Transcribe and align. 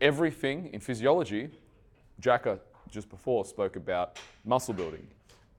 everything 0.00 0.70
in 0.72 0.80
physiology, 0.80 1.50
Jacka 2.20 2.58
just 2.90 3.08
before 3.08 3.44
spoke 3.44 3.76
about 3.76 4.18
muscle 4.44 4.74
building, 4.74 5.06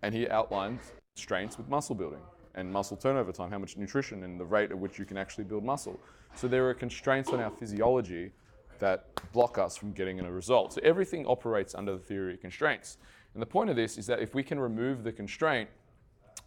and 0.01 0.13
he 0.13 0.27
outlined 0.29 0.79
strengths 1.15 1.57
with 1.57 1.69
muscle 1.69 1.95
building 1.95 2.21
and 2.55 2.71
muscle 2.71 2.97
turnover 2.97 3.31
time, 3.31 3.49
how 3.49 3.57
much 3.57 3.77
nutrition 3.77 4.23
and 4.23 4.39
the 4.39 4.45
rate 4.45 4.71
at 4.71 4.77
which 4.77 4.99
you 4.99 5.05
can 5.05 5.17
actually 5.17 5.45
build 5.45 5.63
muscle. 5.63 5.99
So 6.35 6.47
there 6.47 6.67
are 6.69 6.73
constraints 6.73 7.29
on 7.29 7.39
our 7.39 7.51
physiology 7.51 8.31
that 8.79 9.07
block 9.31 9.57
us 9.57 9.77
from 9.77 9.93
getting 9.93 10.19
a 10.19 10.31
result. 10.31 10.73
So 10.73 10.81
everything 10.83 11.25
operates 11.25 11.75
under 11.75 11.93
the 11.93 11.99
theory 11.99 12.33
of 12.33 12.41
constraints. 12.41 12.97
And 13.33 13.41
the 13.41 13.45
point 13.45 13.69
of 13.69 13.75
this 13.75 13.97
is 13.97 14.05
that 14.07 14.19
if 14.19 14.33
we 14.33 14.43
can 14.43 14.59
remove 14.59 15.03
the 15.03 15.11
constraint, 15.11 15.69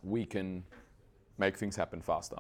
we 0.03 0.27
can 0.27 0.65
make 1.39 1.57
things 1.57 1.77
happen 1.77 2.03
faster. 2.03 2.37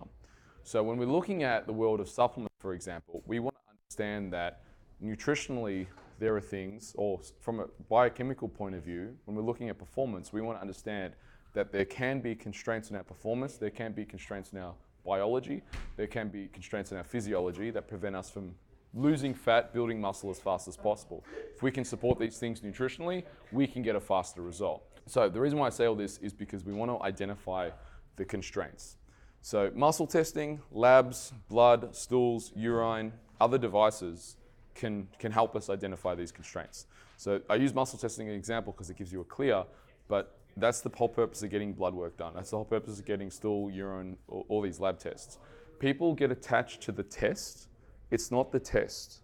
So 0.64 0.82
when 0.82 0.98
we're 0.98 1.06
looking 1.06 1.42
at 1.42 1.66
the 1.66 1.72
world 1.72 2.00
of 2.00 2.08
supplements, 2.08 2.54
for 2.58 2.74
example, 2.74 3.22
we 3.26 3.38
want 3.38 3.54
to 3.54 3.70
understand 3.70 4.32
that 4.32 4.63
nutritionally 5.02 5.86
there 6.18 6.36
are 6.36 6.40
things, 6.40 6.94
or 6.96 7.20
from 7.40 7.60
a 7.60 7.66
biochemical 7.88 8.48
point 8.48 8.74
of 8.74 8.82
view, 8.82 9.16
when 9.24 9.36
we're 9.36 9.42
looking 9.42 9.68
at 9.68 9.78
performance, 9.78 10.32
we 10.32 10.40
want 10.40 10.56
to 10.56 10.60
understand 10.60 11.14
that 11.52 11.72
there 11.72 11.84
can 11.84 12.20
be 12.20 12.34
constraints 12.34 12.90
in 12.90 12.96
our 12.96 13.02
performance, 13.02 13.56
there 13.56 13.70
can 13.70 13.92
be 13.92 14.04
constraints 14.04 14.52
in 14.52 14.58
our 14.58 14.74
biology, 15.04 15.62
there 15.96 16.06
can 16.06 16.28
be 16.28 16.48
constraints 16.48 16.92
in 16.92 16.98
our 16.98 17.04
physiology 17.04 17.70
that 17.70 17.88
prevent 17.88 18.16
us 18.16 18.30
from 18.30 18.54
losing 18.94 19.34
fat, 19.34 19.72
building 19.72 20.00
muscle 20.00 20.30
as 20.30 20.38
fast 20.38 20.68
as 20.68 20.76
possible. 20.76 21.24
If 21.54 21.62
we 21.62 21.70
can 21.70 21.84
support 21.84 22.18
these 22.18 22.38
things 22.38 22.60
nutritionally, 22.60 23.24
we 23.52 23.66
can 23.66 23.82
get 23.82 23.96
a 23.96 24.00
faster 24.00 24.40
result. 24.40 24.84
So 25.06 25.28
the 25.28 25.40
reason 25.40 25.58
why 25.58 25.66
I 25.66 25.70
say 25.70 25.86
all 25.86 25.94
this 25.94 26.18
is 26.18 26.32
because 26.32 26.64
we 26.64 26.72
want 26.72 26.90
to 26.90 27.04
identify 27.04 27.70
the 28.16 28.24
constraints. 28.24 28.96
So 29.42 29.70
muscle 29.74 30.06
testing, 30.06 30.60
labs, 30.70 31.32
blood, 31.48 31.94
stools, 31.94 32.52
urine, 32.56 33.12
other 33.40 33.58
devices 33.58 34.36
can, 34.74 35.08
can 35.18 35.32
help 35.32 35.56
us 35.56 35.70
identify 35.70 36.14
these 36.14 36.32
constraints. 36.32 36.86
So 37.16 37.40
I 37.48 37.56
use 37.56 37.74
muscle 37.74 37.98
testing 37.98 38.28
as 38.28 38.32
an 38.32 38.38
example 38.38 38.72
because 38.72 38.90
it 38.90 38.96
gives 38.96 39.12
you 39.12 39.20
a 39.20 39.24
clear, 39.24 39.64
but 40.08 40.38
that's 40.56 40.80
the 40.80 40.90
whole 40.90 41.08
purpose 41.08 41.42
of 41.42 41.50
getting 41.50 41.72
blood 41.72 41.94
work 41.94 42.16
done. 42.16 42.32
That's 42.34 42.50
the 42.50 42.56
whole 42.56 42.64
purpose 42.64 42.98
of 42.98 43.04
getting 43.04 43.30
stool, 43.30 43.70
urine, 43.70 44.16
all, 44.28 44.46
all 44.48 44.60
these 44.60 44.80
lab 44.80 44.98
tests. 44.98 45.38
People 45.78 46.14
get 46.14 46.30
attached 46.30 46.80
to 46.82 46.92
the 46.92 47.02
test. 47.02 47.68
It's 48.10 48.30
not 48.30 48.52
the 48.52 48.60
test. 48.60 49.20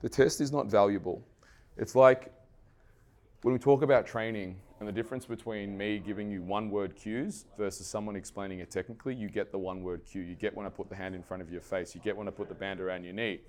The 0.00 0.08
test 0.08 0.40
is 0.40 0.52
not 0.52 0.66
valuable. 0.66 1.26
It's 1.76 1.94
like 1.94 2.32
when 3.42 3.52
we 3.52 3.58
talk 3.58 3.82
about 3.82 4.06
training 4.06 4.56
and 4.78 4.88
the 4.88 4.92
difference 4.92 5.24
between 5.24 5.76
me 5.76 5.98
giving 5.98 6.30
you 6.30 6.42
one 6.42 6.70
word 6.70 6.94
cues 6.94 7.46
versus 7.56 7.86
someone 7.86 8.16
explaining 8.16 8.58
it 8.58 8.70
technically, 8.70 9.14
you 9.14 9.28
get 9.28 9.50
the 9.50 9.58
one 9.58 9.82
word 9.82 10.02
cue. 10.04 10.22
You 10.22 10.34
get 10.34 10.54
when 10.54 10.66
I 10.66 10.68
put 10.68 10.88
the 10.88 10.96
hand 10.96 11.14
in 11.14 11.22
front 11.22 11.42
of 11.42 11.50
your 11.50 11.60
face. 11.60 11.94
You 11.94 12.00
get 12.00 12.16
when 12.16 12.28
I 12.28 12.30
put 12.30 12.48
the 12.48 12.54
band 12.54 12.80
around 12.80 13.04
your 13.04 13.14
knee. 13.14 13.40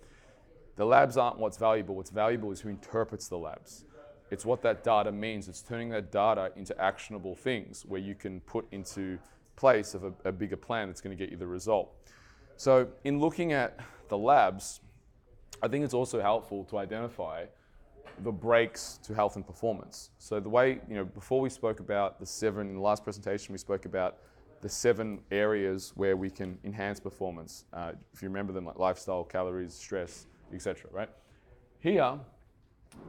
The 0.75 0.85
labs 0.85 1.17
aren't 1.17 1.37
what's 1.37 1.57
valuable. 1.57 1.95
What's 1.95 2.09
valuable 2.09 2.51
is 2.51 2.61
who 2.61 2.69
interprets 2.69 3.27
the 3.27 3.37
labs. 3.37 3.85
It's 4.31 4.45
what 4.45 4.61
that 4.63 4.83
data 4.83 5.11
means. 5.11 5.47
It's 5.47 5.61
turning 5.61 5.89
that 5.89 6.11
data 6.11 6.51
into 6.55 6.79
actionable 6.81 7.35
things 7.35 7.85
where 7.85 8.01
you 8.01 8.15
can 8.15 8.41
put 8.41 8.65
into 8.71 9.17
place 9.55 9.93
of 9.93 10.03
a, 10.03 10.13
a 10.25 10.31
bigger 10.31 10.57
plan 10.57 10.87
that's 10.87 11.01
going 11.01 11.15
to 11.15 11.23
get 11.23 11.31
you 11.31 11.37
the 11.37 11.47
result. 11.47 11.93
So, 12.57 12.87
in 13.03 13.19
looking 13.19 13.53
at 13.53 13.79
the 14.09 14.17
labs, 14.17 14.81
I 15.61 15.67
think 15.67 15.85
it's 15.85 15.93
also 15.93 16.21
helpful 16.21 16.63
to 16.65 16.77
identify 16.77 17.45
the 18.23 18.31
breaks 18.31 18.99
to 19.03 19.13
health 19.13 19.35
and 19.35 19.45
performance. 19.45 20.09
So, 20.17 20.39
the 20.39 20.49
way, 20.49 20.79
you 20.89 20.95
know, 20.95 21.05
before 21.05 21.39
we 21.39 21.49
spoke 21.49 21.79
about 21.79 22.19
the 22.19 22.25
seven, 22.25 22.67
in 22.67 22.75
the 22.75 22.81
last 22.81 23.03
presentation, 23.03 23.53
we 23.53 23.57
spoke 23.57 23.85
about 23.85 24.17
the 24.61 24.69
seven 24.69 25.19
areas 25.31 25.91
where 25.95 26.17
we 26.17 26.29
can 26.29 26.57
enhance 26.63 26.99
performance. 26.99 27.65
Uh, 27.71 27.91
if 28.13 28.21
you 28.21 28.29
remember 28.29 28.51
them, 28.51 28.65
like 28.65 28.79
lifestyle, 28.79 29.23
calories, 29.23 29.73
stress, 29.73 30.27
etc. 30.53 30.89
Right? 30.91 31.09
Here, 31.79 32.19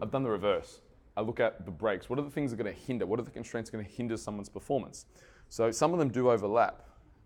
I've 0.03 0.11
done 0.11 0.23
the 0.23 0.31
reverse. 0.31 0.81
I 1.17 1.23
look 1.23 1.41
at 1.41 1.65
the 1.65 1.71
breaks. 1.71 2.11
What 2.11 2.19
are 2.19 2.23
the 2.23 2.31
things 2.31 2.51
that 2.51 2.61
are 2.61 2.63
going 2.63 2.75
to 2.75 2.81
hinder? 2.81 3.07
What 3.07 3.19
are 3.19 3.23
the 3.23 3.31
constraints 3.31 3.71
going 3.71 3.85
to 3.85 3.91
hinder 3.91 4.17
someone's 4.17 4.51
performance? 4.51 5.07
So 5.49 5.71
some 5.71 5.93
of 5.93 5.99
them 5.99 6.11
do 6.11 6.31
overlap, 6.31 6.83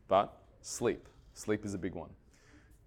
but 0.07 0.37
sleep. 0.61 1.09
Sleep 1.35 1.65
is 1.65 1.75
a 1.75 1.79
big 1.79 1.95
one. 1.95 2.11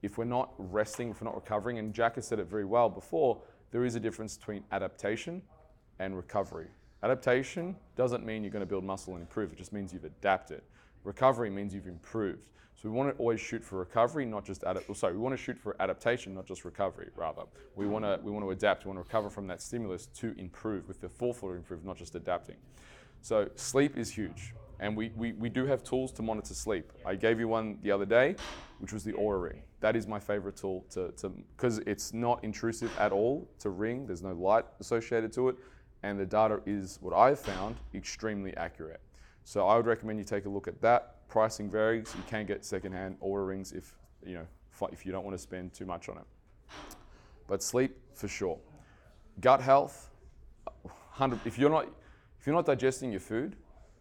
If 0.02 0.18
we're 0.18 0.26
not 0.26 0.54
resting, 0.58 1.10
if 1.10 1.22
we're 1.22 1.26
not 1.26 1.36
recovering, 1.36 1.80
and 1.80 1.94
Jack 1.94 2.16
has 2.16 2.28
said 2.28 2.40
it 2.40 2.48
very 2.48 2.66
well 2.66 2.90
before, 2.90 3.42
there 3.72 3.84
is 3.84 3.96
a 3.96 4.00
difference 4.00 4.38
between 4.38 4.64
adaptation 4.72 5.42
and 6.00 6.16
recovery. 6.16 6.68
Adaptation 7.04 7.76
doesn't 7.96 8.26
mean 8.26 8.44
you're 8.44 8.52
going 8.52 8.62
to 8.62 8.66
build 8.66 8.84
muscle 8.84 9.14
and 9.14 9.22
improve, 9.22 9.52
it 9.52 9.58
just 9.58 9.74
means 9.74 9.94
you've 9.94 10.06
adapted. 10.06 10.62
Recovery 11.04 11.50
means 11.50 11.74
you've 11.74 11.88
improved. 11.88 12.50
So 12.76 12.90
we 12.90 12.96
want 12.96 13.16
to 13.16 13.18
always 13.18 13.40
shoot 13.40 13.64
for 13.64 13.80
recovery, 13.80 14.26
not 14.26 14.46
just 14.46 14.64
adapt. 14.66 14.96
Sorry, 14.98 15.14
we 15.14 15.20
want 15.20 15.34
to 15.38 15.42
shoot 15.42 15.58
for 15.58 15.76
adaptation, 15.80 16.34
not 16.34 16.46
just 16.46 16.66
recovery. 16.66 17.10
Rather, 17.16 17.44
we 17.76 17.86
want 17.86 18.04
to 18.04 18.20
we 18.24 18.32
want 18.32 18.44
to 18.44 18.52
adapt. 18.52 18.86
We 18.86 18.90
want 18.90 18.98
to 19.00 19.04
recover 19.04 19.30
from 19.30 19.48
that 19.48 19.62
stimulus 19.62 20.08
to 20.18 20.34
improve 20.38 20.88
with 20.88 21.00
the 21.00 21.10
forethought 21.10 21.50
to 21.52 21.56
improve, 21.56 21.86
not 21.86 21.98
just 21.98 22.16
adapting. 22.16 22.58
So 23.22 23.50
sleep 23.56 23.98
is 23.98 24.10
huge, 24.12 24.54
and 24.80 24.98
we, 24.98 25.12
we 25.16 25.34
we 25.34 25.50
do 25.50 25.66
have 25.66 25.84
tools 25.84 26.12
to 26.14 26.22
monitor 26.22 26.54
sleep. 26.54 26.92
I 27.06 27.16
gave 27.16 27.40
you 27.40 27.48
one 27.48 27.78
the 27.84 27.92
other 27.92 28.06
day, 28.06 28.36
which 28.80 28.92
was 28.92 29.04
the 29.04 29.14
Oura 29.14 29.42
Ring. 29.42 29.62
That 29.80 29.96
is 29.96 30.08
my 30.08 30.20
favorite 30.20 30.58
tool 30.58 30.84
to 30.92 31.12
to 31.12 31.30
because 31.30 31.78
it's 31.80 32.14
not 32.14 32.44
intrusive 32.44 32.92
at 32.98 33.12
all 33.12 33.48
to 33.60 33.70
ring. 33.70 34.08
There's 34.08 34.24
no 34.24 34.34
light 34.34 34.66
associated 34.80 35.32
to 35.34 35.50
it, 35.50 35.56
and 36.02 36.20
the 36.20 36.26
data 36.26 36.60
is 36.66 36.98
what 37.02 37.14
I've 37.14 37.40
found 37.40 37.78
extremely 37.94 38.58
accurate. 38.58 39.00
So 39.44 39.68
I 39.68 39.76
would 39.76 39.86
recommend 39.86 40.20
you 40.20 40.26
take 40.26 40.46
a 40.46 40.50
look 40.50 40.68
at 40.68 40.82
that 40.82 41.14
Pricing 41.28 41.68
varies. 41.68 42.14
You 42.16 42.24
can 42.28 42.46
get 42.46 42.64
secondhand 42.64 43.20
Oura 43.20 43.48
rings 43.48 43.72
if 43.72 43.96
you 44.24 44.36
know 44.36 44.46
if 44.92 45.06
you 45.06 45.12
don't 45.12 45.24
want 45.24 45.36
to 45.36 45.42
spend 45.42 45.74
too 45.74 45.86
much 45.86 46.08
on 46.08 46.18
it. 46.18 46.26
But 47.48 47.64
sleep 47.64 47.98
for 48.14 48.28
sure. 48.28 48.60
Gut 49.40 49.60
health, 49.60 50.12
100. 50.84 51.40
If 51.46 51.58
you're 51.58 51.72
not 51.72 51.88
if 52.40 52.46
you're 52.46 52.56
not 52.56 52.68
digesting 52.68 53.10
your 53.10 53.20
food, 53.20 53.56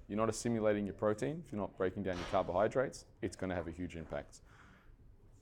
you're 0.09 0.19
not 0.19 0.29
assimilating 0.29 0.85
your 0.85 0.95
protein, 0.95 1.43
if 1.47 1.53
you're 1.53 1.61
not 1.61 1.75
breaking 1.79 2.03
down 2.03 2.17
your 2.17 2.27
carbohydrates, 2.31 3.07
it's 3.23 3.35
going 3.35 3.49
to 3.49 3.57
have 3.57 3.67
a 3.67 3.71
huge 3.71 3.97
impact. 3.97 4.41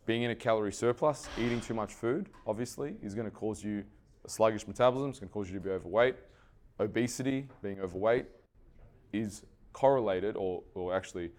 Being 0.06 0.22
in 0.22 0.30
a 0.30 0.34
calorie 0.36 0.72
surplus, 0.72 1.28
eating 1.38 1.60
too 1.60 1.74
much 1.74 1.92
food, 1.92 2.28
obviously, 2.46 2.94
is 3.02 3.14
going 3.16 3.28
to 3.28 3.34
cause 3.34 3.64
you 3.64 3.82
a 4.24 4.28
sluggish 4.28 4.68
metabolism. 4.68 5.10
It's 5.10 5.18
going 5.18 5.28
to 5.28 5.32
cause 5.32 5.48
you 5.48 5.54
to 5.54 5.60
be 5.60 5.70
overweight. 5.70 6.14
Obesity, 6.78 7.48
being 7.62 7.80
overweight, 7.80 8.26
is 9.12 9.42
correlated 9.72 10.36
or, 10.36 10.62
or 10.74 10.94
actually 10.94 11.30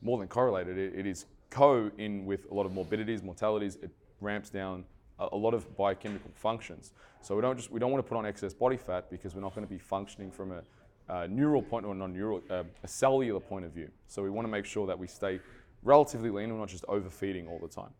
more 0.00 0.18
than 0.18 0.28
correlated, 0.28 0.78
it, 0.78 0.94
it 0.94 1.06
is 1.06 1.26
co 1.50 1.90
in 1.98 2.24
with 2.24 2.50
a 2.50 2.54
lot 2.54 2.66
of 2.66 2.72
morbidities, 2.72 3.22
mortalities. 3.22 3.76
It 3.82 3.90
ramps 4.20 4.50
down 4.50 4.84
a, 5.18 5.28
a, 5.32 5.36
lot 5.36 5.54
of 5.54 5.76
biochemical 5.76 6.30
functions. 6.34 6.92
So 7.20 7.36
we 7.36 7.42
don't 7.42 7.56
just 7.56 7.70
we 7.70 7.78
don't 7.78 7.92
want 7.92 8.04
to 8.04 8.08
put 8.08 8.16
on 8.16 8.26
excess 8.26 8.54
body 8.54 8.76
fat 8.76 9.10
because 9.10 9.34
we're 9.34 9.42
not 9.42 9.54
going 9.54 9.66
to 9.66 9.72
be 9.72 9.78
functioning 9.78 10.30
from 10.30 10.52
a, 10.52 10.62
a 11.08 11.28
neural 11.28 11.62
point 11.62 11.84
or 11.84 11.94
non-neural, 11.94 12.42
uh, 12.50 12.64
a 12.82 12.88
cellular 12.88 13.40
point 13.40 13.64
of 13.64 13.72
view. 13.72 13.90
So 14.06 14.22
we 14.22 14.30
want 14.30 14.46
to 14.46 14.50
make 14.50 14.64
sure 14.64 14.86
that 14.86 14.98
we 14.98 15.06
stay 15.06 15.40
relatively 15.82 16.30
lean. 16.30 16.52
We're 16.52 16.58
not 16.58 16.68
just 16.68 16.84
overfeeding 16.88 17.46
all 17.48 17.58
the 17.58 17.68
time. 17.68 17.90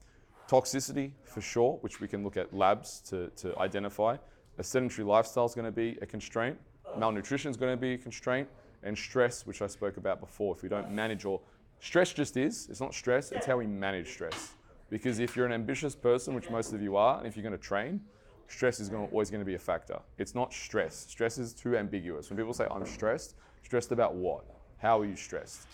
Toxicity 0.48 1.12
for 1.24 1.40
sure, 1.40 1.78
which 1.80 2.00
we 2.00 2.08
can 2.08 2.24
look 2.24 2.36
at 2.36 2.52
labs 2.52 3.00
to, 3.08 3.28
to 3.36 3.56
identify. 3.58 4.16
A 4.58 4.62
sedentary 4.62 5.06
lifestyle 5.06 5.46
is 5.46 5.54
going 5.54 5.64
to 5.64 5.72
be 5.72 5.98
a 6.02 6.06
constraint. 6.06 6.58
Malnutrition 6.98 7.50
is 7.50 7.56
going 7.56 7.72
to 7.72 7.80
be 7.80 7.94
a 7.94 7.98
constraint, 7.98 8.48
and 8.82 8.96
stress, 8.96 9.46
which 9.46 9.62
I 9.62 9.66
spoke 9.66 9.96
about 9.96 10.20
before. 10.20 10.54
If 10.54 10.62
we 10.62 10.68
don't 10.68 10.90
manage 10.90 11.24
or 11.24 11.40
Stress 11.82 12.12
just 12.12 12.36
is. 12.36 12.68
It's 12.70 12.80
not 12.80 12.94
stress, 12.94 13.32
it's 13.32 13.44
how 13.44 13.56
we 13.56 13.66
manage 13.66 14.08
stress. 14.12 14.52
Because 14.88 15.18
if 15.18 15.36
you're 15.36 15.46
an 15.46 15.52
ambitious 15.52 15.96
person, 15.96 16.32
which 16.32 16.48
most 16.48 16.72
of 16.72 16.80
you 16.80 16.96
are, 16.96 17.18
and 17.18 17.26
if 17.26 17.36
you're 17.36 17.42
going 17.42 17.58
to 17.58 17.58
train, 17.58 18.00
stress 18.46 18.78
is 18.78 18.88
going 18.88 19.04
to, 19.04 19.12
always 19.12 19.30
going 19.30 19.40
to 19.40 19.44
be 19.44 19.56
a 19.56 19.58
factor. 19.58 19.98
It's 20.16 20.32
not 20.32 20.52
stress. 20.52 20.94
Stress 21.08 21.38
is 21.38 21.52
too 21.52 21.76
ambiguous. 21.76 22.30
When 22.30 22.36
people 22.36 22.54
say, 22.54 22.68
I'm 22.70 22.86
stressed, 22.86 23.34
stressed 23.64 23.90
about 23.90 24.14
what? 24.14 24.44
How 24.78 25.00
are 25.00 25.04
you 25.04 25.16
stressed? 25.16 25.66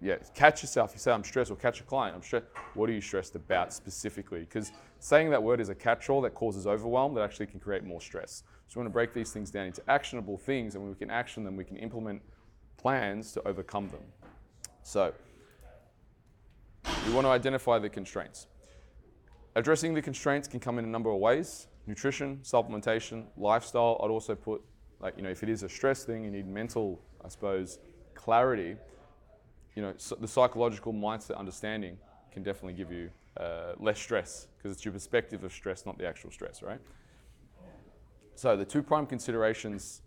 Yeah, 0.00 0.16
catch 0.34 0.62
yourself. 0.62 0.90
You 0.92 0.98
say, 0.98 1.12
I'm 1.12 1.22
stressed, 1.22 1.52
or 1.52 1.56
catch 1.56 1.80
a 1.80 1.84
client. 1.84 2.16
I'm 2.16 2.22
stressed. 2.22 2.46
What 2.74 2.90
are 2.90 2.92
you 2.92 3.00
stressed 3.00 3.36
about 3.36 3.72
specifically? 3.72 4.40
Because 4.40 4.72
saying 4.98 5.30
that 5.30 5.42
word 5.42 5.60
is 5.60 5.68
a 5.68 5.74
catch 5.74 6.10
all 6.10 6.20
that 6.22 6.34
causes 6.34 6.66
overwhelm 6.66 7.14
that 7.14 7.22
actually 7.22 7.46
can 7.46 7.60
create 7.60 7.84
more 7.84 8.00
stress. 8.00 8.42
So 8.68 8.78
we 8.80 8.82
want 8.82 8.92
to 8.92 8.94
break 8.94 9.14
these 9.14 9.32
things 9.32 9.50
down 9.50 9.66
into 9.66 9.82
actionable 9.88 10.38
things, 10.38 10.74
and 10.74 10.82
when 10.82 10.90
we 10.90 10.98
can 10.98 11.10
action 11.10 11.44
them, 11.44 11.56
we 11.56 11.64
can 11.64 11.76
implement 11.76 12.22
plans 12.76 13.32
to 13.32 13.46
overcome 13.46 13.88
them. 13.88 14.02
So, 14.82 15.12
we 17.06 17.12
want 17.12 17.24
to 17.26 17.30
identify 17.30 17.78
the 17.78 17.88
constraints. 17.88 18.46
Addressing 19.54 19.94
the 19.94 20.02
constraints 20.02 20.46
can 20.48 20.60
come 20.60 20.78
in 20.78 20.84
a 20.84 20.88
number 20.88 21.10
of 21.10 21.18
ways 21.18 21.68
nutrition, 21.86 22.38
supplementation, 22.42 23.24
lifestyle. 23.36 24.00
I'd 24.02 24.10
also 24.10 24.34
put, 24.34 24.60
like, 25.00 25.16
you 25.16 25.22
know, 25.22 25.30
if 25.30 25.44
it 25.44 25.48
is 25.48 25.62
a 25.62 25.68
stress 25.68 26.04
thing, 26.04 26.24
you 26.24 26.30
need 26.32 26.48
mental, 26.48 27.00
I 27.24 27.28
suppose, 27.28 27.78
clarity. 28.14 28.76
You 29.76 29.82
know, 29.82 29.94
so 29.96 30.16
the 30.16 30.26
psychological 30.26 30.92
mindset 30.92 31.36
understanding 31.36 31.96
can 32.32 32.42
definitely 32.42 32.72
give 32.72 32.90
you 32.90 33.10
uh, 33.36 33.74
less 33.78 33.98
stress 33.98 34.48
because 34.56 34.72
it's 34.72 34.84
your 34.84 34.92
perspective 34.92 35.44
of 35.44 35.52
stress, 35.52 35.86
not 35.86 35.96
the 35.96 36.06
actual 36.06 36.30
stress, 36.30 36.62
right? 36.62 36.80
So, 38.36 38.54
the 38.54 38.66
two 38.66 38.82
prime 38.82 39.06
considerations 39.06 40.02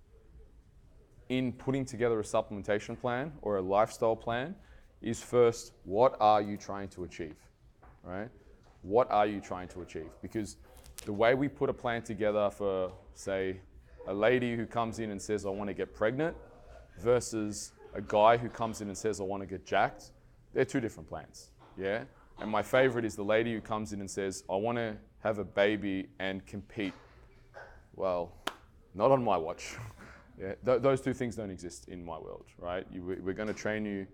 in 1.30 1.52
putting 1.52 1.84
together 1.84 2.20
a 2.20 2.24
supplementation 2.24 3.00
plan 3.00 3.34
or 3.42 3.58
a 3.58 3.62
lifestyle 3.62 4.16
plan 4.16 4.56
is 5.02 5.22
first, 5.22 5.74
what 5.84 6.16
are 6.20 6.40
you 6.40 6.56
trying 6.56 6.90
to 6.90 7.06
achieve? 7.06 7.36
Right? 8.04 8.30
What 8.84 9.10
are 9.10 9.26
you 9.26 9.42
trying 9.42 9.68
to 9.70 9.82
achieve? 9.82 10.10
Because 10.22 10.58
the 11.06 11.14
way 11.14 11.34
we 11.34 11.48
put 11.48 11.72
a 11.72 11.74
plan 11.74 12.04
together 12.04 12.52
for, 12.52 12.92
say, 13.16 13.62
a 14.08 14.14
lady 14.14 14.56
who 14.56 14.68
comes 14.68 15.00
in 15.00 15.10
and 15.10 15.20
says, 15.20 15.48
I 15.48 15.50
want 15.50 15.68
to 15.70 15.74
get 15.74 15.96
pregnant, 15.96 16.38
versus 17.00 17.72
a 17.96 18.02
guy 18.02 18.38
who 18.38 18.48
comes 18.48 18.82
in 18.82 18.90
and 18.90 18.98
says, 18.98 19.20
I 19.20 19.24
want 19.24 19.42
to 19.42 19.48
get 19.48 19.66
jacked, 19.66 20.12
they're 20.54 20.66
two 20.66 20.80
different 20.80 21.10
plans. 21.10 21.50
Yeah? 21.78 22.04
And 22.40 22.52
my 22.52 22.62
favorite 22.62 23.06
is 23.06 23.16
the 23.16 23.24
lady 23.24 23.54
who 23.54 23.62
comes 23.62 23.92
in 23.92 24.02
and 24.02 24.10
says, 24.10 24.44
I 24.50 24.56
want 24.56 24.78
to 24.78 24.96
have 25.24 25.40
a 25.40 25.44
baby 25.44 26.10
and 26.20 26.46
compete. 26.46 26.94
Well, 28.00 28.32
not 28.96 29.12
on 29.12 29.22
my 29.22 29.36
watch. 29.36 29.76
yeah? 30.42 30.54
Th- 30.66 30.82
those 30.82 31.02
two 31.02 31.14
things 31.14 31.36
don't 31.36 31.52
exist 31.52 31.90
in 31.90 32.04
my 32.04 32.18
world, 32.18 32.46
right? 32.58 32.88
You, 32.90 33.04
we're 33.04 33.34
going 33.34 33.50
to 33.50 33.54
train 33.54 33.84
you 33.84 34.08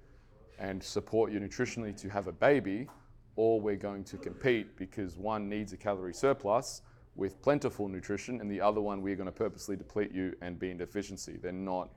and 0.58 0.82
support 0.82 1.32
you 1.32 1.40
nutritionally 1.40 1.96
to 2.02 2.10
have 2.10 2.26
a 2.26 2.32
baby, 2.32 2.88
or 3.36 3.62
we're 3.62 3.76
going 3.76 4.04
to 4.06 4.18
compete 4.18 4.76
because 4.76 5.18
one 5.18 5.48
needs 5.48 5.72
a 5.72 5.78
calorie 5.78 6.16
surplus 6.16 6.82
with 7.16 7.40
plentiful 7.44 7.88
nutrition, 7.88 8.42
and 8.42 8.50
the 8.50 8.60
other 8.60 8.82
one 8.82 9.04
we're 9.04 9.16
going 9.16 9.28
to 9.28 9.32
purposely 9.32 9.76
deplete 9.76 10.12
you 10.12 10.36
and 10.42 10.58
be 10.58 10.72
in 10.72 10.78
deficiency. 10.78 11.38
They're 11.40 11.52
not, 11.52 11.90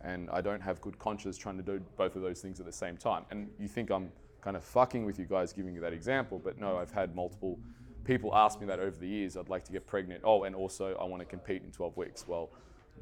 and 0.00 0.28
I 0.30 0.40
don't 0.40 0.60
have 0.60 0.80
good 0.80 0.98
conscience 0.98 1.38
trying 1.38 1.56
to 1.58 1.62
do 1.62 1.80
both 1.96 2.16
of 2.16 2.22
those 2.22 2.40
things 2.40 2.58
at 2.58 2.66
the 2.66 2.72
same 2.72 2.96
time. 2.96 3.24
And 3.30 3.48
you 3.60 3.68
think 3.68 3.92
I'm 3.92 4.10
kind 4.40 4.56
of 4.56 4.64
fucking 4.64 5.04
with 5.04 5.20
you 5.20 5.24
guys 5.24 5.52
giving 5.52 5.72
you 5.72 5.80
that 5.82 5.92
example, 5.92 6.40
but 6.42 6.58
no, 6.58 6.78
I've 6.78 6.90
had 6.90 7.14
multiple 7.14 7.60
people 8.08 8.34
ask 8.34 8.58
me 8.58 8.66
that 8.66 8.80
over 8.80 8.96
the 8.96 9.06
years. 9.06 9.36
I'd 9.36 9.50
like 9.50 9.64
to 9.64 9.72
get 9.72 9.86
pregnant. 9.86 10.22
Oh, 10.24 10.44
and 10.44 10.56
also 10.56 10.96
I 10.98 11.04
want 11.04 11.20
to 11.20 11.26
compete 11.26 11.62
in 11.62 11.70
12 11.70 11.96
weeks. 11.98 12.26
Well, 12.26 12.48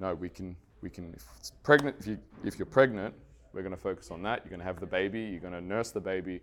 no, 0.01 0.15
we 0.15 0.29
can 0.29 0.57
we 0.83 0.91
can. 0.91 1.15
If 1.15 1.25
it's 1.39 1.53
pregnant, 1.63 1.97
if 2.01 2.09
you 2.09 2.19
if 2.45 2.59
you're 2.59 2.67
pregnant, 2.67 3.15
we're 3.53 3.63
going 3.63 3.75
to 3.75 3.81
focus 3.81 4.11
on 4.11 4.21
that. 4.25 4.41
You're 4.43 4.51
going 4.51 4.61
to 4.61 4.67
have 4.67 4.81
the 4.81 4.87
baby. 4.87 5.21
You're 5.21 5.41
going 5.41 5.53
to 5.53 5.61
nurse 5.61 5.93
the 5.93 6.01
baby, 6.01 6.41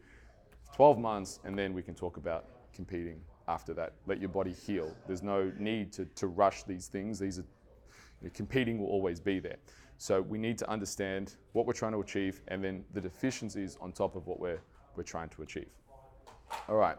12 0.76 0.98
months, 0.98 1.40
and 1.44 1.60
then 1.60 1.74
we 1.74 1.84
can 1.84 1.94
talk 1.94 2.16
about 2.16 2.46
competing 2.74 3.20
after 3.50 3.74
that. 3.74 3.94
Let 4.08 4.20
your 4.22 4.30
body 4.30 4.54
heal. 4.54 4.96
There's 5.08 5.22
no 5.22 5.52
need 5.60 5.92
to, 5.94 6.06
to 6.06 6.28
rush 6.28 6.64
these 6.64 6.88
things. 6.88 7.20
These 7.20 7.40
are 7.40 7.46
competing 8.34 8.80
will 8.80 8.88
always 8.88 9.20
be 9.20 9.40
there. 9.40 9.58
So 9.98 10.22
we 10.22 10.38
need 10.38 10.58
to 10.60 10.70
understand 10.70 11.36
what 11.52 11.66
we're 11.68 11.74
trying 11.74 11.92
to 11.92 12.00
achieve 12.00 12.42
and 12.48 12.64
then 12.64 12.86
the 12.94 13.02
deficiencies 13.02 13.78
on 13.82 13.92
top 13.92 14.16
of 14.16 14.26
what 14.26 14.40
we're, 14.40 14.62
we're 14.96 15.04
trying 15.04 15.30
to 15.30 15.42
achieve. 15.44 15.68
All 16.70 16.78
right. 16.78 16.98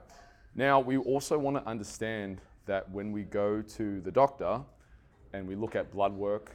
Now, 0.54 0.78
we 0.80 0.96
also 0.98 1.36
want 1.36 1.56
to 1.56 1.68
understand 1.68 2.40
that 2.66 2.90
when 2.90 3.12
we 3.12 3.22
go 3.22 3.60
to 3.60 4.00
the 4.00 4.10
doctor 4.10 4.60
and 5.32 5.46
we 5.48 5.56
look 5.56 5.74
at 5.74 5.92
blood 5.92 6.12
work, 6.12 6.52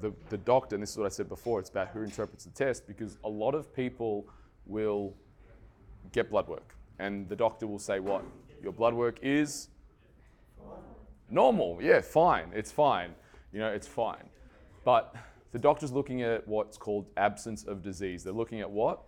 the, 0.00 0.12
the 0.30 0.38
doctor, 0.38 0.76
and 0.76 0.82
this 0.82 0.90
is 0.92 0.96
what 0.98 1.06
I 1.06 1.10
said 1.10 1.28
before, 1.28 1.60
it's 1.60 1.70
about 1.70 1.88
who 1.88 2.02
interprets 2.02 2.44
the 2.44 2.50
test 2.50 2.86
because 2.86 3.18
a 3.24 3.28
lot 3.28 3.54
of 3.54 3.74
people 3.74 4.26
will 4.66 5.14
get 6.12 6.30
blood 6.30 6.48
work 6.48 6.74
and 6.98 7.28
the 7.28 7.36
doctor 7.36 7.66
will 7.66 7.78
say, 7.78 8.00
What? 8.00 8.24
Your 8.62 8.72
blood 8.72 8.94
work 8.94 9.18
is 9.22 9.68
normal. 11.30 11.78
Yeah, 11.80 12.00
fine. 12.00 12.50
It's 12.54 12.72
fine. 12.72 13.14
You 13.52 13.60
know, 13.60 13.68
it's 13.68 13.86
fine. 13.86 14.28
But 14.84 15.14
the 15.52 15.58
doctor's 15.58 15.92
looking 15.92 16.22
at 16.22 16.46
what's 16.48 16.76
called 16.76 17.06
absence 17.16 17.64
of 17.64 17.82
disease. 17.82 18.24
They're 18.24 18.32
looking 18.32 18.60
at 18.60 18.70
what? 18.70 19.02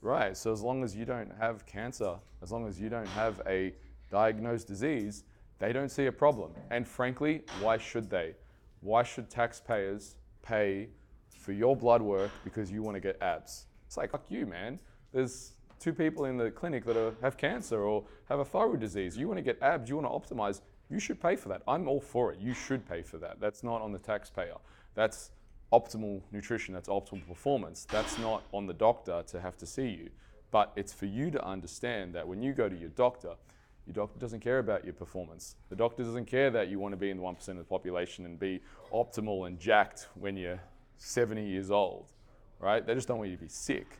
Right. 0.00 0.36
So 0.36 0.52
as 0.52 0.62
long 0.62 0.84
as 0.84 0.94
you 0.94 1.04
don't 1.04 1.32
have 1.38 1.66
cancer, 1.66 2.16
as 2.42 2.52
long 2.52 2.68
as 2.68 2.80
you 2.80 2.88
don't 2.88 3.08
have 3.08 3.42
a 3.46 3.74
diagnosed 4.10 4.68
disease, 4.68 5.24
they 5.58 5.72
don't 5.72 5.90
see 5.90 6.06
a 6.06 6.12
problem. 6.12 6.52
And 6.70 6.86
frankly, 6.86 7.42
why 7.60 7.78
should 7.78 8.08
they? 8.08 8.34
Why 8.80 9.02
should 9.02 9.28
taxpayers 9.28 10.16
pay 10.42 10.88
for 11.36 11.52
your 11.52 11.76
blood 11.76 12.00
work 12.00 12.30
because 12.44 12.70
you 12.70 12.82
want 12.82 12.94
to 12.94 13.00
get 13.00 13.20
abs? 13.20 13.66
It's 13.86 13.96
like, 13.96 14.10
fuck 14.12 14.30
you, 14.30 14.46
man. 14.46 14.78
There's 15.12 15.52
two 15.80 15.92
people 15.92 16.26
in 16.26 16.36
the 16.36 16.50
clinic 16.50 16.84
that 16.84 16.96
are, 16.96 17.14
have 17.22 17.36
cancer 17.36 17.82
or 17.82 18.04
have 18.28 18.38
a 18.38 18.44
thyroid 18.44 18.80
disease. 18.80 19.16
You 19.16 19.26
want 19.26 19.38
to 19.38 19.42
get 19.42 19.60
abs, 19.62 19.88
you 19.88 19.96
want 19.96 20.28
to 20.28 20.34
optimize, 20.34 20.60
you 20.90 21.00
should 21.00 21.20
pay 21.20 21.36
for 21.36 21.48
that. 21.48 21.62
I'm 21.66 21.88
all 21.88 22.00
for 22.00 22.32
it. 22.32 22.38
You 22.38 22.54
should 22.54 22.88
pay 22.88 23.02
for 23.02 23.18
that. 23.18 23.40
That's 23.40 23.62
not 23.62 23.82
on 23.82 23.92
the 23.92 23.98
taxpayer. 23.98 24.56
That's 24.94 25.30
optimal 25.72 26.22
nutrition, 26.32 26.74
that's 26.74 26.88
optimal 26.88 27.26
performance. 27.26 27.86
That's 27.90 28.18
not 28.18 28.42
on 28.52 28.66
the 28.66 28.74
doctor 28.74 29.22
to 29.28 29.40
have 29.40 29.56
to 29.58 29.66
see 29.66 29.88
you. 29.88 30.10
But 30.50 30.72
it's 30.76 30.92
for 30.92 31.06
you 31.06 31.30
to 31.30 31.44
understand 31.44 32.14
that 32.14 32.26
when 32.26 32.42
you 32.42 32.52
go 32.52 32.68
to 32.68 32.76
your 32.76 32.88
doctor, 32.90 33.34
your 33.86 33.94
doctor 33.94 34.18
doesn't 34.18 34.40
care 34.40 34.58
about 34.58 34.84
your 34.84 34.94
performance. 34.94 35.56
The 35.68 35.76
doctor 35.76 36.02
doesn't 36.02 36.26
care 36.26 36.50
that 36.50 36.68
you 36.68 36.78
want 36.78 36.92
to 36.92 36.96
be 36.96 37.10
in 37.10 37.16
the 37.16 37.22
1% 37.22 37.48
of 37.48 37.56
the 37.56 37.64
population 37.64 38.24
and 38.24 38.38
be 38.38 38.60
optimal 38.92 39.46
and 39.46 39.58
jacked 39.58 40.08
when 40.14 40.36
you're 40.36 40.60
70 40.98 41.46
years 41.46 41.70
old, 41.70 42.12
right? 42.60 42.86
They 42.86 42.94
just 42.94 43.08
don't 43.08 43.18
want 43.18 43.30
you 43.30 43.36
to 43.36 43.42
be 43.42 43.48
sick. 43.48 43.98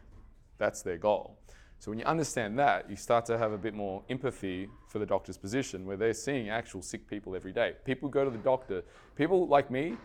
That's 0.59 0.83
their 0.83 0.99
goal. 0.99 1.39
So 1.79 1.93
when 1.93 1.99
you 1.99 2.05
understand 2.07 2.59
that, 2.59 2.91
you 2.91 2.97
start 2.97 3.25
to 3.27 3.39
have 3.39 3.53
a 3.53 3.59
bit 3.59 3.73
more 3.73 4.03
empathy 4.11 4.69
for 4.89 4.99
the 4.99 5.07
doctor's 5.07 5.39
position 5.39 5.87
where 5.87 5.97
they're 5.97 6.13
seeing 6.13 6.49
actual 6.49 6.83
sick 6.83 7.09
people 7.09 7.37
every 7.37 7.53
day. 7.53 7.75
People 7.85 8.09
go 8.09 8.25
to 8.25 8.31
the 8.31 8.39
doctor. 8.39 8.83
People 9.15 9.47
like 9.47 9.71
me, 9.71 9.97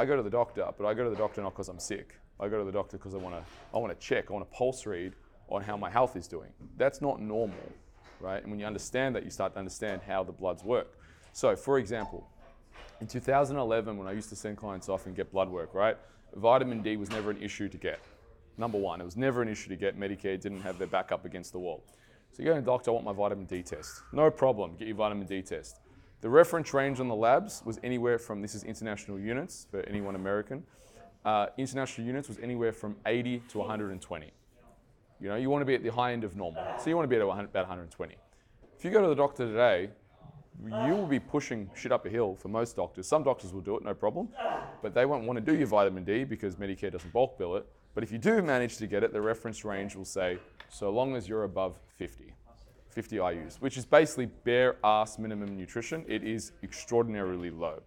I 0.00 0.06
go 0.06 0.16
to 0.16 0.22
the 0.22 0.30
doctor, 0.30 0.66
but 0.78 0.86
I 0.86 0.94
go 0.94 1.04
to 1.04 1.10
the 1.10 1.16
doctor 1.16 1.42
not 1.42 1.50
because 1.50 1.68
I'm 1.68 1.78
sick. 1.78 2.14
I 2.40 2.48
go 2.48 2.58
to 2.58 2.64
the 2.64 2.72
doctor 2.72 2.96
because 2.96 3.12
I 3.12 3.18
want 3.18 3.34
to 3.34 3.42
I 3.74 3.76
want 3.76 3.92
to 3.92 4.06
check, 4.06 4.30
I 4.30 4.32
want 4.32 4.50
to 4.50 4.56
pulse 4.56 4.86
read 4.86 5.12
on 5.50 5.62
how 5.62 5.76
my 5.76 5.90
health 5.90 6.16
is 6.16 6.26
doing. 6.26 6.48
That's 6.78 7.02
not 7.02 7.20
normal, 7.20 7.70
right? 8.18 8.42
And 8.42 8.50
when 8.50 8.58
you 8.58 8.64
understand 8.64 9.14
that, 9.14 9.24
you 9.24 9.30
start 9.30 9.52
to 9.52 9.58
understand 9.58 10.00
how 10.06 10.24
the 10.24 10.32
bloods 10.32 10.64
work. 10.64 10.96
So, 11.34 11.54
for 11.54 11.78
example, 11.78 12.26
in 13.02 13.08
2011, 13.08 13.98
when 13.98 14.08
I 14.08 14.12
used 14.12 14.30
to 14.30 14.36
send 14.36 14.56
clients 14.56 14.88
off 14.88 15.04
and 15.04 15.14
get 15.14 15.30
blood 15.30 15.50
work, 15.50 15.74
right, 15.74 15.98
vitamin 16.34 16.80
D 16.80 16.96
was 16.96 17.10
never 17.10 17.30
an 17.30 17.42
issue 17.42 17.68
to 17.68 17.76
get. 17.76 18.00
Number 18.56 18.78
one, 18.78 19.02
it 19.02 19.04
was 19.04 19.18
never 19.18 19.42
an 19.42 19.48
issue 19.48 19.68
to 19.68 19.76
get. 19.76 20.00
Medicare 20.00 20.40
didn't 20.40 20.62
have 20.62 20.78
their 20.78 20.86
back 20.86 21.12
up 21.12 21.26
against 21.26 21.52
the 21.52 21.58
wall. 21.58 21.84
So 22.32 22.42
you 22.42 22.48
go 22.48 22.54
to 22.54 22.60
the 22.62 22.66
doctor, 22.66 22.90
I 22.90 22.94
want 22.94 23.04
my 23.04 23.12
vitamin 23.12 23.44
D 23.44 23.62
test. 23.62 24.00
No 24.14 24.30
problem, 24.30 24.76
get 24.78 24.88
your 24.88 24.96
vitamin 24.96 25.26
D 25.26 25.42
test. 25.42 25.79
The 26.20 26.28
reference 26.28 26.74
range 26.74 27.00
on 27.00 27.08
the 27.08 27.14
labs 27.14 27.62
was 27.64 27.80
anywhere 27.82 28.18
from, 28.18 28.42
this 28.42 28.54
is 28.54 28.62
international 28.62 29.18
units 29.18 29.66
for 29.70 29.80
anyone 29.80 30.16
American, 30.16 30.64
uh, 31.24 31.46
international 31.56 32.06
units 32.06 32.28
was 32.28 32.38
anywhere 32.40 32.72
from 32.72 32.96
80 33.06 33.42
to 33.48 33.58
120. 33.58 34.30
You 35.18 35.28
know, 35.28 35.36
you 35.36 35.48
want 35.48 35.62
to 35.62 35.66
be 35.66 35.74
at 35.74 35.82
the 35.82 35.90
high 35.90 36.12
end 36.12 36.24
of 36.24 36.36
normal. 36.36 36.62
So 36.78 36.90
you 36.90 36.96
want 36.96 37.04
to 37.04 37.08
be 37.08 37.16
at 37.16 37.22
about 37.22 37.54
120. 37.54 38.16
If 38.76 38.84
you 38.84 38.90
go 38.90 39.00
to 39.00 39.08
the 39.08 39.14
doctor 39.14 39.46
today, 39.46 39.90
you 40.62 40.94
will 40.94 41.06
be 41.06 41.20
pushing 41.20 41.70
shit 41.74 41.90
up 41.90 42.04
a 42.04 42.10
hill 42.10 42.36
for 42.38 42.48
most 42.48 42.76
doctors. 42.76 43.06
Some 43.06 43.22
doctors 43.22 43.54
will 43.54 43.62
do 43.62 43.76
it, 43.76 43.84
no 43.84 43.94
problem, 43.94 44.28
but 44.82 44.92
they 44.92 45.06
won't 45.06 45.24
want 45.24 45.38
to 45.38 45.44
do 45.44 45.56
your 45.56 45.68
vitamin 45.68 46.04
D 46.04 46.24
because 46.24 46.56
Medicare 46.56 46.92
doesn't 46.92 47.12
bulk 47.14 47.38
bill 47.38 47.56
it. 47.56 47.66
But 47.94 48.04
if 48.04 48.12
you 48.12 48.18
do 48.18 48.42
manage 48.42 48.76
to 48.76 48.86
get 48.86 49.02
it, 49.02 49.12
the 49.12 49.20
reference 49.22 49.64
range 49.64 49.96
will 49.96 50.04
say, 50.04 50.38
so 50.68 50.90
long 50.90 51.16
as 51.16 51.28
you're 51.28 51.44
above 51.44 51.78
50, 51.96 52.34
50 52.90 53.16
IUs, 53.16 53.56
which 53.60 53.76
is 53.76 53.84
basically 53.84 54.26
bare 54.26 54.76
ass 54.84 55.18
minimum 55.18 55.56
nutrition. 55.56 56.04
It 56.08 56.24
is 56.24 56.52
extraordinarily 56.62 57.50
low. 57.50 57.80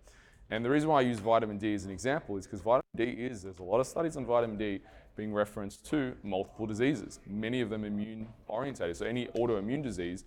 And 0.50 0.64
the 0.64 0.70
reason 0.70 0.90
why 0.90 1.00
I 1.00 1.02
use 1.02 1.20
vitamin 1.20 1.58
D 1.58 1.74
as 1.74 1.86
an 1.86 1.92
example 1.92 2.38
is 2.38 2.46
because 2.46 2.62
vitamin 2.62 2.84
D 2.96 3.04
is, 3.04 3.44
there's 3.44 3.60
a 3.60 3.64
lot 3.64 3.80
of 3.80 3.88
studies 3.88 4.18
on 4.18 4.26
vitamin 4.26 4.58
D 4.58 4.80
being 5.16 5.34
referenced 5.34 5.86
to 5.92 6.16
multiple 6.24 6.66
diseases, 6.66 7.20
many 7.28 7.62
of 7.62 7.70
them 7.70 7.84
immune 7.84 8.28
orientated. 8.48 8.98
So 8.98 9.06
any 9.06 9.28
autoimmune 9.28 9.84
disease, 9.84 10.26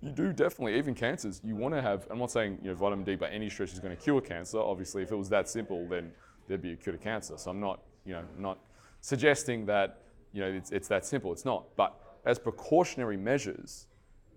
you 0.00 0.10
do 0.10 0.32
definitely, 0.32 0.76
even 0.76 0.94
cancers, 0.94 1.40
you 1.44 1.56
want 1.56 1.74
to 1.74 1.80
have, 1.80 2.06
I'm 2.10 2.18
not 2.18 2.30
saying 2.30 2.58
you 2.62 2.70
know, 2.70 2.74
vitamin 2.74 3.04
D 3.04 3.14
by 3.14 3.28
any 3.28 3.48
stretch 3.48 3.72
is 3.72 3.80
going 3.80 3.96
to 3.96 4.02
cure 4.02 4.20
cancer. 4.20 4.58
Obviously, 4.58 5.02
if 5.02 5.12
it 5.12 5.16
was 5.16 5.28
that 5.30 5.48
simple, 5.48 5.86
then 5.88 6.10
there'd 6.46 6.60
be 6.60 6.72
a 6.72 6.76
cure 6.76 6.94
to 6.94 7.02
cancer. 7.02 7.38
So 7.38 7.50
I'm 7.50 7.60
not, 7.60 7.80
you 8.04 8.12
know, 8.12 8.24
not 8.38 8.58
suggesting 9.00 9.66
that 9.66 10.00
you 10.32 10.40
know 10.40 10.48
it's, 10.48 10.70
it's 10.72 10.88
that 10.88 11.06
simple. 11.06 11.32
It's 11.32 11.44
not. 11.44 11.64
But 11.76 11.98
as 12.24 12.38
precautionary 12.38 13.16
measures, 13.16 13.86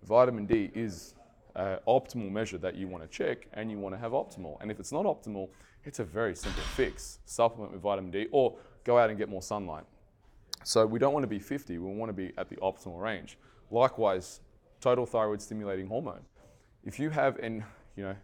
vitamin 0.03 0.45
D 0.45 0.71
is 0.73 1.15
an 1.55 1.79
optimal 1.87 2.31
measure 2.31 2.57
that 2.57 2.75
you 2.75 2.87
want 2.87 3.03
to 3.03 3.09
check 3.09 3.47
and 3.53 3.71
you 3.71 3.79
want 3.79 3.95
to 3.95 3.99
have 3.99 4.11
optimal. 4.11 4.57
And 4.61 4.69
if 4.69 4.79
it's 4.79 4.91
not 4.91 5.05
optimal, 5.05 5.49
it's 5.83 5.99
a 5.99 6.03
very 6.03 6.35
simple 6.35 6.61
fix. 6.75 7.19
Supplement 7.25 7.73
with 7.73 7.81
vitamin 7.81 8.11
D 8.11 8.27
or 8.31 8.55
go 8.83 8.97
out 8.97 9.09
and 9.09 9.17
get 9.17 9.29
more 9.29 9.41
sunlight. 9.41 9.85
So 10.63 10.85
we 10.85 10.99
don't 10.99 11.13
want 11.13 11.23
to 11.23 11.27
be 11.27 11.39
50, 11.39 11.77
we 11.77 11.93
want 11.93 12.09
to 12.09 12.13
be 12.13 12.33
at 12.37 12.49
the 12.49 12.57
optimal 12.57 12.99
range. 12.99 13.37
Likewise, 13.71 14.41
total 14.81 15.05
thyroid 15.05 15.41
stimulating 15.41 15.87
hormone. 15.87 16.21
If 16.83 16.99
you 16.99 17.09
have 17.09 17.37
an, 17.37 17.63
you 17.95 18.03
know, 18.03 18.15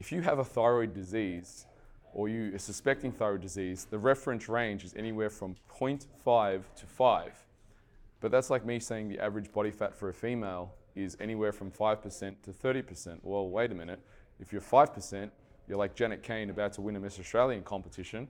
if 0.00 0.12
you 0.12 0.22
have 0.22 0.38
a 0.38 0.44
thyroid 0.44 0.94
disease 0.94 1.66
or 2.14 2.28
you 2.28 2.54
are 2.54 2.58
suspecting 2.58 3.12
thyroid 3.12 3.42
disease, 3.42 3.86
the 3.90 3.98
reference 3.98 4.48
range 4.48 4.84
is 4.84 4.94
anywhere 4.94 5.30
from 5.30 5.56
0.5 5.78 6.62
to 6.76 6.86
5. 6.86 7.32
But 8.20 8.30
that's 8.30 8.50
like 8.50 8.64
me 8.64 8.80
saying 8.80 9.08
the 9.08 9.18
average 9.18 9.52
body 9.52 9.70
fat 9.70 9.94
for 9.94 10.08
a 10.08 10.14
female 10.14 10.74
is 10.96 11.16
anywhere 11.20 11.52
from 11.52 11.70
5% 11.70 12.34
to 12.42 12.50
30%. 12.50 13.18
Well, 13.22 13.48
wait 13.48 13.70
a 13.70 13.74
minute. 13.74 14.00
If 14.40 14.52
you're 14.52 14.60
5%, 14.60 15.30
you're 15.68 15.78
like 15.78 15.94
Janet 15.94 16.22
Kane 16.22 16.50
about 16.50 16.72
to 16.74 16.80
win 16.80 16.96
a 16.96 17.00
Miss 17.00 17.18
Australian 17.20 17.62
competition. 17.62 18.28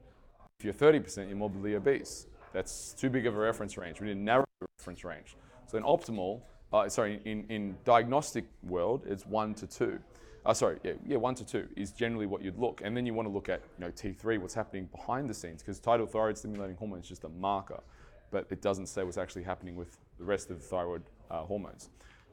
If 0.59 0.65
you're 0.65 0.75
30%, 0.75 1.29
you're 1.29 1.37
morbidly 1.37 1.75
obese. 1.75 2.27
That's 2.53 2.93
too 2.93 3.09
big 3.09 3.27
of 3.27 3.37
a 3.37 3.39
reference 3.39 3.79
range. 3.79 4.01
We 4.01 4.09
need 4.09 4.17
a 4.17 4.21
narrow 4.21 4.45
reference 4.79 5.05
range. 5.05 5.37
So 5.67 5.79
in 5.79 5.85
optimal, 5.85 6.41
uh, 6.73 6.89
sorry, 6.89 7.21
in, 7.25 7.45
in 7.49 7.77
diagnostic 7.85 8.45
world, 8.63 9.05
it's 9.07 9.25
1 9.27 9.55
to 9.55 9.67
2 9.67 9.99
uh, 10.49 10.55
sorry, 10.55 10.79
yeah, 10.83 10.93
yeah, 11.07 11.17
one 11.19 11.35
to 11.35 11.45
two 11.45 11.69
is 11.77 11.93
generally 11.93 12.25
what 12.25 12.43
you'd 12.43 12.59
look. 12.59 12.81
And 12.83 12.97
then 12.97 13.05
you 13.05 13.13
want 13.13 13.29
to 13.29 13.33
look 13.33 13.51
at 13.51 13.61
you 13.79 13.85
know, 13.85 13.91
T3, 13.91 14.39
what's 14.39 14.55
happening 14.55 14.87
behind 14.87 15.29
the 15.29 15.35
scenes, 15.35 15.63
because 15.63 15.79
total 15.79 16.07
thyroid 16.07 16.39
stimulating 16.39 16.75
hormone 16.77 17.01
is 17.01 17.07
just 17.07 17.25
a 17.25 17.29
marker, 17.29 17.81
but 18.31 18.47
it 18.51 18.61
doesn't 18.61 18.87
say 18.87 19.05
what's 19.05 19.19
actually 19.19 19.43
happening 19.43 19.77
with 19.77 19.99
the 20.19 20.25
rest 20.25 20.51
of 20.51 20.61
the 20.61 20.65
thyroid 20.65 21.03
uh, 21.31 21.43
hormones. 21.43 21.91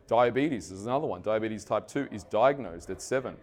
Diabetes 0.08 0.72
is 0.72 0.86
another 0.86 1.08
one. 1.08 1.22
Diabetes 1.22 1.66
type 1.66 1.88
2 1.88 2.10
is 2.12 2.24
diagnosed 2.24 2.90
at 2.90 3.02
seven, 3.02 3.36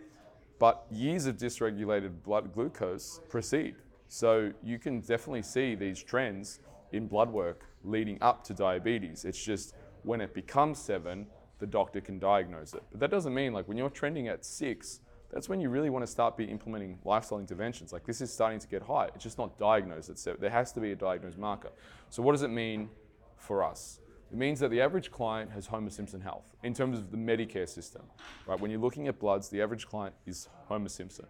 but 0.59 0.87
years 0.91 1.27
of 1.27 1.37
dysregulated 1.37 2.23
blood 2.23 2.53
glucose 2.53 3.21
precede. 3.29 3.75
So 4.09 4.53
you 4.63 4.79
can 4.79 5.01
definitely 5.01 5.43
see 5.43 5.75
these 5.75 6.03
trends 6.03 6.61
in 6.93 7.09
blood 7.09 7.31
work 7.31 7.67
leading 7.85 8.19
up 8.21 8.45
to 8.45 8.55
diabetes. 8.55 9.25
It's 9.25 9.43
just 9.43 9.75
when 10.03 10.21
it 10.21 10.35
becomes 10.35 10.79
seven, 10.79 11.27
the 11.59 11.67
doctor 11.67 12.01
can 12.01 12.19
diagnose 12.19 12.75
it. 12.75 12.83
But 12.91 13.01
that 13.01 13.11
doesn't 13.11 13.35
mean 13.35 13.53
like 13.53 13.67
when 13.67 13.77
you're 13.77 13.91
trending 13.91 14.29
at 14.29 14.45
six, 14.45 15.01
that's 15.33 15.49
when 15.49 15.61
you 15.61 15.71
really 15.71 15.91
want 15.91 16.05
to 16.05 16.11
start 16.11 16.37
be 16.37 16.45
implementing 16.45 16.99
lifestyle 17.05 17.39
interventions. 17.39 17.93
Like 17.93 18.05
this 18.05 18.21
is 18.21 18.33
starting 18.33 18.59
to 18.59 18.69
get 18.69 18.83
high. 18.83 19.07
It's 19.15 19.25
just 19.25 19.39
not 19.39 19.59
diagnosed 19.59 20.17
seven. 20.19 20.41
There 20.41 20.51
has 20.51 20.73
to 20.73 20.81
be 20.81 20.93
a 20.93 20.97
diagnosed 20.97 21.39
marker. 21.39 21.71
So 22.11 22.23
what 22.23 22.33
does 22.33 22.43
it 22.43 22.51
mean 22.51 22.91
for 23.39 23.65
us? 23.65 23.99
It 24.31 24.39
means 24.39 24.61
that 24.61 24.71
the 24.71 24.81
average 24.81 25.11
client 25.11 25.51
has 25.51 25.67
Homer 25.67 25.91
Simpson 25.91 26.21
health 26.21 26.45
in 26.63 26.75
terms 26.75 26.99
of 26.99 27.11
the 27.11 27.17
Medicare 27.17 27.69
system, 27.69 28.03
right? 28.47 28.59
When 28.59 28.71
you're 28.71 28.81
looking 28.81 29.09
at 29.09 29.19
bloods, 29.19 29.49
the 29.49 29.61
average 29.61 29.87
client 29.87 30.15
is 30.27 30.49
Homer 30.69 30.89
Simpson. 30.89 31.27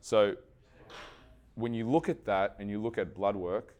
So 0.00 0.36
when 1.54 1.72
you 1.74 1.88
look 1.88 2.08
at 2.08 2.24
that 2.26 2.56
and 2.58 2.70
you 2.70 2.80
look 2.80 2.98
at 2.98 3.14
blood 3.14 3.34
work, 3.34 3.74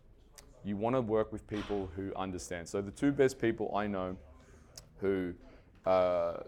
you 0.64 0.76
want 0.76 0.96
to 0.96 1.00
work 1.00 1.32
with 1.32 1.46
people 1.46 1.88
who 1.94 2.12
understand. 2.16 2.68
So 2.68 2.80
the 2.80 2.90
two 2.90 3.12
best 3.12 3.40
people 3.40 3.72
I 3.76 3.86
know 3.86 4.16
who 5.00 5.34
uh, 5.84 6.38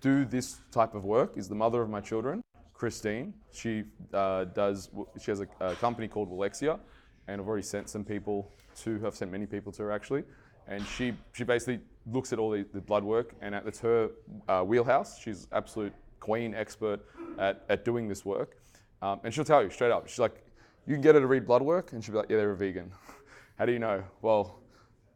do 0.00 0.24
this 0.24 0.58
type 0.70 0.94
of 0.94 1.04
work 1.04 1.36
is 1.36 1.48
the 1.48 1.54
mother 1.54 1.82
of 1.82 1.90
my 1.90 2.00
children, 2.00 2.42
Christine. 2.76 3.32
She 3.52 3.84
uh, 4.12 4.44
does. 4.44 4.90
She 5.20 5.30
has 5.30 5.40
a, 5.40 5.46
a, 5.60 5.74
company 5.76 6.08
called 6.08 6.30
Willexia, 6.30 6.78
and 7.26 7.40
I've 7.40 7.48
already 7.48 7.62
sent 7.62 7.88
some 7.88 8.04
people 8.04 8.52
to. 8.82 9.02
I've 9.06 9.14
sent 9.14 9.32
many 9.32 9.46
people 9.46 9.72
to 9.72 9.82
her 9.84 9.92
actually, 9.92 10.24
and 10.68 10.86
she 10.86 11.14
she 11.32 11.44
basically 11.44 11.80
looks 12.12 12.32
at 12.32 12.38
all 12.38 12.50
the, 12.50 12.66
the 12.74 12.80
blood 12.80 13.02
work, 13.02 13.34
and 13.40 13.54
it's 13.54 13.80
her 13.80 14.10
uh, 14.48 14.62
wheelhouse. 14.62 15.18
She's 15.18 15.48
absolute 15.52 15.92
queen 16.20 16.54
expert 16.54 17.00
at, 17.38 17.64
at 17.68 17.84
doing 17.84 18.08
this 18.08 18.24
work, 18.24 18.58
um, 19.02 19.20
and 19.24 19.32
she'll 19.32 19.44
tell 19.44 19.62
you 19.62 19.70
straight 19.70 19.90
up. 19.90 20.08
She's 20.08 20.18
like, 20.18 20.44
you 20.86 20.94
can 20.94 21.02
get 21.02 21.14
her 21.14 21.20
to 21.20 21.26
read 21.26 21.46
blood 21.46 21.62
work, 21.62 21.92
and 21.92 22.04
she'll 22.04 22.12
be 22.12 22.18
like, 22.18 22.30
yeah, 22.30 22.36
they're 22.36 22.52
a 22.52 22.56
vegan. 22.56 22.92
How 23.58 23.64
do 23.64 23.72
you 23.72 23.78
know? 23.78 24.04
Well, 24.22 24.60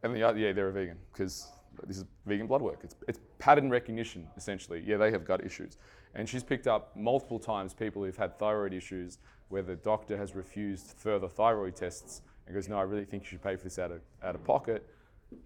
and 0.03 0.15
the, 0.15 0.19
yeah, 0.19 0.51
they're 0.51 0.69
a 0.69 0.73
vegan 0.73 0.97
because 1.13 1.47
this 1.85 1.97
is 1.97 2.05
vegan 2.25 2.47
blood 2.47 2.61
work. 2.61 2.79
It's, 2.83 2.95
it's 3.07 3.19
pattern 3.39 3.69
recognition, 3.69 4.27
essentially. 4.35 4.83
Yeah, 4.85 4.97
they 4.97 5.11
have 5.11 5.25
gut 5.25 5.45
issues. 5.45 5.77
And 6.15 6.27
she's 6.27 6.43
picked 6.43 6.67
up 6.67 6.95
multiple 6.95 7.39
times 7.39 7.73
people 7.73 8.03
who've 8.03 8.17
had 8.17 8.37
thyroid 8.37 8.73
issues 8.73 9.17
where 9.49 9.61
the 9.61 9.75
doctor 9.75 10.17
has 10.17 10.35
refused 10.35 10.93
further 10.97 11.27
thyroid 11.27 11.75
tests 11.75 12.21
and 12.45 12.55
goes, 12.55 12.67
No, 12.67 12.77
I 12.77 12.83
really 12.83 13.05
think 13.05 13.23
you 13.23 13.29
should 13.29 13.43
pay 13.43 13.55
for 13.55 13.63
this 13.63 13.79
out 13.79 13.91
of, 13.91 14.01
out 14.23 14.35
of 14.35 14.43
pocket. 14.43 14.85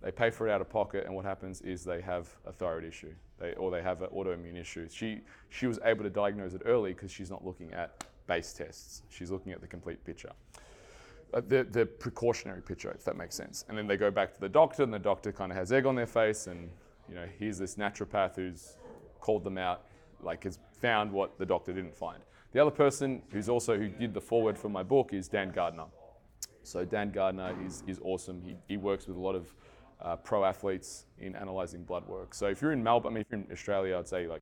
They 0.01 0.11
pay 0.11 0.31
for 0.31 0.47
it 0.47 0.51
out 0.51 0.61
of 0.61 0.69
pocket, 0.69 1.05
and 1.05 1.13
what 1.13 1.25
happens 1.25 1.61
is 1.61 1.83
they 1.83 2.01
have 2.01 2.27
a 2.47 2.51
thyroid 2.51 2.85
issue 2.85 3.13
they, 3.39 3.53
or 3.53 3.71
they 3.71 3.81
have 3.81 4.01
an 4.01 4.09
autoimmune 4.09 4.59
issue. 4.59 4.87
She, 4.89 5.21
she 5.49 5.67
was 5.67 5.79
able 5.83 6.03
to 6.03 6.09
diagnose 6.09 6.53
it 6.53 6.61
early 6.65 6.93
because 6.93 7.11
she's 7.11 7.29
not 7.29 7.45
looking 7.45 7.73
at 7.73 8.03
base 8.27 8.53
tests, 8.53 9.03
she's 9.09 9.31
looking 9.31 9.51
at 9.51 9.61
the 9.61 9.67
complete 9.67 10.03
picture. 10.03 10.31
Uh, 11.33 11.41
the, 11.47 11.63
the 11.63 11.85
precautionary 11.85 12.61
picture, 12.61 12.91
if 12.91 13.03
that 13.03 13.17
makes 13.17 13.35
sense. 13.35 13.65
And 13.67 13.77
then 13.77 13.87
they 13.87 13.97
go 13.97 14.09
back 14.09 14.33
to 14.33 14.39
the 14.39 14.49
doctor, 14.49 14.83
and 14.83 14.93
the 14.93 14.99
doctor 14.99 15.31
kind 15.31 15.51
of 15.51 15.57
has 15.57 15.71
egg 15.71 15.85
on 15.85 15.95
their 15.95 16.07
face, 16.07 16.47
and 16.47 16.69
you 17.09 17.15
know, 17.15 17.27
here's 17.37 17.57
this 17.57 17.75
naturopath 17.75 18.35
who's 18.35 18.77
called 19.19 19.43
them 19.43 19.57
out, 19.57 19.85
like 20.21 20.43
has 20.43 20.59
found 20.81 21.11
what 21.11 21.37
the 21.37 21.45
doctor 21.45 21.73
didn't 21.73 21.95
find. 21.95 22.23
The 22.51 22.61
other 22.61 22.71
person 22.71 23.21
who's 23.31 23.49
also 23.49 23.77
who 23.77 23.89
did 23.89 24.13
the 24.13 24.21
forward 24.21 24.57
for 24.57 24.69
my 24.69 24.83
book 24.83 25.13
is 25.13 25.27
Dan 25.27 25.51
Garner. 25.51 25.85
So 26.63 26.85
Dan 26.85 27.11
Garner 27.11 27.55
is, 27.65 27.83
is 27.85 27.99
awesome. 28.03 28.41
He, 28.41 28.55
he 28.67 28.77
works 28.77 29.07
with 29.07 29.17
a 29.17 29.19
lot 29.19 29.35
of 29.35 29.53
uh, 30.01 30.15
pro 30.15 30.43
athletes 30.45 31.05
in 31.19 31.35
analyzing 31.35 31.83
blood 31.83 32.07
work. 32.07 32.33
So 32.33 32.47
if 32.47 32.61
you're 32.61 32.71
in 32.71 32.83
Melbourne, 32.83 33.11
I 33.11 33.15
mean, 33.15 33.21
if 33.21 33.27
you're 33.31 33.41
in 33.41 33.51
Australia, 33.51 33.97
I'd 33.97 34.07
say 34.07 34.27
like 34.27 34.41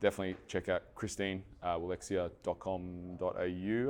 definitely 0.00 0.36
check 0.48 0.68
out 0.68 0.82
Christine, 0.94 1.44
uh, 1.62 1.76
I 1.76 1.78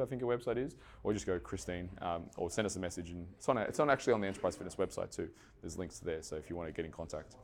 think 0.07 0.21
her 0.21 0.27
website 0.27 0.59
is, 0.59 0.77
or 1.03 1.13
just 1.15 1.27
go 1.27 1.39
Christine, 1.39 1.89
um, 2.03 2.25
or 2.37 2.51
send 2.51 2.67
us 2.67 2.77
a 2.77 2.79
message. 2.79 3.11
And 3.11 3.27
it's 3.37 3.49
on, 3.49 3.57
it's 3.57 3.81
on 3.81 3.89
actually 3.89 4.13
on 4.13 4.21
the 4.21 4.27
Enterprise 4.27 4.55
Fitness 4.55 4.77
website 4.77 5.11
too. 5.15 5.29
There's 5.63 5.79
links 5.79 5.99
there, 5.99 6.23
so 6.23 6.37
if 6.37 6.51
you 6.51 6.57
want 6.57 6.69
to 6.69 6.73
get 6.73 6.85
in 6.85 6.93
contact. 6.93 7.37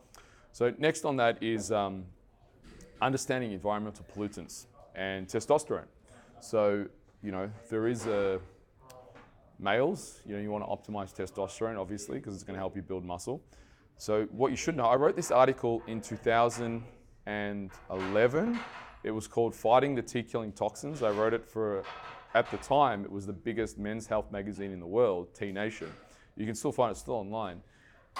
So 0.52 0.74
next 0.78 1.04
on 1.04 1.16
that 1.16 1.42
is 1.42 1.72
um, 1.72 2.04
understanding 3.00 3.52
environmental 3.52 4.04
pollutants 4.14 4.66
and 4.94 5.26
testosterone. 5.26 5.86
So, 6.40 6.84
you 7.22 7.32
know, 7.32 7.50
there 7.70 7.88
is 7.88 8.06
a 8.06 8.38
males, 9.58 10.20
you 10.24 10.36
know, 10.36 10.42
you 10.42 10.50
want 10.50 10.64
to 10.64 10.70
optimize 10.70 11.14
testosterone, 11.14 11.78
obviously, 11.78 12.18
because 12.18 12.34
it's 12.34 12.44
going 12.44 12.54
to 12.54 12.60
help 12.60 12.76
you 12.76 12.82
build 12.82 13.04
muscle. 13.04 13.42
So 13.96 14.28
what 14.30 14.50
you 14.50 14.56
should 14.56 14.76
know, 14.76 14.86
I 14.86 14.94
wrote 14.94 15.16
this 15.16 15.32
article 15.32 15.82
in 15.88 16.00
2011. 16.00 18.60
It 19.04 19.10
was 19.10 19.26
called 19.26 19.54
Fighting 19.54 19.94
the 19.94 20.02
T 20.02 20.22
Killing 20.22 20.52
Toxins. 20.52 21.02
I 21.02 21.10
wrote 21.10 21.34
it 21.34 21.44
for, 21.44 21.82
at 22.34 22.50
the 22.50 22.56
time, 22.58 23.04
it 23.04 23.10
was 23.10 23.26
the 23.26 23.32
biggest 23.32 23.78
men's 23.78 24.06
health 24.06 24.30
magazine 24.30 24.70
in 24.70 24.80
the 24.80 24.86
world, 24.86 25.34
T 25.34 25.50
Nation. 25.50 25.90
You 26.36 26.46
can 26.46 26.54
still 26.54 26.72
find 26.72 26.92
it 26.92 26.96
still 26.96 27.14
online. 27.14 27.60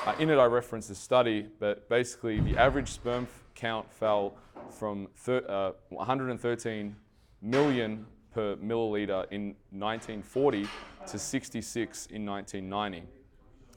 Uh, 0.04 0.14
in 0.18 0.30
it, 0.30 0.36
I 0.36 0.44
referenced 0.44 0.90
a 0.90 0.94
study, 0.94 1.46
but 1.58 1.88
basically, 1.88 2.40
the 2.40 2.56
average 2.56 2.90
sperm 2.90 3.26
count 3.54 3.92
fell 3.92 4.36
from 4.72 5.08
thir- 5.16 5.44
uh, 5.48 5.72
113 5.90 6.96
million 7.42 8.06
per 8.32 8.56
milliliter 8.56 9.26
in 9.30 9.54
1940 9.70 10.66
to 11.06 11.18
66 11.18 12.06
in 12.06 12.26
1990. 12.26 13.06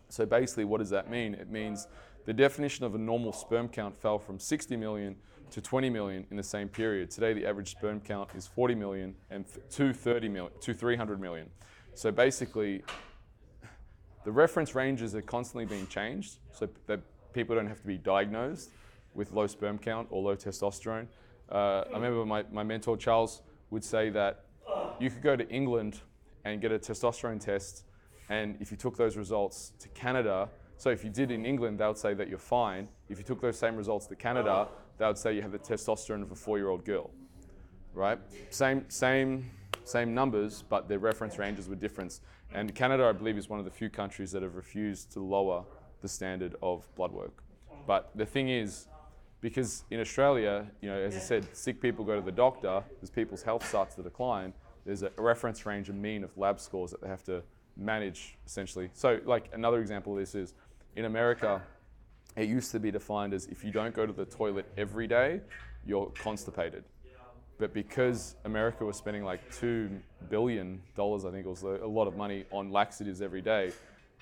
So 0.09 0.25
basically, 0.25 0.65
what 0.65 0.79
does 0.79 0.89
that 0.89 1.09
mean? 1.09 1.33
It 1.33 1.49
means 1.49 1.87
the 2.25 2.33
definition 2.33 2.85
of 2.85 2.95
a 2.95 2.97
normal 2.97 3.31
sperm 3.31 3.69
count 3.69 3.95
fell 3.95 4.19
from 4.19 4.39
60 4.39 4.75
million 4.75 5.15
to 5.51 5.61
20 5.61 5.89
million 5.89 6.25
in 6.31 6.37
the 6.37 6.43
same 6.43 6.67
period. 6.67 7.09
Today, 7.11 7.33
the 7.33 7.45
average 7.45 7.71
sperm 7.71 7.99
count 8.01 8.29
is 8.35 8.47
40 8.47 8.75
million 8.75 9.15
and 9.29 9.45
to 9.71 9.93
30 9.93 10.29
million, 10.29 10.51
to 10.61 10.73
300 10.73 11.19
million. 11.19 11.49
So 11.93 12.11
basically, 12.11 12.83
the 14.23 14.31
reference 14.31 14.75
ranges 14.75 15.15
are 15.15 15.21
constantly 15.21 15.65
being 15.65 15.87
changed 15.87 16.37
so 16.51 16.69
that 16.87 16.99
people 17.33 17.55
don't 17.55 17.67
have 17.67 17.81
to 17.81 17.87
be 17.87 17.97
diagnosed 17.97 18.69
with 19.13 19.31
low 19.31 19.47
sperm 19.47 19.77
count 19.77 20.07
or 20.09 20.21
low 20.21 20.35
testosterone. 20.35 21.07
Uh, 21.51 21.83
I 21.91 21.95
remember 21.95 22.25
my, 22.25 22.43
my 22.51 22.63
mentor 22.63 22.97
Charles 22.97 23.41
would 23.69 23.83
say 23.83 24.09
that 24.09 24.45
you 24.99 25.09
could 25.09 25.21
go 25.21 25.35
to 25.35 25.47
England 25.49 26.01
and 26.45 26.61
get 26.61 26.71
a 26.71 26.79
testosterone 26.79 27.39
test, 27.39 27.83
and 28.29 28.57
if 28.59 28.71
you 28.71 28.77
took 28.77 28.95
those 28.97 29.17
results 29.17 29.73
to 29.79 29.89
Canada, 29.89 30.49
so 30.77 30.89
if 30.89 31.03
you 31.03 31.09
did 31.09 31.29
in 31.29 31.45
England, 31.45 31.79
they 31.79 31.85
would 31.85 31.97
say 31.97 32.13
that 32.13 32.27
you're 32.27 32.39
fine. 32.39 32.87
If 33.09 33.17
you 33.17 33.23
took 33.23 33.41
those 33.41 33.57
same 33.59 33.75
results 33.75 34.07
to 34.07 34.15
Canada, 34.15 34.67
they 34.97 35.05
would 35.05 35.17
say 35.17 35.35
you 35.35 35.41
have 35.41 35.51
the 35.51 35.59
testosterone 35.59 36.23
of 36.23 36.31
a 36.31 36.35
four-year-old 36.35 36.85
girl, 36.85 37.11
right? 37.93 38.17
Same, 38.49 38.85
same, 38.89 39.51
same 39.83 40.13
numbers, 40.13 40.63
but 40.67 40.87
their 40.87 40.99
reference 40.99 41.37
ranges 41.37 41.67
were 41.67 41.75
different. 41.75 42.19
And 42.53 42.73
Canada, 42.73 43.05
I 43.05 43.11
believe, 43.11 43.37
is 43.37 43.49
one 43.49 43.59
of 43.59 43.65
the 43.65 43.71
few 43.71 43.89
countries 43.89 44.31
that 44.31 44.41
have 44.41 44.55
refused 44.55 45.11
to 45.13 45.19
lower 45.19 45.63
the 46.01 46.07
standard 46.07 46.55
of 46.61 46.87
blood 46.95 47.11
work. 47.11 47.43
But 47.85 48.09
the 48.15 48.25
thing 48.25 48.49
is, 48.49 48.87
because 49.41 49.83
in 49.89 49.99
Australia, 49.99 50.67
you 50.81 50.89
know, 50.89 50.97
as 50.97 51.15
I 51.15 51.19
said, 51.19 51.47
sick 51.55 51.81
people 51.81 52.05
go 52.05 52.15
to 52.15 52.21
the 52.21 52.31
doctor, 52.31 52.83
as 53.01 53.09
people's 53.09 53.41
health 53.41 53.67
starts 53.67 53.95
to 53.95 54.03
decline, 54.03 54.53
there's 54.85 55.03
a 55.03 55.11
reference 55.17 55.65
range, 55.65 55.89
a 55.89 55.93
mean 55.93 56.23
of 56.23 56.35
lab 56.37 56.59
scores 56.59 56.91
that 56.91 57.01
they 57.01 57.07
have 57.07 57.23
to 57.25 57.43
manage 57.75 58.37
essentially. 58.45 58.89
So, 58.93 59.19
like 59.25 59.49
another 59.53 59.79
example 59.79 60.13
of 60.13 60.19
this 60.19 60.35
is 60.35 60.53
in 60.95 61.05
America, 61.05 61.61
it 62.35 62.47
used 62.47 62.71
to 62.71 62.79
be 62.79 62.91
defined 62.91 63.33
as 63.33 63.47
if 63.47 63.63
you 63.63 63.71
don't 63.71 63.95
go 63.95 64.05
to 64.05 64.13
the 64.13 64.25
toilet 64.25 64.65
every 64.77 65.07
day, 65.07 65.41
you're 65.85 66.11
constipated. 66.19 66.83
But 67.57 67.73
because 67.73 68.35
America 68.45 68.85
was 68.85 68.97
spending 68.97 69.23
like 69.23 69.51
$2 69.51 69.99
billion, 70.29 70.81
I 70.97 71.17
think 71.31 71.45
it 71.45 71.47
was 71.47 71.61
a 71.63 71.85
lot 71.85 72.07
of 72.07 72.15
money, 72.15 72.45
on 72.51 72.71
laxatives 72.71 73.21
every 73.21 73.41
day, 73.41 73.71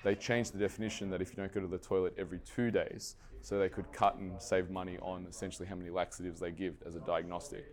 they 0.04 0.14
changed 0.14 0.52
the 0.52 0.58
definition 0.58 1.08
that 1.10 1.22
if 1.22 1.30
you 1.30 1.36
don't 1.36 1.52
go 1.52 1.60
to 1.60 1.66
the 1.66 1.78
toilet 1.78 2.14
every 2.18 2.40
two 2.40 2.70
days, 2.70 3.16
so 3.42 3.58
they 3.58 3.68
could 3.68 3.92
cut 3.92 4.16
and 4.16 4.40
save 4.40 4.70
money 4.70 4.98
on 5.02 5.26
essentially 5.28 5.66
how 5.66 5.74
many 5.74 5.90
laxatives 5.90 6.40
they 6.40 6.50
give 6.50 6.74
as 6.86 6.96
a 6.96 7.00
diagnostic. 7.00 7.66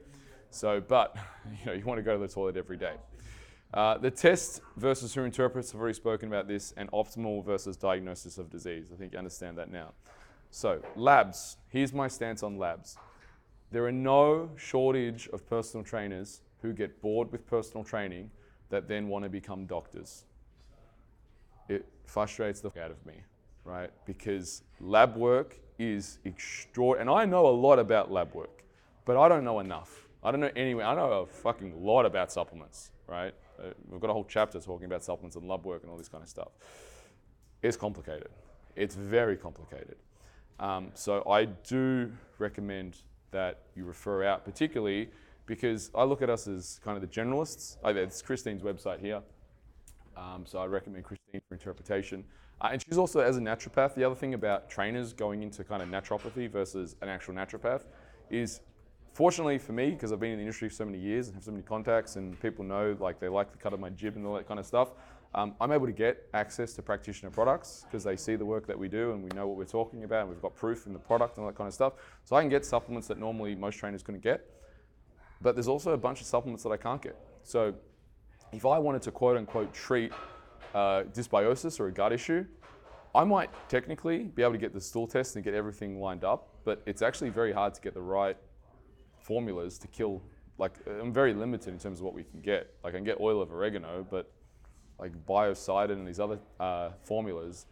So, 0.49 0.81
but 0.81 1.15
you 1.59 1.65
know, 1.65 1.73
you 1.73 1.85
want 1.85 1.97
to 1.97 2.03
go 2.03 2.13
to 2.13 2.19
the 2.19 2.31
toilet 2.31 2.57
every 2.57 2.77
day. 2.77 2.95
Uh, 3.73 3.97
the 3.97 4.09
test 4.09 4.61
versus 4.77 5.13
who 5.13 5.23
interprets, 5.23 5.73
I've 5.73 5.81
already 5.81 5.93
spoken 5.93 6.29
about 6.29 6.47
this, 6.47 6.73
and 6.77 6.89
optimal 6.91 7.43
versus 7.43 7.75
diagnosis 7.75 8.37
of 8.37 8.49
disease. 8.49 8.91
I 8.93 8.95
think 8.95 9.11
you 9.11 9.19
understand 9.19 9.57
that 9.57 9.69
now. 9.69 9.91
So, 10.51 10.81
labs. 10.95 11.57
Here's 11.69 11.93
my 11.93 12.07
stance 12.07 12.43
on 12.43 12.57
labs. 12.57 12.97
There 13.71 13.85
are 13.85 13.91
no 13.91 14.49
shortage 14.55 15.27
of 15.33 15.47
personal 15.49 15.83
trainers 15.83 16.41
who 16.61 16.71
get 16.71 17.01
bored 17.01 17.31
with 17.31 17.45
personal 17.45 17.83
training 17.83 18.31
that 18.69 18.87
then 18.87 19.09
want 19.09 19.23
to 19.23 19.29
become 19.29 19.65
doctors. 19.65 20.23
It 21.67 21.85
frustrates 22.05 22.61
the 22.61 22.69
out 22.69 22.91
of 22.91 23.05
me, 23.05 23.15
right? 23.67 23.91
Because 24.05 24.63
lab 24.79 25.15
work 25.17 25.59
is 25.77 26.19
extraordinary. 26.23 27.01
And 27.01 27.09
I 27.09 27.25
know 27.25 27.47
a 27.47 27.51
lot 27.51 27.79
about 27.79 28.11
lab 28.11 28.33
work, 28.33 28.63
but 29.05 29.17
I 29.17 29.27
don't 29.27 29.43
know 29.43 29.59
enough. 29.59 30.07
I 30.23 30.31
don't 30.31 30.39
know 30.39 30.51
anyway. 30.55 30.83
I 30.83 30.95
know 30.95 31.11
a 31.11 31.25
fucking 31.25 31.83
lot 31.83 32.05
about 32.05 32.31
supplements, 32.31 32.91
right? 33.07 33.33
Uh, 33.59 33.73
we've 33.89 34.01
got 34.01 34.09
a 34.09 34.13
whole 34.13 34.25
chapter 34.27 34.59
talking 34.59 34.85
about 34.85 35.03
supplements 35.03 35.35
and 35.35 35.47
lab 35.47 35.65
work 35.65 35.83
and 35.83 35.91
all 35.91 35.97
this 35.97 36.07
kind 36.07 36.23
of 36.23 36.29
stuff. 36.29 36.49
It's 37.61 37.77
complicated. 37.77 38.29
It's 38.75 38.95
very 38.95 39.35
complicated. 39.35 39.97
Um, 40.59 40.91
so 40.93 41.23
I 41.29 41.45
do 41.45 42.11
recommend 42.39 42.97
that 43.31 43.63
you 43.75 43.83
refer 43.83 44.23
out, 44.23 44.45
particularly 44.45 45.09
because 45.45 45.91
I 45.93 46.03
look 46.03 46.21
at 46.21 46.29
us 46.29 46.47
as 46.47 46.79
kind 46.83 46.95
of 46.95 47.01
the 47.01 47.07
generalists. 47.21 47.77
Oh, 47.83 47.89
it's 47.89 48.21
Christine's 48.21 48.63
website 48.63 48.99
here. 48.99 49.21
Um, 50.15 50.45
so 50.45 50.59
I 50.59 50.65
recommend 50.65 51.03
Christine 51.03 51.41
for 51.47 51.55
interpretation. 51.55 52.23
Uh, 52.59 52.69
and 52.71 52.83
she's 52.83 52.97
also, 52.97 53.19
as 53.19 53.37
a 53.37 53.39
naturopath, 53.39 53.93
the 53.93 54.03
other 54.03 54.15
thing 54.15 54.33
about 54.33 54.69
trainers 54.69 55.13
going 55.13 55.43
into 55.43 55.63
kind 55.63 55.81
of 55.81 55.89
naturopathy 55.89 56.49
versus 56.49 56.95
an 57.01 57.09
actual 57.09 57.33
naturopath 57.33 57.83
is, 58.29 58.61
fortunately 59.13 59.57
for 59.59 59.73
me, 59.73 59.91
because 59.91 60.11
I've 60.11 60.19
been 60.19 60.31
in 60.31 60.37
the 60.37 60.43
industry 60.43 60.69
for 60.69 60.75
so 60.75 60.85
many 60.85 60.97
years 60.97 61.27
and 61.27 61.35
have 61.35 61.43
so 61.43 61.51
many 61.51 61.63
contacts, 61.63 62.15
and 62.15 62.39
people 62.41 62.65
know 62.65 62.97
like 62.99 63.19
they 63.19 63.27
like 63.27 63.51
the 63.51 63.57
cut 63.57 63.73
of 63.73 63.79
my 63.79 63.89
jib 63.89 64.15
and 64.15 64.25
all 64.25 64.33
that 64.33 64.47
kind 64.47 64.59
of 64.59 64.65
stuff. 64.65 64.89
Um, 65.35 65.53
I'm 65.61 65.71
able 65.71 65.85
to 65.85 65.91
get 65.91 66.27
access 66.33 66.73
to 66.73 66.81
practitioner 66.81 67.29
products 67.29 67.85
because 67.85 68.03
they 68.03 68.15
see 68.15 68.35
the 68.35 68.45
work 68.45 68.65
that 68.65 68.79
we 68.79 68.87
do 68.87 69.11
and 69.11 69.21
we 69.21 69.29
know 69.35 69.47
what 69.47 69.57
we're 69.57 69.65
talking 69.65 70.03
about 70.03 70.21
and 70.21 70.29
we've 70.29 70.41
got 70.41 70.55
proof 70.55 70.87
in 70.87 70.93
the 70.93 70.99
product 70.99 71.37
and 71.37 71.43
all 71.43 71.51
that 71.51 71.57
kind 71.57 71.67
of 71.67 71.73
stuff. 71.73 71.93
So 72.23 72.35
I 72.35 72.41
can 72.41 72.49
get 72.49 72.65
supplements 72.65 73.07
that 73.09 73.19
normally 73.19 73.53
most 73.53 73.75
trainers 73.75 74.01
couldn't 74.01 74.23
get. 74.23 74.49
But 75.41 75.55
there's 75.55 75.67
also 75.67 75.91
a 75.91 75.97
bunch 75.97 76.21
of 76.21 76.27
supplements 76.27 76.63
that 76.63 76.69
I 76.69 76.77
can't 76.77 77.01
get. 77.01 77.17
So 77.43 77.75
if 78.51 78.65
I 78.65 78.79
wanted 78.79 79.01
to 79.03 79.11
quote 79.11 79.37
unquote 79.37 79.73
treat 79.73 80.11
uh, 80.73 81.03
dysbiosis 81.13 81.79
or 81.79 81.87
a 81.87 81.91
gut 81.91 82.13
issue, 82.13 82.45
I 83.15 83.23
might 83.23 83.49
technically 83.69 84.23
be 84.23 84.43
able 84.43 84.53
to 84.53 84.57
get 84.59 84.73
the 84.73 84.81
stool 84.81 85.07
test 85.07 85.35
and 85.35 85.43
get 85.43 85.53
everything 85.53 85.99
lined 85.99 86.23
up, 86.23 86.49
but 86.63 86.83
it's 86.85 87.01
actually 87.01 87.29
very 87.29 87.51
hard 87.51 87.73
to 87.73 87.81
get 87.81 87.93
the 87.93 88.01
right 88.01 88.37
formulas 89.21 89.77
to 89.79 89.87
kill. 89.87 90.21
Like, 90.57 90.73
I'm 90.87 91.13
very 91.13 91.33
limited 91.33 91.73
in 91.73 91.79
terms 91.79 91.99
of 91.99 92.05
what 92.05 92.13
we 92.13 92.23
can 92.23 92.41
get. 92.41 92.73
Like, 92.83 92.93
I 92.93 92.97
can 92.97 93.03
get 93.03 93.19
oil 93.19 93.41
of 93.41 93.51
oregano, 93.51 94.05
but 94.09 94.31
like 94.99 95.13
biocidin 95.25 95.91
and 95.91 96.07
these 96.07 96.19
other 96.19 96.39
uh, 96.59 96.89
formulas, 97.03 97.65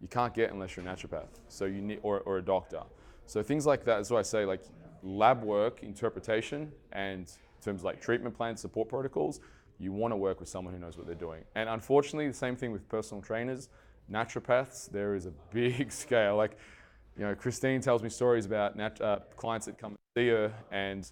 you 0.00 0.08
can't 0.08 0.34
get 0.34 0.52
unless 0.52 0.76
you're 0.76 0.86
a 0.86 0.88
naturopath. 0.88 1.28
So 1.48 1.64
you 1.64 1.80
need, 1.80 2.00
or, 2.02 2.20
or 2.20 2.38
a 2.38 2.42
doctor. 2.42 2.82
So 3.26 3.42
things 3.42 3.66
like 3.66 3.84
that 3.84 4.00
is 4.00 4.10
why 4.10 4.18
I 4.18 4.22
say 4.22 4.44
like 4.44 4.62
lab 5.02 5.42
work, 5.42 5.82
interpretation, 5.82 6.72
and 6.92 7.20
in 7.22 7.64
terms 7.64 7.80
of 7.80 7.84
like 7.84 8.00
treatment 8.00 8.36
plans, 8.36 8.60
support 8.60 8.88
protocols, 8.88 9.40
you 9.82 9.92
want 9.92 10.12
to 10.12 10.16
work 10.16 10.40
with 10.40 10.48
someone 10.48 10.72
who 10.72 10.80
knows 10.80 10.96
what 10.96 11.06
they're 11.06 11.14
doing. 11.14 11.42
And 11.54 11.68
unfortunately, 11.68 12.28
the 12.28 12.34
same 12.34 12.56
thing 12.56 12.72
with 12.72 12.88
personal 12.88 13.22
trainers, 13.22 13.68
naturopaths, 14.10 14.90
there 14.90 15.14
is 15.14 15.26
a 15.26 15.32
big 15.52 15.90
scale. 16.04 16.36
Like, 16.36 16.56
you 17.18 17.24
know, 17.24 17.34
Christine 17.34 17.80
tells 17.80 18.02
me 18.02 18.08
stories 18.08 18.46
about 18.46 18.76
nat- 18.76 19.00
uh, 19.00 19.18
clients 19.36 19.66
that 19.66 19.78
come 19.78 19.96
see 20.16 20.28
her, 20.28 20.52
and 20.70 21.10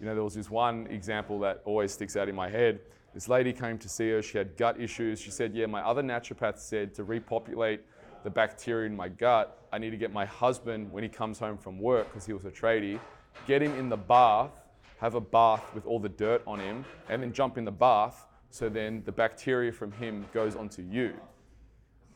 you 0.00 0.06
know, 0.06 0.14
there 0.14 0.24
was 0.24 0.34
this 0.34 0.50
one 0.50 0.86
example 0.88 1.38
that 1.40 1.62
always 1.64 1.92
sticks 1.92 2.16
out 2.16 2.28
in 2.28 2.34
my 2.34 2.50
head. 2.50 2.80
This 3.14 3.28
lady 3.28 3.52
came 3.52 3.78
to 3.78 3.88
see 3.88 4.10
her. 4.10 4.22
She 4.22 4.36
had 4.36 4.56
gut 4.56 4.80
issues. 4.80 5.20
She 5.20 5.30
said, 5.30 5.54
"Yeah, 5.54 5.66
my 5.66 5.80
other 5.80 6.02
naturopath 6.02 6.58
said 6.58 6.94
to 6.94 7.04
repopulate 7.04 7.80
the 8.26 8.30
bacteria 8.30 8.86
in 8.90 8.96
my 8.96 9.08
gut, 9.08 9.56
I 9.72 9.78
need 9.78 9.90
to 9.90 9.96
get 9.96 10.12
my 10.12 10.24
husband 10.24 10.90
when 10.90 11.04
he 11.04 11.08
comes 11.08 11.38
home 11.38 11.56
from 11.56 11.78
work 11.78 12.08
because 12.08 12.26
he 12.26 12.32
was 12.32 12.44
a 12.44 12.50
tradie, 12.50 12.98
get 13.46 13.62
him 13.62 13.72
in 13.78 13.88
the 13.88 13.96
bath 13.96 14.50
have 14.98 15.14
a 15.14 15.20
bath 15.20 15.74
with 15.74 15.86
all 15.86 15.98
the 15.98 16.08
dirt 16.08 16.42
on 16.46 16.58
him, 16.58 16.84
and 17.08 17.22
then 17.22 17.32
jump 17.32 17.58
in 17.58 17.64
the 17.64 17.72
bath 17.72 18.26
so 18.50 18.68
then 18.70 19.02
the 19.04 19.12
bacteria 19.12 19.70
from 19.70 19.92
him 19.92 20.24
goes 20.32 20.56
onto 20.56 20.82
you. 20.82 21.12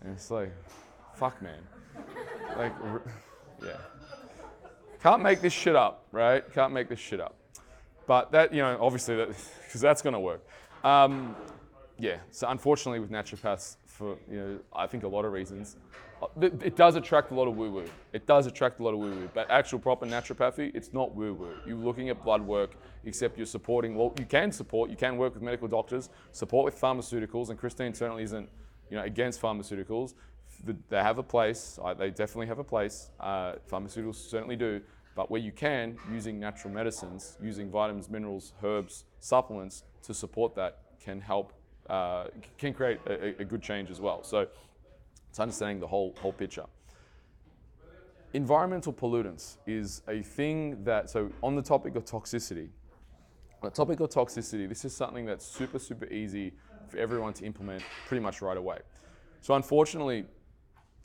And 0.01 0.13
it's 0.15 0.31
like, 0.31 0.53
fuck, 1.15 1.43
man. 1.43 1.61
like, 2.57 2.73
yeah. 3.63 3.77
Can't 5.03 5.23
make 5.23 5.43
this 5.43 5.53
shit 5.53 5.77
up, 5.77 6.07
right? 6.13 6.43
Can't 6.55 6.73
make 6.73 6.89
this 6.89 6.99
shit 6.99 7.21
up. 7.21 7.37
But 8.07 8.33
that, 8.33 8.55
you 8.55 8.63
know, 8.63 8.79
obviously, 8.81 9.17
that 9.17 9.29
because 9.67 9.81
that's 9.81 10.01
going 10.03 10.15
to 10.15 10.21
work. 10.21 10.47
Um, 10.83 11.37
yeah. 11.99 12.17
So 12.31 12.49
unfortunately, 12.49 13.01
with 13.01 13.11
naturopaths, 13.11 13.77
for 13.85 14.17
you 14.31 14.39
know, 14.39 14.59
I 14.75 14.87
think 14.87 15.05
a 15.05 15.09
lot 15.09 15.27
of 15.27 15.33
reasons, 15.33 15.77
it 16.41 16.77
does 16.77 16.97
attract 16.97 17.31
a 17.31 17.35
lot 17.35 17.49
of 17.49 17.57
woo 17.57 17.71
woo. 17.71 17.85
It 18.13 18.27
does 18.27 18.47
attract 18.47 18.81
a 18.81 18.83
lot 18.83 18.93
of 18.93 18.99
woo 18.99 19.11
woo. 19.11 19.31
But 19.33 19.51
actual 19.51 19.79
proper 19.79 20.07
naturopathy, 20.07 20.75
it's 20.75 20.93
not 20.93 21.15
woo 21.15 21.35
woo. 21.35 21.55
You're 21.67 21.77
looking 21.77 22.11
at 22.11 22.23
blood 22.23 22.43
work, 22.43 22.77
except 23.05 23.37
you're 23.37 23.47
supporting, 23.47 23.95
well, 23.95 24.13
you 24.19 24.27
can 24.27 24.53
support, 24.53 24.91
you 24.91 24.97
can 24.97 25.17
work 25.17 25.35
with 25.35 25.43
medical 25.43 25.69
doctors, 25.69 26.11
support 26.33 26.65
with 26.65 26.81
pharmaceuticals, 26.81 27.49
and 27.49 27.59
Christine 27.59 27.95
certainly 27.95 28.23
isn't 28.23 28.49
you 28.91 28.97
know, 28.97 29.05
against 29.05 29.41
pharmaceuticals. 29.41 30.15
They 30.65 30.99
have 30.99 31.19
a 31.19 31.23
place, 31.23 31.79
they 31.99 32.11
definitely 32.11 32.49
have 32.49 32.59
a 32.59 32.65
place. 32.65 33.11
Uh, 33.19 33.55
pharmaceuticals 33.71 34.17
certainly 34.17 34.57
do. 34.57 34.81
But 35.15 35.31
where 35.31 35.41
you 35.41 35.53
can, 35.53 35.99
using 36.13 36.39
natural 36.39 36.73
medicines, 36.73 37.37
using 37.43 37.71
vitamins, 37.71 38.09
minerals, 38.09 38.53
herbs, 38.63 39.05
supplements 39.19 39.85
to 40.03 40.15
support 40.15 40.55
that 40.55 40.79
can 41.03 41.21
help, 41.21 41.53
uh, 41.89 42.25
can 42.59 42.73
create 42.75 43.01
a, 43.07 43.41
a 43.41 43.45
good 43.45 43.63
change 43.63 43.91
as 43.91 44.01
well. 44.01 44.23
So 44.23 44.49
it's 45.31 45.39
understanding 45.39 45.79
the 45.79 45.87
whole, 45.87 46.15
whole 46.21 46.33
picture. 46.33 46.65
Environmental 48.33 48.93
pollutants 48.93 49.59
is 49.67 50.03
a 50.09 50.23
thing 50.23 50.83
that, 50.85 51.09
so 51.09 51.31
on 51.43 51.55
the 51.55 51.63
topic 51.63 51.95
of 51.95 52.05
toxicity, 52.05 52.69
on 53.63 53.69
the 53.69 53.71
topic 53.71 54.01
of 54.01 54.11
toxicity, 54.11 54.69
this 54.69 54.85
is 54.85 54.95
something 54.95 55.25
that's 55.25 55.47
super, 55.47 55.79
super 55.79 56.07
easy 56.07 56.53
for 56.89 56.99
everyone 56.99 57.33
to 57.35 57.45
implement 57.45 57.83
pretty 58.07 58.23
much 58.23 58.43
right 58.43 58.57
away. 58.57 58.79
So 59.41 59.55
unfortunately, 59.55 60.25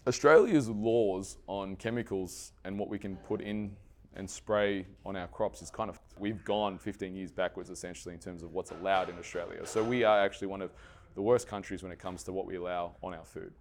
Australia's 0.07 0.69
laws 0.69 1.37
on 1.47 1.75
chemicals 1.75 2.53
and 2.63 2.79
what 2.79 2.89
we 2.89 2.97
can 2.97 3.17
put 3.17 3.41
in 3.41 3.75
and 4.15 4.29
spray 4.29 4.87
on 5.05 5.15
our 5.15 5.27
crops 5.27 5.61
is 5.61 5.69
kind 5.69 5.89
of, 5.89 5.99
we've 6.17 6.43
gone 6.45 6.79
15 6.79 7.15
years 7.15 7.31
backwards 7.31 7.69
essentially 7.69 8.13
in 8.13 8.19
terms 8.19 8.41
of 8.41 8.53
what's 8.53 8.71
allowed 8.71 9.09
in 9.09 9.17
Australia. 9.19 9.65
So 9.65 9.83
we 9.83 10.03
are 10.03 10.23
actually 10.23 10.47
one 10.47 10.61
of 10.61 10.71
the 11.13 11.21
worst 11.21 11.47
countries 11.47 11.83
when 11.83 11.91
it 11.91 11.99
comes 11.99 12.23
to 12.23 12.33
what 12.33 12.45
we 12.45 12.55
allow 12.55 12.95
on 13.03 13.13
our 13.13 13.25
food 13.25 13.51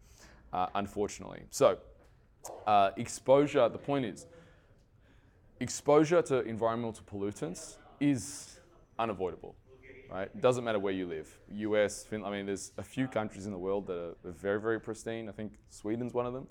uh, 0.54 0.68
unfortunately. 0.76 1.42
So, 1.50 1.78
uh, 2.66 2.90
exposure, 2.96 3.68
the 3.68 3.78
point 3.78 4.06
is, 4.06 4.26
exposure 5.60 6.22
to 6.22 6.42
environmental 6.42 7.02
pollutants 7.04 7.76
is 8.00 8.60
unavoidable. 8.98 9.56
Right? 10.10 10.30
It 10.32 10.40
doesn't 10.40 10.62
matter 10.62 10.78
where 10.78 10.92
you 10.92 11.06
live. 11.06 11.28
US, 11.50 12.04
Finland, 12.04 12.32
I 12.32 12.36
mean, 12.36 12.46
there's 12.46 12.72
a 12.78 12.82
few 12.82 13.08
countries 13.08 13.46
in 13.46 13.52
the 13.52 13.58
world 13.58 13.86
that 13.88 14.14
are, 14.24 14.30
very, 14.30 14.60
very 14.60 14.80
pristine. 14.80 15.28
I 15.28 15.32
think 15.32 15.54
Sweden's 15.70 16.14
one 16.14 16.26
of 16.26 16.32
them. 16.32 16.46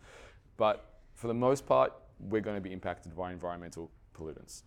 But 0.57 0.99
for 1.15 1.27
the 1.27 1.33
most 1.33 1.65
part, 1.65 1.93
we're 2.19 2.41
going 2.41 2.57
to 2.57 2.61
be 2.61 2.73
impacted 2.73 3.15
by 3.15 3.31
environmental 3.31 3.89
pollutants 4.13 4.63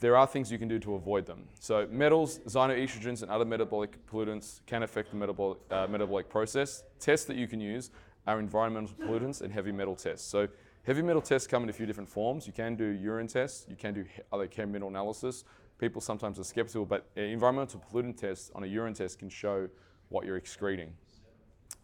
there 0.00 0.16
are 0.16 0.26
things 0.26 0.50
you 0.50 0.58
can 0.58 0.68
do 0.68 0.78
to 0.80 0.94
avoid 0.94 1.24
them. 1.26 1.44
So 1.60 1.86
metals, 1.90 2.40
xenoestrogens, 2.40 3.22
and 3.22 3.30
other 3.30 3.44
metabolic 3.44 4.04
pollutants 4.06 4.60
can 4.66 4.82
affect 4.82 5.10
the 5.10 5.16
metabolic, 5.16 5.58
uh, 5.70 5.86
metabolic 5.86 6.28
process. 6.28 6.82
Tests 6.98 7.26
that 7.26 7.36
you 7.36 7.46
can 7.46 7.60
use 7.60 7.90
are 8.26 8.40
environmental 8.40 8.94
pollutants 8.96 9.40
and 9.42 9.52
heavy 9.52 9.72
metal 9.72 9.94
tests. 9.94 10.26
So 10.26 10.48
heavy 10.82 11.02
metal 11.02 11.22
tests 11.22 11.46
come 11.46 11.62
in 11.62 11.68
a 11.68 11.72
few 11.72 11.86
different 11.86 12.08
forms. 12.08 12.46
You 12.46 12.52
can 12.52 12.74
do 12.74 12.84
urine 12.84 13.28
tests, 13.28 13.66
you 13.68 13.76
can 13.76 13.94
do 13.94 14.04
other 14.32 14.46
chemical 14.46 14.88
analysis. 14.88 15.44
People 15.78 16.00
sometimes 16.00 16.38
are 16.38 16.44
skeptical, 16.44 16.86
but 16.86 17.06
environmental 17.16 17.82
pollutant 17.92 18.16
tests 18.16 18.50
on 18.54 18.64
a 18.64 18.66
urine 18.66 18.94
test 18.94 19.18
can 19.18 19.28
show 19.28 19.68
what 20.08 20.24
you're 20.24 20.36
excreting. 20.36 20.92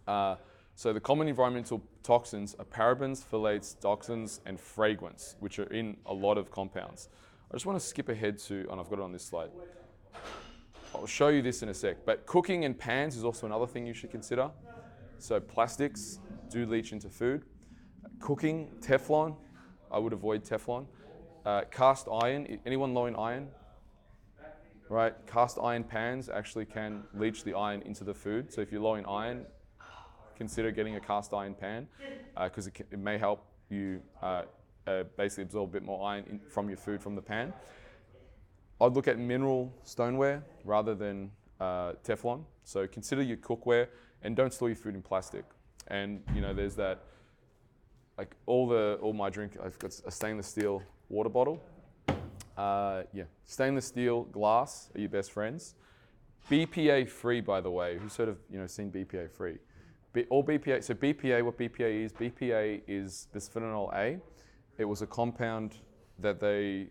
Uh, 0.07 0.37
so 0.75 0.93
the 0.93 1.01
common 1.01 1.29
environmental 1.29 1.83
toxins 2.03 2.55
are 2.59 2.65
parabens, 2.65 3.23
phthalates, 3.25 3.79
toxins, 3.79 4.41
and 4.47 4.59
fragrance, 4.59 5.37
which 5.41 5.59
are 5.59 5.71
in 5.73 5.97
a 6.07 6.15
lot 6.15 6.39
of 6.39 6.51
compounds. 6.51 7.09
I 7.51 7.55
just 7.55 7.67
want 7.67 7.81
to 7.81 7.85
skip 7.85 8.09
ahead 8.09 8.39
to, 8.39 8.65
and 8.71 8.81
I've 8.81 8.89
got 8.89 9.01
it 9.01 9.03
on 9.03 9.11
this 9.11 9.25
slide. 9.25 9.51
I'll 10.95 11.07
show 11.07 11.29
you 11.29 11.43
this 11.43 11.65
in 11.65 11.69
a 11.69 11.75
sec. 11.75 12.07
But 12.07 12.25
cooking 12.25 12.63
in 12.63 12.75
pans 12.75 13.17
is 13.17 13.25
also 13.25 13.45
another 13.45 13.67
thing 13.67 13.85
you 13.85 13.93
should 13.93 14.13
consider. 14.13 14.51
So 15.19 15.41
plastics 15.41 16.21
do 16.49 16.65
leach 16.65 16.93
into 16.93 17.09
food. 17.09 17.43
Cooking, 18.21 18.71
Teflon, 18.81 19.37
I 19.91 19.99
would 19.99 20.13
avoid 20.13 20.45
Teflon. 20.45 20.87
Uh, 21.45 21.63
cast 21.73 22.07
iron, 22.23 22.61
anyone 22.67 22.95
low 22.95 23.07
in 23.07 23.17
iron? 23.17 23.49
Right, 24.89 25.15
cast 25.27 25.59
iron 25.61 25.83
pans 25.83 26.29
actually 26.29 26.67
can 26.67 27.03
leach 27.15 27.43
the 27.43 27.55
iron 27.55 27.83
into 27.83 28.05
the 28.05 28.15
food. 28.15 28.53
So 28.53 28.61
if 28.61 28.71
you're 28.71 28.81
low 28.81 28.95
in 28.95 29.07
iron, 29.07 29.45
consider 30.37 30.71
getting 30.71 30.95
a 30.95 31.01
cast 31.01 31.35
iron 31.35 31.55
pan 31.55 31.89
because 32.45 32.69
uh, 32.69 32.71
it, 32.77 32.87
it, 32.93 32.99
may 32.99 33.19
help 33.19 33.45
you 33.71 34.01
uh, 34.23 34.43
uh, 34.87 35.05
basically 35.17 35.45
absorb 35.45 35.71
a 35.71 35.73
bit 35.73 35.83
more 35.83 36.07
iron 36.07 36.25
in, 36.29 36.41
from 36.41 36.69
your 36.69 36.79
food 36.79 37.03
from 37.03 37.15
the 37.15 37.23
pan. 37.23 37.53
I'd 38.81 38.93
look 38.93 39.09
at 39.09 39.19
mineral 39.19 39.73
stoneware 39.85 40.43
rather 40.65 40.95
than 40.95 41.31
uh, 41.61 41.93
Teflon. 42.05 42.45
So 42.65 42.87
consider 42.87 43.23
your 43.23 43.37
cookware 43.37 43.89
and 44.23 44.35
don't 44.35 44.53
store 44.53 44.69
your 44.69 44.77
food 44.77 44.95
in 44.95 45.03
plastic. 45.03 45.45
And 45.89 46.23
you 46.35 46.41
know, 46.41 46.55
there's 46.55 46.77
that, 46.77 47.05
like 48.17 48.35
all 48.47 48.69
the 48.69 48.99
all 49.03 49.13
my 49.13 49.31
drink, 49.31 49.57
I've 49.63 49.79
got 49.79 49.99
a 50.07 50.11
stainless 50.11 50.47
steel 50.47 50.83
water 51.09 51.29
bottle. 51.29 51.63
Uh, 52.57 53.03
yeah, 53.13 53.25
stainless 53.45 53.87
steel 53.87 54.25
glass 54.25 54.91
are 54.95 55.01
your 55.01 55.11
best 55.11 55.33
friends. 55.33 55.75
BPA 56.51 57.09
free, 57.09 57.41
by 57.41 57.61
the 57.61 57.71
way. 57.71 57.99
Who's 57.99 58.13
sort 58.13 58.29
of 58.29 58.39
you 58.51 58.59
know 58.59 58.67
seen 58.67 58.91
BPA 58.91 59.31
free? 59.31 59.59
B- 60.13 60.27
all 60.31 60.45
BPA. 60.45 60.83
So 60.83 60.95
BPA, 60.95 61.43
what 61.45 61.59
BPA 61.59 62.05
is? 62.05 62.13
BPA 62.13 62.83
is 62.87 63.29
bisphenol 63.35 63.95
A. 63.95 64.19
It 64.81 64.89
was 64.89 65.03
a 65.03 65.07
compound 65.07 65.75
that 66.21 66.41
they 66.41 66.87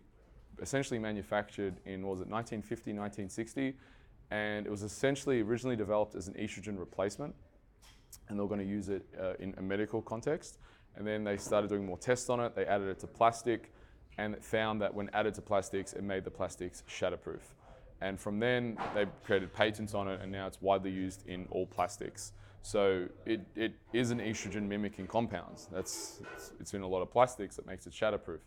essentially 0.62 1.00
manufactured 1.00 1.74
in, 1.86 2.06
was 2.06 2.20
it 2.20 2.28
1950, 2.28 2.92
1960? 2.92 3.74
And 4.30 4.64
it 4.64 4.70
was 4.70 4.84
essentially 4.84 5.40
originally 5.40 5.74
developed 5.74 6.14
as 6.14 6.28
an 6.28 6.34
estrogen 6.34 6.78
replacement. 6.78 7.34
And 8.28 8.38
they 8.38 8.42
were 8.42 8.48
going 8.48 8.60
to 8.60 8.66
use 8.66 8.90
it 8.90 9.04
uh, 9.20 9.32
in 9.40 9.56
a 9.58 9.62
medical 9.62 10.00
context. 10.00 10.58
And 10.94 11.04
then 11.04 11.24
they 11.24 11.36
started 11.36 11.68
doing 11.68 11.84
more 11.84 11.98
tests 11.98 12.30
on 12.30 12.38
it. 12.38 12.54
They 12.54 12.64
added 12.64 12.86
it 12.86 13.00
to 13.00 13.08
plastic, 13.08 13.72
and 14.18 14.36
found 14.44 14.80
that 14.82 14.94
when 14.94 15.10
added 15.12 15.34
to 15.34 15.42
plastics, 15.42 15.92
it 15.92 16.04
made 16.04 16.22
the 16.22 16.30
plastics 16.30 16.84
shatterproof. 16.88 17.40
And 18.00 18.20
from 18.20 18.38
then, 18.38 18.78
they 18.94 19.06
created 19.24 19.52
patents 19.52 19.94
on 19.94 20.06
it, 20.06 20.20
and 20.20 20.30
now 20.30 20.46
it's 20.46 20.62
widely 20.62 20.92
used 20.92 21.26
in 21.26 21.48
all 21.50 21.66
plastics. 21.66 22.32
So 22.62 23.06
it, 23.24 23.40
it 23.56 23.74
is 23.92 24.10
an 24.10 24.18
estrogen 24.18 24.68
mimicking 24.68 25.06
compound. 25.06 25.60
That's 25.72 26.20
it's, 26.34 26.52
it's 26.60 26.74
in 26.74 26.82
a 26.82 26.86
lot 26.86 27.00
of 27.02 27.10
plastics 27.10 27.56
that 27.56 27.66
makes 27.66 27.86
it 27.86 27.92
shatterproof. 27.92 28.40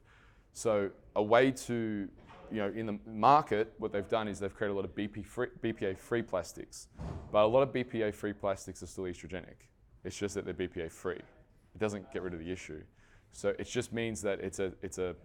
So 0.54 0.91
a 1.15 1.23
way 1.23 1.52
to, 1.52 2.08
you 2.52 2.58
know, 2.58 2.71
in 2.76 2.86
the 2.86 2.99
market, 3.08 3.73
what 3.80 3.91
they've 3.91 4.08
done 4.08 4.28
is 4.28 4.39
they've 4.39 4.54
created 4.54 4.73
a 4.73 4.76
lot 4.76 4.86
of 4.86 4.95
BP 4.95 5.26
free, 5.26 5.47
BPA-free 5.63 6.21
plastics, 6.23 6.88
but 7.32 7.43
a 7.43 7.47
lot 7.47 7.63
of 7.63 7.73
BPA-free 7.73 8.34
plastics 8.34 8.84
are 8.84 8.88
still 8.88 9.06
estrogenic. 9.06 9.67
It's 10.04 10.17
just 10.17 10.36
that 10.36 10.45
they're 10.45 10.54
BPA-free. 10.54 11.15
It 11.15 11.80
doesn't 11.80 12.12
get 12.13 12.21
rid 12.21 12.34
of 12.34 12.39
the 12.39 12.52
issue. 12.52 12.84
So 13.32 13.49
it 13.58 13.65
just 13.65 13.93
means 13.93 14.21
that 14.21 14.39
it's 14.41 14.60
a, 14.60 14.73
it's 14.84 14.99
a, 14.99 15.15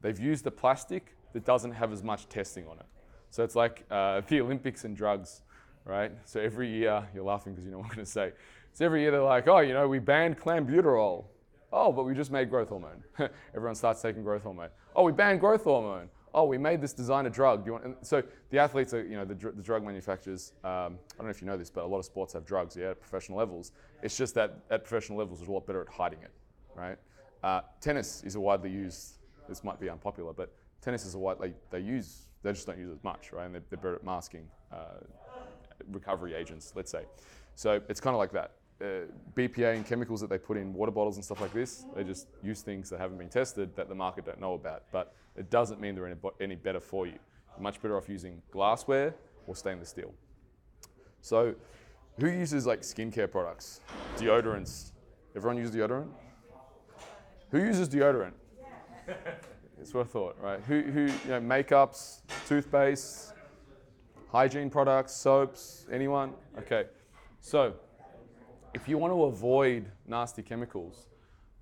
they've 0.00 0.18
used 0.18 0.44
a 0.48 0.50
plastic 0.50 1.16
that 1.34 1.44
doesn't 1.44 1.72
have 1.72 1.92
as 1.92 2.02
much 2.02 2.28
testing 2.28 2.66
on 2.66 2.78
it. 2.78 2.86
So 3.30 3.44
it's 3.44 3.54
like 3.54 3.84
uh, 3.90 4.22
the 4.28 4.40
Olympics 4.40 4.84
and 4.84 4.96
drugs, 4.96 5.42
right? 5.88 6.12
So 6.26 6.38
every 6.38 6.68
year, 6.68 7.02
you're 7.14 7.24
laughing 7.24 7.54
because 7.54 7.64
you 7.64 7.72
know 7.72 7.78
what 7.78 7.86
I'm 7.86 7.94
going 7.94 8.04
to 8.04 8.10
say. 8.10 8.32
So 8.74 8.84
every 8.84 9.00
year 9.00 9.10
they're 9.10 9.22
like, 9.22 9.48
oh, 9.48 9.60
you 9.60 9.72
know, 9.72 9.88
we 9.88 9.98
banned 9.98 10.38
clenbuterol. 10.38 11.24
Oh, 11.72 11.90
but 11.90 12.04
we 12.04 12.14
just 12.14 12.30
made 12.30 12.50
growth 12.50 12.68
hormone. 12.68 13.02
Everyone 13.54 13.74
starts 13.74 14.00
taking 14.00 14.22
growth 14.22 14.42
hormone. 14.42 14.68
Oh, 14.94 15.02
we 15.02 15.12
banned 15.12 15.40
growth 15.40 15.64
hormone. 15.64 16.08
Oh, 16.34 16.44
we 16.44 16.58
made 16.58 16.82
this 16.82 16.92
designer 16.92 17.30
drug. 17.30 17.64
Do 17.64 17.68
you 17.68 17.72
want? 17.72 17.84
And 17.84 17.94
so 18.02 18.22
the 18.50 18.58
athletes 18.58 18.92
are, 18.92 19.02
you 19.02 19.16
know, 19.16 19.24
the, 19.24 19.34
dr- 19.34 19.56
the 19.56 19.62
drug 19.62 19.82
manufacturers. 19.82 20.52
Um, 20.62 20.70
I 20.70 21.16
don't 21.16 21.24
know 21.24 21.30
if 21.30 21.40
you 21.40 21.46
know 21.46 21.56
this, 21.56 21.70
but 21.70 21.84
a 21.84 21.86
lot 21.86 21.98
of 21.98 22.04
sports 22.04 22.34
have 22.34 22.44
drugs, 22.44 22.76
yeah, 22.76 22.90
at 22.90 23.00
professional 23.00 23.38
levels. 23.38 23.72
It's 24.02 24.16
just 24.16 24.34
that 24.34 24.58
at 24.70 24.84
professional 24.84 25.18
levels, 25.18 25.40
they're 25.40 25.48
a 25.48 25.52
lot 25.52 25.66
better 25.66 25.80
at 25.80 25.88
hiding 25.88 26.20
it, 26.22 26.30
right? 26.74 26.98
Uh, 27.42 27.62
tennis 27.80 28.22
is 28.24 28.34
a 28.34 28.40
widely 28.40 28.70
used. 28.70 29.14
This 29.48 29.64
might 29.64 29.80
be 29.80 29.88
unpopular, 29.88 30.34
but 30.34 30.52
tennis 30.82 31.06
is 31.06 31.14
a 31.14 31.18
widely 31.18 31.54
they 31.70 31.80
use. 31.80 32.28
They 32.42 32.52
just 32.52 32.66
don't 32.66 32.78
use 32.78 32.90
it 32.90 32.94
as 32.94 33.04
much, 33.04 33.32
right? 33.32 33.46
And 33.46 33.54
they're, 33.54 33.62
they're 33.70 33.78
better 33.78 33.96
at 33.96 34.04
masking 34.04 34.46
uh, 34.70 35.00
recovery 35.90 36.34
agents, 36.34 36.72
let's 36.74 36.90
say. 36.90 37.04
So 37.54 37.80
it's 37.88 38.00
kind 38.00 38.14
of 38.14 38.18
like 38.18 38.32
that 38.32 38.52
uh, 38.80 39.06
BPA 39.34 39.76
and 39.76 39.86
chemicals 39.86 40.20
that 40.20 40.30
they 40.30 40.38
put 40.38 40.56
in 40.56 40.72
water 40.72 40.92
bottles 40.92 41.16
and 41.16 41.24
stuff 41.24 41.40
like 41.40 41.52
this, 41.52 41.84
they 41.96 42.04
just 42.04 42.28
use 42.42 42.62
things 42.62 42.88
that 42.90 43.00
haven't 43.00 43.18
been 43.18 43.28
tested 43.28 43.74
that 43.76 43.88
the 43.88 43.94
market 43.94 44.24
don't 44.24 44.40
know 44.40 44.54
about. 44.54 44.84
But 44.92 45.14
it 45.36 45.50
doesn't 45.50 45.80
mean 45.80 45.94
they're 45.94 46.16
any, 46.40 46.54
better 46.54 46.80
for 46.80 47.06
you. 47.06 47.18
You're 47.54 47.62
much 47.62 47.80
better 47.82 47.96
off 47.96 48.08
using 48.08 48.40
glassware 48.50 49.14
or 49.46 49.56
stainless 49.56 49.88
steel. 49.88 50.12
So, 51.20 51.54
who 52.20 52.28
uses 52.28 52.66
like 52.66 52.82
skincare 52.82 53.30
products? 53.30 53.80
Deodorants. 54.16 54.92
Everyone 55.36 55.56
uses 55.56 55.74
deodorant? 55.74 56.08
Who 57.50 57.58
uses 57.58 57.88
deodorant? 57.88 58.32
It's 59.80 59.94
what 59.94 60.06
I 60.06 60.10
thought, 60.10 60.36
right? 60.42 60.60
Who, 60.66 60.82
who 60.82 61.02
you 61.02 61.28
know, 61.28 61.40
makeups, 61.40 62.22
toothpaste, 62.48 63.32
hygiene 64.30 64.70
products, 64.70 65.14
soaps, 65.14 65.86
anyone? 65.90 66.32
Okay. 66.58 66.84
So, 67.40 67.74
if 68.74 68.88
you 68.88 68.98
want 68.98 69.12
to 69.12 69.24
avoid 69.24 69.86
nasty 70.06 70.42
chemicals 70.42 71.08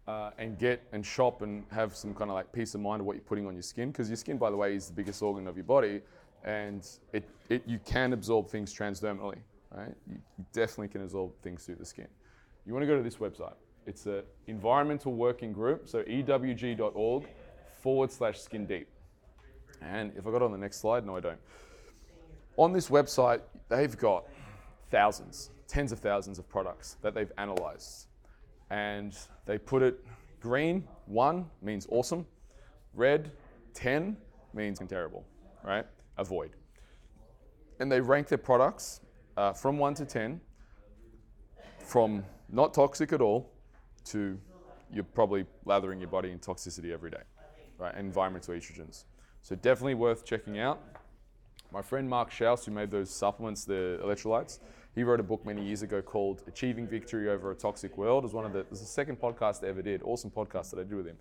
uh, 0.08 0.30
and 0.38 0.58
get 0.58 0.82
and 0.92 1.04
shop 1.04 1.42
and 1.42 1.64
have 1.70 1.94
some 1.94 2.14
kind 2.14 2.30
of 2.30 2.34
like 2.34 2.52
peace 2.52 2.74
of 2.74 2.80
mind 2.80 3.00
of 3.00 3.06
what 3.06 3.14
you're 3.14 3.24
putting 3.24 3.46
on 3.46 3.54
your 3.54 3.62
skin, 3.62 3.90
because 3.90 4.08
your 4.08 4.16
skin, 4.16 4.36
by 4.36 4.50
the 4.50 4.56
way, 4.56 4.74
is 4.74 4.88
the 4.88 4.92
biggest 4.92 5.22
organ 5.22 5.46
of 5.46 5.56
your 5.56 5.64
body, 5.64 6.00
and 6.44 6.86
it, 7.12 7.28
it 7.48 7.62
you 7.66 7.78
can 7.84 8.12
absorb 8.12 8.48
things 8.48 8.74
transdermally, 8.74 9.38
right? 9.70 9.94
You, 10.08 10.18
you 10.38 10.44
definitely 10.52 10.88
can 10.88 11.02
absorb 11.02 11.32
things 11.42 11.64
through 11.64 11.76
the 11.76 11.86
skin. 11.86 12.08
You 12.66 12.72
want 12.72 12.82
to 12.82 12.86
go 12.86 12.96
to 12.96 13.02
this 13.02 13.16
website. 13.16 13.54
It's 13.86 14.06
an 14.06 14.22
environmental 14.48 15.12
working 15.12 15.52
group, 15.52 15.88
so 15.88 16.02
ewg.org 16.02 17.28
forward 17.80 18.10
slash 18.10 18.40
skin 18.40 18.66
deep. 18.66 18.88
And 19.80 20.12
if 20.16 20.26
I 20.26 20.30
got 20.30 20.42
on 20.42 20.50
the 20.50 20.58
next 20.58 20.80
slide, 20.80 21.06
no, 21.06 21.16
I 21.16 21.20
don't. 21.20 21.38
On 22.56 22.72
this 22.72 22.88
website, 22.88 23.40
they've 23.68 23.96
got 23.96 24.24
thousands, 24.90 25.50
tens 25.68 25.92
of 25.92 25.98
thousands 25.98 26.38
of 26.38 26.48
products 26.48 26.96
that 27.02 27.14
they've 27.14 27.32
analyzed. 27.38 28.06
And 28.70 29.16
they 29.44 29.58
put 29.58 29.82
it 29.82 30.04
green, 30.40 30.84
one 31.06 31.46
means 31.62 31.86
awesome, 31.90 32.26
red, 32.94 33.30
10 33.74 34.16
means 34.54 34.80
terrible, 34.88 35.24
right? 35.62 35.84
Avoid. 36.18 36.50
And 37.78 37.92
they 37.92 38.00
rank 38.00 38.28
their 38.28 38.38
products 38.38 39.00
uh, 39.36 39.52
from 39.52 39.76
1 39.78 39.94
to 39.94 40.06
10, 40.06 40.40
from 41.78 42.24
not 42.48 42.72
toxic 42.72 43.12
at 43.12 43.20
all 43.20 43.52
to 44.06 44.38
you're 44.90 45.04
probably 45.04 45.44
lathering 45.64 46.00
your 46.00 46.08
body 46.08 46.30
in 46.30 46.38
toxicity 46.38 46.92
every 46.92 47.10
day, 47.10 47.22
right? 47.78 47.94
And 47.94 48.06
environmental 48.06 48.54
estrogens. 48.54 49.04
So 49.42 49.54
definitely 49.56 49.94
worth 49.94 50.24
checking 50.24 50.58
out. 50.58 50.80
My 51.72 51.82
friend 51.82 52.08
Mark 52.08 52.30
Schauss, 52.30 52.64
who 52.64 52.72
made 52.72 52.90
those 52.90 53.10
supplements, 53.10 53.64
the 53.64 54.00
electrolytes, 54.02 54.60
he 54.94 55.02
wrote 55.02 55.20
a 55.20 55.22
book 55.22 55.44
many 55.44 55.62
years 55.62 55.82
ago 55.82 56.00
called 56.00 56.42
Achieving 56.46 56.86
Victory 56.86 57.28
Over 57.28 57.50
a 57.50 57.54
Toxic 57.54 57.98
World. 57.98 58.24
It 58.24 58.28
was 58.28 58.34
one 58.34 58.46
of 58.46 58.52
the, 58.52 58.60
it 58.60 58.70
was 58.70 58.80
the 58.80 58.86
second 58.86 59.20
podcast 59.20 59.62
I 59.62 59.68
ever 59.68 59.82
did, 59.82 60.02
awesome 60.02 60.30
podcast 60.30 60.70
that 60.70 60.78
I 60.78 60.84
did 60.84 60.94
with 60.94 61.06
him. 61.06 61.18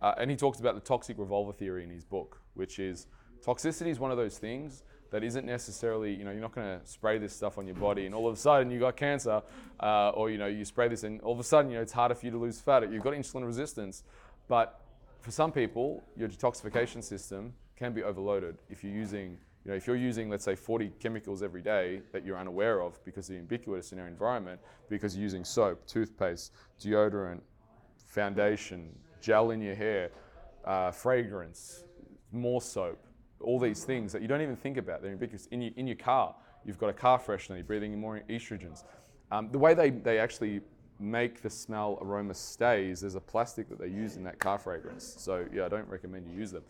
Uh, 0.00 0.14
and 0.18 0.30
he 0.30 0.36
talks 0.36 0.60
about 0.60 0.74
the 0.74 0.80
toxic 0.80 1.18
revolver 1.18 1.52
theory 1.52 1.82
in 1.82 1.90
his 1.90 2.04
book, 2.04 2.40
which 2.54 2.78
is 2.78 3.08
toxicity 3.44 3.88
is 3.88 3.98
one 3.98 4.12
of 4.12 4.16
those 4.16 4.38
things 4.38 4.84
that 5.10 5.24
isn't 5.24 5.44
necessarily, 5.44 6.14
you 6.14 6.24
know, 6.24 6.30
you're 6.30 6.40
not 6.40 6.54
going 6.54 6.78
to 6.78 6.86
spray 6.86 7.18
this 7.18 7.34
stuff 7.34 7.58
on 7.58 7.66
your 7.66 7.76
body 7.76 8.06
and 8.06 8.14
all 8.14 8.28
of 8.28 8.34
a 8.34 8.36
sudden 8.36 8.70
you 8.70 8.78
got 8.78 8.96
cancer, 8.96 9.42
uh, 9.80 10.10
or, 10.10 10.30
you 10.30 10.38
know, 10.38 10.46
you 10.46 10.64
spray 10.64 10.88
this 10.88 11.02
and 11.02 11.20
all 11.22 11.32
of 11.32 11.40
a 11.40 11.44
sudden, 11.44 11.70
you 11.70 11.76
know, 11.76 11.82
it's 11.82 11.92
harder 11.92 12.14
for 12.14 12.26
you 12.26 12.32
to 12.32 12.38
lose 12.38 12.60
fat, 12.60 12.92
you've 12.92 13.02
got 13.02 13.14
insulin 13.14 13.44
resistance. 13.44 14.04
But 14.46 14.80
for 15.20 15.32
some 15.32 15.50
people, 15.50 16.04
your 16.16 16.28
detoxification 16.28 17.02
system 17.02 17.54
can 17.76 17.92
be 17.92 18.02
overloaded 18.04 18.58
if 18.70 18.84
you're 18.84 18.92
using 18.92 19.38
you 19.66 19.72
know, 19.72 19.76
if 19.76 19.88
you're 19.88 19.96
using, 19.96 20.30
let's 20.30 20.44
say, 20.44 20.54
40 20.54 20.92
chemicals 21.00 21.42
every 21.42 21.60
day 21.60 22.00
that 22.12 22.24
you're 22.24 22.38
unaware 22.38 22.82
of 22.82 23.04
because 23.04 23.26
they're 23.26 23.38
ubiquitous 23.38 23.90
in 23.90 23.98
our 23.98 24.06
environment, 24.06 24.60
because 24.88 25.16
you're 25.16 25.24
using 25.24 25.44
soap, 25.44 25.84
toothpaste, 25.88 26.52
deodorant, 26.80 27.40
foundation, 28.06 28.96
gel 29.20 29.50
in 29.50 29.60
your 29.60 29.74
hair, 29.74 30.10
uh, 30.66 30.92
fragrance, 30.92 31.82
more 32.30 32.62
soap, 32.62 33.04
all 33.40 33.58
these 33.58 33.82
things 33.82 34.12
that 34.12 34.22
you 34.22 34.28
don't 34.28 34.40
even 34.40 34.54
think 34.54 34.76
about. 34.76 35.02
They're 35.02 35.10
ubiquitous. 35.10 35.46
In 35.46 35.60
your, 35.60 35.72
in 35.74 35.88
your 35.88 35.96
car, 35.96 36.36
you've 36.64 36.78
got 36.78 36.90
a 36.90 36.92
car 36.92 37.18
freshener, 37.18 37.56
you're 37.56 37.64
breathing 37.64 37.92
in 37.92 37.98
more 37.98 38.22
estrogens. 38.30 38.84
Um, 39.32 39.48
the 39.50 39.58
way 39.58 39.74
they, 39.74 39.90
they 39.90 40.20
actually 40.20 40.60
make 41.00 41.42
the 41.42 41.50
smell 41.50 41.98
aroma 42.00 42.34
stays, 42.34 42.98
is 42.98 43.00
there's 43.00 43.14
a 43.16 43.20
plastic 43.20 43.68
that 43.70 43.80
they 43.80 43.88
use 43.88 44.16
in 44.16 44.22
that 44.22 44.38
car 44.38 44.60
fragrance. 44.60 45.16
So, 45.18 45.44
yeah, 45.52 45.64
I 45.64 45.68
don't 45.68 45.88
recommend 45.88 46.28
you 46.30 46.38
use 46.38 46.52
them. 46.52 46.62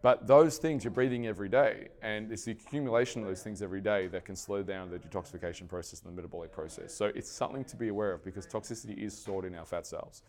But 0.00 0.28
those 0.28 0.58
things 0.58 0.84
you're 0.84 0.92
breathing 0.92 1.26
every 1.26 1.48
day, 1.48 1.88
and 2.02 2.30
it's 2.30 2.44
the 2.44 2.52
accumulation 2.52 3.22
of 3.22 3.28
those 3.28 3.42
things 3.42 3.62
every 3.62 3.80
day 3.80 4.06
that 4.08 4.24
can 4.24 4.36
slow 4.36 4.62
down 4.62 4.90
the 4.90 4.98
detoxification 4.98 5.66
process 5.68 6.02
and 6.02 6.12
the 6.12 6.14
metabolic 6.14 6.52
process. 6.52 6.94
So 6.94 7.06
it's 7.06 7.30
something 7.30 7.64
to 7.64 7.76
be 7.76 7.88
aware 7.88 8.12
of 8.12 8.24
because 8.24 8.46
toxicity 8.46 8.96
is 8.96 9.16
stored 9.16 9.44
in 9.44 9.56
our 9.56 9.64
fat 9.64 9.86
cells. 9.86 10.22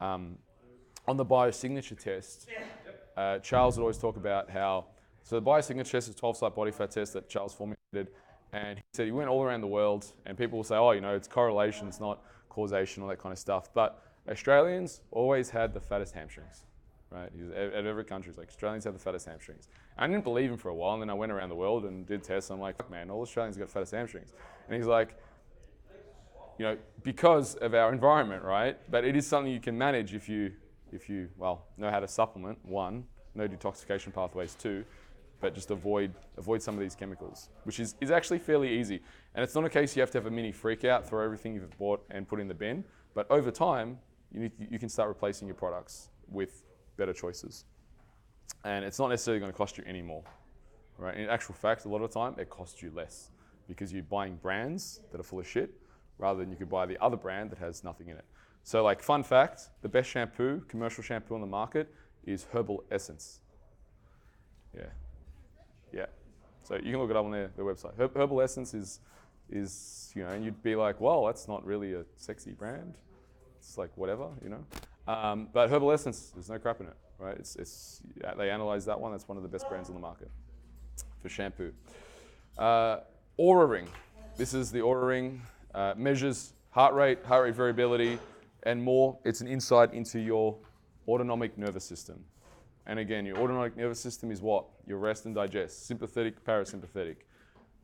Um, 0.00 0.36
on 1.08 1.16
the 1.16 1.24
biosignature 1.24 1.98
test, 1.98 2.48
uh, 3.16 3.38
Charles 3.38 3.78
would 3.78 3.82
always 3.82 3.96
talk 3.96 4.18
about 4.18 4.50
how, 4.50 4.86
so 5.22 5.40
the 5.40 5.46
biosignature 5.46 5.92
test 5.92 6.08
is 6.08 6.14
a 6.14 6.18
12 6.18 6.36
site 6.36 6.54
body 6.54 6.70
fat 6.70 6.90
test 6.90 7.14
that 7.14 7.30
Charles 7.30 7.54
formulated, 7.54 8.12
and 8.52 8.78
he 8.78 8.84
said 8.92 9.06
he 9.06 9.12
went 9.12 9.30
all 9.30 9.42
around 9.42 9.62
the 9.62 9.66
world, 9.66 10.12
and 10.26 10.36
people 10.36 10.58
will 10.58 10.64
say, 10.64 10.76
oh, 10.76 10.90
you 10.90 11.00
know, 11.00 11.14
it's 11.14 11.28
correlation, 11.28 11.88
it's 11.88 12.00
not 12.00 12.22
causation, 12.50 13.02
all 13.02 13.08
that 13.08 13.18
kind 13.18 13.32
of 13.32 13.38
stuff. 13.38 13.72
But 13.72 14.02
Australians 14.28 15.00
always 15.10 15.48
had 15.48 15.72
the 15.72 15.80
fattest 15.80 16.12
hamstrings 16.12 16.64
right? 17.16 17.30
He's 17.34 17.50
at 17.50 17.86
every 17.86 18.04
country. 18.04 18.30
He's 18.30 18.38
like, 18.38 18.48
Australians 18.48 18.84
have 18.84 18.92
the 18.92 19.00
fattest 19.00 19.26
hamstrings. 19.26 19.68
I 19.96 20.06
didn't 20.06 20.24
believe 20.24 20.50
him 20.50 20.56
for 20.56 20.68
a 20.68 20.74
while, 20.74 20.94
and 20.94 21.02
then 21.02 21.10
I 21.10 21.14
went 21.14 21.32
around 21.32 21.48
the 21.48 21.54
world 21.54 21.84
and 21.84 22.06
did 22.06 22.22
tests. 22.22 22.50
I'm 22.50 22.60
like, 22.60 22.76
fuck, 22.76 22.90
man, 22.90 23.10
all 23.10 23.22
Australians 23.22 23.56
got 23.56 23.70
fattest 23.70 23.92
hamstrings. 23.92 24.32
And 24.68 24.76
he's 24.76 24.86
like, 24.86 25.16
you 26.58 26.64
know, 26.64 26.76
because 27.02 27.54
of 27.56 27.74
our 27.74 27.92
environment, 27.92 28.42
right? 28.42 28.78
But 28.90 29.04
it 29.04 29.16
is 29.16 29.26
something 29.26 29.52
you 29.52 29.60
can 29.60 29.76
manage 29.76 30.14
if 30.14 30.28
you, 30.28 30.52
if 30.92 31.08
you, 31.08 31.28
well, 31.36 31.66
know 31.76 31.90
how 31.90 32.00
to 32.00 32.08
supplement. 32.08 32.58
One, 32.64 33.04
no 33.34 33.46
detoxification 33.46 34.12
pathways. 34.14 34.54
Two, 34.54 34.84
but 35.40 35.54
just 35.54 35.70
avoid 35.70 36.14
avoid 36.38 36.62
some 36.62 36.74
of 36.74 36.80
these 36.80 36.94
chemicals, 36.94 37.50
which 37.64 37.78
is, 37.78 37.94
is 38.00 38.10
actually 38.10 38.38
fairly 38.38 38.78
easy. 38.78 39.00
And 39.34 39.44
it's 39.44 39.54
not 39.54 39.64
a 39.64 39.68
case 39.68 39.94
you 39.94 40.00
have 40.00 40.10
to 40.12 40.18
have 40.18 40.26
a 40.26 40.30
mini 40.30 40.52
freak 40.52 40.84
out, 40.84 41.06
throw 41.06 41.22
everything 41.22 41.54
you've 41.54 41.78
bought 41.78 42.04
and 42.10 42.26
put 42.26 42.40
in 42.40 42.48
the 42.48 42.54
bin. 42.54 42.84
But 43.14 43.30
over 43.30 43.50
time, 43.50 43.98
you, 44.32 44.40
need, 44.40 44.52
you 44.58 44.78
can 44.78 44.88
start 44.88 45.08
replacing 45.08 45.46
your 45.46 45.54
products 45.54 46.08
with 46.28 46.62
better 46.96 47.12
choices. 47.12 47.64
And 48.64 48.84
it's 48.84 48.98
not 48.98 49.08
necessarily 49.08 49.40
going 49.40 49.52
to 49.52 49.56
cost 49.56 49.78
you 49.78 49.84
any 49.86 50.02
more. 50.02 50.22
Right? 50.98 51.16
In 51.16 51.28
actual 51.28 51.54
fact, 51.54 51.84
a 51.84 51.88
lot 51.88 52.02
of 52.02 52.10
the 52.10 52.18
time, 52.18 52.34
it 52.38 52.48
costs 52.48 52.82
you 52.82 52.90
less 52.94 53.30
because 53.68 53.92
you're 53.92 54.02
buying 54.04 54.36
brands 54.36 55.00
that 55.12 55.20
are 55.20 55.24
full 55.24 55.40
of 55.40 55.46
shit 55.46 55.70
rather 56.18 56.40
than 56.40 56.50
you 56.50 56.56
could 56.56 56.70
buy 56.70 56.86
the 56.86 57.00
other 57.02 57.16
brand 57.16 57.50
that 57.50 57.58
has 57.58 57.84
nothing 57.84 58.08
in 58.08 58.16
it. 58.16 58.24
So, 58.62 58.82
like, 58.82 59.02
fun 59.02 59.22
fact 59.22 59.68
the 59.82 59.88
best 59.88 60.08
shampoo, 60.08 60.62
commercial 60.68 61.02
shampoo 61.02 61.34
on 61.34 61.40
the 61.40 61.46
market, 61.46 61.92
is 62.24 62.46
Herbal 62.52 62.84
Essence. 62.90 63.40
Yeah. 64.74 64.86
Yeah. 65.92 66.06
So 66.62 66.74
you 66.76 66.90
can 66.92 66.98
look 66.98 67.10
it 67.10 67.16
up 67.16 67.24
on 67.24 67.30
their, 67.30 67.50
their 67.56 67.64
website. 67.64 67.96
Her- 67.96 68.10
Herbal 68.14 68.40
Essence 68.40 68.74
is, 68.74 69.00
is, 69.50 70.12
you 70.16 70.24
know, 70.24 70.30
and 70.30 70.44
you'd 70.44 70.62
be 70.62 70.74
like, 70.74 71.00
well, 71.00 71.26
that's 71.26 71.46
not 71.46 71.64
really 71.64 71.92
a 71.92 72.04
sexy 72.16 72.52
brand. 72.52 72.94
It's 73.58 73.78
like 73.78 73.90
whatever, 73.96 74.28
you 74.42 74.48
know. 74.48 74.64
Um, 75.06 75.48
but 75.52 75.70
Herbal 75.70 75.92
Essence, 75.92 76.30
there's 76.34 76.50
no 76.50 76.58
crap 76.58 76.80
in 76.80 76.86
it, 76.86 76.96
right? 77.18 77.36
It's, 77.36 77.56
it's 77.56 78.02
they 78.36 78.50
analyzed 78.50 78.86
that 78.86 79.00
one. 79.00 79.12
That's 79.12 79.28
one 79.28 79.36
of 79.36 79.42
the 79.42 79.48
best 79.48 79.68
brands 79.68 79.88
on 79.88 79.94
the 79.94 80.00
market 80.00 80.30
for 81.22 81.28
shampoo. 81.28 81.72
Uh, 82.58 82.98
Oura 83.38 83.68
Ring. 83.68 83.88
This 84.36 84.54
is 84.54 84.72
the 84.72 84.80
Oura 84.80 85.06
Ring. 85.06 85.42
Uh, 85.74 85.94
measures 85.96 86.54
heart 86.70 86.94
rate, 86.94 87.24
heart 87.24 87.44
rate 87.44 87.54
variability, 87.54 88.18
and 88.64 88.82
more. 88.82 89.18
It's 89.24 89.40
an 89.40 89.48
insight 89.48 89.94
into 89.94 90.18
your 90.18 90.56
autonomic 91.08 91.56
nervous 91.56 91.84
system. 91.84 92.24
And 92.86 92.98
again, 92.98 93.26
your 93.26 93.38
autonomic 93.38 93.76
nervous 93.76 94.00
system 94.00 94.30
is 94.30 94.40
what? 94.40 94.66
Your 94.86 94.98
rest 94.98 95.26
and 95.26 95.34
digest, 95.34 95.86
sympathetic, 95.86 96.44
parasympathetic. 96.44 97.16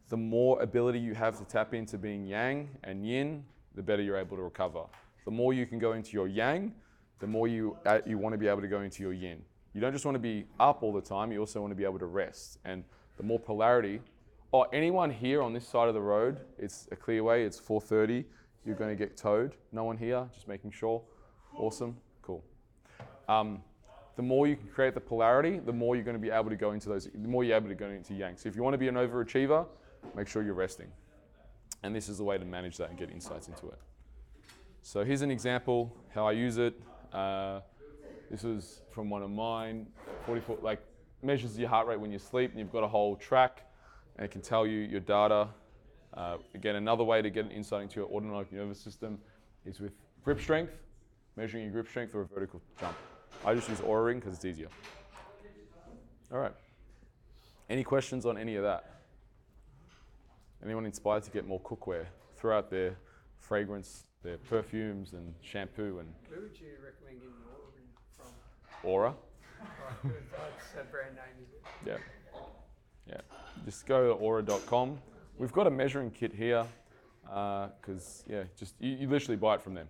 The 0.08 0.16
more 0.16 0.60
ability 0.60 0.98
you 0.98 1.14
have 1.14 1.38
to 1.38 1.44
tap 1.44 1.74
into 1.74 1.98
being 1.98 2.26
yang 2.26 2.68
and 2.84 3.06
yin, 3.06 3.44
the 3.74 3.82
better 3.82 4.02
you're 4.02 4.18
able 4.18 4.36
to 4.36 4.42
recover. 4.42 4.84
The 5.24 5.30
more 5.30 5.54
you 5.54 5.66
can 5.66 5.78
go 5.78 5.92
into 5.92 6.12
your 6.12 6.28
yang, 6.28 6.72
the 7.22 7.28
more 7.28 7.46
you, 7.46 7.76
uh, 7.86 8.00
you 8.04 8.18
want 8.18 8.32
to 8.32 8.36
be 8.36 8.48
able 8.48 8.60
to 8.60 8.66
go 8.66 8.80
into 8.80 9.00
your 9.00 9.12
yin. 9.12 9.40
You 9.74 9.80
don't 9.80 9.92
just 9.92 10.04
want 10.04 10.16
to 10.16 10.18
be 10.18 10.44
up 10.58 10.82
all 10.82 10.92
the 10.92 11.00
time, 11.00 11.30
you 11.30 11.38
also 11.38 11.60
want 11.60 11.70
to 11.70 11.76
be 11.76 11.84
able 11.84 12.00
to 12.00 12.06
rest. 12.06 12.58
And 12.64 12.82
the 13.16 13.22
more 13.22 13.38
polarity, 13.38 14.00
oh, 14.52 14.62
anyone 14.72 15.08
here 15.08 15.40
on 15.40 15.52
this 15.52 15.66
side 15.66 15.86
of 15.86 15.94
the 15.94 16.00
road, 16.00 16.40
it's 16.58 16.88
a 16.90 16.96
clear 16.96 17.22
way, 17.22 17.44
it's 17.44 17.60
4.30, 17.60 18.24
you're 18.66 18.74
going 18.74 18.90
to 18.90 18.96
get 18.96 19.16
towed. 19.16 19.54
No 19.70 19.84
one 19.84 19.96
here, 19.96 20.28
just 20.34 20.48
making 20.48 20.72
sure. 20.72 21.00
Awesome, 21.56 21.96
cool. 22.22 22.42
Um, 23.28 23.62
the 24.16 24.22
more 24.22 24.48
you 24.48 24.56
can 24.56 24.66
create 24.66 24.94
the 24.94 25.00
polarity, 25.00 25.60
the 25.60 25.72
more 25.72 25.94
you're 25.94 26.04
going 26.04 26.16
to 26.16 26.20
be 26.20 26.30
able 26.30 26.50
to 26.50 26.56
go 26.56 26.72
into 26.72 26.88
those, 26.88 27.04
the 27.04 27.28
more 27.28 27.44
you're 27.44 27.56
able 27.56 27.68
to 27.68 27.76
go 27.76 27.86
into 27.86 28.14
yang. 28.14 28.36
So 28.36 28.48
if 28.48 28.56
you 28.56 28.64
want 28.64 28.74
to 28.74 28.78
be 28.78 28.88
an 28.88 28.96
overachiever, 28.96 29.64
make 30.16 30.26
sure 30.26 30.42
you're 30.42 30.54
resting. 30.54 30.88
And 31.84 31.94
this 31.94 32.08
is 32.08 32.18
the 32.18 32.24
way 32.24 32.36
to 32.36 32.44
manage 32.44 32.78
that 32.78 32.90
and 32.90 32.98
get 32.98 33.10
insights 33.10 33.46
into 33.46 33.68
it. 33.68 33.78
So 34.82 35.04
here's 35.04 35.22
an 35.22 35.30
example 35.30 35.96
how 36.12 36.26
I 36.26 36.32
use 36.32 36.58
it. 36.58 36.74
Uh, 37.12 37.60
this 38.30 38.42
was 38.42 38.80
from 38.90 39.10
one 39.10 39.22
of 39.22 39.30
mine, 39.30 39.86
44, 40.26 40.58
like 40.62 40.80
measures 41.22 41.58
your 41.58 41.68
heart 41.68 41.86
rate 41.86 42.00
when 42.00 42.10
you 42.10 42.18
sleep, 42.18 42.50
and 42.50 42.58
you've 42.58 42.72
got 42.72 42.82
a 42.82 42.88
whole 42.88 43.16
track, 43.16 43.66
and 44.16 44.24
it 44.24 44.30
can 44.30 44.40
tell 44.40 44.66
you 44.66 44.80
your 44.80 45.00
data. 45.00 45.48
Uh, 46.14 46.38
again, 46.54 46.76
another 46.76 47.04
way 47.04 47.22
to 47.22 47.30
get 47.30 47.44
an 47.44 47.50
insight 47.50 47.82
into 47.82 48.00
your 48.00 48.08
autonomic 48.08 48.52
nervous 48.52 48.80
system 48.80 49.18
is 49.64 49.80
with 49.80 49.92
grip 50.24 50.40
strength, 50.40 50.72
measuring 51.36 51.64
your 51.64 51.72
grip 51.72 51.88
strength 51.88 52.14
or 52.14 52.22
a 52.22 52.26
vertical 52.26 52.60
jump. 52.80 52.96
I 53.44 53.54
just 53.54 53.68
use 53.68 53.80
Oura 53.80 54.06
Ring 54.06 54.18
because 54.18 54.34
it's 54.34 54.44
easier. 54.44 54.68
All 56.32 56.38
right. 56.38 56.52
Any 57.68 57.84
questions 57.84 58.26
on 58.26 58.36
any 58.38 58.56
of 58.56 58.62
that? 58.62 59.00
Anyone 60.64 60.86
inspired 60.86 61.24
to 61.24 61.30
get 61.30 61.46
more 61.46 61.60
cookware? 61.60 62.06
Throw 62.36 62.56
out 62.56 62.70
their 62.70 62.96
fragrance, 63.42 64.06
their 64.22 64.38
perfumes 64.38 65.12
and 65.12 65.34
shampoo 65.42 65.98
and 65.98 66.08
Where 66.28 66.40
would 66.40 66.58
you 66.58 66.68
recommend 66.82 67.20
getting 67.20 67.34
ring 67.74 67.88
from? 68.16 68.88
Oura. 68.88 69.14
Right. 70.04 70.14
That's 70.32 70.74
a 70.80 70.90
brand 70.90 71.16
name, 71.16 71.42
is 71.42 71.52
it? 71.52 71.62
Yeah. 71.86 71.96
Yeah. 73.08 73.20
Just 73.64 73.86
go 73.86 74.16
to 74.16 74.22
oura.com. 74.22 74.98
We've 75.38 75.52
got 75.52 75.66
a 75.66 75.70
measuring 75.70 76.10
kit 76.10 76.32
here 76.32 76.64
uh, 77.30 77.68
because, 77.80 78.24
yeah, 78.28 78.44
just 78.56 78.74
you, 78.80 78.90
you 78.92 79.08
literally 79.08 79.36
buy 79.36 79.56
it 79.56 79.62
from 79.62 79.74
them. 79.74 79.88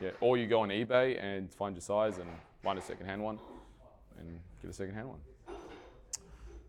Yeah. 0.00 0.10
Or 0.20 0.36
you 0.36 0.46
go 0.46 0.60
on 0.60 0.68
eBay 0.70 1.22
and 1.22 1.52
find 1.52 1.74
your 1.74 1.82
size 1.82 2.18
and 2.18 2.28
find 2.62 2.78
a 2.78 2.82
second-hand 2.82 3.22
one 3.22 3.38
and 4.18 4.40
get 4.60 4.70
a 4.70 4.74
second-hand 4.74 5.08
one. 5.08 5.18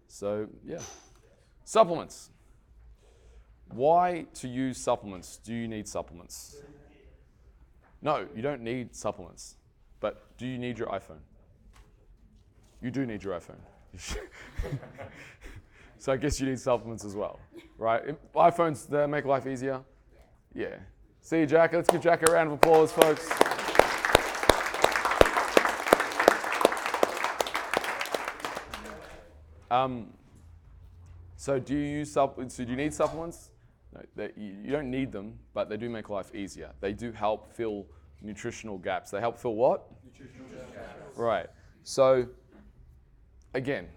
So, 0.07 0.47
yeah. 0.65 0.79
Supplements. 1.63 2.29
Why 3.69 4.25
to 4.35 4.47
use 4.47 4.77
supplements? 4.77 5.37
Do 5.37 5.53
you 5.53 5.67
need 5.67 5.87
supplements? 5.87 6.57
No, 8.01 8.27
you 8.35 8.41
don't 8.41 8.61
need 8.61 8.95
supplements. 8.95 9.55
But 9.99 10.37
do 10.37 10.45
you 10.45 10.57
need 10.57 10.77
your 10.77 10.87
iPhone? 10.89 11.19
You 12.81 12.91
do 12.91 13.05
need 13.05 13.23
your 13.23 13.39
iPhone. 13.39 13.57
so 15.97 16.11
I 16.11 16.17
guess 16.17 16.39
you 16.39 16.47
need 16.47 16.59
supplements 16.59 17.03
as 17.03 17.15
well, 17.15 17.39
right? 17.77 18.15
iPhones 18.35 18.87
they 18.87 19.07
make 19.07 19.25
life 19.25 19.47
easier. 19.47 19.81
Yeah. 20.53 20.75
See 21.21 21.39
you, 21.39 21.45
Jack. 21.45 21.73
Let's 21.73 21.89
give 21.89 22.01
Jack 22.01 22.27
a 22.27 22.31
round 22.31 22.47
of 22.47 22.53
applause, 22.53 22.91
folks. 22.91 23.29
Um, 29.69 30.13
so 31.35 31.59
do 31.59 31.73
you 31.73 31.99
use 31.99 32.13
supp- 32.13 32.51
So 32.51 32.63
do 32.63 32.71
you 32.71 32.77
need 32.77 32.93
supplements? 32.93 33.49
No, 33.93 34.01
they, 34.15 34.31
you 34.35 34.55
you 34.65 34.71
don't 34.71 34.89
need 34.89 35.11
them, 35.11 35.39
but 35.53 35.69
they 35.69 35.77
do 35.77 35.89
make 35.89 36.09
life 36.09 36.33
easier. 36.35 36.71
They 36.81 36.93
do 36.93 37.11
help 37.11 37.53
fill 37.53 37.85
nutritional 38.21 38.77
gaps. 38.77 39.11
They 39.11 39.19
help 39.19 39.37
fill 39.37 39.55
what? 39.55 39.85
Nutritional 40.03 40.47
gaps. 40.47 41.17
Right. 41.17 41.47
So 41.83 42.27
again, 43.53 43.87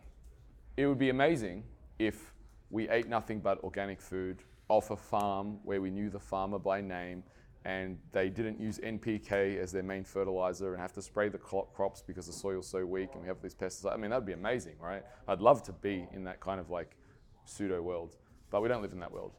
it 0.76 0.86
would 0.86 0.98
be 0.98 1.10
amazing 1.10 1.64
if 1.98 2.32
we 2.70 2.88
ate 2.88 3.08
nothing 3.08 3.40
but 3.40 3.62
organic 3.64 4.00
food 4.00 4.42
off 4.68 4.90
a 4.90 4.96
farm 4.96 5.58
where 5.64 5.80
we 5.80 5.90
knew 5.90 6.08
the 6.08 6.18
farmer 6.20 6.58
by 6.58 6.80
name 6.80 7.22
and 7.64 7.98
they 8.12 8.30
didn't 8.30 8.58
use 8.58 8.78
NPK 8.78 9.58
as 9.58 9.70
their 9.70 9.82
main 9.82 10.04
fertilizer 10.04 10.72
and 10.72 10.80
have 10.80 10.94
to 10.94 11.02
spray 11.02 11.28
the 11.28 11.38
crops 11.38 12.02
because 12.06 12.26
the 12.26 12.32
soil's 12.32 12.66
so 12.66 12.86
weak 12.86 13.10
and 13.12 13.22
we 13.22 13.28
have 13.28 13.42
these 13.42 13.54
pesticides. 13.54 13.92
I 13.92 13.96
mean, 13.96 14.10
that'd 14.10 14.24
be 14.24 14.32
amazing, 14.32 14.76
right? 14.80 15.02
I'd 15.28 15.40
love 15.40 15.62
to 15.64 15.72
be 15.72 16.06
in 16.12 16.24
that 16.24 16.40
kind 16.40 16.58
of 16.58 16.70
like 16.70 16.96
pseudo 17.44 17.82
world, 17.82 18.16
but 18.50 18.62
we 18.62 18.68
don't 18.68 18.80
live 18.80 18.92
in 18.92 19.00
that 19.00 19.12
world. 19.12 19.32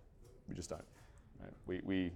We 0.52 0.56
just 0.56 0.70
don't. 0.70 0.84
right? 1.40 1.54
We, 1.66 1.80
we, 1.86 2.12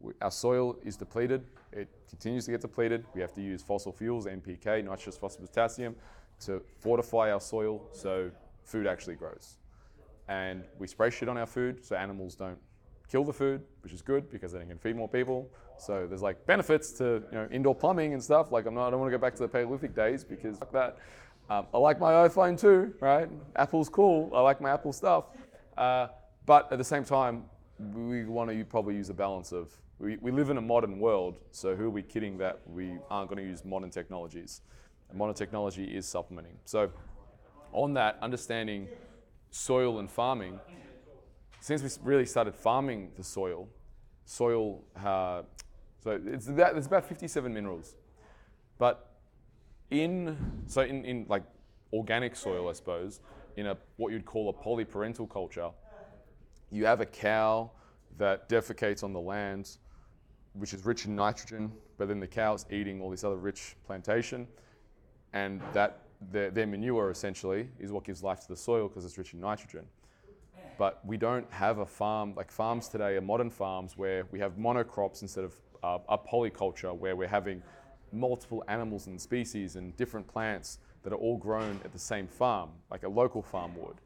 we, 0.00 0.12
our 0.20 0.30
soil 0.30 0.76
is 0.84 0.94
depleted. 0.98 1.42
It 1.72 1.88
continues 2.06 2.44
to 2.44 2.50
get 2.50 2.60
depleted. 2.60 3.06
We 3.14 3.22
have 3.22 3.32
to 3.32 3.40
use 3.40 3.62
fossil 3.62 3.92
fuels, 3.92 4.26
NPK, 4.26 4.84
nitrous, 4.84 5.16
phosphorus, 5.16 5.48
potassium, 5.48 5.96
to 6.40 6.60
fortify 6.80 7.32
our 7.32 7.40
soil 7.40 7.80
so 7.92 8.30
food 8.62 8.86
actually 8.86 9.14
grows. 9.14 9.56
And 10.28 10.64
we 10.78 10.86
spray 10.86 11.08
shit 11.08 11.30
on 11.30 11.38
our 11.38 11.46
food 11.46 11.82
so 11.82 11.96
animals 11.96 12.34
don't 12.34 12.58
kill 13.10 13.24
the 13.24 13.32
food, 13.32 13.62
which 13.82 13.94
is 13.94 14.02
good 14.02 14.28
because 14.28 14.52
then 14.52 14.60
it 14.60 14.68
can 14.68 14.76
feed 14.76 14.94
more 14.94 15.08
people. 15.08 15.48
So 15.78 16.06
there's 16.06 16.20
like 16.20 16.44
benefits 16.44 16.92
to 16.98 17.22
you 17.32 17.38
know 17.38 17.48
indoor 17.50 17.74
plumbing 17.74 18.12
and 18.12 18.22
stuff. 18.22 18.52
Like 18.52 18.66
I'm 18.66 18.74
not, 18.74 18.88
I 18.88 18.90
don't 18.90 19.00
want 19.00 19.10
to 19.10 19.16
go 19.16 19.20
back 19.20 19.34
to 19.36 19.42
the 19.42 19.48
Paleolithic 19.48 19.94
days 19.94 20.24
because 20.24 20.58
fuck 20.58 20.72
that. 20.72 20.98
Um, 21.48 21.68
I 21.72 21.78
like 21.78 21.98
my 21.98 22.12
iPhone 22.28 22.60
too, 22.60 22.92
right? 23.00 23.30
Apple's 23.56 23.88
cool. 23.88 24.30
I 24.34 24.42
like 24.42 24.60
my 24.60 24.68
Apple 24.68 24.92
stuff. 24.92 25.24
Uh, 25.78 26.08
but 26.44 26.70
at 26.72 26.78
the 26.78 26.84
same 26.84 27.04
time, 27.04 27.44
we 27.78 28.24
want 28.24 28.50
to 28.50 28.64
probably 28.64 28.94
use 28.94 29.10
a 29.10 29.14
balance 29.14 29.52
of 29.52 29.70
we, 29.98 30.16
we 30.16 30.32
live 30.32 30.50
in 30.50 30.56
a 30.56 30.62
modern 30.62 30.98
world, 30.98 31.38
so 31.52 31.76
who 31.76 31.84
are 31.84 31.90
we 31.90 32.02
kidding 32.02 32.36
that 32.38 32.60
we 32.66 32.98
aren't 33.08 33.28
going 33.28 33.42
to 33.42 33.48
use 33.48 33.64
modern 33.64 33.90
technologies? 33.90 34.62
And 35.08 35.16
modern 35.16 35.34
technology 35.34 35.84
is 35.84 36.06
supplementing. 36.06 36.58
So 36.64 36.90
on 37.72 37.94
that, 37.94 38.18
understanding 38.20 38.88
soil 39.50 40.00
and 40.00 40.10
farming, 40.10 40.58
since 41.60 41.82
we 41.82 41.90
really 42.02 42.26
started 42.26 42.56
farming 42.56 43.12
the 43.16 43.22
soil, 43.22 43.68
soil, 44.24 44.82
uh, 45.04 45.42
so 46.02 46.20
it's 46.26 46.48
about, 46.48 46.76
it's 46.76 46.88
about 46.88 47.06
57 47.06 47.54
minerals. 47.54 47.94
But 48.78 49.08
in, 49.90 50.36
so 50.66 50.80
in, 50.82 51.04
in 51.04 51.26
like 51.28 51.44
organic 51.92 52.34
soil, 52.34 52.68
I 52.68 52.72
suppose, 52.72 53.20
in 53.56 53.66
a 53.66 53.76
what 53.96 54.12
you'd 54.12 54.24
call 54.24 54.48
a 54.48 54.52
polyparental 54.52 55.30
culture, 55.30 55.70
you 56.72 56.86
have 56.86 57.00
a 57.00 57.06
cow 57.06 57.70
that 58.18 58.48
defecates 58.48 59.04
on 59.04 59.12
the 59.12 59.20
land, 59.20 59.76
which 60.54 60.74
is 60.74 60.84
rich 60.84 61.06
in 61.06 61.14
nitrogen, 61.14 61.70
but 61.98 62.08
then 62.08 62.18
the 62.18 62.26
cow's 62.26 62.66
eating 62.70 63.00
all 63.00 63.10
this 63.10 63.24
other 63.24 63.36
rich 63.36 63.76
plantation, 63.86 64.48
and 65.32 65.60
that 65.72 66.00
their, 66.30 66.50
their 66.50 66.66
manure 66.66 67.10
essentially 67.10 67.68
is 67.78 67.92
what 67.92 68.04
gives 68.04 68.22
life 68.22 68.40
to 68.40 68.48
the 68.48 68.56
soil 68.56 68.88
because 68.88 69.04
it's 69.04 69.18
rich 69.18 69.34
in 69.34 69.40
nitrogen. 69.40 69.84
But 70.78 71.04
we 71.04 71.16
don't 71.16 71.50
have 71.52 71.78
a 71.78 71.86
farm 71.86 72.34
like 72.36 72.50
farms 72.50 72.88
today 72.88 73.16
are 73.16 73.20
modern 73.20 73.50
farms 73.50 73.96
where 73.96 74.24
we 74.30 74.38
have 74.38 74.56
monocrops 74.56 75.22
instead 75.22 75.44
of 75.44 75.54
uh, 75.82 75.98
a 76.08 76.18
polyculture 76.18 76.96
where 76.96 77.14
we're 77.16 77.28
having 77.28 77.62
multiple 78.12 78.64
animals 78.68 79.06
and 79.06 79.20
species 79.20 79.76
and 79.76 79.96
different 79.96 80.26
plants 80.26 80.78
that 81.02 81.12
are 81.12 81.16
all 81.16 81.36
grown 81.36 81.80
at 81.84 81.92
the 81.92 81.98
same 81.98 82.26
farm, 82.26 82.70
like 82.90 83.02
a 83.02 83.08
local 83.08 83.42
farm 83.42 83.72
would. 83.76 83.96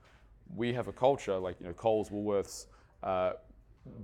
We 0.54 0.72
have 0.72 0.88
a 0.88 0.92
culture 0.92 1.36
like 1.38 1.56
you 1.60 1.66
know 1.66 1.72
Coles, 1.72 2.10
Woolworths, 2.10 2.66
uh, 3.02 3.32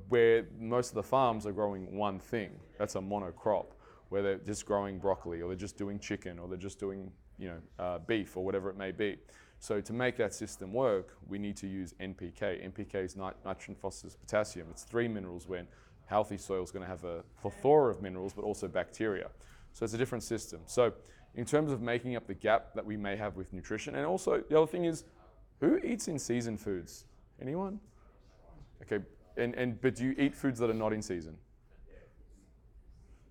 where 0.08 0.46
most 0.58 0.90
of 0.90 0.94
the 0.94 1.02
farms 1.02 1.46
are 1.46 1.52
growing 1.52 1.96
one 1.96 2.18
thing. 2.18 2.50
That's 2.78 2.94
a 2.94 3.00
monocrop, 3.00 3.66
where 4.08 4.22
they're 4.22 4.38
just 4.38 4.66
growing 4.66 4.98
broccoli, 4.98 5.42
or 5.42 5.48
they're 5.48 5.56
just 5.56 5.76
doing 5.76 5.98
chicken, 5.98 6.38
or 6.38 6.48
they're 6.48 6.58
just 6.58 6.78
doing 6.78 7.10
you 7.38 7.48
know 7.48 7.84
uh, 7.84 7.98
beef, 7.98 8.36
or 8.36 8.44
whatever 8.44 8.70
it 8.70 8.76
may 8.76 8.92
be. 8.92 9.16
So 9.58 9.80
to 9.80 9.92
make 9.92 10.16
that 10.16 10.34
system 10.34 10.72
work, 10.72 11.16
we 11.28 11.38
need 11.38 11.56
to 11.58 11.68
use 11.68 11.94
NPK. 12.00 12.68
NPK 12.72 13.04
is 13.04 13.16
nit- 13.16 13.36
nitrogen, 13.44 13.76
phosphorus, 13.76 14.16
potassium. 14.16 14.66
It's 14.72 14.82
three 14.82 15.06
minerals 15.06 15.46
when 15.46 15.68
healthy 16.06 16.36
soil 16.36 16.64
is 16.64 16.72
going 16.72 16.82
to 16.82 16.88
have 16.88 17.04
a 17.04 17.22
plethora 17.40 17.92
of 17.92 18.02
minerals, 18.02 18.32
but 18.34 18.44
also 18.44 18.66
bacteria. 18.66 19.30
So 19.72 19.84
it's 19.84 19.94
a 19.94 19.98
different 19.98 20.24
system. 20.24 20.62
So 20.66 20.92
in 21.34 21.44
terms 21.44 21.72
of 21.72 21.80
making 21.80 22.16
up 22.16 22.26
the 22.26 22.34
gap 22.34 22.74
that 22.74 22.84
we 22.84 22.96
may 22.96 23.16
have 23.16 23.36
with 23.36 23.52
nutrition, 23.52 23.94
and 23.94 24.04
also 24.04 24.42
the 24.48 24.56
other 24.58 24.66
thing 24.66 24.84
is, 24.84 25.04
who 25.62 25.78
eats 25.78 26.08
in 26.08 26.18
season 26.18 26.58
foods? 26.58 27.04
Anyone? 27.40 27.78
Okay, 28.82 29.04
and, 29.36 29.54
and 29.54 29.80
but 29.80 29.94
do 29.94 30.04
you 30.04 30.14
eat 30.18 30.34
foods 30.34 30.58
that 30.58 30.68
are 30.68 30.74
not 30.74 30.92
in 30.92 31.00
season? 31.00 31.36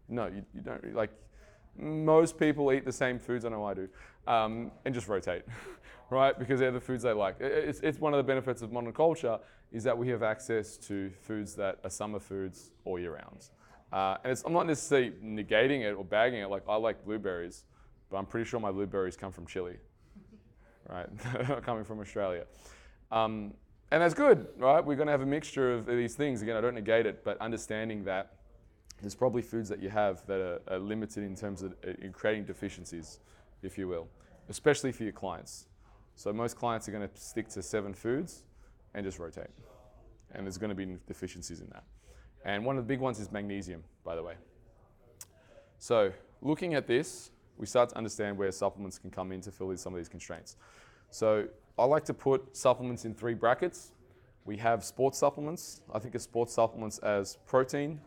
No, 0.08 0.28
you, 0.28 0.46
you 0.56 0.62
don't. 0.62 0.96
Like 0.96 1.12
most 1.78 2.40
people 2.40 2.72
eat 2.72 2.86
the 2.86 2.92
same 2.92 3.20
foods. 3.20 3.44
I 3.44 3.50
know 3.50 3.66
I 3.66 3.74
do, 3.74 3.90
um, 4.28 4.72
and 4.86 4.94
just 4.96 5.10
rotate, 5.10 5.44
right? 6.10 6.38
Because 6.40 6.62
they're 6.62 6.72
the 6.72 6.80
foods 6.80 7.04
they 7.04 7.12
like. 7.12 7.36
It's, 7.42 7.82
it's 7.82 8.00
one 8.00 8.14
of 8.14 8.18
the 8.18 8.24
benefits 8.24 8.62
of 8.62 8.72
modern 8.72 8.94
culture 8.94 9.38
is 9.74 9.84
that 9.84 9.98
we 9.98 10.08
have 10.08 10.24
access 10.24 10.78
to 10.78 11.12
foods 11.22 11.54
that 11.56 11.80
are 11.84 11.90
summer 11.90 12.20
foods 12.20 12.72
all 12.86 12.98
year 12.98 13.16
round. 13.16 13.50
Uh, 13.92 14.16
and 14.24 14.42
I'm 14.46 14.54
not 14.54 14.68
necessarily 14.68 15.12
negating 15.22 15.82
it 15.82 15.92
or 15.96 16.06
bagging 16.06 16.40
it. 16.40 16.50
Like 16.50 16.64
I 16.70 16.78
like 16.78 17.04
blueberries, 17.04 17.66
but 18.10 18.18
I'm 18.18 18.26
pretty 18.26 18.50
sure 18.50 18.62
my 18.62 18.72
blueberries 18.72 19.18
come 19.18 19.34
from 19.34 19.46
Chile, 19.46 19.76
right? 20.90 21.08
Coming 21.64 21.84
from 21.84 22.00
Australia. 22.00 22.46
Um, 23.12 23.54
and 23.92 24.02
that's 24.02 24.14
good, 24.14 24.48
right? 24.58 24.84
We're 24.84 24.96
going 24.96 25.08
to 25.08 25.12
have 25.12 25.22
a 25.22 25.26
mixture 25.26 25.74
of 25.74 25.86
these 25.86 26.16
things. 26.16 26.42
Again, 26.42 26.56
I 26.56 26.62
don't 26.62 26.76
negate 26.76 27.06
it, 27.06 27.24
but 27.24 27.38
understanding 27.40 28.06
that 28.06 28.38
there's 29.02 29.16
probably 29.16 29.42
foods 29.42 29.68
that 29.70 29.82
you 29.82 29.90
have 29.90 30.26
that 30.28 30.40
are, 30.40 30.62
are 30.68 30.80
limited 30.80 31.24
in 31.24 31.36
terms 31.36 31.62
of 31.62 31.74
uh, 31.86 31.92
in 32.02 32.14
creating 32.14 32.46
deficiencies, 32.46 33.20
if 33.64 33.78
you 33.78 33.88
will, 33.88 34.08
especially 34.50 34.92
for 34.92 35.04
your 35.04 35.12
clients. 35.12 35.68
So 36.16 36.32
most 36.32 36.56
clients 36.56 36.88
are 36.88 36.92
going 36.92 37.08
to 37.08 37.20
stick 37.20 37.50
to 37.50 37.62
seven 37.62 37.94
foods 37.94 38.44
and 38.94 39.06
just 39.06 39.20
rotate. 39.20 39.48
And 40.34 40.46
there's 40.46 40.58
going 40.58 40.70
to 40.70 40.76
be 40.76 40.98
deficiencies 41.08 41.62
in 41.62 41.68
that. 41.70 41.84
And 42.46 42.64
one 42.66 42.78
of 42.78 42.84
the 42.84 42.88
big 42.88 43.00
ones 43.00 43.20
is 43.20 43.32
magnesium, 43.32 43.84
by 44.04 44.16
the 44.16 44.24
way. 44.24 44.36
So 45.80 46.12
looking 46.42 46.76
at 46.76 46.88
this, 46.88 47.32
we 47.62 47.68
start 47.68 47.90
to 47.90 47.98
understand 47.98 48.38
where 48.38 48.52
supplements 48.52 48.98
can 48.98 49.12
come 49.12 49.32
in 49.32 49.40
to 49.42 49.52
fill 49.52 49.70
in 49.70 49.78
some 49.78 49.94
of 49.94 49.98
these 49.98 50.10
constraints. 50.10 50.58
So 51.12 51.48
I 51.78 51.86
like 51.86 52.04
to 52.06 52.14
put 52.14 52.58
supplements 52.58 53.06
in 53.06 53.14
three 53.14 53.36
brackets. 53.36 53.92
We 54.46 54.58
have 54.58 54.84
sports 54.84 55.20
supplements. 55.20 55.82
I 55.94 56.00
think 56.00 56.16
of 56.16 56.24
sports 56.24 56.54
supplements 56.54 56.98
as 56.98 57.38
protein, 57.46 58.02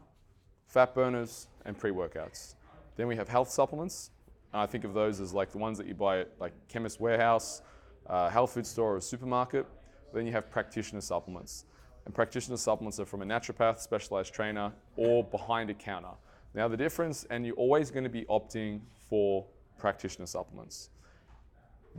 fat 0.66 0.92
burners, 0.92 1.46
and 1.64 1.78
pre-workouts. 1.78 2.56
Then 2.96 3.06
we 3.06 3.14
have 3.14 3.28
health 3.28 3.48
supplements. 3.48 4.10
And 4.52 4.60
I 4.60 4.66
think 4.66 4.82
of 4.82 4.92
those 4.92 5.20
as 5.20 5.32
like 5.32 5.52
the 5.52 5.58
ones 5.58 5.78
that 5.78 5.86
you 5.86 5.94
buy 5.94 6.20
at 6.20 6.30
like 6.40 6.52
Chemist 6.68 7.00
Warehouse, 7.00 7.62
uh, 8.08 8.28
health 8.30 8.54
food 8.54 8.66
store, 8.66 8.96
or 8.96 9.00
supermarket. 9.00 9.66
Then 10.12 10.26
you 10.26 10.32
have 10.32 10.50
practitioner 10.50 11.00
supplements. 11.00 11.64
And 12.06 12.14
practitioner 12.14 12.56
supplements 12.56 12.98
are 12.98 13.06
from 13.06 13.22
a 13.22 13.24
naturopath, 13.24 13.78
specialized 13.78 14.34
trainer, 14.34 14.72
or 14.96 15.22
behind 15.22 15.70
a 15.70 15.74
counter. 15.74 16.16
Now 16.54 16.68
the 16.68 16.76
difference, 16.76 17.24
and 17.30 17.44
you're 17.44 17.56
always 17.56 17.90
going 17.90 18.04
to 18.04 18.10
be 18.10 18.24
opting 18.26 18.80
for 19.08 19.44
practitioner 19.78 20.26
supplements. 20.26 20.90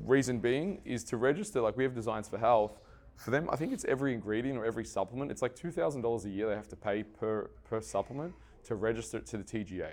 Reason 0.04 0.39
being 0.39 0.82
is 0.86 1.04
to 1.06 1.18
register, 1.18 1.62
like 1.62 1.78
we 1.78 1.84
have 1.84 1.94
designs 1.94 2.28
for 2.28 2.38
health. 2.38 2.80
For 3.18 3.32
them, 3.32 3.50
I 3.50 3.56
think 3.56 3.72
it's 3.72 3.86
every 3.86 4.13
ingredient 4.13 4.58
or 4.58 4.65
every 4.65 4.84
supplement. 4.84 5.32
It's 5.32 5.41
like 5.41 5.56
$2,000 5.56 6.26
a 6.26 6.30
year 6.30 6.50
they 6.50 6.56
have 6.56 6.68
to 6.70 6.76
pay 6.76 7.04
per, 7.04 7.50
per 7.63 7.82
supplement 7.82 8.34
to 8.65 8.76
register 8.76 9.18
it 9.18 9.26
to 9.28 9.38
the 9.38 9.44
TGA. 9.44 9.91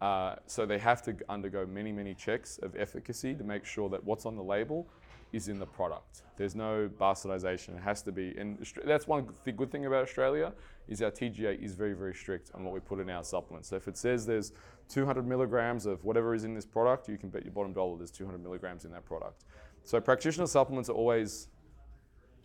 Uh, 0.00 0.36
so 0.46 0.66
they 0.66 0.78
have 0.78 1.02
to 1.02 1.16
undergo 1.28 1.64
many, 1.64 1.92
many 1.92 2.14
checks 2.14 2.58
of 2.58 2.74
efficacy 2.76 3.34
to 3.34 3.44
make 3.44 3.64
sure 3.64 3.88
that 3.88 4.02
what's 4.04 4.26
on 4.26 4.36
the 4.36 4.42
label 4.42 4.88
is 5.32 5.48
in 5.48 5.58
the 5.58 5.66
product. 5.66 6.22
There's 6.36 6.54
no 6.54 6.88
bastardization. 7.00 7.76
It 7.76 7.82
has 7.82 8.02
to 8.02 8.12
be. 8.12 8.34
And 8.38 8.64
that's 8.84 9.06
one 9.06 9.28
good 9.44 9.70
thing 9.70 9.86
about 9.86 10.02
Australia 10.02 10.52
is 10.88 11.02
our 11.02 11.10
TGA 11.10 11.62
is 11.62 11.74
very, 11.74 11.94
very 11.94 12.14
strict 12.14 12.50
on 12.54 12.64
what 12.64 12.72
we 12.72 12.80
put 12.80 13.00
in 13.00 13.10
our 13.10 13.24
supplements. 13.24 13.68
So 13.68 13.76
if 13.76 13.88
it 13.88 13.96
says 13.96 14.26
there's 14.26 14.52
200 14.88 15.26
milligrams 15.26 15.86
of 15.86 16.04
whatever 16.04 16.34
is 16.34 16.44
in 16.44 16.54
this 16.54 16.66
product, 16.66 17.08
you 17.08 17.18
can 17.18 17.28
bet 17.28 17.44
your 17.44 17.52
bottom 17.52 17.72
dollar 17.72 17.96
there's 17.96 18.10
200 18.10 18.42
milligrams 18.42 18.84
in 18.84 18.92
that 18.92 19.04
product. 19.04 19.44
So 19.82 20.00
practitioner 20.00 20.46
supplements 20.46 20.88
are 20.88 20.94
always 20.94 21.48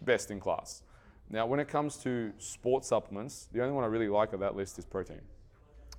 best 0.02 0.32
in 0.32 0.40
class. 0.40 0.84
Now, 1.30 1.46
when 1.46 1.60
it 1.60 1.68
comes 1.68 1.96
to 1.98 2.34
sports 2.40 2.90
supplements, 2.90 3.48
the 3.54 3.62
only 3.62 3.74
one 3.74 3.84
I 3.84 3.88
really 3.88 4.10
like 4.10 4.34
of 4.34 4.40
that 4.42 4.56
list 4.56 4.78
is 4.80 4.86
protein. 4.86 5.22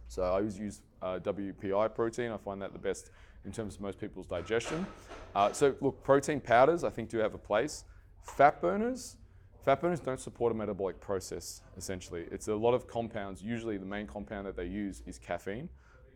So 0.08 0.22
I 0.22 0.28
always 0.28 0.58
use 0.58 0.82
uh, 1.00 1.18
WPI 1.20 1.94
protein. 1.94 2.32
I 2.32 2.36
find 2.36 2.60
that 2.60 2.72
the 2.74 2.78
best 2.78 3.10
in 3.44 3.52
terms 3.52 3.74
of 3.76 3.80
most 3.80 3.98
people's 3.98 4.26
digestion. 4.26 4.86
Uh, 5.34 5.52
so 5.52 5.74
look, 5.80 6.02
protein 6.02 6.40
powders 6.40 6.84
I 6.84 6.90
think 6.90 7.08
do 7.08 7.18
have 7.18 7.34
a 7.34 7.38
place. 7.38 7.84
Fat 8.22 8.60
burners, 8.60 9.16
fat 9.64 9.80
burners 9.80 10.00
don't 10.00 10.20
support 10.20 10.52
a 10.52 10.54
metabolic 10.54 11.00
process 11.00 11.62
essentially. 11.76 12.26
It's 12.30 12.48
a 12.48 12.54
lot 12.54 12.74
of 12.74 12.86
compounds. 12.86 13.42
Usually 13.42 13.78
the 13.78 13.86
main 13.86 14.06
compound 14.06 14.46
that 14.46 14.56
they 14.56 14.66
use 14.66 15.02
is 15.06 15.18
caffeine, 15.18 15.68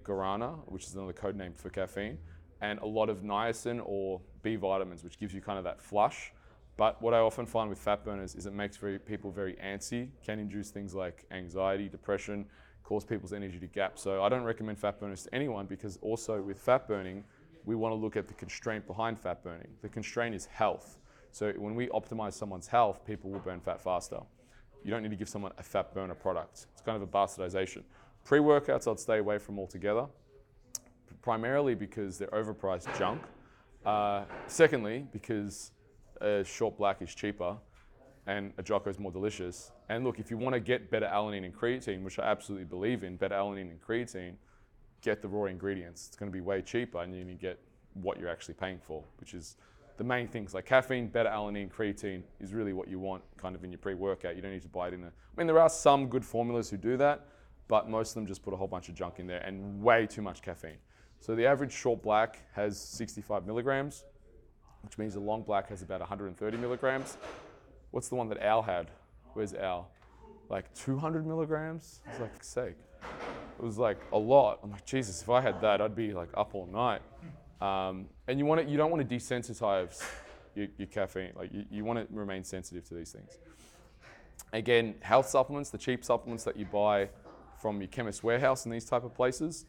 guarana, 0.04 0.58
which 0.66 0.84
is 0.84 0.94
another 0.94 1.12
code 1.12 1.36
name 1.36 1.52
for 1.52 1.70
caffeine, 1.70 2.18
and 2.60 2.78
a 2.80 2.86
lot 2.86 3.08
of 3.08 3.22
niacin 3.22 3.80
or 3.84 4.20
B 4.42 4.56
vitamins, 4.56 5.02
which 5.04 5.18
gives 5.18 5.34
you 5.34 5.40
kind 5.40 5.58
of 5.58 5.64
that 5.64 5.80
flush. 5.80 6.32
But 6.76 7.00
what 7.00 7.14
I 7.14 7.18
often 7.18 7.46
find 7.46 7.70
with 7.70 7.78
fat 7.78 8.04
burners 8.04 8.34
is 8.34 8.44
it 8.46 8.52
makes 8.52 8.76
very, 8.76 8.98
people 8.98 9.30
very 9.30 9.54
antsy, 9.54 10.10
can 10.24 10.38
induce 10.38 10.70
things 10.70 10.94
like 10.94 11.24
anxiety, 11.30 11.88
depression, 11.88 12.46
cause 12.86 13.04
people's 13.04 13.32
energy 13.32 13.58
to 13.58 13.66
gap. 13.66 13.98
So 13.98 14.22
I 14.22 14.28
don't 14.28 14.44
recommend 14.44 14.78
fat 14.78 15.00
burners 15.00 15.24
to 15.24 15.34
anyone 15.34 15.66
because 15.66 15.98
also 16.02 16.40
with 16.40 16.56
fat 16.56 16.86
burning, 16.86 17.24
we 17.64 17.74
want 17.74 17.90
to 17.90 17.96
look 17.96 18.16
at 18.16 18.28
the 18.28 18.34
constraint 18.34 18.86
behind 18.86 19.18
fat 19.18 19.42
burning. 19.42 19.66
The 19.82 19.88
constraint 19.88 20.36
is 20.36 20.46
health. 20.46 20.98
So 21.32 21.52
when 21.58 21.74
we 21.74 21.88
optimize 21.88 22.34
someone's 22.34 22.68
health, 22.68 23.04
people 23.04 23.30
will 23.30 23.40
burn 23.40 23.58
fat 23.58 23.80
faster. 23.80 24.20
You 24.84 24.92
don't 24.92 25.02
need 25.02 25.10
to 25.10 25.16
give 25.16 25.28
someone 25.28 25.50
a 25.58 25.64
fat 25.64 25.92
burner 25.92 26.14
product. 26.14 26.66
It's 26.72 26.80
kind 26.80 26.94
of 26.94 27.02
a 27.02 27.08
bastardization. 27.08 27.82
Pre-workouts 28.24 28.88
I'd 28.88 29.00
stay 29.00 29.18
away 29.18 29.38
from 29.38 29.58
altogether, 29.58 30.06
primarily 31.22 31.74
because 31.74 32.18
they're 32.18 32.28
overpriced 32.28 32.96
junk. 32.96 33.20
Uh, 33.84 34.24
secondly, 34.46 35.06
because 35.12 35.72
a 36.20 36.44
short 36.44 36.78
black 36.78 37.02
is 37.02 37.12
cheaper 37.12 37.56
and 38.26 38.52
a 38.58 38.62
Jocko 38.62 38.90
is 38.90 38.98
more 38.98 39.12
delicious. 39.12 39.70
And 39.88 40.04
look, 40.04 40.18
if 40.18 40.30
you 40.30 40.36
want 40.36 40.54
to 40.54 40.60
get 40.60 40.90
beta 40.90 41.08
alanine 41.12 41.44
and 41.44 41.54
creatine, 41.54 42.02
which 42.02 42.18
I 42.18 42.24
absolutely 42.24 42.64
believe 42.64 43.04
in, 43.04 43.16
beta 43.16 43.34
alanine 43.34 43.70
and 43.70 43.80
creatine, 43.80 44.34
get 45.00 45.22
the 45.22 45.28
raw 45.28 45.44
ingredients. 45.44 46.06
It's 46.08 46.16
going 46.16 46.30
to 46.30 46.32
be 46.32 46.40
way 46.40 46.62
cheaper 46.62 47.02
and 47.02 47.14
you 47.14 47.24
can 47.24 47.36
get 47.36 47.58
what 47.94 48.18
you're 48.18 48.28
actually 48.28 48.54
paying 48.54 48.78
for, 48.78 49.04
which 49.20 49.34
is 49.34 49.56
the 49.96 50.04
main 50.04 50.28
things 50.28 50.52
like 50.52 50.66
caffeine, 50.66 51.06
beta 51.08 51.30
alanine, 51.30 51.70
creatine 51.70 52.22
is 52.40 52.52
really 52.52 52.72
what 52.72 52.88
you 52.88 52.98
want 52.98 53.22
kind 53.38 53.54
of 53.54 53.64
in 53.64 53.70
your 53.70 53.78
pre-workout. 53.78 54.36
You 54.36 54.42
don't 54.42 54.52
need 54.52 54.62
to 54.62 54.68
buy 54.68 54.88
it 54.88 54.94
in 54.94 55.00
there. 55.00 55.12
I 55.12 55.40
mean, 55.40 55.46
there 55.46 55.60
are 55.60 55.70
some 55.70 56.08
good 56.08 56.24
formulas 56.24 56.68
who 56.68 56.76
do 56.76 56.96
that, 56.96 57.26
but 57.68 57.88
most 57.88 58.10
of 58.10 58.14
them 58.14 58.26
just 58.26 58.42
put 58.42 58.52
a 58.52 58.56
whole 58.56 58.66
bunch 58.66 58.88
of 58.88 58.94
junk 58.94 59.18
in 59.18 59.26
there 59.26 59.40
and 59.40 59.80
way 59.80 60.06
too 60.06 60.22
much 60.22 60.42
caffeine. 60.42 60.78
So 61.20 61.34
the 61.34 61.46
average 61.46 61.72
short 61.72 62.02
black 62.02 62.42
has 62.54 62.78
65 62.78 63.46
milligrams, 63.46 64.04
which 64.82 64.98
means 64.98 65.14
the 65.14 65.20
long 65.20 65.42
black 65.42 65.68
has 65.70 65.82
about 65.82 66.00
130 66.00 66.56
milligrams. 66.58 67.16
What's 67.96 68.10
the 68.10 68.14
one 68.14 68.28
that 68.28 68.42
Al 68.42 68.60
had? 68.60 68.90
Where's 69.32 69.54
Al? 69.54 69.88
Like 70.50 70.66
200 70.74 71.26
milligrams? 71.26 72.02
It's 72.06 72.20
like, 72.20 72.44
sake. 72.44 72.74
It 73.58 73.64
was 73.64 73.78
like 73.78 73.96
a 74.12 74.18
lot. 74.18 74.58
I'm 74.62 74.70
like, 74.70 74.84
Jesus, 74.84 75.22
if 75.22 75.30
I 75.30 75.40
had 75.40 75.62
that, 75.62 75.80
I'd 75.80 75.96
be 75.96 76.12
like 76.12 76.28
up 76.34 76.54
all 76.54 76.66
night. 76.66 77.00
Um, 77.62 78.04
and 78.28 78.38
you 78.38 78.44
want 78.44 78.60
to, 78.60 78.70
you 78.70 78.76
don't 78.76 78.90
want 78.90 79.08
to 79.08 79.16
desensitize 79.16 80.04
your, 80.54 80.66
your 80.76 80.88
caffeine. 80.88 81.32
Like 81.34 81.50
you, 81.54 81.64
you 81.70 81.84
want 81.86 81.98
to 81.98 82.14
remain 82.14 82.44
sensitive 82.44 82.86
to 82.88 82.94
these 82.94 83.12
things. 83.12 83.38
Again, 84.52 84.96
health 85.00 85.30
supplements, 85.30 85.70
the 85.70 85.78
cheap 85.78 86.04
supplements 86.04 86.44
that 86.44 86.58
you 86.58 86.66
buy 86.66 87.08
from 87.62 87.80
your 87.80 87.88
chemist 87.88 88.22
warehouse 88.22 88.66
and 88.66 88.74
these 88.74 88.84
type 88.84 89.04
of 89.04 89.14
places, 89.14 89.64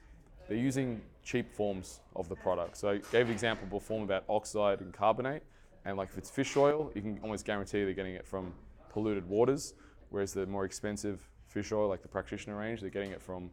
they're 0.50 0.58
using 0.58 1.00
cheap 1.24 1.54
forms 1.54 2.02
of 2.13 2.28
the 2.28 2.36
product. 2.36 2.76
So 2.76 2.90
I 2.90 2.98
gave 3.10 3.28
the 3.28 3.32
example 3.32 3.68
before 3.70 4.04
about 4.04 4.26
oxide 4.28 4.82
and 4.82 4.92
carbonate. 4.92 5.44
And 5.88 5.95
like 5.95 6.10
if 6.10 6.17
it's 6.17 6.30
fish 6.30 6.58
oil, 6.58 6.91
you 6.93 7.02
can 7.02 7.17
almost 7.23 7.45
guarantee 7.45 7.86
they're 7.86 7.93
getting 7.93 8.15
it 8.15 8.28
from 8.28 8.54
polluted 8.89 9.28
waters. 9.28 9.73
Whereas 10.10 10.34
the 10.34 10.45
more 10.45 10.65
expensive 10.65 11.21
fish 11.47 11.71
oil, 11.71 11.88
like 11.88 12.02
the 12.02 12.10
practitioner 12.10 12.58
range, 12.58 12.82
they're 12.82 12.89
getting 12.89 13.12
it 13.12 13.21
from 13.21 13.50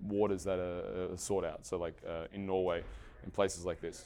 waters 0.00 0.44
that 0.44 0.60
are, 0.60 1.12
are 1.12 1.16
sought 1.16 1.44
out. 1.44 1.66
So 1.66 1.78
like 1.78 1.96
uh, 2.08 2.26
in 2.32 2.46
Norway, 2.46 2.84
in 3.24 3.32
places 3.32 3.64
like 3.64 3.80
this. 3.80 4.04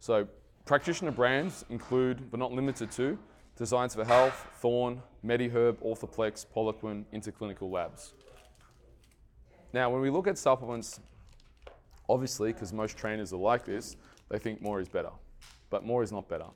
So 0.00 0.28
practitioner 0.66 1.12
brands 1.12 1.64
include, 1.70 2.30
but 2.30 2.38
not 2.38 2.52
limited 2.52 2.90
to, 2.92 3.18
Designs 3.56 3.94
for 3.94 4.04
Health, 4.04 4.46
Thorne, 4.60 5.02
MediHerb, 5.24 5.78
Orthoplex, 5.82 6.46
Poliquin, 6.54 7.04
Interclinical 7.12 7.70
Labs. 7.70 8.12
Now, 9.72 9.90
when 9.90 10.00
we 10.02 10.10
look 10.10 10.28
at 10.28 10.36
supplements, 10.36 11.00
obviously, 12.08 12.52
because 12.52 12.72
most 12.72 12.96
trainers 12.98 13.32
are 13.32 13.38
like 13.38 13.64
this, 13.64 13.96
they 14.28 14.38
think 14.38 14.62
more 14.62 14.80
is 14.80 14.88
better. 14.88 15.10
But 15.70 15.84
more 15.84 16.02
is 16.02 16.12
not 16.12 16.28
better. 16.28 16.46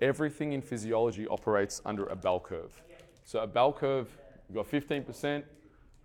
Everything 0.00 0.52
in 0.52 0.62
physiology 0.62 1.26
operates 1.26 1.82
under 1.84 2.06
a 2.06 2.16
bell 2.16 2.38
curve. 2.40 2.80
So 3.24 3.40
a 3.40 3.46
bell 3.46 3.72
curve, 3.72 4.08
you've 4.48 4.56
got 4.56 4.70
15% 4.70 5.42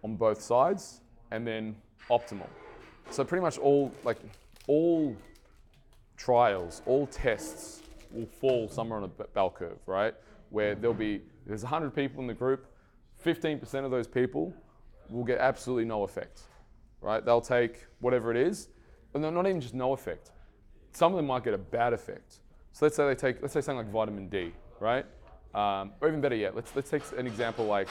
on 0.03 0.15
both 0.15 0.41
sides, 0.41 1.01
and 1.31 1.47
then 1.47 1.75
optimal. 2.09 2.47
So 3.09 3.23
pretty 3.23 3.41
much 3.41 3.57
all 3.57 3.91
like 4.03 4.17
all 4.67 5.15
trials, 6.17 6.81
all 6.86 7.07
tests 7.07 7.81
will 8.11 8.25
fall 8.25 8.67
somewhere 8.69 8.99
on 8.99 9.05
a 9.05 9.07
bell 9.07 9.49
curve, 9.49 9.79
right? 9.86 10.13
Where 10.49 10.75
there'll 10.75 10.93
be 10.93 11.21
there's 11.45 11.63
100 11.63 11.93
people 11.93 12.21
in 12.21 12.27
the 12.27 12.34
group, 12.34 12.65
15% 13.25 13.86
of 13.86 13.91
those 13.91 14.07
people 14.07 14.53
will 15.09 15.23
get 15.23 15.39
absolutely 15.39 15.86
no 15.86 16.03
effect, 16.03 16.41
right? 17.01 17.23
They'll 17.25 17.41
take 17.41 17.86
whatever 17.99 18.31
it 18.31 18.38
is, 18.38 18.69
and 19.13 19.23
they're 19.23 19.31
not 19.31 19.47
even 19.47 19.61
just 19.61 19.73
no 19.73 19.93
effect. 19.93 20.31
Some 20.93 21.13
of 21.13 21.17
them 21.17 21.27
might 21.27 21.43
get 21.43 21.53
a 21.53 21.57
bad 21.57 21.93
effect. 21.93 22.39
So 22.71 22.85
let's 22.85 22.95
say 22.95 23.05
they 23.07 23.15
take 23.15 23.41
let's 23.41 23.53
say 23.53 23.61
something 23.61 23.85
like 23.85 23.93
vitamin 23.93 24.29
D, 24.29 24.51
right? 24.79 25.05
Um, 25.53 25.91
or 26.01 26.07
even 26.07 26.21
better 26.21 26.35
yet, 26.35 26.55
let's 26.55 26.75
let's 26.75 26.89
take 26.89 27.03
an 27.17 27.27
example 27.27 27.65
like 27.65 27.87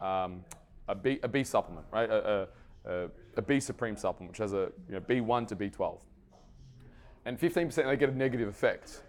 um, 0.00 0.44
a, 0.88 0.94
B, 0.94 1.18
a 1.22 1.28
B 1.28 1.44
supplement, 1.44 1.86
right? 1.92 2.08
A, 2.10 2.48
a, 2.84 3.08
a 3.36 3.42
B 3.42 3.60
Supreme 3.60 3.96
supplement, 3.96 4.32
which 4.32 4.38
has 4.38 4.52
a 4.52 4.70
you 4.88 4.94
know, 4.94 5.00
B1 5.00 5.48
to 5.48 5.56
B12. 5.56 6.00
And 7.24 7.38
15% 7.38 7.74
they 7.74 7.96
get 7.96 8.08
a 8.08 8.16
negative 8.16 8.48
effect. 8.48 9.02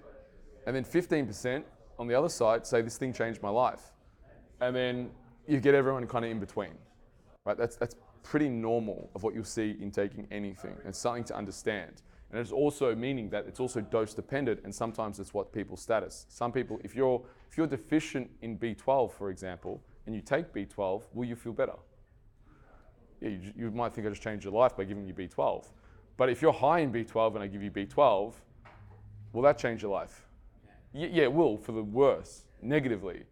And 0.68 0.76
then 0.76 0.84
15% 0.84 1.64
on 1.98 2.08
the 2.08 2.16
other 2.16 2.30
side 2.30 2.66
say 2.68 2.82
this 2.82 2.98
thing 2.98 3.14
changed 3.14 3.42
my 3.42 3.50
life. 3.50 3.92
And 4.60 4.76
then 4.76 5.10
you 5.48 5.60
get 5.60 5.74
everyone 5.74 6.06
kind 6.08 6.26
of 6.26 6.32
in 6.32 6.40
between. 6.40 6.74
Right? 7.46 7.58
That's, 7.58 7.78
that's 7.78 7.96
pretty 8.24 8.50
normal 8.50 9.10
of 9.16 9.24
what 9.24 9.34
you'll 9.34 9.44
see 9.44 9.76
in 9.80 9.92
taking 9.92 10.28
anything. 10.30 10.76
It's 10.86 11.00
something 11.00 11.24
to 11.26 11.36
understand. 11.36 12.02
And 12.32 12.40
it's 12.40 12.52
also 12.52 12.96
meaning 12.96 13.30
that 13.30 13.46
it's 13.46 13.60
also 13.60 13.82
dose 13.82 14.14
dependent, 14.14 14.62
and 14.64 14.74
sometimes 14.74 15.20
it's 15.20 15.34
what 15.34 15.52
people's 15.52 15.82
status. 15.82 16.26
Some 16.30 16.52
people, 16.52 16.80
if 16.84 16.96
you're 16.96 17.22
if 17.50 17.58
you're 17.58 17.68
deficient 17.68 18.30
in 18.42 18.58
B12, 18.58 19.12
for 19.12 19.30
example, 19.30 19.82
and 20.06 20.16
you 20.16 20.22
take 20.22 20.54
B12, 20.54 21.04
will 21.14 21.26
you 21.26 21.36
feel 21.36 21.52
better? 21.52 21.76
Yeah, 23.20 23.30
you, 23.30 23.40
you 23.58 23.72
might 23.72 23.94
think 23.94 24.08
I 24.08 24.10
just 24.10 24.22
changed 24.22 24.46
your 24.46 24.54
life 24.54 24.78
by 24.78 24.86
giving 24.86 25.06
you 25.06 25.14
B12. 25.14 25.68
But 26.16 26.30
if 26.30 26.42
you're 26.42 26.54
high 26.54 26.80
in 26.80 26.92
B12 26.92 27.36
and 27.36 27.44
I 27.44 27.48
give 27.48 27.62
you 27.62 27.70
B12, 27.70 28.34
will 29.34 29.42
that 29.42 29.58
change 29.58 29.82
your 29.82 29.92
life? 29.92 30.26
Y- 30.94 31.10
yeah, 31.12 31.24
it 31.24 31.34
will 31.34 31.58
for 31.58 31.74
the 31.74 31.84
worse, 31.84 32.46
negatively. 32.62 33.24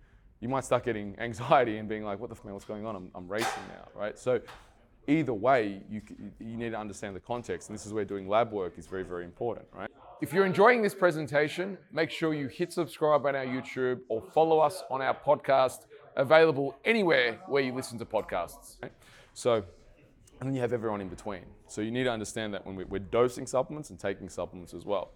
You 0.42 0.50
might 0.50 0.66
start 0.66 0.84
getting 0.84 1.16
anxiety 1.20 1.78
and 1.78 1.88
being 1.88 2.04
like, 2.04 2.20
what 2.20 2.30
the 2.30 2.36
fuck, 2.36 2.46
man, 2.46 2.54
what's 2.54 2.66
going 2.66 2.86
on? 2.86 2.96
I'm, 2.96 3.12
I'm 3.16 3.28
racing 3.28 3.64
now, 3.70 3.88
right? 4.00 4.18
So 4.18 4.42
either 5.10 5.34
way, 5.34 5.82
you, 5.90 6.02
you 6.40 6.56
need 6.58 6.72
to 6.72 6.80
understand 6.80 7.16
the 7.16 7.20
context. 7.20 7.70
And 7.70 7.78
this 7.78 7.86
is 7.86 7.94
where 7.94 8.06
doing 8.06 8.28
lab 8.28 8.52
work 8.52 8.78
is 8.78 8.88
very, 8.88 9.04
very 9.04 9.26
important, 9.26 9.68
right? 9.74 9.90
If 10.22 10.34
you're 10.34 10.46
enjoying 10.46 10.82
this 10.82 10.94
presentation, 10.94 11.78
make 11.92 12.12
sure 12.12 12.34
you 12.34 12.48
hit 12.48 12.72
subscribe 12.74 13.26
on 13.26 13.36
our 13.36 13.46
YouTube 13.46 14.02
or 14.10 14.22
follow 14.22 14.60
us 14.60 14.84
on 14.90 15.02
our 15.02 15.16
podcast, 15.16 15.86
available 16.16 16.76
anywhere 16.86 17.40
where 17.48 17.64
you 17.64 17.74
listen 17.74 17.98
to 18.00 18.06
podcasts. 18.06 18.78
right? 18.82 18.92
So, 19.34 19.64
and 20.40 20.48
then 20.48 20.54
you 20.54 20.62
have 20.62 20.74
everyone 20.74 21.02
in 21.02 21.10
between. 21.10 21.46
So 21.68 21.82
you 21.82 21.92
need 21.92 22.04
to 22.04 22.12
understand 22.12 22.54
that 22.54 22.66
when 22.66 22.76
we- 22.76 22.84
we're 22.86 23.00
dosing 23.00 23.48
supplements 23.48 23.90
and 23.90 24.00
taking 24.00 24.30
supplements 24.30 24.74
as 24.74 24.86
well. 24.86 25.12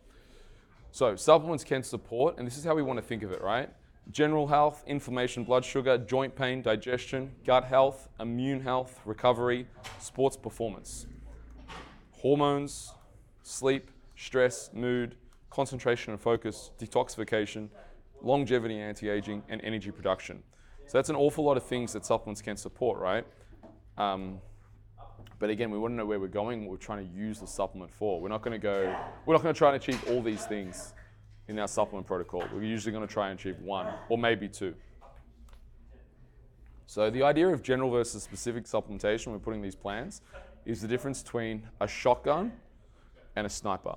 So 0.91 1.15
supplements 1.15 1.63
can 1.63 1.83
support, 1.83 2.37
and 2.37 2.45
this 2.47 2.57
is 2.57 2.63
how 2.63 2.75
we 2.75 2.83
want 2.83 2.97
to 2.97 3.03
think 3.03 3.23
of 3.23 3.31
it, 3.31 3.41
right? 3.41 3.69
General 4.11 4.47
health, 4.47 4.83
inflammation, 4.85 5.43
blood 5.43 5.63
sugar, 5.63 5.97
joint 5.97 6.35
pain, 6.35 6.61
digestion, 6.61 7.31
gut 7.45 7.63
health, 7.63 8.09
immune 8.19 8.61
health, 8.61 8.99
recovery, 9.05 9.65
sports 9.99 10.35
performance, 10.35 11.07
hormones, 12.11 12.93
sleep, 13.43 13.89
stress, 14.15 14.69
mood, 14.73 15.15
concentration 15.49 16.11
and 16.11 16.21
focus, 16.21 16.71
detoxification, 16.79 17.69
longevity, 18.21 18.79
anti-aging, 18.79 19.43
and 19.49 19.61
energy 19.63 19.91
production. 19.91 20.41
So 20.87 20.97
that's 20.97 21.09
an 21.09 21.15
awful 21.15 21.43
lot 21.43 21.57
of 21.57 21.63
things 21.63 21.93
that 21.93 22.05
supplements 22.05 22.41
can 22.41 22.57
support, 22.57 22.99
right? 22.99 23.25
Um, 23.97 24.39
but 25.39 25.49
again, 25.49 25.71
we 25.71 25.77
want 25.77 25.91
to 25.91 25.95
know 25.95 26.05
where 26.05 26.19
we're 26.19 26.27
going, 26.27 26.65
what 26.65 26.71
we're 26.71 26.77
trying 26.77 27.07
to 27.07 27.13
use 27.15 27.39
the 27.39 27.47
supplement 27.47 27.93
for. 27.93 28.19
We're 28.19 28.29
not 28.29 28.41
going 28.41 28.53
to 28.53 28.63
go, 28.63 28.95
we're 29.25 29.33
not 29.33 29.43
going 29.43 29.53
to 29.53 29.57
try 29.57 29.73
and 29.73 29.81
achieve 29.81 30.03
all 30.09 30.21
these 30.21 30.45
things 30.45 30.93
in 31.47 31.59
our 31.59 31.67
supplement 31.67 32.07
protocol. 32.07 32.43
We're 32.53 32.63
usually 32.63 32.91
going 32.91 33.05
to 33.07 33.13
try 33.13 33.29
and 33.29 33.39
achieve 33.39 33.59
one 33.59 33.87
or 34.09 34.17
maybe 34.17 34.47
two. 34.47 34.73
So 36.85 37.09
the 37.09 37.23
idea 37.23 37.47
of 37.47 37.63
general 37.63 37.89
versus 37.89 38.23
specific 38.23 38.65
supplementation, 38.65 39.27
when 39.27 39.35
we're 39.35 39.39
putting 39.39 39.61
these 39.61 39.75
plans, 39.75 40.21
is 40.65 40.81
the 40.81 40.87
difference 40.87 41.21
between 41.21 41.63
a 41.81 41.87
shotgun 41.87 42.51
and 43.35 43.45
a 43.45 43.49
sniper. 43.49 43.95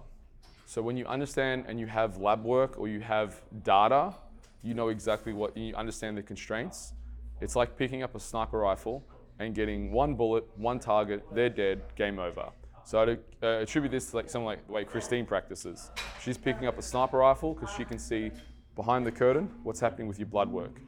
So 0.65 0.83
when 0.83 0.97
you 0.97 1.07
understand 1.07 1.67
and 1.69 1.79
you 1.79 1.87
have 1.87 2.19
lab 2.19 2.43
work 2.45 2.79
or 2.79 2.89
you 2.89 3.01
have 3.01 3.41
data, 3.63 4.15
you 4.63 4.75
know 4.75 4.89
exactly 4.89 5.33
what 5.33 5.57
you 5.57 5.75
understand 5.75 6.17
the 6.17 6.23
constraints. 6.23 6.93
It's 7.41 7.55
like 7.55 7.77
picking 7.77 8.03
up 8.03 8.15
a 8.15 8.21
sniper 8.21 8.59
rifle 8.59 9.05
and 9.39 9.55
getting 9.55 9.93
one 9.93 10.15
bullet, 10.15 10.45
one 10.57 10.81
target, 10.81 11.25
they're 11.33 11.51
dead, 11.51 11.83
game 11.95 12.19
over. 12.19 12.51
So 12.87 13.03
I'd 13.03 13.19
uh, 13.43 13.47
attribute 13.63 13.91
this 13.91 14.11
to 14.11 14.17
like 14.17 14.31
someone 14.31 14.55
like 14.55 14.65
the 14.65 14.73
way 14.73 14.85
Christine 14.85 15.27
practices. 15.27 15.91
She's 16.23 16.39
picking 16.39 16.69
up 16.69 16.79
a 16.79 16.83
sniper 16.83 17.19
rifle 17.19 17.53
because 17.53 17.75
she 17.75 17.85
can 17.85 17.99
see 17.99 18.31
behind 18.77 19.05
the 19.05 19.11
curtain 19.11 19.51
what's 19.65 19.81
happening 19.81 20.07
with 20.07 20.21
your 20.21 20.29
blood 20.29 20.49
work. 20.49 20.81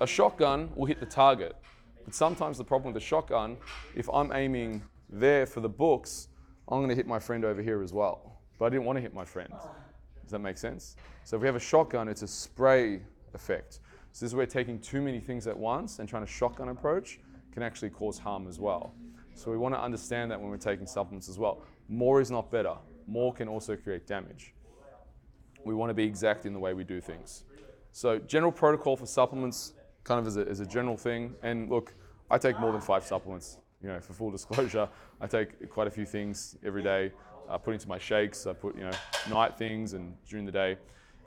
A 0.00 0.06
shotgun 0.06 0.70
will 0.74 0.86
hit 0.86 1.00
the 1.00 1.06
target, 1.06 1.54
but 2.06 2.14
sometimes 2.14 2.56
the 2.56 2.64
problem 2.64 2.94
with 2.94 3.02
the 3.02 3.06
shotgun, 3.06 3.58
if 3.94 4.08
I'm 4.10 4.32
aiming 4.32 4.82
there 5.10 5.44
for 5.44 5.60
the 5.60 5.68
books, 5.68 6.28
I'm 6.66 6.78
going 6.78 6.88
to 6.88 6.94
hit 6.94 7.06
my 7.06 7.18
friend 7.18 7.44
over 7.44 7.60
here 7.60 7.82
as 7.82 7.92
well. 7.92 8.40
But 8.58 8.64
I 8.64 8.68
didn't 8.70 8.86
want 8.86 8.96
to 8.96 9.02
hit 9.02 9.12
my 9.12 9.26
friend. 9.26 9.52
Does 10.22 10.30
that 10.30 10.38
make 10.38 10.56
sense? 10.56 10.96
So 11.24 11.36
if 11.36 11.42
we 11.42 11.46
have 11.46 11.56
a 11.56 11.60
shotgun, 11.60 12.08
it's 12.08 12.22
a 12.22 12.26
spray 12.26 13.02
effect. 13.34 13.80
So 14.12 14.24
this 14.24 14.30
is 14.30 14.34
where 14.34 14.46
taking 14.46 14.78
too 14.80 15.02
many 15.02 15.20
things 15.20 15.46
at 15.46 15.58
once 15.58 15.98
and 15.98 16.08
trying 16.08 16.24
to 16.24 16.32
shotgun 16.32 16.70
approach 16.70 17.20
can 17.52 17.62
actually 17.62 17.90
cause 17.90 18.18
harm 18.18 18.48
as 18.48 18.58
well. 18.58 18.94
So 19.34 19.50
we 19.50 19.56
want 19.56 19.74
to 19.74 19.80
understand 19.80 20.30
that 20.30 20.40
when 20.40 20.50
we're 20.50 20.56
taking 20.56 20.86
supplements 20.86 21.28
as 21.28 21.38
well. 21.38 21.62
More 21.88 22.20
is 22.20 22.30
not 22.30 22.50
better. 22.50 22.74
More 23.06 23.32
can 23.32 23.48
also 23.48 23.76
create 23.76 24.06
damage. 24.06 24.54
We 25.64 25.74
want 25.74 25.90
to 25.90 25.94
be 25.94 26.04
exact 26.04 26.46
in 26.46 26.52
the 26.52 26.58
way 26.58 26.74
we 26.74 26.84
do 26.84 27.00
things. 27.00 27.44
So 27.92 28.18
general 28.18 28.52
protocol 28.52 28.96
for 28.96 29.06
supplements, 29.06 29.72
kind 30.04 30.20
of 30.20 30.26
as 30.26 30.36
a, 30.36 30.62
a 30.62 30.66
general 30.66 30.96
thing. 30.96 31.34
And 31.42 31.68
look, 31.70 31.94
I 32.30 32.38
take 32.38 32.58
more 32.58 32.72
than 32.72 32.80
five 32.80 33.04
supplements. 33.04 33.58
You 33.82 33.88
know, 33.88 34.00
for 34.00 34.14
full 34.14 34.30
disclosure, 34.30 34.88
I 35.20 35.26
take 35.26 35.68
quite 35.70 35.86
a 35.86 35.90
few 35.90 36.06
things 36.06 36.56
every 36.64 36.82
day. 36.82 37.12
I 37.48 37.58
put 37.58 37.74
into 37.74 37.88
my 37.88 37.98
shakes. 37.98 38.46
I 38.46 38.52
put 38.54 38.76
you 38.76 38.84
know 38.84 38.92
night 39.28 39.58
things 39.58 39.92
and 39.92 40.14
during 40.26 40.46
the 40.46 40.52
day. 40.52 40.78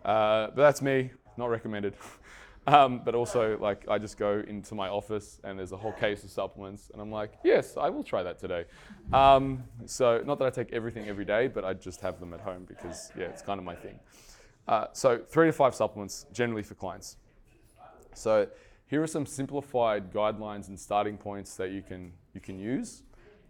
Uh, 0.03 0.47
but 0.47 0.57
that's 0.57 0.81
me. 0.81 1.11
Not 1.37 1.49
recommended. 1.49 1.93
Um, 2.67 2.99
but 3.03 3.15
also, 3.15 3.57
like, 3.59 3.87
I 3.89 3.97
just 3.97 4.17
go 4.17 4.43
into 4.45 4.75
my 4.75 4.89
office 4.89 5.39
and 5.45 5.57
there's 5.57 5.71
a 5.71 5.77
whole 5.77 5.93
case 5.93 6.25
of 6.25 6.29
supplements, 6.29 6.89
and 6.91 7.01
I'm 7.01 7.09
like, 7.09 7.31
yes, 7.41 7.77
I 7.77 7.89
will 7.89 8.03
try 8.03 8.23
that 8.23 8.39
today. 8.39 8.65
Um, 9.13 9.63
so, 9.85 10.21
not 10.25 10.37
that 10.39 10.45
I 10.45 10.49
take 10.49 10.73
everything 10.73 11.07
every 11.07 11.23
day, 11.23 11.47
but 11.47 11.63
I 11.63 11.73
just 11.73 12.01
have 12.01 12.19
them 12.19 12.33
at 12.33 12.41
home 12.41 12.65
because, 12.67 13.09
yeah, 13.17 13.27
it's 13.27 13.41
kind 13.41 13.57
of 13.57 13.63
my 13.63 13.75
thing. 13.75 13.97
Uh, 14.67 14.87
so, 14.91 15.17
three 15.17 15.47
to 15.47 15.53
five 15.53 15.75
supplements 15.75 16.25
generally 16.33 16.61
for 16.61 16.75
clients. 16.75 17.15
So, 18.13 18.47
here 18.87 19.01
are 19.01 19.07
some 19.07 19.25
simplified 19.25 20.11
guidelines 20.11 20.67
and 20.67 20.77
starting 20.77 21.17
points 21.17 21.55
that 21.55 21.71
you 21.71 21.81
can 21.81 22.11
you 22.33 22.41
can 22.41 22.59
use. 22.59 23.03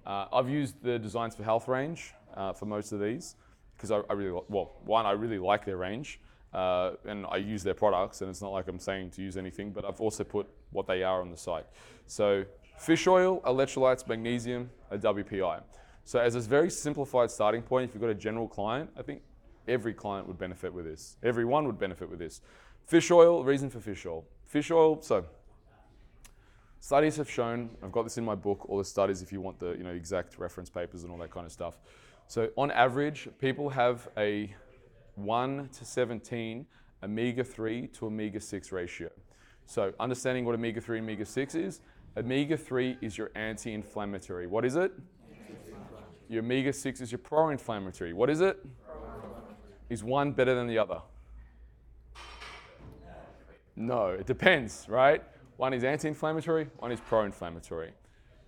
Uh, 0.06 0.26
I've 0.32 0.50
used 0.50 0.82
the 0.84 1.00
Designs 1.00 1.36
for 1.36 1.44
Health 1.44 1.68
range 1.68 2.14
uh, 2.36 2.54
for 2.54 2.66
most 2.66 2.92
of 2.92 3.00
these 3.00 3.36
because 3.76 3.92
I, 3.92 4.02
I 4.10 4.14
really 4.14 4.40
well 4.48 4.74
one 4.86 5.06
I 5.06 5.12
really 5.12 5.38
like 5.38 5.66
their 5.66 5.78
range 5.78 6.20
uh, 6.58 6.96
and 7.06 7.26
I 7.30 7.38
use 7.38 7.62
their 7.62 7.76
products 7.76 8.22
and 8.22 8.30
it's 8.32 8.42
not 8.42 8.52
like 8.52 8.68
I'm 8.68 8.80
saying 8.80 9.12
to 9.12 9.22
use 9.22 9.38
anything 9.38 9.72
but 9.72 9.86
I've 9.86 10.02
also 10.02 10.24
put 10.24 10.48
what 10.72 10.88
they 10.88 11.04
are 11.04 11.22
on 11.22 11.30
the 11.30 11.38
site. 11.38 11.68
So 12.08 12.46
fish 12.80 13.06
oil, 13.06 13.42
electrolytes, 13.42 14.08
magnesium, 14.08 14.72
a 14.90 14.98
WPI. 14.98 15.62
So 16.04 16.20
as 16.20 16.34
a 16.34 16.40
very 16.40 16.72
simplified 16.72 17.30
starting 17.30 17.62
point, 17.62 17.90
if 17.90 17.94
you've 17.94 18.02
got 18.02 18.10
a 18.10 18.16
general 18.16 18.48
client, 18.48 18.90
I 18.98 19.04
think 19.04 19.22
every 19.68 19.94
client 19.94 20.28
would 20.28 20.40
benefit 20.40 20.74
with 20.74 20.86
this. 20.86 21.18
Everyone 21.22 21.66
would 21.68 21.78
benefit 21.78 22.10
with 22.10 22.18
this. 22.18 22.42
Fish 22.88 23.12
oil, 23.12 23.44
reason 23.44 23.70
for 23.70 23.80
fish 23.80 24.06
oil. 24.06 24.26
Fish 24.48 24.72
oil, 24.72 25.00
so 25.02 25.26
studies 26.80 27.18
have 27.18 27.30
shown, 27.30 27.70
I've 27.84 27.92
got 27.92 28.04
this 28.04 28.18
in 28.18 28.26
my 28.26 28.36
book, 28.36 28.68
all 28.68 28.80
the 28.80 28.86
studies 28.86 29.22
if 29.22 29.32
you 29.32 29.42
want 29.42 29.60
the 29.60 29.72
you 29.72 29.84
know, 29.84 29.92
exact 29.92 30.40
reference 30.40 30.70
papers 30.70 31.04
and 31.04 31.12
all 31.12 31.20
that 31.20 31.30
kind 31.30 31.46
of 31.46 31.52
stuff. 31.52 31.78
So 32.28 32.50
on 32.58 32.72
average, 32.72 33.30
people 33.40 33.70
have 33.70 34.08
a 34.18 34.56
1 35.18 35.70
to 35.78 35.86
17 35.86 36.66
omega 37.04 37.44
3 37.44 37.88
to 37.88 38.06
omega 38.06 38.40
6 38.40 38.72
ratio. 38.72 39.10
So 39.66 39.94
understanding 40.00 40.46
what 40.46 40.56
omega 40.56 40.80
3 40.80 41.00
and 41.00 41.06
omega 41.06 41.26
6 41.26 41.56
is, 41.56 41.82
omega 42.16 42.56
3 42.56 42.98
is 43.02 43.18
your 43.18 43.32
anti-inflammatory. 43.36 44.48
What 44.48 44.64
is 44.64 44.76
it? 44.76 44.92
Your 46.30 46.44
omega 46.44 46.72
6 46.72 47.02
is 47.02 47.12
your 47.12 47.20
pro-inflammatory. 47.20 48.14
What 48.14 48.30
is 48.30 48.42
it? 48.42 48.64
Is 49.90 50.04
one 50.04 50.32
better 50.32 50.54
than 50.56 50.68
the 50.68 50.78
other? 50.78 51.02
No, 53.76 54.08
it 54.08 54.26
depends, 54.26 54.86
right? 54.90 55.24
One 55.58 55.74
is 55.74 55.84
anti-inflammatory, 55.84 56.68
one 56.78 56.92
is 56.92 57.00
pro-inflammatory. 57.00 57.92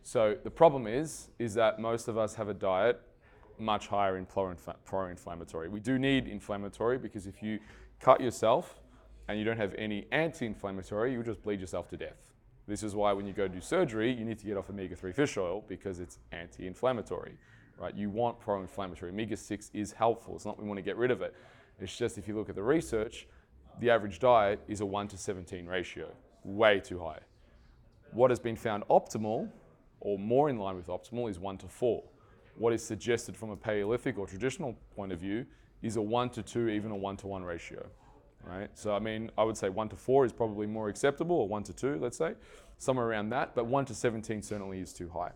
So 0.03 0.36
the 0.43 0.49
problem 0.49 0.88
is, 0.88 1.30
is 1.39 1.53
that 1.55 1.80
most 1.80 2.07
of 2.07 2.17
us 2.17 2.36
have 2.36 2.49
a 2.49 2.53
diet 2.53 3.01
much 3.60 3.88
higher 3.88 4.18
in 4.18 4.26
pro-infla- 4.26 4.76
pro-inflammatory. 4.86 5.70
We 5.70 5.80
do 5.80 5.99
need 5.99 6.28
inflammatory 6.28 6.97
because 6.97 7.28
if 7.28 7.41
you 7.43 7.60
cut 7.99 8.22
yourself 8.22 8.80
and 9.28 9.38
you 9.38 9.45
don't 9.45 9.57
have 9.57 9.76
any 9.78 10.07
anti-inflammatory, 10.12 11.14
you 11.14 11.24
just 11.24 11.43
bleed 11.43 11.60
yourself 11.60 11.88
to 11.89 11.97
death. 11.97 12.32
This 12.68 12.84
is 12.84 12.95
why 12.95 13.14
when 13.14 13.26
you 13.26 13.34
go 13.34 13.47
do 13.47 13.60
surgery, 13.60 14.12
you 14.14 14.24
need 14.24 14.38
to 14.39 14.45
get 14.45 14.57
off 14.57 14.70
omega-3 14.70 15.14
fish 15.14 15.38
oil 15.38 15.64
because 15.68 15.99
it's 15.99 16.20
anti-inflammatory, 16.32 17.38
right? 17.80 17.95
You 17.95 18.10
want 18.10 18.39
pro-inflammatory. 18.39 19.12
Omega-6 19.12 19.72
is 19.74 19.91
helpful. 19.91 20.36
It's 20.36 20.45
not 20.45 20.62
we 20.62 20.68
want 20.68 20.78
to 20.78 20.84
get 20.84 20.95
rid 20.95 21.10
of 21.10 21.22
it. 21.22 21.34
It's 21.80 21.95
just 21.95 22.18
if 22.18 22.28
you 22.28 22.36
look 22.36 22.49
at 22.49 22.55
the 22.55 22.64
research, 22.64 23.28
the 23.80 23.89
average 23.89 24.20
diet 24.20 24.60
is 24.68 24.82
a 24.82 24.86
1 24.86 25.07
to 25.10 25.18
17 25.18 25.66
ratio, 25.66 26.12
way 26.43 26.80
too 26.80 26.99
high. 26.99 27.20
What 28.12 28.30
has 28.30 28.39
been 28.39 28.55
found 28.55 28.84
optimal, 28.89 29.49
or 29.99 30.20
more 30.20 30.49
in 30.49 30.57
line 30.57 30.76
with 30.76 30.88
optimal, 30.88 31.30
is 31.30 31.39
1 31.39 31.57
to 31.60 31.68
4. 31.68 32.03
What 32.60 32.74
is 32.74 32.84
suggested 32.84 33.36
from 33.36 33.49
a 33.49 33.55
Paleolithic 33.55 34.20
or 34.20 34.28
traditional 34.28 34.78
point 34.95 35.12
of 35.12 35.20
view 35.20 35.45
is 35.82 35.95
a 35.95 36.01
1 36.01 36.30
to 36.32 36.43
2, 36.43 36.68
even 36.70 36.91
a 36.91 36.95
1 36.95 37.18
to 37.18 37.28
1 37.28 37.43
ratio. 37.43 37.88
Right? 38.43 38.70
So, 38.74 38.93
I 38.93 38.99
mean, 38.99 39.32
I 39.38 39.43
would 39.43 39.57
say 39.57 39.70
1 39.70 39.89
to 39.89 39.95
4 39.95 40.26
is 40.26 40.34
probably 40.34 40.68
more 40.68 40.89
acceptable, 40.89 41.38
or 41.38 41.47
1 41.47 41.64
to 41.64 41.74
2, 41.74 41.99
let's 42.01 42.18
say, 42.18 42.36
somewhere 42.78 43.07
around 43.07 43.30
that, 43.30 43.55
but 43.55 43.66
1 43.66 43.86
to 43.86 43.95
17 43.95 44.41
certainly 44.41 44.80
is 44.80 44.93
too 44.93 45.10
high. 45.10 45.32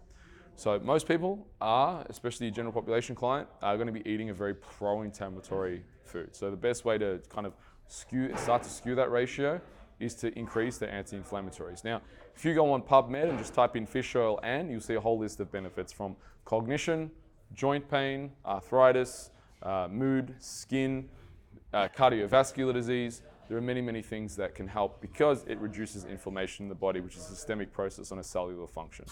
So 0.56 0.80
most 0.80 1.08
people 1.08 1.48
are, 1.62 2.06
especially 2.10 2.50
the 2.50 2.56
general 2.56 2.74
population 2.74 3.16
client, 3.16 3.48
are 3.62 3.76
going 3.76 3.88
to 3.88 3.94
be 3.94 4.08
eating 4.08 4.30
a 4.30 4.34
very 4.34 4.54
pro-inflammatory 4.54 5.84
food. 6.04 6.36
So 6.36 6.52
the 6.52 6.58
best 6.58 6.86
way 6.86 6.98
to 6.98 7.22
kind 7.30 7.48
of 7.48 7.54
skew, 7.88 8.36
start 8.36 8.64
to 8.64 8.70
skew 8.70 8.96
that 8.96 9.12
ratio 9.12 9.62
is 10.00 10.14
to 10.16 10.38
increase 10.38 10.78
the 10.78 10.90
anti-inflammatories. 10.90 11.84
Now, 11.84 12.02
if 12.36 12.46
you 12.46 12.54
go 12.54 12.72
on 12.74 12.82
PubMed 12.82 13.30
and 13.30 13.38
just 13.38 13.54
type 13.54 13.76
in 13.76 13.86
fish 13.86 14.16
oil 14.16 14.40
and, 14.44 14.70
you'll 14.70 14.82
see 14.82 14.96
a 14.96 15.02
whole 15.02 15.18
list 15.18 15.40
of 15.40 15.52
benefits 15.52 15.94
from 15.94 16.16
cognition, 16.46 17.12
joint 17.54 17.90
pain, 17.90 18.32
arthritis, 18.46 19.32
uh, 19.62 19.88
mood, 19.90 20.36
skin, 20.40 21.10
uh, 21.74 21.88
cardiovascular 21.96 22.74
disease. 22.74 23.22
There 23.50 23.58
are 23.58 23.62
many, 23.62 23.82
many 23.82 24.02
things 24.02 24.36
that 24.38 24.56
can 24.56 24.68
help 24.68 25.02
because 25.02 25.44
it 25.48 25.60
reduces 25.60 26.06
inflammation 26.06 26.66
in 26.66 26.70
the 26.70 26.76
body, 26.76 27.02
which 27.02 27.16
is 27.16 27.24
a 27.24 27.36
systemic 27.36 27.74
process 27.74 28.12
on 28.12 28.20
a 28.20 28.24
cellular 28.24 28.68
function. 28.68 29.06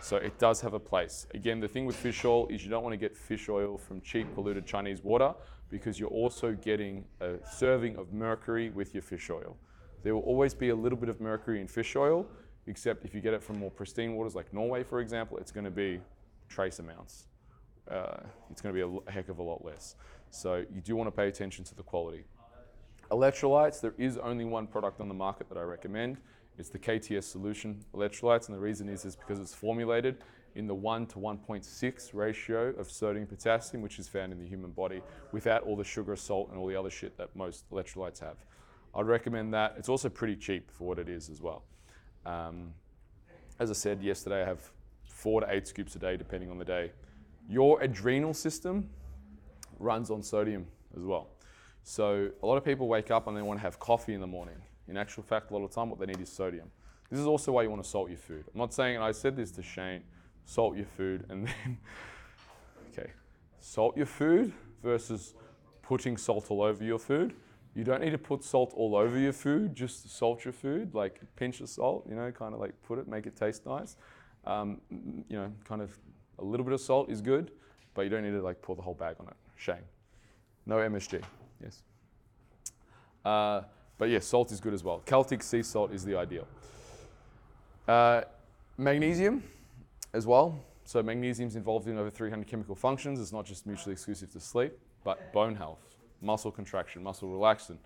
So 0.00 0.16
it 0.16 0.38
does 0.38 0.60
have 0.60 0.74
a 0.74 0.80
place. 0.80 1.26
Again, 1.34 1.60
the 1.60 1.68
thing 1.68 1.86
with 1.86 1.96
fish 1.96 2.24
oil 2.24 2.46
is 2.48 2.64
you 2.64 2.70
don't 2.70 2.82
want 2.82 2.92
to 2.92 2.98
get 2.98 3.16
fish 3.16 3.48
oil 3.48 3.78
from 3.78 4.00
cheap 4.00 4.32
polluted 4.34 4.66
Chinese 4.66 5.02
water 5.02 5.34
because 5.70 5.98
you're 5.98 6.10
also 6.10 6.52
getting 6.52 7.04
a 7.20 7.34
serving 7.50 7.96
of 7.96 8.12
mercury 8.12 8.70
with 8.70 8.92
your 8.92 9.02
fish 9.02 9.30
oil. 9.30 9.56
There 10.02 10.14
will 10.14 10.22
always 10.22 10.54
be 10.54 10.68
a 10.68 10.76
little 10.76 10.98
bit 10.98 11.08
of 11.08 11.20
mercury 11.20 11.60
in 11.60 11.66
fish 11.66 11.96
oil, 11.96 12.26
except 12.66 13.04
if 13.04 13.14
you 13.14 13.20
get 13.20 13.34
it 13.34 13.42
from 13.42 13.58
more 13.58 13.70
pristine 13.70 14.14
waters 14.14 14.34
like 14.34 14.52
Norway, 14.52 14.82
for 14.82 15.00
example, 15.00 15.38
it's 15.38 15.52
going 15.52 15.64
to 15.64 15.70
be 15.70 16.00
trace 16.48 16.78
amounts. 16.78 17.26
Uh, 17.90 18.16
it's 18.50 18.60
going 18.60 18.74
to 18.74 18.86
be 18.86 19.00
a 19.06 19.10
heck 19.10 19.28
of 19.28 19.38
a 19.38 19.42
lot 19.42 19.64
less. 19.64 19.94
So 20.30 20.64
you 20.74 20.80
do 20.80 20.96
want 20.96 21.06
to 21.06 21.12
pay 21.12 21.28
attention 21.28 21.64
to 21.64 21.74
the 21.74 21.82
quality. 21.82 22.24
Electrolytes, 23.10 23.80
there 23.80 23.94
is 23.96 24.18
only 24.18 24.44
one 24.44 24.66
product 24.66 25.00
on 25.00 25.08
the 25.08 25.14
market 25.14 25.48
that 25.48 25.56
I 25.56 25.62
recommend. 25.62 26.16
It's 26.58 26.68
the 26.68 26.78
KTS 26.78 27.24
solution 27.24 27.84
electrolytes, 27.94 28.48
and 28.48 28.56
the 28.56 28.60
reason 28.60 28.88
is, 28.88 29.04
is 29.04 29.14
because 29.14 29.38
it's 29.38 29.54
formulated 29.54 30.18
in 30.56 30.66
the 30.66 30.74
1 30.74 31.06
to 31.06 31.18
1.6 31.18 32.14
ratio 32.14 32.70
of 32.70 32.90
sodium 32.90 33.26
potassium, 33.26 33.82
which 33.82 33.98
is 33.98 34.08
found 34.08 34.32
in 34.32 34.38
the 34.38 34.46
human 34.46 34.70
body, 34.70 35.02
without 35.30 35.62
all 35.62 35.76
the 35.76 35.84
sugar, 35.84 36.16
salt, 36.16 36.48
and 36.50 36.58
all 36.58 36.66
the 36.66 36.74
other 36.74 36.90
shit 36.90 37.16
that 37.18 37.28
most 37.36 37.70
electrolytes 37.70 38.18
have. 38.20 38.36
I'd 38.94 39.06
recommend 39.06 39.52
that. 39.52 39.74
It's 39.76 39.90
also 39.90 40.08
pretty 40.08 40.34
cheap 40.34 40.70
for 40.70 40.84
what 40.84 40.98
it 40.98 41.08
is 41.08 41.28
as 41.28 41.42
well. 41.42 41.62
Um, 42.26 42.74
as 43.58 43.70
I 43.70 43.74
said 43.74 44.02
yesterday, 44.02 44.42
I 44.42 44.46
have 44.46 44.60
four 45.08 45.40
to 45.40 45.46
eight 45.48 45.66
scoops 45.66 45.94
a 45.96 45.98
day, 45.98 46.16
depending 46.16 46.50
on 46.50 46.58
the 46.58 46.64
day. 46.64 46.92
Your 47.48 47.80
adrenal 47.80 48.34
system 48.34 48.90
runs 49.78 50.10
on 50.10 50.22
sodium 50.22 50.66
as 50.96 51.04
well. 51.04 51.28
So 51.84 52.30
a 52.42 52.46
lot 52.46 52.56
of 52.56 52.64
people 52.64 52.88
wake 52.88 53.10
up 53.12 53.28
and 53.28 53.36
they 53.36 53.42
want 53.42 53.60
to 53.60 53.62
have 53.62 53.78
coffee 53.78 54.12
in 54.12 54.20
the 54.20 54.26
morning. 54.26 54.56
In 54.88 54.96
actual 54.96 55.22
fact, 55.22 55.50
a 55.50 55.54
lot 55.54 55.64
of 55.64 55.70
time, 55.70 55.88
what 55.88 56.00
they 56.00 56.06
need 56.06 56.20
is 56.20 56.30
sodium. 56.30 56.70
This 57.10 57.20
is 57.20 57.26
also 57.26 57.52
why 57.52 57.62
you 57.62 57.70
want 57.70 57.82
to 57.82 57.88
salt 57.88 58.08
your 58.08 58.18
food. 58.18 58.44
I'm 58.52 58.58
not 58.58 58.74
saying, 58.74 58.96
and 58.96 59.04
I 59.04 59.12
said 59.12 59.36
this 59.36 59.52
to 59.52 59.62
Shane, 59.62 60.02
salt 60.44 60.76
your 60.76 60.86
food 60.86 61.24
and 61.28 61.46
then, 61.46 61.78
okay, 62.92 63.10
salt 63.60 63.96
your 63.96 64.06
food 64.06 64.52
versus 64.82 65.34
putting 65.82 66.16
salt 66.16 66.50
all 66.50 66.62
over 66.62 66.82
your 66.82 66.98
food. 66.98 67.34
You 67.76 67.84
don't 67.84 68.00
need 68.00 68.10
to 68.10 68.18
put 68.18 68.42
salt 68.42 68.72
all 68.74 68.96
over 68.96 69.18
your 69.18 69.34
food, 69.34 69.76
just 69.76 70.10
salt 70.16 70.46
your 70.46 70.52
food, 70.52 70.94
like 70.94 71.20
pinch 71.36 71.60
of 71.60 71.68
salt, 71.68 72.06
you 72.08 72.14
know, 72.14 72.32
kind 72.32 72.54
of 72.54 72.60
like 72.60 72.72
put 72.82 72.98
it, 72.98 73.06
make 73.06 73.26
it 73.26 73.36
taste 73.36 73.66
nice. 73.66 73.96
Um, 74.46 74.80
you 74.90 75.36
know, 75.36 75.52
kind 75.68 75.82
of 75.82 75.90
a 76.38 76.44
little 76.44 76.64
bit 76.64 76.72
of 76.72 76.80
salt 76.80 77.10
is 77.10 77.20
good, 77.20 77.50
but 77.92 78.02
you 78.02 78.08
don't 78.08 78.22
need 78.22 78.30
to 78.30 78.40
like 78.40 78.62
pour 78.62 78.76
the 78.76 78.82
whole 78.82 78.94
bag 78.94 79.16
on 79.20 79.26
it. 79.26 79.36
Shane. 79.56 79.84
No 80.64 80.76
MSG. 80.76 81.22
Yes. 81.62 81.82
Uh, 83.22 83.60
but 83.98 84.08
yes, 84.08 84.24
salt 84.24 84.52
is 84.52 84.60
good 84.60 84.72
as 84.72 84.82
well. 84.82 85.02
Celtic 85.04 85.42
sea 85.42 85.62
salt 85.62 85.92
is 85.92 86.02
the 86.02 86.16
ideal. 86.16 86.46
Uh, 87.86 88.22
magnesium 88.78 89.42
as 90.14 90.26
well. 90.26 90.58
So 90.84 91.02
magnesium 91.02 91.48
is 91.48 91.56
involved 91.56 91.88
in 91.88 91.98
over 91.98 92.08
300 92.08 92.46
chemical 92.46 92.74
functions. 92.74 93.20
It's 93.20 93.32
not 93.32 93.44
just 93.44 93.66
mutually 93.66 93.92
exclusive 93.92 94.32
to 94.32 94.40
sleep, 94.40 94.72
but 95.04 95.30
bone 95.34 95.54
health, 95.54 95.95
muscle 96.20 96.50
contraction, 96.50 97.02
muscle 97.02 97.28
relaxation, 97.28 97.78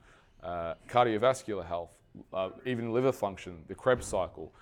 uh, 0.43 0.75
cardiovascular 0.89 1.65
health, 1.67 1.91
uh, 2.33 2.51
even 2.67 2.93
liver 2.93 3.13
function, 3.13 3.65
the 3.69 3.75
Krebs 3.75 4.07
cycle. 4.07 4.53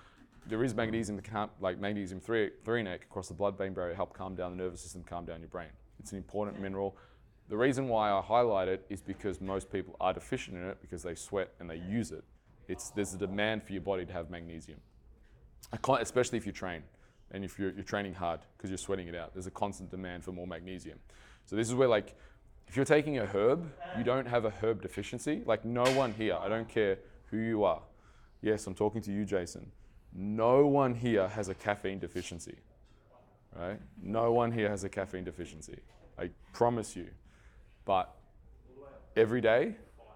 There 0.47 0.63
is 0.63 0.73
magnesium 0.73 1.21
like 1.59 1.79
magnesium 1.79 2.19
threonate 2.19 3.03
across 3.03 3.27
the 3.27 3.33
blood-brain 3.33 3.73
barrier, 3.73 3.93
help 3.93 4.13
calm 4.13 4.35
down 4.35 4.57
the 4.57 4.63
nervous 4.63 4.81
system, 4.81 5.03
calm 5.03 5.25
down 5.25 5.39
your 5.39 5.49
brain. 5.49 5.69
It's 5.99 6.11
an 6.11 6.17
important 6.17 6.59
mineral. 6.59 6.97
The 7.49 7.57
reason 7.57 7.87
why 7.87 8.11
I 8.11 8.21
highlight 8.21 8.67
it 8.67 8.85
is 8.89 9.01
because 9.01 9.41
most 9.41 9.71
people 9.71 9.95
are 9.99 10.13
deficient 10.13 10.57
in 10.57 10.63
it 10.63 10.77
because 10.81 11.03
they 11.03 11.15
sweat 11.15 11.49
and 11.59 11.69
they 11.69 11.77
use 11.77 12.11
it. 12.11 12.23
It's, 12.67 12.91
there's 12.91 13.13
a 13.13 13.17
demand 13.17 13.63
for 13.63 13.73
your 13.73 13.81
body 13.81 14.05
to 14.05 14.13
have 14.13 14.29
magnesium, 14.29 14.79
especially 15.99 16.37
if 16.37 16.45
you 16.45 16.51
train 16.51 16.83
and 17.31 17.43
if 17.43 17.57
you're, 17.57 17.71
you're 17.71 17.83
training 17.83 18.13
hard 18.13 18.41
because 18.55 18.69
you're 18.69 18.77
sweating 18.77 19.07
it 19.07 19.15
out. 19.15 19.33
There's 19.33 19.47
a 19.47 19.51
constant 19.51 19.89
demand 19.89 20.23
for 20.23 20.31
more 20.31 20.47
magnesium. 20.47 20.99
So 21.45 21.55
this 21.55 21.67
is 21.67 21.73
where 21.73 21.87
like, 21.87 22.15
if 22.69 22.75
you're 22.75 22.85
taking 22.85 23.17
a 23.17 23.25
herb, 23.25 23.67
you 23.97 24.03
don't 24.03 24.27
have 24.27 24.45
a 24.45 24.51
herb 24.51 24.83
deficiency. 24.83 25.41
Like 25.43 25.65
no 25.65 25.83
one 25.95 26.13
here, 26.13 26.37
I 26.39 26.47
don't 26.47 26.69
care 26.69 26.99
who 27.31 27.37
you 27.37 27.63
are. 27.63 27.81
Yes, 28.43 28.67
I'm 28.67 28.75
talking 28.75 29.01
to 29.01 29.11
you, 29.11 29.25
Jason. 29.25 29.71
No 30.13 30.67
one 30.67 30.93
here 30.93 31.27
has 31.27 31.49
a 31.49 31.55
caffeine 31.55 31.97
deficiency, 31.97 32.57
right? 33.55 33.79
No 34.01 34.31
one 34.31 34.51
here 34.51 34.69
has 34.69 34.83
a 34.83 34.89
caffeine 34.89 35.23
deficiency. 35.23 35.79
I 36.17 36.29
promise 36.53 36.95
you. 36.95 37.07
But 37.85 38.15
every 39.15 39.41
day, 39.41 39.75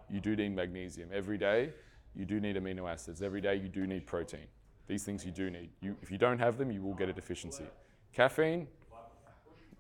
you 0.10 0.20
do 0.20 0.36
need 0.36 0.56
magnesium. 0.56 1.10
Every 1.12 1.40
day, 1.40 1.72
you 2.16 2.26
do 2.26 2.40
need 2.40 2.56
amino 2.56 2.88
acids. 2.90 3.24
Every 3.24 3.42
day, 3.42 3.56
you 3.56 3.68
do 3.68 3.88
need 3.88 4.06
protein. 4.06 4.46
These 4.88 5.04
things 5.04 5.26
you 5.26 5.32
do 5.32 5.50
need. 5.50 5.70
You, 5.82 5.96
if 6.04 6.12
you 6.12 6.20
don't 6.20 6.38
have 6.38 6.60
them, 6.60 6.72
you 6.72 6.84
will 6.84 6.94
get 6.94 7.10
a 7.10 7.14
deficiency. 7.14 7.66
Caffeine, 8.14 8.68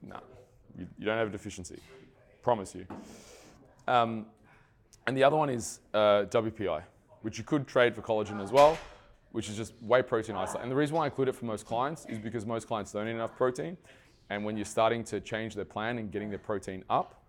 no, 0.01 0.19
you, 0.75 0.87
you 0.97 1.05
don't 1.05 1.17
have 1.19 1.27
a 1.27 1.31
deficiency. 1.31 1.79
Promise 2.43 2.75
you. 2.75 2.85
Um, 3.87 4.25
and 5.07 5.17
the 5.17 5.23
other 5.23 5.37
one 5.37 5.49
is 5.49 5.79
uh, 5.93 6.25
WPI, 6.29 6.83
which 7.21 7.37
you 7.37 7.43
could 7.43 7.67
trade 7.67 7.95
for 7.95 8.01
collagen 8.01 8.43
as 8.43 8.51
well, 8.51 8.77
which 9.31 9.49
is 9.49 9.55
just 9.55 9.73
whey 9.81 10.01
protein 10.01 10.35
isolate. 10.35 10.63
And 10.63 10.71
the 10.71 10.75
reason 10.75 10.95
why 10.95 11.03
I 11.03 11.05
include 11.05 11.29
it 11.29 11.35
for 11.35 11.45
most 11.45 11.65
clients 11.65 12.05
is 12.05 12.19
because 12.19 12.45
most 12.45 12.67
clients 12.67 12.91
don't 12.91 13.07
eat 13.07 13.11
enough 13.11 13.35
protein. 13.37 13.77
And 14.29 14.43
when 14.43 14.57
you're 14.57 14.65
starting 14.65 15.05
to 15.05 15.21
change 15.21 15.55
their 15.55 15.65
plan 15.65 15.97
and 15.97 16.11
getting 16.11 16.29
their 16.29 16.39
protein 16.39 16.83
up, 16.89 17.23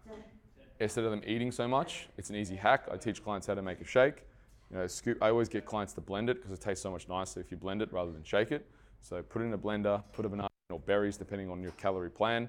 instead 0.81 1.05
of 1.05 1.13
them 1.13 1.23
eating 1.25 1.53
so 1.53 1.69
much, 1.69 2.09
it's 2.19 2.31
an 2.31 2.37
easy 2.37 2.57
hack. 2.57 2.89
I 2.91 2.97
teach 2.97 3.23
clients 3.23 3.47
how 3.47 3.55
to 3.55 3.63
make 3.63 3.81
a 3.81 3.85
shake. 3.85 4.25
You 4.71 4.79
know, 4.79 4.87
scoop, 4.89 5.23
I 5.23 5.31
always 5.31 5.49
get 5.49 5.65
clients 5.65 5.93
to 5.95 6.01
blend 6.01 6.29
it 6.29 6.43
because 6.43 6.53
it 6.53 6.61
tastes 6.61 6.83
so 6.83 6.91
much 6.91 7.09
nicer 7.09 7.39
if 7.39 7.53
you 7.53 7.57
blend 7.57 7.83
it 7.83 7.93
rather 7.93 8.11
than 8.11 8.25
shake 8.25 8.51
it. 8.51 8.67
So 9.01 9.23
put 9.23 9.43
it 9.43 9.45
in 9.45 9.53
a 9.53 9.59
blender, 9.59 10.03
put 10.13 10.25
a 10.25 10.29
banana 10.29 10.49
or 10.71 10.81
berries 10.81 11.17
depending 11.17 11.51
on 11.51 11.63
your 11.63 11.73
calorie 11.73 12.11
plan, 12.11 12.49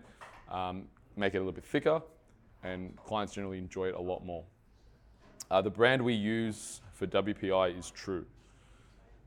um, 0.50 0.86
make 1.16 1.36
it 1.36 1.38
a 1.38 1.42
little 1.42 1.52
bit 1.52 1.66
thicker, 1.66 2.02
and 2.66 2.96
clients 3.06 3.34
generally 3.34 3.60
enjoy 3.60 3.88
it 3.88 3.96
a 3.96 4.02
lot 4.02 4.26
more. 4.26 4.44
Uh, 5.52 5.62
the 5.62 5.70
brand 5.70 6.02
we 6.02 6.14
use 6.14 6.82
for 6.94 7.06
WPI 7.06 7.78
is 7.78 7.92
True. 7.92 8.26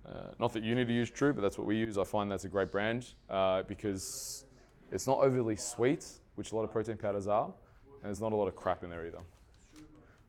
Uh, 0.06 0.32
not 0.40 0.52
that 0.52 0.64
you 0.64 0.74
need 0.74 0.88
to 0.88 0.92
use 0.92 1.10
True, 1.10 1.32
but 1.32 1.42
that's 1.42 1.56
what 1.56 1.66
we 1.66 1.76
use. 1.76 1.96
I 1.96 2.04
find 2.04 2.30
that's 2.30 2.44
a 2.44 2.48
great 2.48 2.72
brand 2.72 3.06
uh, 3.30 3.62
because 3.62 4.44
it's 4.90 5.06
not 5.06 5.18
overly 5.18 5.54
sweet, 5.54 6.04
which 6.34 6.52
a 6.52 6.56
lot 6.56 6.64
of 6.64 6.72
protein 6.72 6.96
powders 6.96 7.28
are, 7.28 7.44
and 7.44 8.04
there's 8.04 8.20
not 8.20 8.32
a 8.32 8.36
lot 8.36 8.48
of 8.48 8.56
crap 8.56 8.82
in 8.82 8.90
there 8.90 9.06
either. 9.06 9.20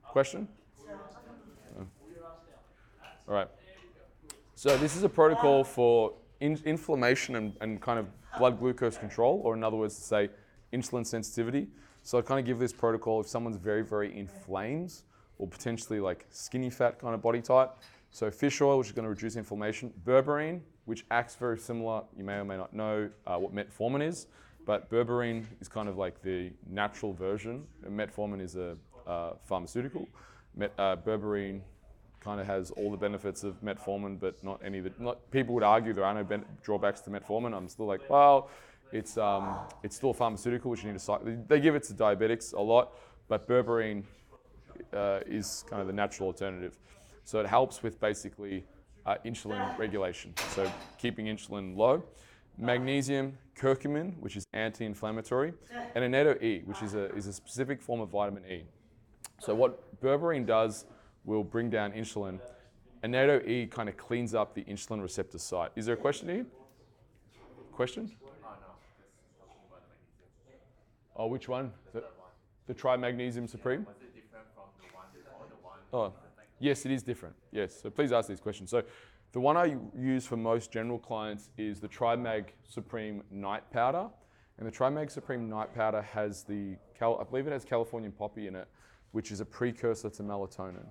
Question? 0.03 0.47
All 3.27 3.35
right. 3.35 3.47
So 4.55 4.77
this 4.77 4.95
is 4.95 5.03
a 5.03 5.09
protocol 5.09 5.63
for 5.63 6.13
in- 6.41 6.61
inflammation 6.65 7.35
and, 7.35 7.53
and 7.61 7.81
kind 7.81 7.99
of 7.99 8.07
blood 8.37 8.59
glucose 8.59 8.97
control, 8.97 9.41
or 9.43 9.55
in 9.55 9.63
other 9.63 9.77
words, 9.77 9.95
to 9.95 10.01
say 10.01 10.29
insulin 10.73 11.05
sensitivity. 11.05 11.67
So 12.09 12.17
I 12.17 12.23
kind 12.23 12.39
of 12.39 12.45
give 12.47 12.57
this 12.57 12.73
protocol 12.73 13.21
if 13.21 13.27
someone's 13.27 13.57
very, 13.57 13.83
very 13.83 14.17
inflamed 14.17 14.91
or 15.37 15.47
potentially 15.47 15.99
like 15.99 16.25
skinny 16.31 16.71
fat 16.71 16.97
kind 16.97 17.13
of 17.13 17.21
body 17.21 17.39
type. 17.39 17.77
So 18.09 18.31
fish 18.31 18.61
oil, 18.61 18.79
which 18.79 18.87
is 18.87 18.93
going 18.93 19.03
to 19.03 19.11
reduce 19.11 19.35
inflammation. 19.35 19.93
Berberine, 20.07 20.61
which 20.85 21.05
acts 21.11 21.35
very 21.35 21.59
similar. 21.59 22.01
You 22.17 22.23
may 22.23 22.37
or 22.37 22.45
may 22.45 22.57
not 22.57 22.73
know 22.73 23.11
uh, 23.27 23.37
what 23.37 23.53
metformin 23.53 24.01
is. 24.01 24.25
But 24.65 24.89
berberine 24.89 25.45
is 25.61 25.67
kind 25.67 25.87
of 25.87 25.97
like 25.97 26.19
the 26.23 26.49
natural 26.67 27.13
version. 27.13 27.67
Metformin 27.87 28.41
is 28.41 28.55
a 28.55 28.75
uh, 29.05 29.33
pharmaceutical. 29.45 30.07
Met, 30.55 30.73
uh, 30.79 30.95
berberine 30.95 31.61
kind 32.21 32.41
of 32.41 32.47
has 32.47 32.71
all 32.71 32.89
the 32.89 32.97
benefits 32.97 33.43
of 33.43 33.61
metformin, 33.61 34.19
but 34.19 34.43
not 34.43 34.59
any 34.65 34.79
of 34.79 34.85
the. 34.85 34.93
Not, 34.97 35.29
people 35.29 35.53
would 35.53 35.63
argue 35.63 35.93
there 35.93 36.05
are 36.05 36.15
no 36.15 36.23
ben- 36.23 36.45
drawbacks 36.63 37.01
to 37.01 37.11
metformin. 37.11 37.55
I'm 37.55 37.67
still 37.67 37.85
like, 37.85 38.09
well, 38.09 38.49
it's 38.91 39.17
um, 39.17 39.57
it's 39.83 39.95
still 39.95 40.13
pharmaceutical, 40.13 40.71
which 40.71 40.83
you 40.83 40.87
need 40.87 40.97
to 40.97 41.03
cycle. 41.03 41.27
They 41.47 41.59
give 41.59 41.75
it 41.75 41.83
to 41.83 41.93
diabetics 41.93 42.53
a 42.53 42.61
lot, 42.61 42.93
but 43.27 43.47
berberine 43.47 44.03
uh, 44.93 45.19
is 45.25 45.63
kind 45.69 45.81
of 45.81 45.87
the 45.87 45.93
natural 45.93 46.27
alternative. 46.27 46.77
So 47.23 47.39
it 47.39 47.45
helps 47.45 47.83
with 47.83 47.99
basically 47.99 48.65
uh, 49.05 49.15
insulin 49.25 49.77
regulation. 49.77 50.33
So 50.49 50.71
keeping 50.97 51.25
insulin 51.25 51.75
low. 51.75 52.03
Magnesium, 52.57 53.37
curcumin, 53.55 54.17
which 54.19 54.35
is 54.35 54.45
anti-inflammatory, 54.53 55.53
and 55.95 56.03
annatto 56.03 56.35
E, 56.43 56.61
which 56.65 56.81
is 56.81 56.93
a, 56.93 57.05
is 57.15 57.25
a 57.25 57.31
specific 57.31 57.81
form 57.81 58.01
of 58.01 58.09
vitamin 58.09 58.43
E. 58.45 58.63
So 59.39 59.55
what 59.55 60.01
berberine 60.01 60.45
does 60.45 60.85
will 61.23 61.43
bring 61.43 61.69
down 61.69 61.93
insulin. 61.93 62.39
Annatto 63.03 63.47
E 63.47 63.65
kind 63.65 63.87
of 63.87 63.95
cleans 63.95 64.33
up 64.33 64.53
the 64.53 64.63
insulin 64.65 65.01
receptor 65.01 65.37
site. 65.37 65.71
Is 65.77 65.85
there 65.85 65.95
a 65.95 65.97
question, 65.97 66.29
Ian? 66.29 66.47
Question? 67.71 68.11
Oh, 71.19 71.27
which 71.27 71.49
one? 71.49 71.73
The, 71.91 72.01
the 72.67 72.73
Trimagnesium 72.73 73.49
Supreme? 73.49 73.85
Was 73.85 73.97
it 74.01 74.15
different 74.15 74.45
from 74.55 74.63
the 74.79 74.87
one 74.95 75.05
the 75.49 75.67
one? 75.67 75.79
Oh, 75.91 76.13
yes, 76.59 76.85
it 76.85 76.91
is 76.91 77.03
different. 77.03 77.35
Yes, 77.51 77.81
so 77.81 77.89
please 77.89 78.13
ask 78.13 78.29
these 78.29 78.39
questions. 78.39 78.69
So, 78.69 78.83
the 79.33 79.39
one 79.41 79.57
I 79.57 79.75
use 79.99 80.25
for 80.25 80.37
most 80.37 80.71
general 80.71 80.97
clients 80.97 81.49
is 81.57 81.81
the 81.81 81.89
Trimag 81.89 82.45
Supreme 82.63 83.21
Night 83.29 83.69
Powder, 83.69 84.07
and 84.57 84.65
the 84.67 84.71
Trimag 84.71 85.11
Supreme 85.11 85.49
Night 85.49 85.75
Powder 85.75 86.01
has 86.01 86.43
the, 86.43 86.77
Cal- 86.97 87.19
I 87.19 87.29
believe 87.29 87.47
it 87.47 87.51
has 87.51 87.65
Californian 87.65 88.13
poppy 88.13 88.47
in 88.47 88.55
it, 88.55 88.69
which 89.11 89.31
is 89.31 89.41
a 89.41 89.45
precursor 89.45 90.09
to 90.09 90.23
melatonin. 90.23 90.87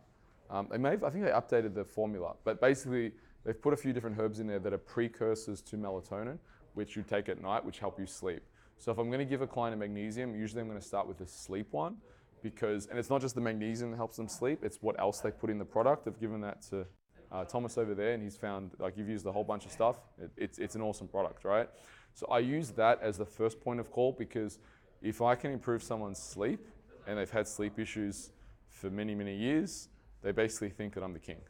Um, 0.51 0.69
they 0.71 0.79
may 0.79 0.91
have, 0.91 1.05
I 1.05 1.11
think 1.11 1.25
they 1.25 1.31
updated 1.31 1.75
the 1.75 1.85
formula, 1.85 2.35
but 2.45 2.61
basically 2.61 3.13
they've 3.45 3.61
put 3.61 3.73
a 3.73 3.77
few 3.77 3.95
different 3.95 4.19
herbs 4.21 4.41
in 4.41 4.47
there 4.47 4.59
that 4.59 4.75
are 4.75 4.79
precursors 4.79 5.63
to 5.63 5.77
melatonin, 5.77 6.39
which 6.75 6.97
you 6.97 7.03
take 7.03 7.31
at 7.31 7.41
night, 7.41 7.65
which 7.65 7.79
help 7.79 7.99
you 7.99 8.07
sleep. 8.07 8.43
So 8.79 8.93
if 8.93 8.99
I'm 8.99 9.09
going 9.09 9.19
to 9.19 9.25
give 9.25 9.43
a 9.43 9.47
client 9.47 9.75
a 9.75 9.77
magnesium, 9.77 10.35
usually 10.37 10.63
I'm 10.63 10.69
going 10.69 10.81
to 10.81 10.87
start 10.87 11.09
with 11.09 11.19
the 11.19 11.27
sleep 11.27 11.67
one 11.73 11.97
because, 12.43 12.87
and 12.87 12.99
it's 12.99 13.11
not 13.11 13.21
just 13.21 13.35
the 13.35 13.41
magnesium 13.41 13.91
that 13.91 13.97
helps 13.97 14.17
them 14.17 14.29
sleep, 14.29 14.61
it's 14.63 14.79
what 14.81 14.99
else 15.01 15.19
they 15.21 15.33
put 15.33 15.51
in 15.51 15.59
the 15.59 15.65
product. 15.65 16.07
I've 16.07 16.21
given 16.21 16.41
that 16.43 16.63
to 16.71 16.87
uh, 17.33 17.45
Thomas 17.45 17.77
over 17.77 17.95
there, 17.95 18.13
and 18.15 18.23
he's 18.23 18.37
found 18.37 18.71
like 18.79 18.97
you've 18.97 19.09
used 19.09 19.27
a 19.27 19.33
whole 19.33 19.45
bunch 19.45 19.67
of 19.67 19.73
stuff. 19.73 19.97
It, 20.17 20.31
it's 20.37 20.59
it's 20.59 20.75
an 20.77 20.81
awesome 20.81 21.09
product, 21.09 21.45
right? 21.45 21.69
So 22.15 22.27
I 22.29 22.39
use 22.39 22.71
that 22.71 23.01
as 23.03 23.19
the 23.19 23.27
first 23.27 23.61
point 23.61 23.81
of 23.81 23.91
call 23.91 24.13
because 24.13 24.59
if 25.03 25.21
I 25.21 25.35
can 25.35 25.51
improve 25.51 25.83
someone's 25.83 26.19
sleep 26.19 26.61
and 27.07 27.19
they've 27.19 27.31
had 27.31 27.47
sleep 27.47 27.79
issues 27.79 28.31
for 28.69 28.91
many 28.91 29.15
many 29.15 29.37
years, 29.37 29.89
they 30.23 30.33
basically 30.33 30.71
think 30.71 30.95
that 30.95 31.03
I'm 31.03 31.13
the 31.13 31.19
king, 31.19 31.41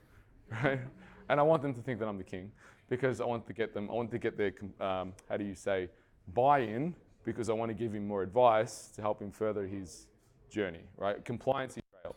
right? 0.62 0.80
And 1.28 1.40
I 1.40 1.42
want 1.42 1.62
them 1.62 1.74
to 1.74 1.82
think 1.82 1.98
that 1.98 2.08
I'm 2.08 2.18
the 2.18 2.24
king 2.24 2.52
because 2.88 3.20
I 3.20 3.24
want 3.24 3.46
to 3.48 3.52
get 3.52 3.74
them. 3.74 3.90
I 3.90 3.94
want 3.94 4.10
to 4.12 4.18
get 4.18 4.38
their 4.38 4.52
um, 4.80 5.12
how 5.28 5.36
do 5.36 5.44
you 5.44 5.54
say 5.54 5.88
buy-in 6.34 6.94
because 7.24 7.48
I 7.48 7.52
want 7.52 7.70
to 7.70 7.74
give 7.74 7.94
him 7.94 8.06
more 8.06 8.22
advice 8.22 8.88
to 8.94 9.02
help 9.02 9.20
him 9.20 9.30
further 9.30 9.66
his 9.66 10.06
journey, 10.50 10.82
right? 10.96 11.24
Compliance 11.24 11.74
trail. 12.02 12.16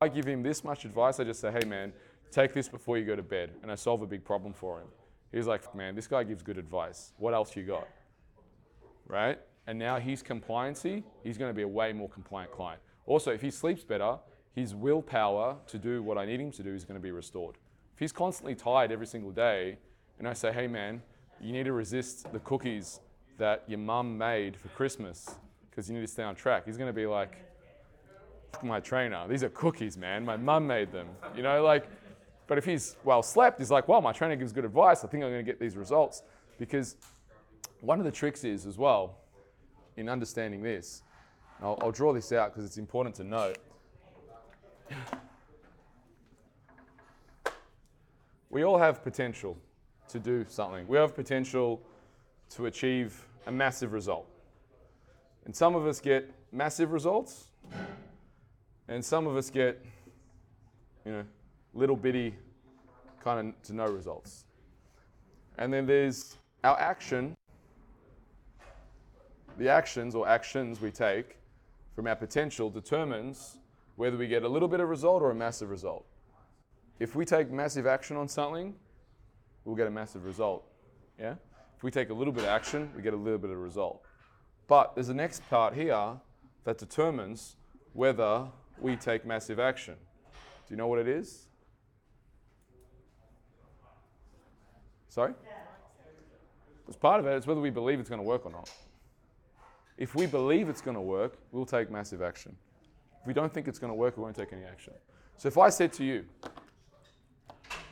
I 0.00 0.08
give 0.08 0.26
him 0.26 0.42
this 0.42 0.64
much 0.64 0.84
advice. 0.84 1.20
I 1.20 1.24
just 1.24 1.40
say, 1.40 1.52
hey 1.52 1.66
man, 1.66 1.92
take 2.30 2.52
this 2.52 2.68
before 2.68 2.98
you 2.98 3.04
go 3.04 3.16
to 3.16 3.22
bed, 3.22 3.50
and 3.62 3.70
I 3.70 3.74
solve 3.74 4.02
a 4.02 4.06
big 4.06 4.24
problem 4.24 4.52
for 4.52 4.80
him. 4.80 4.88
He's 5.32 5.46
like, 5.46 5.74
man, 5.74 5.94
this 5.94 6.06
guy 6.06 6.24
gives 6.24 6.42
good 6.42 6.58
advice. 6.58 7.12
What 7.18 7.34
else 7.34 7.54
you 7.54 7.62
got? 7.62 7.86
Right? 9.06 9.38
And 9.66 9.78
now 9.78 9.98
he's 9.98 10.22
compliancy, 10.22 11.04
he's 11.22 11.38
going 11.38 11.50
to 11.50 11.54
be 11.54 11.62
a 11.62 11.68
way 11.68 11.92
more 11.92 12.08
compliant 12.08 12.50
client. 12.50 12.80
Also, 13.06 13.30
if 13.30 13.40
he 13.40 13.50
sleeps 13.50 13.84
better, 13.84 14.18
his 14.54 14.74
willpower 14.74 15.56
to 15.68 15.78
do 15.78 16.02
what 16.02 16.18
I 16.18 16.24
need 16.24 16.40
him 16.40 16.50
to 16.52 16.62
do 16.62 16.74
is 16.74 16.84
going 16.84 16.98
to 16.98 17.02
be 17.02 17.12
restored. 17.12 17.56
If 17.94 18.00
he's 18.00 18.12
constantly 18.12 18.54
tired 18.54 18.90
every 18.90 19.06
single 19.06 19.30
day, 19.30 19.78
and 20.18 20.26
I 20.26 20.32
say, 20.32 20.52
hey 20.52 20.66
man, 20.66 21.02
you 21.40 21.52
need 21.52 21.64
to 21.64 21.72
resist 21.72 22.32
the 22.32 22.40
cookies 22.40 23.00
that 23.40 23.64
your 23.66 23.78
mum 23.78 24.18
made 24.18 24.54
for 24.54 24.68
Christmas 24.68 25.34
because 25.70 25.88
you 25.88 25.94
need 25.94 26.02
to 26.02 26.12
stay 26.12 26.22
on 26.22 26.34
track, 26.34 26.66
he's 26.66 26.76
going 26.76 26.90
to 26.90 26.94
be 26.94 27.06
like, 27.06 27.38
my 28.62 28.80
trainer, 28.80 29.26
these 29.28 29.42
are 29.42 29.48
cookies, 29.48 29.96
man. 29.96 30.24
My 30.26 30.36
mum 30.36 30.66
made 30.66 30.92
them. 30.92 31.08
You 31.34 31.42
know, 31.42 31.64
like, 31.64 31.88
but 32.46 32.58
if 32.58 32.66
he's 32.66 32.96
well 33.02 33.22
slept, 33.22 33.58
he's 33.58 33.70
like, 33.70 33.88
well, 33.88 34.02
my 34.02 34.12
trainer 34.12 34.36
gives 34.36 34.52
good 34.52 34.66
advice. 34.66 35.04
I 35.04 35.08
think 35.08 35.24
I'm 35.24 35.30
going 35.30 35.44
to 35.44 35.50
get 35.50 35.58
these 35.58 35.76
results. 35.76 36.22
Because 36.58 36.96
one 37.80 37.98
of 37.98 38.04
the 38.04 38.10
tricks 38.10 38.44
is, 38.44 38.66
as 38.66 38.76
well, 38.76 39.16
in 39.96 40.10
understanding 40.10 40.62
this, 40.62 41.02
I'll, 41.62 41.78
I'll 41.80 41.92
draw 41.92 42.12
this 42.12 42.32
out 42.32 42.52
because 42.52 42.66
it's 42.66 42.76
important 42.76 43.14
to 43.16 43.24
note. 43.24 43.56
We 48.50 48.64
all 48.64 48.78
have 48.78 49.02
potential 49.02 49.56
to 50.08 50.18
do 50.18 50.44
something. 50.46 50.86
We 50.86 50.98
have 50.98 51.14
potential 51.14 51.80
to 52.50 52.66
achieve 52.66 53.24
a 53.46 53.52
massive 53.52 53.92
result. 53.92 54.26
And 55.44 55.54
some 55.54 55.74
of 55.74 55.86
us 55.86 56.00
get 56.00 56.30
massive 56.52 56.92
results, 56.92 57.50
and 58.88 59.04
some 59.04 59.26
of 59.26 59.36
us 59.36 59.50
get, 59.50 59.84
you 61.04 61.12
know, 61.12 61.24
little 61.74 61.96
bitty 61.96 62.34
kind 63.22 63.48
of 63.48 63.62
to 63.62 63.74
no 63.74 63.86
results. 63.86 64.44
And 65.58 65.72
then 65.72 65.86
there's 65.86 66.36
our 66.64 66.78
action, 66.78 67.36
the 69.58 69.68
actions 69.68 70.14
or 70.14 70.28
actions 70.28 70.80
we 70.80 70.90
take 70.90 71.36
from 71.94 72.06
our 72.06 72.16
potential 72.16 72.70
determines 72.70 73.58
whether 73.96 74.16
we 74.16 74.26
get 74.26 74.42
a 74.42 74.48
little 74.48 74.68
bit 74.68 74.80
of 74.80 74.88
result 74.88 75.22
or 75.22 75.30
a 75.30 75.34
massive 75.34 75.70
result. 75.70 76.06
If 76.98 77.14
we 77.14 77.24
take 77.24 77.50
massive 77.50 77.86
action 77.86 78.16
on 78.16 78.28
something, 78.28 78.74
we'll 79.64 79.76
get 79.76 79.86
a 79.86 79.90
massive 79.90 80.24
result. 80.24 80.64
Yeah? 81.18 81.34
If 81.80 81.84
we 81.84 81.90
take 81.90 82.10
a 82.10 82.12
little 82.12 82.34
bit 82.34 82.42
of 82.42 82.50
action, 82.50 82.90
we 82.94 83.00
get 83.00 83.14
a 83.14 83.16
little 83.16 83.38
bit 83.38 83.48
of 83.48 83.56
result. 83.56 84.02
But 84.68 84.94
there's 84.94 85.06
the 85.06 85.14
next 85.14 85.40
part 85.48 85.72
here 85.72 86.12
that 86.64 86.76
determines 86.76 87.56
whether 87.94 88.48
we 88.78 88.96
take 88.96 89.24
massive 89.24 89.58
action. 89.58 89.94
Do 89.96 90.74
you 90.74 90.76
know 90.76 90.88
what 90.88 90.98
it 90.98 91.08
is? 91.08 91.46
Sorry? 95.08 95.32
It's 96.86 96.98
part 96.98 97.18
of 97.18 97.26
it. 97.26 97.30
It's 97.30 97.46
whether 97.46 97.62
we 97.62 97.70
believe 97.70 97.98
it's 97.98 98.10
going 98.10 98.20
to 98.20 98.28
work 98.28 98.44
or 98.44 98.52
not. 98.52 98.70
If 99.96 100.14
we 100.14 100.26
believe 100.26 100.68
it's 100.68 100.82
going 100.82 100.96
to 100.96 101.00
work, 101.00 101.38
we'll 101.50 101.64
take 101.64 101.90
massive 101.90 102.20
action. 102.20 102.54
If 103.22 103.26
we 103.26 103.32
don't 103.32 103.54
think 103.54 103.68
it's 103.68 103.78
going 103.78 103.90
to 103.90 103.96
work, 103.96 104.18
we 104.18 104.22
won't 104.22 104.36
take 104.36 104.52
any 104.52 104.64
action. 104.64 104.92
So 105.38 105.48
if 105.48 105.56
I 105.56 105.70
said 105.70 105.94
to 105.94 106.04
you, 106.04 106.26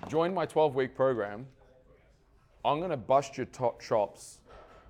join 0.09 0.35
my 0.35 0.45
12 0.45 0.75
week 0.75 0.95
program, 0.95 1.47
I'm 2.65 2.79
going 2.79 2.91
to 2.91 2.97
bust 2.97 3.37
your 3.37 3.47
top 3.47 3.81
chops, 3.81 4.41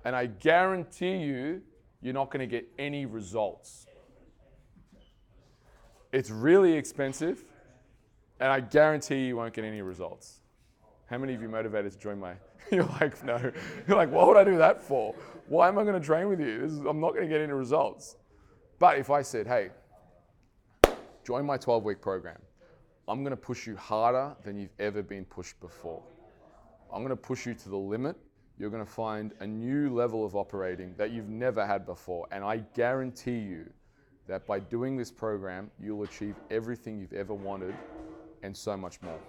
and 0.05 0.15
I 0.15 0.25
guarantee 0.25 1.17
you, 1.17 1.61
you're 2.01 2.13
not 2.13 2.31
going 2.31 2.39
to 2.39 2.47
get 2.47 2.67
any 2.77 3.05
results. 3.05 3.87
It's 6.11 6.29
really 6.29 6.73
expensive, 6.73 7.43
and 8.39 8.51
I 8.51 8.59
guarantee 8.59 9.27
you 9.27 9.35
won't 9.35 9.53
get 9.53 9.65
any 9.65 9.81
results. 9.81 10.39
How 11.05 11.17
many 11.17 11.33
of 11.33 11.41
you 11.41 11.49
motivated 11.49 11.91
to 11.91 11.97
join 11.97 12.19
my? 12.19 12.33
You're 12.71 12.83
like, 12.83 13.23
no. 13.23 13.51
You're 13.87 13.97
like, 13.97 14.11
what 14.11 14.27
would 14.27 14.37
I 14.37 14.43
do 14.43 14.57
that 14.57 14.81
for? 14.81 15.15
Why 15.47 15.67
am 15.67 15.79
I 15.79 15.83
going 15.83 15.99
to 15.99 16.05
train 16.05 16.29
with 16.29 16.39
you? 16.39 16.63
Is, 16.63 16.77
I'm 16.79 16.99
not 16.99 17.13
going 17.13 17.23
to 17.23 17.27
get 17.27 17.41
any 17.41 17.51
results. 17.51 18.15
But 18.77 18.99
if 18.99 19.09
I 19.09 19.23
said, 19.23 19.47
hey, 19.47 19.69
join 21.23 21.45
my 21.45 21.57
12 21.57 21.83
week 21.83 22.01
program, 22.01 22.37
I'm 23.07 23.23
going 23.23 23.31
to 23.31 23.37
push 23.37 23.65
you 23.65 23.75
harder 23.75 24.35
than 24.43 24.59
you've 24.59 24.73
ever 24.79 25.01
been 25.01 25.25
pushed 25.25 25.59
before. 25.59 26.03
I'm 26.91 27.03
going 27.03 27.09
to 27.09 27.15
push 27.15 27.45
you 27.45 27.53
to 27.53 27.69
the 27.69 27.77
limit. 27.77 28.15
You're 28.57 28.69
going 28.69 28.85
to 28.85 28.91
find 28.91 29.33
a 29.39 29.47
new 29.47 29.93
level 29.93 30.25
of 30.25 30.35
operating 30.35 30.93
that 30.97 31.11
you've 31.11 31.29
never 31.29 31.65
had 31.65 31.85
before. 31.85 32.27
And 32.31 32.43
I 32.43 32.57
guarantee 32.73 33.37
you 33.37 33.69
that 34.27 34.45
by 34.45 34.59
doing 34.59 34.97
this 34.97 35.11
program, 35.11 35.71
you'll 35.79 36.03
achieve 36.03 36.35
everything 36.51 36.99
you've 36.99 37.13
ever 37.13 37.33
wanted 37.33 37.75
and 38.43 38.55
so 38.55 38.75
much 38.75 39.01
more. 39.01 39.19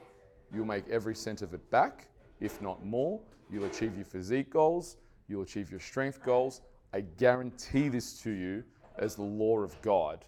You'll 0.53 0.67
make 0.67 0.89
every 0.89 1.15
cent 1.15 1.43
of 1.43 1.55
it 1.55 1.71
back, 1.71 2.09
if 2.41 2.61
not 2.61 2.85
more. 2.85 3.21
You'll 3.51 3.67
achieve 3.67 3.95
your 3.95 4.05
physique 4.05 4.51
goals. 4.51 4.97
You'll 5.29 5.43
achieve 5.43 5.71
your 5.71 5.81
strength 5.81 6.23
goals. 6.25 6.63
I 6.93 7.03
guarantee 7.03 7.89
this 7.89 8.21
to 8.23 8.31
you 8.31 8.65
as 8.99 9.15
the 9.15 9.23
law 9.23 9.59
of 9.61 9.81
God. 9.81 10.25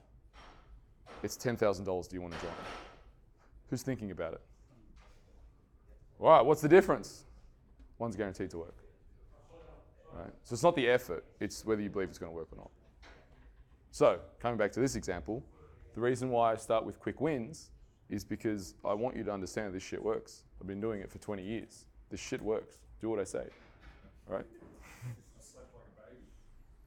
It's 1.22 1.36
$10,000. 1.36 2.08
Do 2.08 2.16
you 2.16 2.22
want 2.22 2.34
to 2.34 2.40
join? 2.40 2.50
Who's 3.68 3.82
thinking 3.82 4.10
about 4.10 4.34
it? 4.34 4.40
All 6.22 6.28
right, 6.28 6.44
what's 6.44 6.60
the 6.60 6.68
difference? 6.68 7.24
One's 7.98 8.14
guaranteed 8.14 8.50
to 8.50 8.58
work. 8.58 8.76
Right? 10.14 10.30
So 10.44 10.52
it's 10.52 10.62
not 10.62 10.76
the 10.76 10.88
effort, 10.88 11.24
it's 11.40 11.64
whether 11.64 11.82
you 11.82 11.90
believe 11.90 12.10
it's 12.10 12.18
going 12.18 12.30
to 12.30 12.36
work 12.36 12.46
or 12.52 12.58
not. 12.58 12.70
So, 13.90 14.20
coming 14.38 14.56
back 14.56 14.70
to 14.72 14.80
this 14.80 14.94
example, 14.94 15.42
the 15.94 16.00
reason 16.00 16.30
why 16.30 16.52
I 16.52 16.56
start 16.56 16.86
with 16.86 17.00
quick 17.00 17.20
wins 17.20 17.70
is 18.08 18.24
because 18.24 18.74
I 18.84 18.94
want 18.94 19.16
you 19.16 19.24
to 19.24 19.32
understand 19.32 19.74
this 19.74 19.82
shit 19.82 20.02
works. 20.02 20.44
I've 20.60 20.66
been 20.68 20.80
doing 20.80 21.00
it 21.00 21.10
for 21.10 21.18
20 21.18 21.42
years. 21.42 21.86
This 22.08 22.20
shit 22.20 22.40
works. 22.40 22.78
Do 23.00 23.08
what 23.08 23.18
I 23.18 23.24
say. 23.24 23.46
All 24.30 24.36
right? 24.36 24.46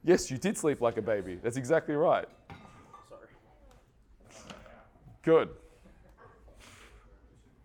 yes, 0.02 0.30
you 0.30 0.38
did 0.38 0.56
sleep 0.56 0.80
like 0.80 0.96
a 0.96 1.02
baby. 1.02 1.38
That's 1.42 1.58
exactly 1.58 1.94
right. 1.94 2.26
Sorry. 3.10 4.54
Good. 5.22 5.50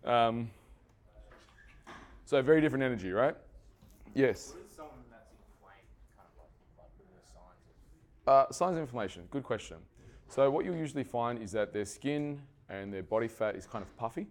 Um, 0.04 0.50
so 2.24 2.40
very 2.42 2.60
different 2.60 2.84
energy, 2.84 3.10
right? 3.12 3.36
Yes. 4.14 4.52
What 4.54 4.64
is 4.66 4.76
someone 4.76 4.94
that's 5.10 5.30
inflamed 5.32 5.88
kind 6.16 6.28
of 6.28 6.38
like, 6.38 6.50
like 6.78 6.92
the 6.98 7.04
signs 7.26 7.62
of 8.26 8.48
Uh, 8.48 8.52
signs 8.52 8.76
of 8.76 8.82
inflammation. 8.82 9.22
Good 9.30 9.42
question. 9.42 9.78
So 10.28 10.50
what 10.50 10.64
you'll 10.64 10.76
usually 10.76 11.04
find 11.04 11.42
is 11.42 11.52
that 11.52 11.72
their 11.72 11.84
skin 11.84 12.40
and 12.68 12.92
their 12.92 13.02
body 13.02 13.28
fat 13.28 13.54
is 13.56 13.66
kind 13.66 13.82
of 13.82 13.96
puffy, 13.96 14.26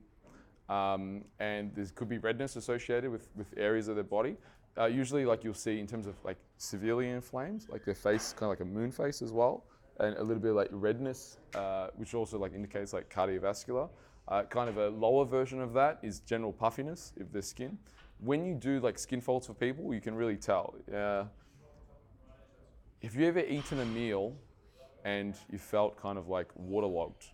um, 0.70 1.24
and 1.40 1.72
there 1.76 1.86
could 1.94 2.10
be 2.10 2.18
redness 2.18 2.56
associated 2.56 3.12
with, 3.12 3.28
with 3.36 3.48
areas 3.58 3.88
of 3.88 3.96
their 3.96 4.04
body. 4.04 4.38
Uh, 4.78 4.86
usually, 4.86 5.26
like 5.26 5.44
you'll 5.44 5.54
see 5.54 5.80
in 5.80 5.86
terms 5.86 6.08
of 6.08 6.16
like 6.24 6.38
severely 6.58 7.10
inflamed, 7.10 7.66
like 7.70 7.84
their 7.84 7.94
face, 7.94 8.34
kind 8.34 8.52
of 8.52 8.58
like 8.58 8.62
a 8.62 8.66
moon 8.66 8.90
face 8.90 9.22
as 9.22 9.32
well, 9.32 9.66
and 10.00 10.16
a 10.18 10.24
little 10.24 10.42
bit 10.42 10.52
of 10.52 10.56
like 10.56 10.70
redness, 10.72 11.38
uh, 11.56 11.88
which 11.98 12.14
also 12.14 12.40
like 12.40 12.54
indicates 12.56 12.94
like 12.94 13.14
cardiovascular. 13.14 13.90
Uh, 14.32 14.44
kind 14.44 14.70
of 14.70 14.78
a 14.78 14.88
lower 14.88 15.26
version 15.26 15.60
of 15.60 15.74
that 15.74 16.00
is 16.02 16.22
general 16.22 16.54
puffiness 16.54 17.12
of 17.20 17.34
the 17.34 17.42
skin. 17.42 17.78
When 18.20 18.46
you 18.46 18.56
do 18.56 18.80
like 18.80 18.98
skin 18.98 19.20
folds 19.20 19.48
for 19.48 19.54
people, 19.54 19.94
you 19.94 20.00
can 20.00 20.16
really 20.16 20.38
tell. 20.38 20.74
Uh, 20.90 21.26
have 23.04 23.14
you 23.14 23.28
ever 23.28 23.40
eaten 23.40 23.82
a 23.82 23.86
meal 23.86 24.34
and 25.04 25.36
you 25.52 25.58
felt 25.58 26.02
kind 26.02 26.18
of 26.18 26.30
like 26.30 26.48
waterlogged? 26.56 27.26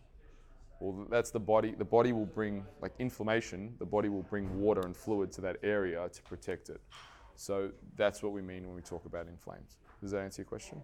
Well, 0.79 1.05
that's 1.07 1.29
the 1.29 1.39
body. 1.39 1.75
The 1.77 1.85
body 1.85 2.13
will 2.13 2.25
bring 2.25 2.65
like 2.81 2.93
inflammation. 2.97 3.75
The 3.77 3.85
body 3.85 4.09
will 4.09 4.23
bring 4.23 4.59
water 4.59 4.81
and 4.81 4.97
fluid 4.97 5.31
to 5.33 5.41
that 5.41 5.57
area 5.61 6.09
to 6.11 6.21
protect 6.23 6.69
it. 6.69 6.81
So 7.35 7.69
that's 7.95 8.23
what 8.23 8.31
we 8.31 8.41
mean 8.41 8.65
when 8.65 8.75
we 8.75 8.81
talk 8.81 9.05
about 9.05 9.27
inflames. 9.27 9.77
Does 10.01 10.09
that 10.11 10.21
answer 10.21 10.41
your 10.41 10.47
question? 10.47 10.81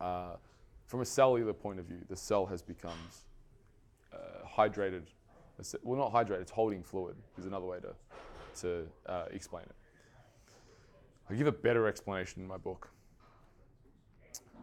Uh, 0.00 0.34
from 0.86 1.02
a 1.02 1.04
cellular 1.04 1.52
point 1.52 1.78
of 1.78 1.84
view, 1.84 2.00
the 2.08 2.16
cell 2.16 2.46
has 2.46 2.62
become 2.62 2.98
hydrated. 4.56 5.02
Well, 5.82 5.98
not 5.98 6.12
hydrated. 6.12 6.42
It's 6.42 6.50
holding 6.50 6.82
fluid. 6.82 7.16
Is 7.38 7.46
another 7.46 7.66
way 7.66 7.78
to 7.80 7.94
to 8.60 8.86
uh, 9.06 9.24
explain 9.30 9.64
it. 9.64 9.74
I 11.28 11.34
give 11.34 11.46
a 11.46 11.52
better 11.52 11.86
explanation 11.88 12.42
in 12.42 12.48
my 12.48 12.56
book. 12.56 12.90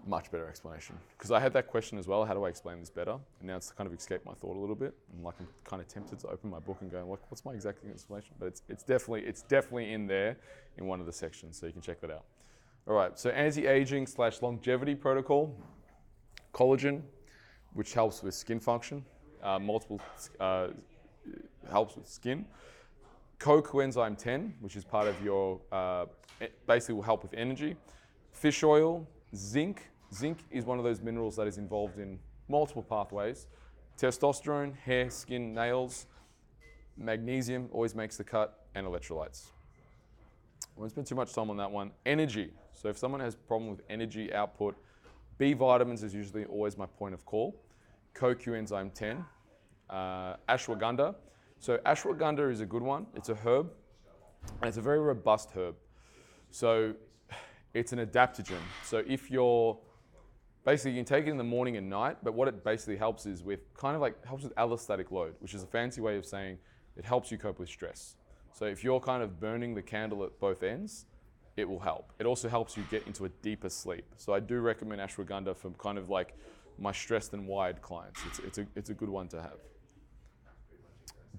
Much 0.07 0.31
better 0.31 0.47
explanation. 0.47 0.97
Because 1.17 1.31
I 1.31 1.39
had 1.39 1.53
that 1.53 1.67
question 1.67 1.99
as 1.99 2.07
well. 2.07 2.25
How 2.25 2.33
do 2.33 2.43
I 2.45 2.49
explain 2.49 2.79
this 2.79 2.89
better? 2.89 3.11
And 3.11 3.47
now 3.47 3.57
it's 3.57 3.71
kind 3.71 3.87
of 3.87 3.93
escaped 3.93 4.25
my 4.25 4.33
thought 4.33 4.55
a 4.55 4.59
little 4.59 4.75
bit. 4.75 4.95
And 5.13 5.23
like 5.23 5.35
I'm 5.39 5.47
kind 5.63 5.81
of 5.81 5.87
tempted 5.87 6.19
to 6.19 6.27
open 6.27 6.49
my 6.49 6.59
book 6.59 6.77
and 6.81 6.91
go, 6.91 7.05
what, 7.05 7.19
what's 7.29 7.45
my 7.45 7.53
exact 7.53 7.85
explanation? 7.85 8.33
But 8.39 8.47
it's, 8.47 8.63
it's 8.69 8.83
definitely 8.83 9.23
it's 9.27 9.43
definitely 9.43 9.93
in 9.93 10.07
there 10.07 10.37
in 10.77 10.87
one 10.87 10.99
of 10.99 11.05
the 11.05 11.13
sections, 11.13 11.59
so 11.59 11.67
you 11.67 11.73
can 11.73 11.81
check 11.81 12.01
that 12.01 12.11
out. 12.11 12.25
All 12.87 12.95
right. 12.95 13.17
So 13.19 13.29
anti-aging 13.29 14.07
slash 14.07 14.41
longevity 14.41 14.95
protocol, 14.95 15.55
collagen, 16.53 17.01
which 17.73 17.93
helps 17.93 18.23
with 18.23 18.33
skin 18.33 18.59
function, 18.59 19.05
uh, 19.43 19.59
multiple 19.59 19.99
uh, 20.39 20.67
helps 21.69 21.95
with 21.95 22.07
skin. 22.07 22.45
CoQ-enzyme 23.39 24.15
10, 24.15 24.53
which 24.59 24.75
is 24.75 24.83
part 24.83 25.07
of 25.07 25.21
your, 25.23 25.59
uh, 25.71 26.05
basically 26.67 26.95
will 26.95 27.01
help 27.01 27.23
with 27.23 27.33
energy. 27.33 27.75
Fish 28.31 28.63
oil, 28.63 29.07
zinc. 29.35 29.89
Zinc 30.13 30.39
is 30.51 30.65
one 30.65 30.77
of 30.77 30.83
those 30.83 31.01
minerals 31.01 31.35
that 31.37 31.47
is 31.47 31.57
involved 31.57 31.97
in 31.97 32.19
multiple 32.47 32.83
pathways. 32.83 33.47
Testosterone, 33.97 34.75
hair, 34.77 35.09
skin, 35.09 35.53
nails. 35.53 36.05
Magnesium 36.97 37.67
always 37.71 37.95
makes 37.95 38.17
the 38.17 38.23
cut, 38.23 38.61
and 38.75 38.85
electrolytes. 38.87 39.47
I 40.75 40.79
won't 40.79 40.91
spend 40.91 41.07
too 41.07 41.15
much 41.15 41.33
time 41.33 41.49
on 41.49 41.57
that 41.57 41.71
one. 41.71 41.91
Energy. 42.05 42.51
So 42.73 42.89
if 42.89 42.97
someone 42.97 43.21
has 43.21 43.33
a 43.33 43.37
problem 43.37 43.69
with 43.69 43.81
energy 43.89 44.33
output, 44.33 44.75
B 45.37 45.53
vitamins 45.53 46.03
is 46.03 46.13
usually 46.13 46.45
always 46.45 46.77
my 46.77 46.85
point 46.85 47.13
of 47.13 47.25
call. 47.25 47.55
CoQ-enzyme 48.15 48.91
10. 48.91 49.25
Uh, 49.89 50.35
ashwagandha 50.47 51.15
so 51.61 51.77
ashwagandha 51.85 52.51
is 52.51 52.59
a 52.59 52.65
good 52.65 52.81
one. 52.81 53.05
It's 53.15 53.29
a 53.29 53.35
herb, 53.35 53.71
and 54.61 54.67
it's 54.67 54.77
a 54.77 54.81
very 54.81 54.99
robust 54.99 55.51
herb. 55.55 55.75
So 56.49 56.95
it's 57.75 57.93
an 57.93 57.99
adaptogen. 57.99 58.63
So 58.83 59.03
if 59.07 59.29
you're 59.29 59.77
basically 60.65 60.91
you 60.91 60.97
can 60.97 61.05
take 61.05 61.27
it 61.27 61.29
in 61.29 61.37
the 61.37 61.43
morning 61.43 61.77
and 61.77 61.87
night, 61.87 62.17
but 62.23 62.33
what 62.33 62.47
it 62.47 62.63
basically 62.63 62.97
helps 62.97 63.27
is 63.27 63.43
with 63.43 63.71
kind 63.75 63.95
of 63.95 64.01
like 64.01 64.25
helps 64.25 64.43
with 64.43 64.55
allostatic 64.55 65.11
load, 65.11 65.35
which 65.37 65.53
is 65.53 65.61
a 65.61 65.67
fancy 65.67 66.01
way 66.01 66.17
of 66.17 66.25
saying 66.25 66.57
it 66.97 67.05
helps 67.05 67.31
you 67.31 67.37
cope 67.37 67.59
with 67.59 67.69
stress. 67.69 68.15
So 68.53 68.65
if 68.65 68.83
you're 68.83 68.99
kind 68.99 69.21
of 69.21 69.39
burning 69.39 69.75
the 69.75 69.83
candle 69.83 70.23
at 70.23 70.39
both 70.39 70.63
ends, 70.63 71.05
it 71.57 71.69
will 71.69 71.79
help. 71.79 72.11
It 72.17 72.25
also 72.25 72.49
helps 72.49 72.75
you 72.75 72.83
get 72.89 73.05
into 73.05 73.25
a 73.25 73.29
deeper 73.43 73.69
sleep. 73.69 74.05
So 74.17 74.33
I 74.33 74.39
do 74.39 74.61
recommend 74.61 74.99
ashwagandha 74.99 75.55
for 75.55 75.69
kind 75.77 75.99
of 75.99 76.09
like 76.09 76.35
my 76.79 76.91
stressed 76.91 77.33
and 77.33 77.47
wired 77.47 77.81
clients. 77.81 78.19
It's, 78.27 78.39
it's, 78.39 78.57
a, 78.57 78.67
it's 78.75 78.89
a 78.89 78.93
good 78.93 79.09
one 79.09 79.27
to 79.29 79.41
have 79.41 79.57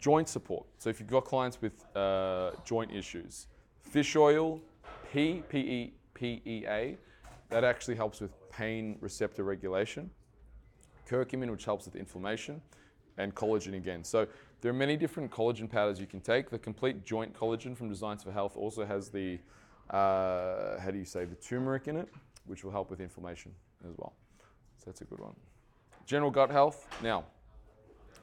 joint 0.03 0.29
support. 0.29 0.67
So 0.79 0.91
if 0.91 0.99
you've 0.99 1.09
got 1.09 1.25
clients 1.25 1.61
with 1.61 1.85
uh, 1.97 2.51
joint 2.65 2.91
issues, 2.91 3.47
fish 3.83 4.17
oil, 4.17 4.61
P, 5.13 5.43
P-E, 5.49 5.93
P-E-A, 6.15 6.97
that 7.51 7.65
actually 7.65 7.95
helps 7.95 8.21
with 8.21 8.33
pain 8.51 8.97
receptor 9.01 9.45
regulation. 9.45 10.11
Curcumin, 11.09 11.51
which 11.51 11.65
helps 11.65 11.85
with 11.85 11.95
inflammation, 11.95 12.61
and 13.19 13.35
collagen 13.35 13.77
again. 13.77 14.03
So 14.03 14.27
there 14.61 14.71
are 14.71 14.75
many 14.75 14.97
different 14.97 15.31
collagen 15.31 15.71
powders 15.71 16.01
you 16.01 16.07
can 16.07 16.21
take. 16.21 16.51
The 16.51 16.59
complete 16.59 17.05
joint 17.05 17.33
collagen 17.33 17.77
from 17.77 17.89
Designs 17.89 18.23
for 18.23 18.33
Health 18.33 18.57
also 18.57 18.85
has 18.85 19.11
the, 19.11 19.39
uh, 19.91 20.81
how 20.81 20.91
do 20.91 20.99
you 20.99 21.05
say, 21.05 21.25
the 21.27 21.35
turmeric 21.37 21.89
in 21.89 21.97
it, 21.97 22.09
which 22.47 22.65
will 22.65 22.73
help 22.73 22.91
with 22.91 23.01
inflammation 23.01 23.53
as 23.87 23.95
well. 23.99 24.15
So 24.83 24.91
that's 24.91 25.01
a 25.01 25.05
good 25.05 25.21
one. 25.21 25.35
General 26.07 26.33
gut 26.33 26.51
health. 26.51 26.89
Now, 27.05 27.25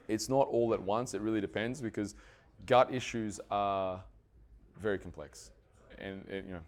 it's 0.10 0.28
not 0.28 0.50
all 0.50 0.74
at 0.74 0.82
once. 0.82 1.14
It 1.14 1.22
really 1.22 1.40
depends 1.40 1.80
because 1.80 2.16
gut 2.66 2.94
issues 2.94 3.40
are 3.50 4.04
very 4.78 5.00
complex. 5.00 5.52
And, 6.00 6.26
and, 6.30 6.48
you 6.48 6.54
know, 6.56 6.62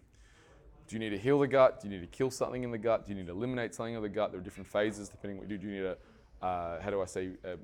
do 0.88 0.96
you 0.96 1.00
need 1.00 1.10
to 1.10 1.18
heal 1.18 1.40
the 1.40 1.48
gut? 1.48 1.82
Do 1.82 1.90
you 1.90 1.94
need 1.94 2.10
to 2.10 2.18
kill 2.18 2.32
something 2.32 2.64
in 2.64 2.72
the 2.72 2.78
gut? 2.78 3.06
Do 3.06 3.12
you 3.12 3.18
need 3.18 3.28
to 3.28 3.34
eliminate 3.34 3.76
something 3.76 3.96
in 3.96 4.02
the 4.02 4.08
gut? 4.08 4.32
There 4.32 4.40
are 4.40 4.44
different 4.44 4.68
phases 4.68 5.10
depending 5.10 5.38
what 5.38 5.50
you 5.50 5.58
do. 5.58 5.68
Do 5.68 5.74
you 5.74 5.82
need 5.82 5.90
to, 5.90 6.46
uh, 6.46 6.82
how 6.82 6.90
do 6.90 7.02
I 7.02 7.06
say, 7.06 7.32
uh, 7.44 7.56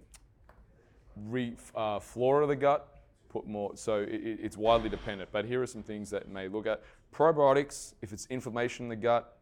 re 1.28 1.56
uh, 1.76 2.00
flora 2.00 2.46
the 2.46 2.58
gut? 2.58 2.90
Put 3.30 3.48
more. 3.48 3.72
So 3.76 4.00
it, 4.00 4.40
it's 4.42 4.58
widely 4.58 4.90
dependent. 4.90 5.30
But 5.32 5.46
here 5.46 5.62
are 5.62 5.68
some 5.68 5.84
things 5.84 6.10
that 6.10 6.28
may 6.28 6.50
look 6.50 6.68
at 6.68 6.84
probiotics. 7.14 7.94
If 8.02 8.12
it's 8.12 8.26
inflammation 8.26 8.86
in 8.86 8.90
the 8.90 8.98
gut, 8.98 9.38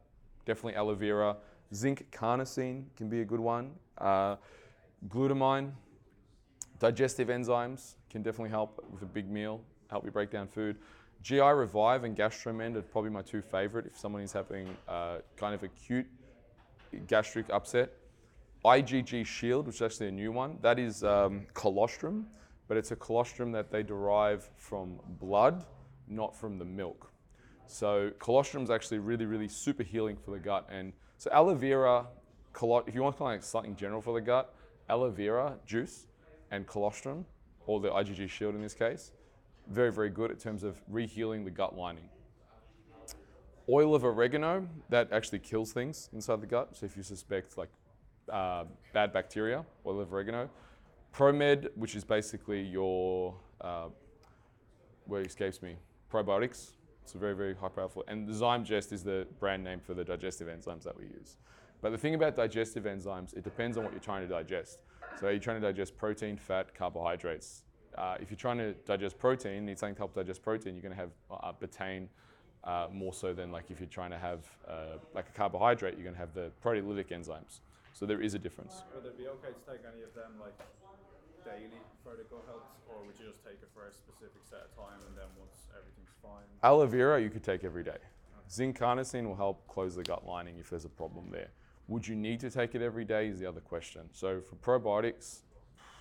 definitely 0.46 0.76
aloe 0.76 0.94
vera. 0.94 1.38
Zinc 1.74 2.08
carnosine 2.12 2.86
can 2.96 3.10
be 3.10 3.22
a 3.22 3.26
good 3.26 3.40
one. 3.40 3.72
Uh, 3.98 4.36
glutamine, 5.08 5.72
Digestive 6.80 7.30
enzymes 7.30 7.96
can 8.10 8.22
definitely 8.22 8.50
help 8.50 8.84
with 8.92 9.02
a 9.02 9.06
big 9.06 9.30
meal, 9.30 9.62
help 9.90 10.04
you 10.04 10.12
break 10.12 10.30
down 10.30 10.48
food. 10.48 10.76
GI 11.22 11.40
Revive 11.40 12.04
and 12.04 12.16
Gastromend 12.16 12.76
are 12.76 12.82
probably 12.82 13.10
my 13.10 13.22
two 13.22 13.42
favorite 13.42 13.86
if 13.86 13.98
someone 13.98 14.22
is 14.22 14.34
having 14.34 14.68
uh, 14.88 15.18
kind 15.38 15.56
of 15.56 15.64
acute 15.64 16.06
gastric 17.08 17.50
upset. 17.50 17.94
IgG 18.66 19.26
Shield, 19.26 19.68
which 19.68 19.76
is 19.76 19.82
actually 19.82 20.10
a 20.10 20.12
new 20.12 20.32
one, 20.32 20.58
that 20.62 20.78
is 20.78 21.04
um, 21.04 21.46
colostrum, 21.54 22.28
but 22.68 22.78
it's 22.78 22.92
a 22.92 22.96
colostrum 22.96 23.52
that 23.54 23.72
they 23.72 23.82
derive 23.82 24.50
from 24.58 25.00
blood, 25.20 25.66
not 26.08 26.36
from 26.36 26.58
the 26.58 26.66
milk. 26.66 27.12
So 27.68 28.12
colostrum 28.20 28.64
is 28.64 28.70
actually 28.70 29.00
really, 29.00 29.26
really 29.26 29.48
super 29.48 29.84
healing 29.84 30.18
for 30.18 30.32
the 30.32 30.40
gut. 30.40 30.68
And 30.70 30.94
so 31.18 31.30
aloe 31.32 31.56
vera, 31.56 32.06
if 32.88 32.96
you 32.96 33.04
want 33.04 33.20
like 33.20 33.44
something 33.44 33.76
general 33.76 34.02
for 34.02 34.14
the 34.14 34.22
gut, 34.22 34.54
aloe 34.90 35.10
vera 35.10 35.58
juice 35.66 36.08
and 36.52 36.68
colostrum, 36.68 37.26
or 37.68 37.80
the 37.80 37.90
IgG 37.90 38.30
shield 38.30 38.56
in 38.56 38.62
this 38.62 38.74
case, 38.74 39.12
very, 39.70 39.92
very 39.92 40.10
good 40.10 40.32
in 40.32 40.38
terms 40.38 40.64
of 40.64 40.80
rehealing 40.92 41.44
the 41.44 41.52
gut 41.52 41.76
lining. 41.76 42.10
Oil 43.68 43.96
of 43.96 44.06
oregano, 44.06 44.68
that 44.90 45.12
actually 45.12 45.40
kills 45.40 45.72
things 45.72 46.10
inside 46.14 46.40
the 46.40 46.48
gut. 46.48 46.78
So 46.78 46.86
if 46.86 46.96
you 46.96 47.02
suspect 47.02 47.58
like 47.58 47.70
uh, 48.32 48.66
bad 48.94 49.12
bacteria, 49.12 49.66
oil 49.86 50.02
of 50.02 50.14
oregano. 50.14 50.50
ProMed, 51.16 51.70
which 51.76 51.96
is 51.96 52.04
basically 52.04 52.62
your, 52.62 53.34
uh, 53.62 53.88
where 55.06 55.22
escapes 55.22 55.62
me, 55.62 55.78
probiotics. 56.12 56.72
It's 57.06 57.14
very, 57.14 57.36
very 57.36 57.54
high 57.54 57.70
powerful. 57.70 58.04
And 58.08 58.28
the 58.28 58.34
Zymegest 58.34 58.92
is 58.92 59.04
the 59.04 59.28
brand 59.40 59.64
name 59.64 59.80
for 59.80 59.94
the 59.94 60.04
digestive 60.04 60.48
enzymes 60.48 60.82
that 60.86 60.98
we 60.98 61.04
use. 61.04 61.38
But 61.80 61.92
the 61.92 62.00
thing 62.00 62.16
about 62.16 62.36
digestive 62.36 62.86
enzymes, 62.86 63.38
it 63.38 63.44
depends 63.44 63.78
on 63.78 63.84
what 63.84 63.94
you're 63.94 64.00
trying 64.00 64.28
to 64.28 64.28
digest. 64.28 64.80
So 65.20 65.28
are 65.28 65.32
you're 65.32 65.40
trying 65.40 65.62
to 65.62 65.68
digest 65.68 65.96
protein, 65.98 66.36
fat, 66.36 66.74
carbohydrates. 66.74 67.62
Uh, 67.96 68.18
if 68.20 68.32
you're 68.32 68.38
trying 68.38 68.58
to 68.58 68.74
digest 68.90 69.20
protein, 69.20 69.68
need 69.68 69.78
something 69.78 69.94
to 69.94 70.00
help 70.00 70.16
digest 70.16 70.42
protein, 70.42 70.74
you're 70.74 70.82
going 70.82 70.96
to 70.96 71.00
have 71.00 71.12
uh, 71.30 71.52
betaine 71.54 72.08
uh, 72.64 72.88
more 72.92 73.14
so 73.14 73.34
than 73.34 73.52
like 73.52 73.70
if 73.70 73.80
you're 73.80 73.88
trying 73.88 74.10
to 74.10 74.18
have 74.18 74.40
uh, 74.68 74.98
like 75.14 75.30
a 75.30 75.32
carbohydrate, 75.38 75.94
you're 75.94 76.04
going 76.04 76.16
to 76.16 76.20
have 76.20 76.34
the 76.34 76.52
proteolytic 76.64 77.10
enzymes. 77.12 77.60
So 77.94 78.08
there 78.08 78.20
is 78.20 78.34
a 78.34 78.40
difference. 78.40 78.82
Would 78.96 79.06
it 79.06 79.16
be 79.16 79.28
okay 79.28 79.54
to 79.54 79.72
take 79.72 79.86
any 79.86 80.02
of 80.02 80.16
them 80.16 80.42
like 80.42 80.58
daily 81.46 81.78
gut 82.04 82.18
health, 82.50 82.66
or 82.90 83.06
would 83.06 83.14
you 83.22 83.30
just 83.30 83.46
take 83.46 83.62
it 83.62 83.70
for 83.76 83.86
a 83.86 83.94
specific 83.94 84.42
set 84.50 84.66
of 84.66 84.74
time 84.74 84.98
and 85.06 85.16
then 85.16 85.30
once 85.38 85.70
everything's 85.70 85.94
fine? 86.05 86.05
Aloe 86.64 86.88
vera 86.88 87.22
you 87.22 87.30
could 87.30 87.44
take 87.44 87.64
every 87.64 87.84
day. 87.84 87.98
Zinc 88.50 88.80
carnosine 88.80 89.26
will 89.26 89.36
help 89.36 89.68
close 89.68 89.96
the 89.96 90.04
gut 90.04 90.26
lining 90.26 90.58
if 90.58 90.70
there's 90.70 90.86
a 90.86 90.90
problem 90.90 91.30
there. 91.32 91.50
Would 91.88 92.08
you 92.08 92.16
need 92.16 92.40
to 92.40 92.50
take 92.50 92.74
it 92.76 92.82
every 92.82 93.06
day 93.06 93.28
is 93.28 93.40
the 93.40 93.46
other 93.46 93.62
question. 93.62 94.02
So 94.12 94.42
for 94.42 94.56
probiotics, 94.56 95.42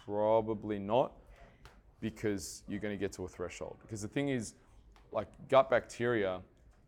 probably 0.04 0.78
not 0.78 1.12
because 2.00 2.62
you're 2.68 2.80
going 2.80 2.94
to 2.94 3.00
get 3.00 3.12
to 3.12 3.24
a 3.24 3.28
threshold. 3.28 3.78
Because 3.82 4.02
the 4.02 4.08
thing 4.08 4.28
is, 4.28 4.54
like 5.12 5.28
gut 5.48 5.70
bacteria 5.70 6.40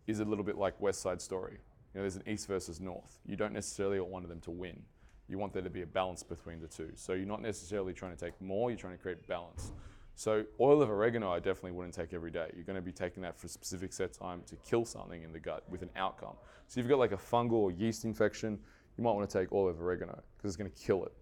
is 0.07 0.21
a 0.21 0.25
little 0.25 0.45
bit 0.45 0.57
like 0.57 0.79
West 0.81 1.01
Side 1.01 1.21
Story. 1.21 1.59
You 1.95 2.01
know, 2.01 2.03
there's 2.03 2.17
an 2.17 2.23
east 2.27 2.49
versus 2.49 2.81
north. 2.81 3.19
You 3.27 3.37
don't 3.37 3.53
necessarily 3.53 3.99
want 4.01 4.13
one 4.13 4.23
of 4.23 4.29
them 4.29 4.41
to 4.43 4.51
win. 4.51 4.83
You 5.29 5.39
want 5.39 5.53
there 5.53 5.63
to 5.63 5.71
be 5.71 5.83
a 5.83 5.87
balance 5.87 6.23
between 6.23 6.61
the 6.61 6.69
two. 6.69 6.91
So 6.95 7.15
you're 7.15 7.27
not 7.27 7.43
necessarily 7.43 7.93
trying 7.93 8.15
to 8.15 8.25
take 8.25 8.41
more, 8.41 8.71
you're 8.71 8.79
trying 8.79 8.97
to 8.97 9.03
create 9.03 9.27
balance. 9.27 9.73
So 10.19 10.45
oil 10.59 10.81
of 10.81 10.89
oregano, 10.89 11.31
I 11.31 11.37
definitely 11.37 11.73
wouldn't 11.73 11.95
take 11.95 12.15
every 12.15 12.31
day. 12.31 12.51
You're 12.55 12.65
going 12.65 12.77
to 12.77 12.83
be 12.83 12.91
taking 12.91 13.23
that 13.23 13.39
for 13.39 13.47
a 13.47 13.51
specific 13.51 13.93
set 13.93 14.15
time 14.15 14.41
to 14.47 14.57
kill 14.57 14.87
something 14.87 15.23
in 15.23 15.31
the 15.31 15.39
gut 15.39 15.63
with 15.69 15.83
an 15.83 15.91
outcome. 15.95 16.37
So 16.69 16.81
if 16.81 16.85
you've 16.85 16.91
got 16.91 16.99
like 16.99 17.13
a 17.13 17.19
fungal 17.19 17.53
or 17.53 17.71
yeast 17.71 18.07
infection, 18.07 18.59
you 18.97 19.05
might 19.05 19.13
want 19.13 19.29
to 19.29 19.39
take 19.39 19.53
oil 19.53 19.69
of 19.69 19.79
oregano 19.79 20.19
because 20.37 20.49
it's 20.49 20.57
going 20.57 20.71
to 20.71 20.83
kill 20.83 21.05
it. 21.05 21.13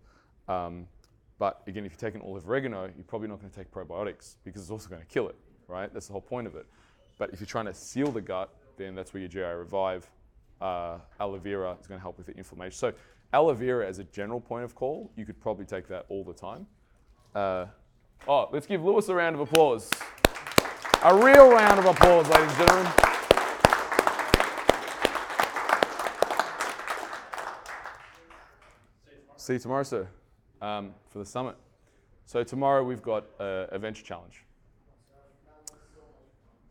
Um, 0.48 0.86
but 1.40 1.62
again, 1.66 1.84
if 1.84 1.90
you're 1.90 2.10
taking 2.10 2.24
oil 2.24 2.36
of 2.36 2.48
oregano, 2.48 2.84
you're 2.84 3.04
probably 3.04 3.26
not 3.26 3.40
going 3.40 3.50
to 3.50 3.56
take 3.56 3.68
probiotics 3.72 4.36
because 4.44 4.62
it's 4.62 4.70
also 4.70 4.88
going 4.88 5.02
to 5.02 5.08
kill 5.08 5.28
it, 5.28 5.34
right? 5.66 5.92
That's 5.92 6.06
the 6.06 6.12
whole 6.12 6.22
point 6.22 6.46
of 6.46 6.54
it. 6.54 6.64
But 7.18 7.32
if 7.32 7.40
you're 7.40 7.48
trying 7.48 7.66
to 7.66 7.74
seal 7.74 8.12
the 8.12 8.20
gut, 8.20 8.54
then 8.76 8.94
that's 8.94 9.12
where 9.12 9.20
your 9.20 9.28
GI 9.28 9.40
Revive 9.40 10.08
uh, 10.60 10.98
aloe 11.18 11.38
vera 11.38 11.76
is 11.80 11.88
going 11.88 11.98
to 11.98 12.02
help 12.02 12.16
with 12.16 12.28
the 12.28 12.36
inflammation. 12.36 12.78
So 12.78 12.92
aloe 13.32 13.54
vera 13.54 13.88
as 13.88 13.98
a 13.98 14.04
general 14.04 14.40
point 14.40 14.62
of 14.62 14.76
call, 14.76 15.10
you 15.16 15.26
could 15.26 15.40
probably 15.40 15.64
take 15.64 15.88
that 15.88 16.06
all 16.08 16.22
the 16.22 16.32
time. 16.32 16.68
Uh, 17.34 17.66
oh, 18.26 18.48
let's 18.52 18.66
give 18.66 18.84
Lewis 18.84 19.08
a 19.08 19.14
round 19.14 19.34
of 19.34 19.40
applause. 19.40 19.90
A 21.02 21.14
real 21.14 21.50
round 21.50 21.78
of 21.78 21.86
applause, 21.86 22.28
ladies 22.28 22.48
and 22.48 22.58
gentlemen. 22.58 22.92
See 29.36 29.52
you 29.52 29.58
tomorrow, 29.58 29.82
sir, 29.82 30.08
um, 30.62 30.94
for 31.10 31.18
the 31.18 31.26
summit. 31.26 31.56
So 32.24 32.42
tomorrow 32.42 32.82
we've 32.82 33.02
got 33.02 33.24
uh, 33.38 33.66
a 33.70 33.78
venture 33.78 34.02
challenge. 34.02 34.42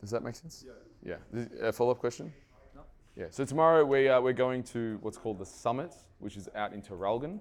Does 0.00 0.10
that 0.10 0.24
make 0.24 0.34
sense? 0.34 0.64
Yeah. 0.66 1.14
Yeah. 1.32 1.44
A 1.62 1.72
follow-up 1.72 2.00
question? 2.00 2.32
No. 2.74 2.82
Yeah. 3.16 3.26
So 3.30 3.44
tomorrow 3.44 3.84
we 3.84 4.08
uh, 4.08 4.20
we're 4.20 4.32
going 4.32 4.64
to 4.64 4.98
what's 5.02 5.16
called 5.16 5.38
the 5.38 5.46
summit, 5.46 5.94
which 6.18 6.36
is 6.36 6.48
out 6.56 6.72
in 6.72 6.82
Traralgon, 6.82 7.38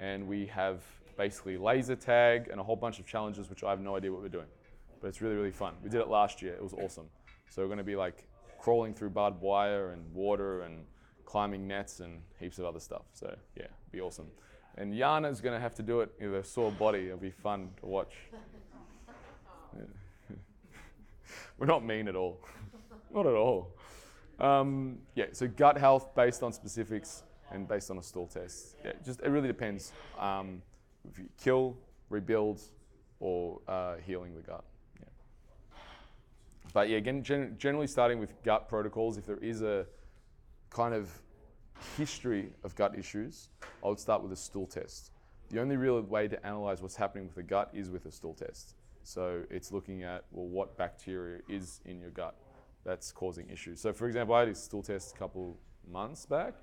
and 0.00 0.26
we 0.26 0.46
have 0.46 0.82
basically 1.16 1.56
laser 1.56 1.96
tag 1.96 2.48
and 2.50 2.60
a 2.60 2.62
whole 2.62 2.76
bunch 2.76 2.98
of 2.98 3.06
challenges, 3.06 3.50
which 3.50 3.62
I 3.62 3.70
have 3.70 3.80
no 3.80 3.96
idea 3.96 4.12
what 4.12 4.22
we're 4.22 4.28
doing, 4.28 4.46
but 5.00 5.08
it's 5.08 5.20
really 5.20 5.36
really 5.36 5.50
fun. 5.50 5.74
We 5.82 5.90
did 5.90 6.00
it 6.00 6.08
last 6.08 6.42
year. 6.42 6.54
It 6.54 6.62
was 6.62 6.74
awesome. 6.74 7.06
So 7.48 7.62
we're 7.62 7.68
going 7.68 7.78
to 7.78 7.84
be 7.84 7.96
like 7.96 8.24
crawling 8.58 8.94
through 8.94 9.10
barbed 9.10 9.40
wire 9.42 9.90
and 9.90 10.12
water 10.14 10.62
and 10.62 10.84
climbing 11.24 11.66
nets 11.66 12.00
and 12.00 12.20
heaps 12.38 12.58
of 12.58 12.64
other 12.64 12.80
stuff. 12.80 13.02
So 13.12 13.34
yeah, 13.56 13.66
be 13.90 14.00
awesome. 14.00 14.28
And 14.76 14.94
Yana's 14.94 15.40
going 15.40 15.54
to 15.54 15.60
have 15.60 15.74
to 15.74 15.82
do 15.82 16.00
it 16.00 16.10
with 16.20 16.34
a 16.34 16.44
sore 16.44 16.70
body. 16.72 17.06
It'll 17.06 17.18
be 17.18 17.30
fun 17.30 17.70
to 17.80 17.86
watch. 17.86 18.14
Yeah. 19.76 19.82
We're 21.58 21.66
not 21.66 21.84
mean 21.84 22.08
at 22.08 22.16
all. 22.16 22.40
not 23.14 23.26
at 23.26 23.34
all. 23.34 23.74
Um, 24.38 24.98
yeah, 25.14 25.26
so 25.32 25.46
gut 25.46 25.76
health 25.76 26.14
based 26.14 26.42
on 26.42 26.52
specifics 26.52 27.22
and 27.50 27.68
based 27.68 27.90
on 27.90 27.98
a 27.98 28.02
stool 28.02 28.26
test. 28.26 28.76
Yeah, 28.84 28.92
just 29.04 29.20
it 29.20 29.28
really 29.28 29.48
depends. 29.48 29.92
Um, 30.18 30.62
kill, 31.42 31.76
rebuild, 32.08 32.60
or 33.20 33.60
uh, 33.68 33.96
healing 34.04 34.34
the 34.34 34.42
gut. 34.42 34.64
Yeah. 34.98 35.06
But 36.72 36.88
yeah, 36.88 36.98
again, 36.98 37.22
gen- 37.22 37.54
generally 37.58 37.86
starting 37.86 38.18
with 38.18 38.42
gut 38.42 38.68
protocols. 38.68 39.16
If 39.16 39.26
there 39.26 39.38
is 39.38 39.62
a 39.62 39.86
kind 40.70 40.94
of 40.94 41.10
history 41.96 42.50
of 42.64 42.74
gut 42.76 42.98
issues, 42.98 43.48
I 43.84 43.88
would 43.88 44.00
start 44.00 44.22
with 44.22 44.32
a 44.32 44.36
stool 44.36 44.66
test. 44.66 45.10
The 45.50 45.60
only 45.60 45.76
real 45.76 46.00
way 46.00 46.28
to 46.28 46.46
analyze 46.46 46.80
what's 46.80 46.96
happening 46.96 47.24
with 47.24 47.34
the 47.34 47.42
gut 47.42 47.70
is 47.74 47.90
with 47.90 48.06
a 48.06 48.12
stool 48.12 48.34
test. 48.34 48.74
So 49.02 49.42
it's 49.50 49.72
looking 49.72 50.02
at 50.02 50.24
well, 50.30 50.46
what 50.46 50.76
bacteria 50.76 51.40
is 51.48 51.80
in 51.84 52.00
your 52.00 52.10
gut 52.10 52.34
that's 52.84 53.12
causing 53.12 53.48
issues. 53.48 53.80
So, 53.80 53.92
for 53.92 54.06
example, 54.06 54.34
I 54.34 54.40
had 54.40 54.48
a 54.48 54.54
stool 54.54 54.82
test 54.82 55.14
a 55.14 55.18
couple 55.18 55.56
months 55.90 56.26
back, 56.26 56.54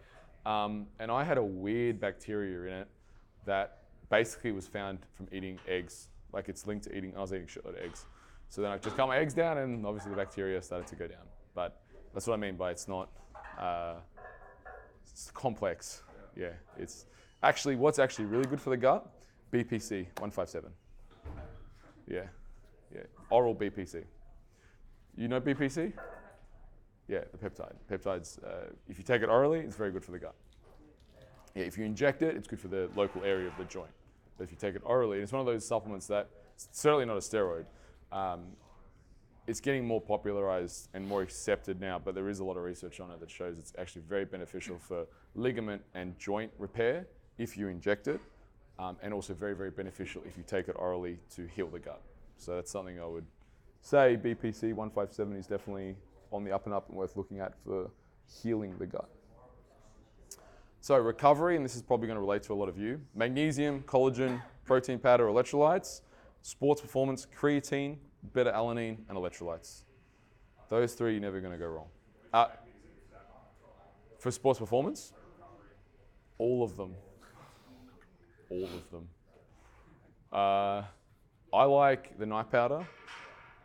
um, 0.46 0.88
and 1.00 1.12
I 1.12 1.24
had 1.24 1.38
a 1.38 1.44
weird 1.44 2.00
bacteria 2.00 2.62
in 2.62 2.82
it 2.82 2.88
that 3.46 3.79
basically 4.10 4.52
was 4.52 4.68
found 4.68 5.00
from 5.14 5.28
eating 5.32 5.60
eggs. 5.68 6.10
Like 6.34 6.50
it's 6.50 6.68
linked 6.68 6.86
to 6.86 6.96
eating. 6.96 7.14
I 7.16 7.22
was 7.22 7.34
eating 7.34 7.48
shitload 7.48 7.70
of 7.70 7.84
eggs. 7.84 8.06
So 8.50 8.62
then 8.62 8.72
I 8.72 8.78
just 8.78 8.98
cut 8.98 9.08
my 9.08 9.18
eggs 9.18 9.34
down, 9.34 9.60
and 9.60 9.86
obviously 9.86 10.12
the 10.12 10.18
bacteria 10.18 10.62
started 10.62 10.88
to 10.88 10.96
go 10.96 11.08
down. 11.08 11.26
But 11.54 11.80
that's 12.14 12.28
what 12.28 12.34
I 12.34 12.38
mean 12.38 12.56
by 12.56 12.72
it's 12.72 12.88
not. 12.88 13.10
Uh, 13.58 13.96
it's 15.12 15.32
complex. 15.32 16.04
Yeah, 16.36 16.50
it's 16.78 17.06
actually 17.44 17.76
what's 17.76 18.00
actually 18.00 18.26
really 18.26 18.46
good 18.46 18.62
for 18.62 18.70
the 18.70 18.78
gut. 18.78 19.08
BPC 19.52 20.06
157. 20.20 20.72
Yeah, 22.08 22.22
yeah. 22.94 23.02
Oral 23.30 23.56
BPC. 23.56 24.04
You 25.16 25.28
know 25.28 25.42
BPC? 25.42 25.94
Yeah, 27.08 27.22
the 27.32 27.38
peptide. 27.38 27.74
Peptides. 27.92 28.44
Uh, 28.44 28.72
if 28.88 28.98
you 28.98 29.04
take 29.04 29.24
it 29.24 29.30
orally, 29.30 29.60
it's 29.60 29.76
very 29.76 29.92
good 29.92 30.06
for 30.06 30.12
the 30.12 30.20
gut. 30.20 30.36
Yeah, 31.56 31.64
if 31.64 31.78
you 31.78 31.84
inject 31.84 32.22
it, 32.22 32.36
it's 32.36 32.48
good 32.48 32.60
for 32.60 32.68
the 32.68 32.90
local 32.96 33.24
area 33.24 33.48
of 33.48 33.58
the 33.58 33.66
joint. 33.66 33.90
If 34.40 34.52
you 34.52 34.58
take 34.58 34.76
it 34.76 34.82
orally, 34.86 35.20
it's 35.20 35.32
one 35.32 35.40
of 35.40 35.46
those 35.46 35.68
supplements 35.68 36.08
that 36.08 36.30
certainly 36.56 37.06
not 37.06 37.18
a 37.18 37.22
steroid. 37.22 37.66
Um, 38.12 38.42
it's 39.48 39.60
getting 39.60 39.86
more 39.86 40.00
popularized 40.00 40.90
and 40.94 41.08
more 41.08 41.24
accepted 41.24 41.82
now, 41.82 41.98
but 41.98 42.14
there 42.14 42.30
is 42.30 42.40
a 42.40 42.44
lot 42.44 42.56
of 42.56 42.64
research 42.64 43.00
on 43.00 43.10
it 43.10 43.20
that 43.20 43.32
shows 43.32 43.58
it's 43.58 43.74
actually 43.80 44.04
very 44.08 44.26
beneficial 44.26 44.78
for 44.78 45.08
ligament 45.34 45.82
and 45.96 46.18
joint 46.20 46.52
repair 46.60 47.08
if 47.40 47.58
you 47.58 47.68
inject 47.68 48.08
it, 48.08 48.20
um, 48.78 48.98
and 49.02 49.14
also 49.14 49.34
very, 49.34 49.56
very 49.56 49.72
beneficial 49.72 50.22
if 50.28 50.38
you 50.38 50.44
take 50.46 50.68
it 50.68 50.76
orally 50.78 51.18
to 51.36 51.48
heal 51.48 51.68
the 51.68 51.80
gut. 51.80 52.02
So 52.38 52.56
that's 52.56 52.72
something 52.72 53.00
I 53.00 53.06
would 53.06 53.26
say 53.82 54.20
BPC 54.22 54.74
157 54.74 55.36
is 55.36 55.48
definitely 55.48 55.96
on 56.32 56.44
the 56.44 56.52
up 56.52 56.66
and 56.66 56.74
up 56.76 56.88
and 56.90 56.98
worth 56.98 57.18
looking 57.18 57.40
at 57.40 57.54
for 57.64 57.90
healing 58.44 58.76
the 58.78 58.86
gut. 58.86 59.10
So 60.82 60.98
recovery, 60.98 61.56
and 61.56 61.66
this 61.66 61.76
is 61.76 61.82
probably 61.82 62.08
going 62.08 62.16
to 62.16 62.22
relate 62.22 62.44
to 62.44 62.54
a 62.54 62.56
lot 62.56 62.70
of 62.70 62.78
you: 62.78 63.02
magnesium, 63.14 63.84
collagen, 63.84 64.42
protein 64.66 65.00
powder, 65.00 65.26
electrolytes, 65.26 66.02
sports 66.42 66.82
performance, 66.82 67.28
creatine, 67.38 67.98
beta 68.34 68.52
alanine, 68.52 68.98
and 69.10 69.18
electrolytes. 69.18 69.84
Those 70.70 70.94
three, 70.94 71.14
you're 71.14 71.22
never 71.22 71.42
going 71.42 71.52
to 71.52 71.58
go 71.58 71.68
wrong. 71.68 71.88
Uh, 72.32 72.48
for 74.20 74.32
sports 74.32 74.60
performance, 74.60 75.14
all 76.38 76.64
of 76.64 76.78
them. 76.78 76.94
All 78.50 78.64
of 78.64 78.92
them. 78.92 79.08
Uh, 80.32 80.84
I 81.52 81.64
like 81.64 82.18
the 82.18 82.26
night 82.26 82.52
powder. 82.52 82.88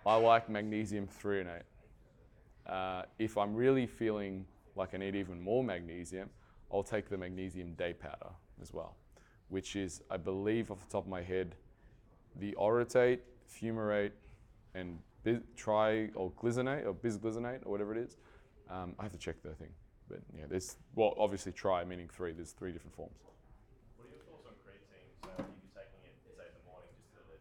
I 0.07 0.17
like 0.17 0.49
magnesium 0.49 1.07
threonate. 1.07 1.63
Uh, 2.67 3.03
if 3.19 3.37
I'm 3.37 3.55
really 3.55 3.87
feeling 3.87 4.47
like 4.77 4.95
I 4.95 4.99
need 4.99 5.15
even 5.15 5.41
more 5.43 5.63
magnesium, 5.63 6.31
I'll 6.75 6.83
take 6.83 7.09
the 7.09 7.17
magnesium 7.17 7.75
day 7.75 7.93
powder 7.93 8.33
as 8.61 8.73
well, 8.73 8.97
which 9.49 9.77
is, 9.77 10.03
I 10.11 10.17
believe, 10.17 10.73
off 10.73 10.81
the 10.81 10.91
top 10.91 11.05
of 11.05 11.09
my 11.09 11.23
head, 11.23 11.55
the 12.41 12.57
orotate, 12.61 13.21
fumarate, 13.49 14.11
and 14.75 14.99
bis- 15.23 15.39
tri 15.57 16.11
or 16.17 16.33
glycinate 16.33 16.85
or 16.85 16.93
bisglycinate 16.93 17.65
or 17.65 17.71
whatever 17.71 17.95
it 17.95 17.99
is. 17.99 18.17
Um, 18.69 18.95
I 18.99 19.05
have 19.05 19.13
to 19.13 19.19
check 19.19 19.41
the 19.43 19.51
thing, 19.51 19.71
but 20.09 20.19
yeah, 20.37 20.47
there's 20.49 20.77
well, 20.97 21.15
obviously 21.17 21.53
tri 21.53 21.85
meaning 21.85 22.09
three. 22.09 22.33
There's 22.33 22.51
three 22.51 22.73
different 22.73 22.97
forms. 22.97 23.21
What 23.97 24.09
are 24.09 24.11
your 24.11 24.25
thoughts 24.27 24.47
on 24.49 24.55
creatine? 24.67 25.15
So 25.23 25.31
if 25.31 25.47
you're 25.47 25.79
taking 25.79 26.03
it, 26.03 26.17
say 26.27 26.43
in 26.51 26.59
the 26.59 26.67
morning, 26.67 26.91
just 27.15 27.15
at 27.23 27.39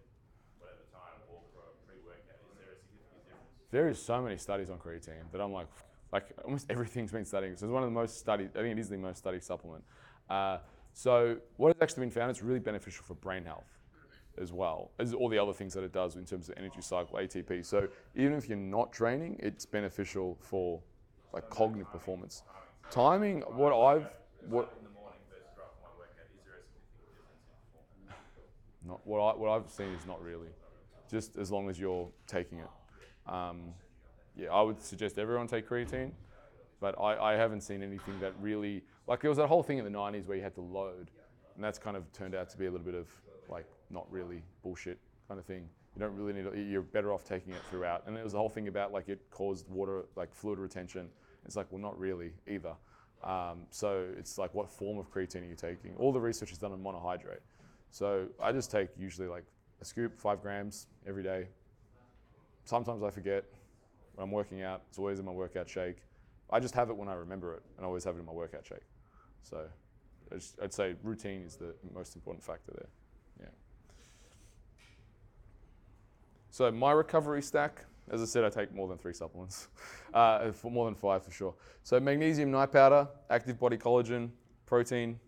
whatever 0.62 0.86
time, 0.94 1.18
or 1.34 1.42
for 1.58 1.66
a 1.66 1.74
pre-workout, 1.90 2.38
is 2.54 2.60
there 2.62 2.70
a 2.70 2.78
significant 2.78 3.26
difference? 3.26 3.72
There 3.72 3.90
is 3.90 3.98
so 3.98 4.22
many 4.22 4.38
studies 4.38 4.70
on 4.70 4.78
creatine 4.78 5.26
that 5.32 5.42
I'm 5.42 5.54
like, 5.54 5.72
like 6.14 6.28
almost 6.46 6.68
everything's 6.70 7.12
been 7.12 7.26
studied. 7.26 7.58
So 7.58 7.66
it's 7.66 7.74
one 7.74 7.84
of 7.84 7.90
the 7.90 7.94
most 7.94 8.20
studied. 8.20 8.52
I 8.56 8.60
think 8.60 8.78
it 8.78 8.80
is 8.80 8.88
the 8.88 8.98
most 8.98 9.18
studied 9.18 9.44
supplement. 9.44 9.84
Uh, 10.30 10.60
so 10.94 11.38
what 11.58 11.76
has 11.76 11.82
actually 11.82 12.02
been 12.02 12.12
found? 12.12 12.30
It's 12.30 12.44
really 12.44 12.60
beneficial 12.60 13.04
for 13.04 13.16
brain 13.16 13.44
health 13.44 13.66
as 14.40 14.52
well 14.52 14.92
as 15.00 15.14
all 15.14 15.30
the 15.30 15.38
other 15.38 15.54
things 15.54 15.74
that 15.74 15.84
it 15.84 15.92
does 15.92 16.16
in 16.16 16.26
terms 16.26 16.50
of 16.50 16.58
energy 16.58 16.82
cycle, 16.82 17.18
ATP. 17.20 17.66
So 17.66 17.88
even 18.16 18.34
if 18.34 18.48
you're 18.48 18.58
not 18.58 18.92
training, 18.92 19.40
it's 19.40 19.66
beneficial 19.66 20.38
for 20.40 20.80
like 21.34 21.50
cognitive 21.50 21.92
performance. 21.92 22.44
Timing, 22.92 23.42
what 23.42 23.74
I've 23.74 24.08
what 24.48 24.74
not 28.86 29.06
what 29.06 29.20
I 29.20 29.38
what 29.38 29.50
I've 29.50 29.70
seen 29.70 29.88
is 29.88 30.06
not 30.06 30.22
really. 30.22 30.50
Just 31.10 31.38
as 31.38 31.52
long 31.52 31.70
as 31.70 31.80
you're 31.80 32.10
taking 32.28 32.60
it. 32.60 32.70
Um, 33.32 33.74
yeah, 34.36 34.50
I 34.50 34.62
would 34.62 34.82
suggest 34.82 35.18
everyone 35.18 35.48
take 35.48 35.68
creatine, 35.68 36.12
but 36.80 37.00
I, 37.00 37.34
I 37.34 37.34
haven't 37.34 37.62
seen 37.62 37.84
anything 37.84 38.20
that 38.20 38.34
really 38.42 38.84
like 39.08 39.22
there 39.22 39.30
was 39.30 39.38
that 39.38 39.48
whole 39.48 39.64
thing 39.64 39.78
in 39.78 39.86
the 39.86 39.92
'90s 39.92 40.26
where 40.28 40.38
you 40.38 40.44
had 40.44 40.56
to 40.56 40.62
load, 40.62 41.12
and 41.56 41.64
that's 41.64 41.78
kind 41.80 41.96
of 41.96 42.12
turned 42.14 42.36
out 42.36 42.50
to 42.50 42.58
be 42.58 42.66
a 42.66 42.72
little 42.72 42.86
bit 42.86 42.96
of 42.96 43.08
like 43.50 43.66
not 43.90 44.12
really 44.12 44.44
bullshit 44.64 45.00
kind 45.28 45.40
of 45.40 45.46
thing. 45.46 45.68
You 45.96 46.00
don't 46.00 46.16
really 46.16 46.34
need. 46.34 46.72
You're 46.72 46.82
better 46.82 47.14
off 47.14 47.24
taking 47.24 47.54
it 47.54 47.62
throughout. 47.70 48.04
And 48.08 48.16
there 48.16 48.24
was 48.24 48.34
the 48.34 48.40
whole 48.40 48.50
thing 48.50 48.68
about 48.68 48.92
like 48.92 49.10
it 49.10 49.22
caused 49.30 49.70
water 49.70 50.06
like 50.16 50.34
fluid 50.34 50.58
retention. 50.60 51.10
It's 51.46 51.56
like 51.56 51.68
well, 51.72 51.82
not 51.82 51.98
really 52.00 52.32
either. 52.48 52.74
Um, 53.24 53.62
so 53.70 54.08
it's 54.18 54.38
like 54.38 54.54
what 54.54 54.70
form 54.70 54.98
of 54.98 55.12
creatine 55.12 55.44
are 55.44 55.46
you 55.46 55.56
taking? 55.56 55.96
All 55.98 56.12
the 56.12 56.20
research 56.20 56.52
is 56.52 56.58
done 56.58 56.72
on 56.72 56.80
monohydrate. 56.80 57.40
So 57.92 58.28
I 58.42 58.52
just 58.52 58.72
take 58.72 58.90
usually 58.98 59.28
like 59.28 59.46
a 59.82 59.86
scoop, 59.86 60.20
five 60.20 60.42
grams 60.42 60.88
every 61.08 61.24
day. 61.24 61.48
Sometimes 62.66 63.04
I 63.04 63.10
forget 63.10 63.46
when 64.16 64.24
I'm 64.24 64.32
working 64.32 64.62
out. 64.62 64.84
It's 64.90 64.98
always 64.98 65.20
in 65.20 65.26
my 65.26 65.32
workout 65.32 65.70
shake. 65.70 65.98
I 66.50 66.60
just 66.60 66.76
have 66.76 66.90
it 66.90 66.98
when 66.98 67.10
I 67.10 67.14
remember 67.14 67.54
it, 67.56 67.64
and 67.78 67.86
I 67.86 67.88
always 67.88 68.04
have 68.04 68.16
it 68.16 68.20
in 68.20 68.26
my 68.26 68.32
workout 68.32 68.66
shake. 68.66 68.86
So 69.44 69.66
I'd 70.62 70.74
say 70.74 70.96
routine 71.04 71.42
is 71.42 71.56
the 71.56 71.74
most 71.94 72.16
important 72.16 72.44
factor 72.44 72.72
there. 72.76 72.90
Yeah. 73.40 73.46
So 76.50 76.72
my 76.72 76.92
recovery 76.92 77.42
stack, 77.42 77.86
as 78.12 78.22
I 78.22 78.26
said, 78.26 78.44
I 78.44 78.50
take 78.50 78.74
more 78.74 78.88
than 78.88 78.98
three 78.98 79.14
supplements, 79.14 79.68
uh, 80.14 80.52
for 80.52 80.72
more 80.72 80.86
than 80.86 80.96
five 80.96 81.24
for 81.24 81.32
sure. 81.32 81.56
So 81.84 82.00
magnesium 82.00 82.52
night 82.52 82.72
powder, 82.72 83.08
active 83.30 83.60
body 83.60 83.78
collagen, 83.78 84.30
protein, 84.66 85.20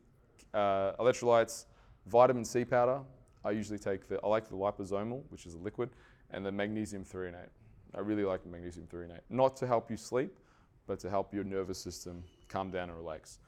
uh, 0.54 0.94
electrolytes, 1.00 1.66
vitamin 2.06 2.46
C 2.46 2.66
powder. 2.66 3.02
I 3.44 3.52
usually 3.52 3.80
take 3.80 4.08
the 4.08 4.20
I 4.24 4.28
like 4.28 4.50
the 4.50 4.56
liposomal, 4.56 5.24
which 5.30 5.46
is 5.46 5.54
a 5.54 5.60
liquid, 5.60 5.90
and 6.32 6.46
the 6.46 6.52
magnesium 6.52 7.04
threonate. 7.04 7.50
I 7.94 8.00
really 8.00 8.24
like 8.24 8.46
magnesium 8.46 8.88
threonate. 8.88 9.22
Not 9.30 9.56
to 9.58 9.68
help 9.68 9.92
you 9.92 9.98
sleep, 9.98 10.38
but 10.88 11.00
to 11.00 11.10
help 11.10 11.34
your 11.34 11.44
nervous 11.44 11.80
system 11.80 12.24
calm 12.48 12.72
down 12.72 12.90
and 12.90 12.98
relax. 12.98 13.40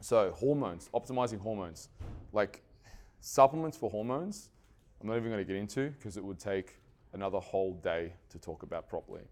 So, 0.00 0.32
hormones, 0.32 0.88
optimizing 0.94 1.40
hormones. 1.40 1.88
Like 2.32 2.62
supplements 3.20 3.76
for 3.76 3.88
hormones, 3.90 4.50
I'm 5.00 5.08
not 5.08 5.16
even 5.16 5.30
going 5.30 5.44
to 5.44 5.44
get 5.44 5.56
into 5.56 5.90
because 5.90 6.16
it 6.16 6.24
would 6.24 6.38
take 6.38 6.76
another 7.12 7.38
whole 7.38 7.74
day 7.74 8.12
to 8.30 8.38
talk 8.38 8.62
about 8.62 8.88
properly. 8.88 9.22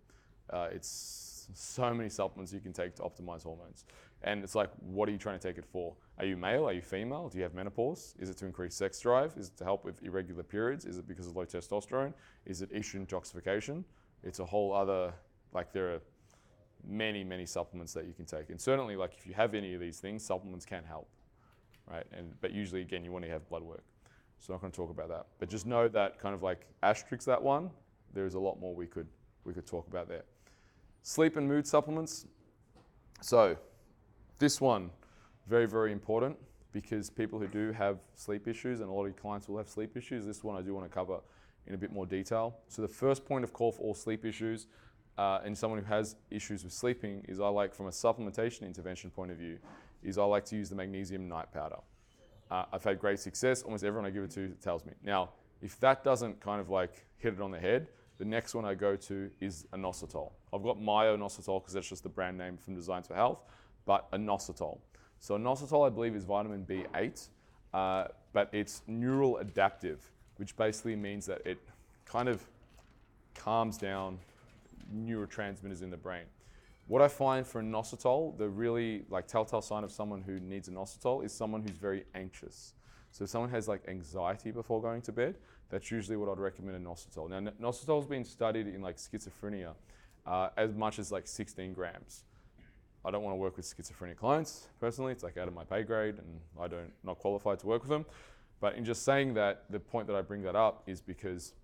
Uh, 0.50 0.68
it's 0.72 1.48
so 1.54 1.92
many 1.92 2.08
supplements 2.08 2.52
you 2.52 2.60
can 2.60 2.72
take 2.72 2.94
to 2.96 3.02
optimize 3.02 3.42
hormones. 3.42 3.84
And 4.22 4.44
it's 4.44 4.54
like, 4.54 4.70
what 4.80 5.08
are 5.08 5.12
you 5.12 5.18
trying 5.18 5.38
to 5.38 5.48
take 5.48 5.58
it 5.58 5.64
for? 5.64 5.94
Are 6.20 6.26
you 6.26 6.36
male? 6.36 6.68
Are 6.68 6.72
you 6.74 6.82
female? 6.82 7.30
Do 7.30 7.38
you 7.38 7.44
have 7.44 7.54
menopause? 7.54 8.14
Is 8.18 8.28
it 8.28 8.36
to 8.38 8.46
increase 8.46 8.74
sex 8.74 9.00
drive? 9.00 9.32
Is 9.38 9.48
it 9.48 9.56
to 9.56 9.64
help 9.64 9.86
with 9.86 10.02
irregular 10.02 10.42
periods? 10.42 10.84
Is 10.84 10.98
it 10.98 11.08
because 11.08 11.26
of 11.26 11.34
low 11.34 11.46
testosterone? 11.46 12.12
Is 12.44 12.60
it 12.60 12.70
estrogen 12.74 12.96
intoxication? 12.96 13.86
It's 14.22 14.38
a 14.38 14.44
whole 14.44 14.74
other, 14.74 15.14
like, 15.54 15.72
there 15.72 15.94
are 15.94 16.00
many, 16.86 17.24
many 17.24 17.46
supplements 17.46 17.94
that 17.94 18.04
you 18.04 18.12
can 18.12 18.26
take. 18.26 18.50
And 18.50 18.60
certainly, 18.60 18.96
like, 18.96 19.14
if 19.16 19.26
you 19.26 19.32
have 19.32 19.54
any 19.54 19.72
of 19.72 19.80
these 19.80 19.98
things, 19.98 20.22
supplements 20.22 20.66
can 20.66 20.84
help, 20.84 21.08
right? 21.90 22.04
And 22.12 22.38
But 22.42 22.52
usually, 22.52 22.82
again, 22.82 23.02
you 23.02 23.12
want 23.12 23.24
to 23.24 23.30
have 23.30 23.48
blood 23.48 23.62
work. 23.62 23.84
So 24.40 24.52
I'm 24.52 24.56
not 24.56 24.60
going 24.60 24.72
to 24.72 24.76
talk 24.76 24.90
about 24.90 25.08
that. 25.08 25.26
But 25.38 25.48
just 25.48 25.64
know 25.64 25.88
that 25.88 26.18
kind 26.18 26.34
of 26.34 26.42
like 26.42 26.66
asterisk 26.82 27.24
that 27.24 27.42
one, 27.42 27.70
there's 28.12 28.34
a 28.34 28.40
lot 28.40 28.60
more 28.60 28.74
we 28.74 28.86
could, 28.86 29.06
we 29.44 29.54
could 29.54 29.66
talk 29.66 29.86
about 29.86 30.06
there. 30.06 30.24
Sleep 31.02 31.38
and 31.38 31.48
mood 31.48 31.66
supplements. 31.66 32.26
So 33.22 33.56
this 34.38 34.60
one, 34.60 34.90
very, 35.46 35.66
very 35.66 35.92
important 35.92 36.36
because 36.72 37.10
people 37.10 37.38
who 37.38 37.48
do 37.48 37.72
have 37.72 37.98
sleep 38.14 38.46
issues, 38.46 38.80
and 38.80 38.88
a 38.88 38.92
lot 38.92 39.06
of 39.06 39.16
clients 39.16 39.48
will 39.48 39.58
have 39.58 39.68
sleep 39.68 39.96
issues, 39.96 40.24
this 40.24 40.44
one 40.44 40.56
I 40.56 40.62
do 40.62 40.74
want 40.74 40.86
to 40.88 40.94
cover 40.94 41.18
in 41.66 41.74
a 41.74 41.78
bit 41.78 41.92
more 41.92 42.06
detail. 42.06 42.56
So 42.68 42.82
the 42.82 42.88
first 42.88 43.24
point 43.24 43.44
of 43.44 43.52
call 43.52 43.72
for 43.72 43.82
all 43.82 43.94
sleep 43.94 44.24
issues 44.24 44.66
uh, 45.18 45.40
and 45.44 45.56
someone 45.56 45.80
who 45.80 45.86
has 45.86 46.16
issues 46.30 46.64
with 46.64 46.72
sleeping 46.72 47.24
is 47.28 47.40
I 47.40 47.48
like, 47.48 47.74
from 47.74 47.86
a 47.86 47.90
supplementation 47.90 48.62
intervention 48.62 49.10
point 49.10 49.30
of 49.30 49.36
view, 49.36 49.58
is 50.02 50.16
I 50.16 50.24
like 50.24 50.44
to 50.46 50.56
use 50.56 50.70
the 50.70 50.76
magnesium 50.76 51.28
night 51.28 51.52
powder. 51.52 51.76
Uh, 52.50 52.64
I've 52.72 52.84
had 52.84 52.98
great 52.98 53.20
success. 53.20 53.62
Almost 53.62 53.84
everyone 53.84 54.06
I 54.06 54.10
give 54.10 54.24
it 54.24 54.30
to 54.32 54.48
tells 54.62 54.84
me. 54.84 54.92
Now, 55.02 55.30
if 55.60 55.78
that 55.80 56.02
doesn't 56.04 56.40
kind 56.40 56.60
of 56.60 56.70
like 56.70 57.06
hit 57.18 57.34
it 57.34 57.40
on 57.40 57.50
the 57.50 57.58
head, 57.58 57.88
the 58.18 58.24
next 58.24 58.54
one 58.54 58.64
I 58.64 58.74
go 58.74 58.96
to 58.96 59.30
is 59.40 59.66
inositol. 59.72 60.32
I've 60.52 60.62
got 60.62 60.80
myo-inositol 60.80 61.60
because 61.60 61.74
that's 61.74 61.88
just 61.88 62.02
the 62.02 62.08
brand 62.08 62.36
name 62.36 62.56
from 62.56 62.74
Designs 62.74 63.06
for 63.06 63.14
Health, 63.14 63.40
but 63.86 64.10
inositol. 64.12 64.78
So 65.20 65.36
inositol, 65.38 65.86
I 65.86 65.90
believe, 65.90 66.16
is 66.16 66.24
vitamin 66.24 66.64
B8, 66.64 67.28
uh, 67.74 68.04
but 68.32 68.48
it's 68.52 68.82
neural 68.86 69.36
adaptive, 69.36 70.00
which 70.36 70.56
basically 70.56 70.96
means 70.96 71.26
that 71.26 71.46
it 71.46 71.58
kind 72.06 72.28
of 72.28 72.42
calms 73.34 73.76
down 73.76 74.18
neurotransmitters 74.94 75.82
in 75.82 75.90
the 75.90 75.96
brain. 75.96 76.24
What 76.88 77.02
I 77.02 77.08
find 77.08 77.46
for 77.46 77.62
inositol, 77.62 78.36
the 78.38 78.48
really 78.48 79.04
like 79.10 79.28
telltale 79.28 79.62
sign 79.62 79.84
of 79.84 79.92
someone 79.92 80.22
who 80.22 80.40
needs 80.40 80.68
inositol 80.68 81.24
is 81.24 81.32
someone 81.32 81.62
who's 81.62 81.76
very 81.76 82.04
anxious. 82.14 82.72
So 83.12 83.24
if 83.24 83.30
someone 83.30 83.50
has 83.50 83.68
like 83.68 83.82
anxiety 83.88 84.50
before 84.50 84.80
going 84.80 85.02
to 85.02 85.12
bed, 85.12 85.36
that's 85.68 85.90
usually 85.90 86.16
what 86.16 86.30
I'd 86.30 86.38
recommend 86.38 86.84
inositol. 86.84 87.28
Now, 87.28 87.50
inositol's 87.50 88.06
been 88.06 88.24
studied 88.24 88.66
in 88.66 88.80
like 88.80 88.96
schizophrenia 88.96 89.74
uh, 90.26 90.48
as 90.56 90.74
much 90.74 90.98
as 90.98 91.12
like 91.12 91.26
16 91.26 91.74
grams. 91.74 92.24
I 93.04 93.10
don't 93.10 93.22
want 93.22 93.32
to 93.32 93.38
work 93.38 93.56
with 93.56 93.66
schizophrenic 93.66 94.18
clients 94.18 94.68
personally. 94.78 95.12
It's 95.12 95.22
like 95.22 95.36
out 95.36 95.48
of 95.48 95.54
my 95.54 95.64
pay 95.64 95.82
grade, 95.82 96.16
and 96.18 96.40
I 96.60 96.68
don't 96.68 96.92
not 97.02 97.18
qualified 97.18 97.58
to 97.60 97.66
work 97.66 97.82
with 97.82 97.90
them. 97.90 98.04
But 98.60 98.74
in 98.74 98.84
just 98.84 99.04
saying 99.04 99.34
that, 99.34 99.64
the 99.70 99.80
point 99.80 100.06
that 100.06 100.16
I 100.16 100.20
bring 100.20 100.42
that 100.42 100.54
up 100.54 100.82
is 100.86 101.00
because 101.00 101.54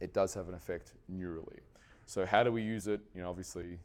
it 0.00 0.14
does 0.14 0.34
have 0.34 0.48
an 0.48 0.54
effect 0.54 0.92
neurally. 1.12 1.60
So 2.06 2.24
how 2.24 2.44
do 2.44 2.52
we 2.52 2.62
use 2.62 2.86
it? 2.86 3.00
You 3.14 3.22
know, 3.22 3.30
obviously, 3.30 3.78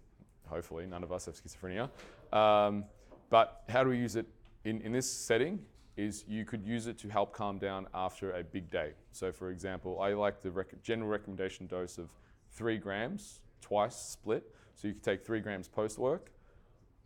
hopefully, 0.46 0.86
none 0.86 1.04
of 1.04 1.12
us 1.12 1.26
have 1.26 1.36
schizophrenia. 1.36 1.90
Um, 2.32 2.86
but 3.30 3.64
how 3.70 3.84
do 3.84 3.90
we 3.90 3.98
use 3.98 4.16
it 4.16 4.28
in, 4.64 4.82
in 4.82 4.92
this 4.92 5.10
setting? 5.10 5.60
Is 5.96 6.26
you 6.28 6.46
could 6.46 6.64
use 6.64 6.86
it 6.86 7.00
to 7.00 7.08
help 7.08 7.34
calm 7.34 7.58
down 7.58 7.88
after 7.92 8.32
a 8.34 8.44
big 8.44 8.70
day. 8.70 8.92
So, 9.14 9.32
for 9.32 9.50
example, 9.50 10.00
I 10.00 10.14
like 10.14 10.44
the 10.44 10.52
rec- 10.52 10.84
general 10.84 11.10
recommendation 11.10 11.66
dose 11.66 11.98
of 11.98 12.10
three 12.52 12.78
grams 12.78 13.40
twice 13.62 13.96
split. 13.96 14.54
So 14.76 14.88
you 14.88 14.94
could 14.94 15.04
take 15.04 15.26
three 15.26 15.40
grams 15.40 15.68
post 15.68 15.98
work, 15.98 16.30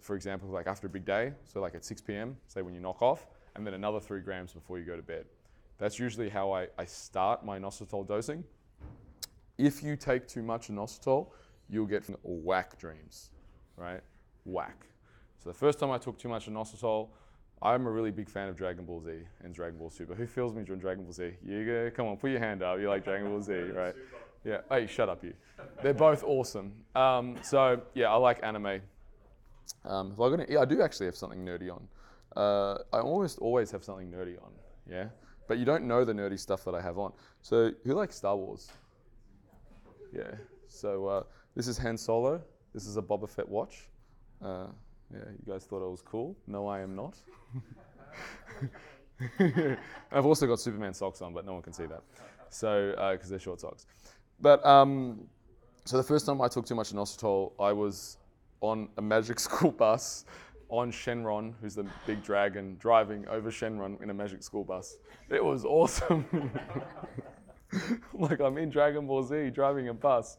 for 0.02 0.16
example, 0.16 0.50
like 0.50 0.68
after 0.68 0.88
a 0.88 0.90
big 0.90 1.06
day, 1.06 1.34
so 1.46 1.62
like 1.62 1.76
at 1.76 1.86
6 1.86 2.02
p.m., 2.02 2.36
say 2.48 2.62
when 2.62 2.74
you 2.74 2.80
knock 2.80 3.02
off, 3.02 3.28
and 3.56 3.66
then 3.66 3.74
another 3.74 4.00
three 4.00 4.22
grams 4.22 4.54
before 4.54 4.80
you 4.80 4.86
go 4.86 4.96
to 4.96 5.02
bed. 5.02 5.26
That's 5.78 6.00
usually 6.00 6.30
how 6.30 6.52
I, 6.52 6.68
I 6.78 6.86
start 6.86 7.46
my 7.46 7.60
inositol 7.60 8.08
dosing. 8.08 8.44
If 9.58 9.84
you 9.84 9.96
take 9.96 10.28
too 10.28 10.42
much 10.44 10.70
inositol, 10.70 11.28
you'll 11.70 11.86
get 11.86 12.04
whack 12.24 12.78
dreams, 12.78 13.32
right? 13.78 14.02
Whack. 14.46 14.86
So 15.44 15.50
the 15.50 15.56
first 15.56 15.80
time 15.80 15.92
I 15.92 15.98
took 15.98 16.18
too 16.18 16.30
much 16.30 16.48
inositol, 16.48 17.10
I'm 17.62 17.86
a 17.86 17.92
really 17.92 18.12
big 18.12 18.30
fan 18.30 18.50
of 18.50 18.56
Dragon 18.56 18.86
Ball 18.86 19.02
Z 19.02 19.12
and 19.44 19.54
Dragon 19.54 19.78
Ball 19.78 19.90
Super. 19.90 20.16
Who 20.16 20.26
feels 20.26 20.54
me 20.54 20.64
during 20.64 20.82
Dragon 20.82 21.04
Ball 21.04 21.14
Z? 21.14 21.32
You 21.46 21.66
go, 21.66 21.92
come 21.96 22.08
on, 22.08 22.18
put 22.18 22.32
your 22.32 22.40
hand 22.40 22.64
up. 22.64 22.80
You 22.80 22.90
like 22.90 23.04
Dragon 23.04 23.30
Ball 23.30 23.42
Z, 23.42 23.54
right? 23.76 23.96
Yeah. 24.44 24.62
Hey, 24.70 24.88
shut 24.88 25.10
up, 25.10 25.24
you. 25.24 25.34
They're 25.84 25.94
both 25.94 26.24
awesome. 26.24 26.74
Um, 26.96 27.38
so 27.44 27.82
yeah, 27.94 28.12
I 28.12 28.16
like 28.16 28.40
anime. 28.44 28.82
Um, 29.86 30.16
I 30.20 30.46
yeah, 30.50 30.60
I 30.60 30.66
do 30.66 30.82
actually 30.82 31.08
have 31.08 31.16
something 31.16 31.44
nerdy 31.44 31.72
on. 31.72 31.88
Uh, 32.36 32.78
I 32.94 33.00
almost 33.00 33.40
always 33.40 33.72
have 33.72 33.84
something 33.84 34.10
nerdy 34.12 34.42
on. 34.42 34.52
Yeah, 34.90 35.08
but 35.48 35.58
you 35.58 35.66
don't 35.66 35.86
know 35.86 36.06
the 36.06 36.14
nerdy 36.14 36.40
stuff 36.40 36.64
that 36.66 36.76
I 36.76 36.82
have 36.82 36.98
on. 36.98 37.14
So 37.42 37.72
who 37.84 37.94
likes 37.94 38.16
Star 38.16 38.36
Wars? 38.36 38.70
Yeah. 40.14 40.32
So 40.68 41.08
uh, 41.08 41.24
this 41.56 41.68
is 41.68 41.78
Han 41.80 41.98
Solo. 41.98 42.42
This 42.74 42.86
is 42.86 42.98
a 42.98 43.02
Boba 43.02 43.30
Fett 43.30 43.48
watch. 43.48 43.90
Uh, 44.44 44.68
yeah, 45.14 45.20
you 45.46 45.54
guys 45.54 45.66
thought 45.66 45.84
I 45.86 45.90
was 45.90 46.02
cool. 46.02 46.38
No, 46.48 46.68
I 46.68 46.80
am 46.80 46.96
not. 46.96 47.18
I've 50.12 50.26
also 50.26 50.48
got 50.48 50.60
Superman 50.60 50.94
socks 50.94 51.22
on, 51.22 51.34
but 51.34 51.46
no 51.46 51.54
one 51.54 51.62
can 51.62 51.74
see 51.74 51.86
that. 51.86 52.02
So, 52.50 52.94
because 53.12 53.28
uh, 53.28 53.30
they're 53.32 53.40
short 53.40 53.60
socks. 53.60 53.86
But 54.40 54.66
um, 54.66 55.28
so 55.86 55.98
the 55.98 56.04
first 56.04 56.26
time 56.26 56.42
I 56.42 56.48
took 56.48 56.66
too 56.66 56.76
much 56.76 56.94
inositol, 56.94 57.52
I 57.60 57.74
was 57.74 58.18
on 58.62 58.88
a 58.98 59.02
magic 59.02 59.40
school 59.48 59.72
bus 59.72 60.26
on 60.70 60.90
Shenron, 60.90 61.54
who's 61.62 61.76
the 61.76 61.86
big 62.08 62.24
dragon, 62.24 62.78
driving 62.80 63.28
over 63.28 63.52
Shenron 63.52 64.02
in 64.02 64.10
a 64.10 64.14
magic 64.14 64.42
school 64.42 64.64
bus. 64.64 64.98
It 65.30 65.44
was 65.44 65.66
awesome. 65.66 66.26
like 68.14 68.40
I'm 68.40 68.58
in 68.58 68.70
Dragon 68.70 69.06
Ball 69.06 69.24
Z 69.24 69.50
driving 69.50 69.90
a 69.90 69.94
bus. 69.94 70.38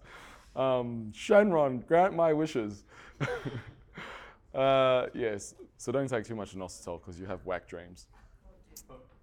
Um, 0.56 1.12
Shenron, 1.14 1.86
grant 1.86 2.14
my 2.14 2.32
wishes. 2.32 2.84
uh, 4.54 5.06
yes, 5.14 5.54
so 5.76 5.92
don't 5.92 6.08
take 6.08 6.24
too 6.24 6.34
much 6.34 6.54
inositol 6.54 7.00
because 7.00 7.20
you 7.20 7.26
have 7.26 7.44
whack 7.44 7.68
dreams. 7.68 8.06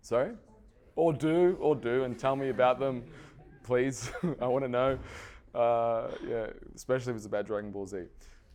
Sorry? 0.01 0.31
Or 0.95 1.13
do, 1.13 1.57
or 1.59 1.75
do, 1.75 2.03
and 2.03 2.17
tell 2.19 2.35
me 2.35 2.49
about 2.49 2.79
them, 2.79 3.03
please. 3.63 4.11
I 4.41 4.47
want 4.47 4.63
to 4.65 4.69
know. 4.69 4.99
Uh, 5.55 6.11
yeah, 6.27 6.47
especially 6.75 7.11
if 7.11 7.17
it's 7.17 7.25
about 7.25 7.47
Dragon 7.47 7.71
Ball 7.71 7.87
Z. 7.87 8.03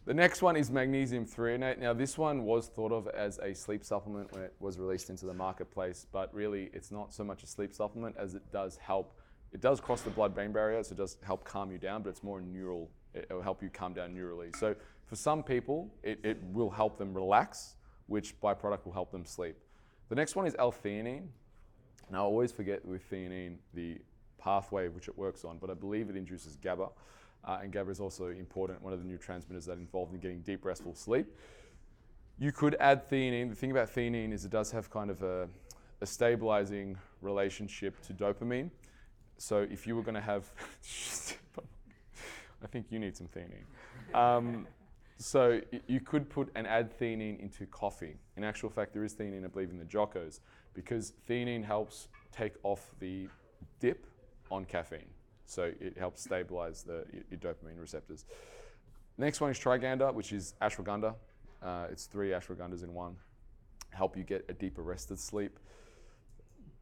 The 0.06 0.12
next 0.12 0.42
one 0.42 0.54
is 0.54 0.70
magnesium 0.70 1.24
threonate. 1.24 1.78
Now, 1.78 1.94
this 1.94 2.18
one 2.18 2.44
was 2.44 2.66
thought 2.66 2.92
of 2.92 3.08
as 3.08 3.38
a 3.38 3.54
sleep 3.54 3.82
supplement 3.82 4.30
when 4.32 4.42
it 4.42 4.52
was 4.60 4.78
released 4.78 5.08
into 5.08 5.24
the 5.24 5.32
marketplace, 5.32 6.06
but 6.12 6.32
really 6.34 6.68
it's 6.74 6.90
not 6.90 7.14
so 7.14 7.24
much 7.24 7.42
a 7.42 7.46
sleep 7.46 7.72
supplement 7.72 8.14
as 8.18 8.34
it 8.34 8.42
does 8.52 8.76
help. 8.76 9.16
It 9.52 9.62
does 9.62 9.80
cross 9.80 10.02
the 10.02 10.10
blood-brain 10.10 10.52
barrier, 10.52 10.82
so 10.82 10.92
it 10.92 10.98
does 10.98 11.16
help 11.22 11.44
calm 11.44 11.72
you 11.72 11.78
down, 11.78 12.02
but 12.02 12.10
it's 12.10 12.22
more 12.22 12.42
neural. 12.42 12.90
It 13.14 13.32
will 13.32 13.40
help 13.40 13.62
you 13.62 13.70
calm 13.70 13.94
down 13.94 14.14
neurally. 14.14 14.54
So 14.56 14.74
for 15.06 15.16
some 15.16 15.42
people, 15.42 15.90
it, 16.02 16.20
it 16.22 16.38
will 16.52 16.70
help 16.70 16.98
them 16.98 17.14
relax, 17.14 17.76
which 18.06 18.38
byproduct 18.42 18.84
will 18.84 18.92
help 18.92 19.10
them 19.10 19.24
sleep. 19.24 19.56
The 20.10 20.16
next 20.16 20.36
one 20.36 20.46
is 20.46 20.54
L-theanine. 20.58 21.28
Now, 22.10 22.18
I 22.18 22.26
always 22.26 22.52
forget 22.52 22.84
with 22.84 23.10
theanine 23.10 23.56
the 23.72 24.02
pathway 24.38 24.88
which 24.88 25.08
it 25.08 25.16
works 25.16 25.46
on, 25.46 25.56
but 25.56 25.70
I 25.70 25.74
believe 25.74 26.10
it 26.10 26.16
induces 26.16 26.56
GABA. 26.56 26.88
Uh, 27.46 27.58
and 27.62 27.72
GABA 27.72 27.90
is 27.90 28.00
also 28.00 28.28
important, 28.28 28.82
one 28.82 28.92
of 28.92 29.02
the 29.02 29.08
neurotransmitters 29.08 29.66
that 29.66 29.78
involved 29.78 30.14
in 30.14 30.20
getting 30.20 30.40
deep 30.40 30.64
restful 30.64 30.94
sleep. 30.94 31.26
You 32.38 32.52
could 32.52 32.76
add 32.80 33.08
theanine. 33.08 33.50
The 33.50 33.54
thing 33.54 33.70
about 33.70 33.94
theanine 33.94 34.32
is 34.32 34.44
it 34.44 34.50
does 34.50 34.70
have 34.72 34.90
kind 34.90 35.10
of 35.10 35.22
a, 35.22 35.48
a 36.00 36.06
stabilizing 36.06 36.96
relationship 37.20 38.00
to 38.06 38.14
dopamine. 38.14 38.70
So 39.36 39.66
if 39.70 39.86
you 39.86 39.94
were 39.94 40.02
going 40.02 40.14
to 40.14 40.20
have, 40.20 40.50
I 42.62 42.66
think 42.66 42.86
you 42.90 42.98
need 42.98 43.16
some 43.16 43.28
theanine. 43.28 44.16
Um, 44.16 44.66
so 45.18 45.60
you 45.86 46.00
could 46.00 46.28
put 46.28 46.50
and 46.54 46.66
add 46.66 46.98
theanine 46.98 47.38
into 47.40 47.66
coffee. 47.66 48.16
In 48.36 48.44
actual 48.44 48.70
fact, 48.70 48.92
there 48.92 49.04
is 49.04 49.14
theanine, 49.14 49.44
I 49.44 49.48
believe, 49.48 49.70
in 49.70 49.78
the 49.78 49.84
Jocos 49.84 50.40
because 50.72 51.12
theanine 51.28 51.64
helps 51.64 52.08
take 52.32 52.54
off 52.62 52.90
the 52.98 53.28
dip 53.80 54.06
on 54.50 54.64
caffeine. 54.64 55.13
So 55.46 55.72
it 55.80 55.96
helps 55.98 56.22
stabilize 56.22 56.82
the, 56.82 57.04
your 57.30 57.38
dopamine 57.38 57.78
receptors. 57.78 58.24
Next 59.18 59.40
one 59.40 59.50
is 59.50 59.58
Triganda, 59.58 60.12
which 60.12 60.32
is 60.32 60.54
ashwagandha. 60.60 61.14
Uh, 61.62 61.86
it's 61.90 62.06
three 62.06 62.30
ashwagandhas 62.30 62.82
in 62.82 62.92
one. 62.92 63.16
Help 63.90 64.16
you 64.16 64.24
get 64.24 64.44
a 64.48 64.52
deeper 64.52 64.82
rested 64.82 65.18
sleep. 65.18 65.58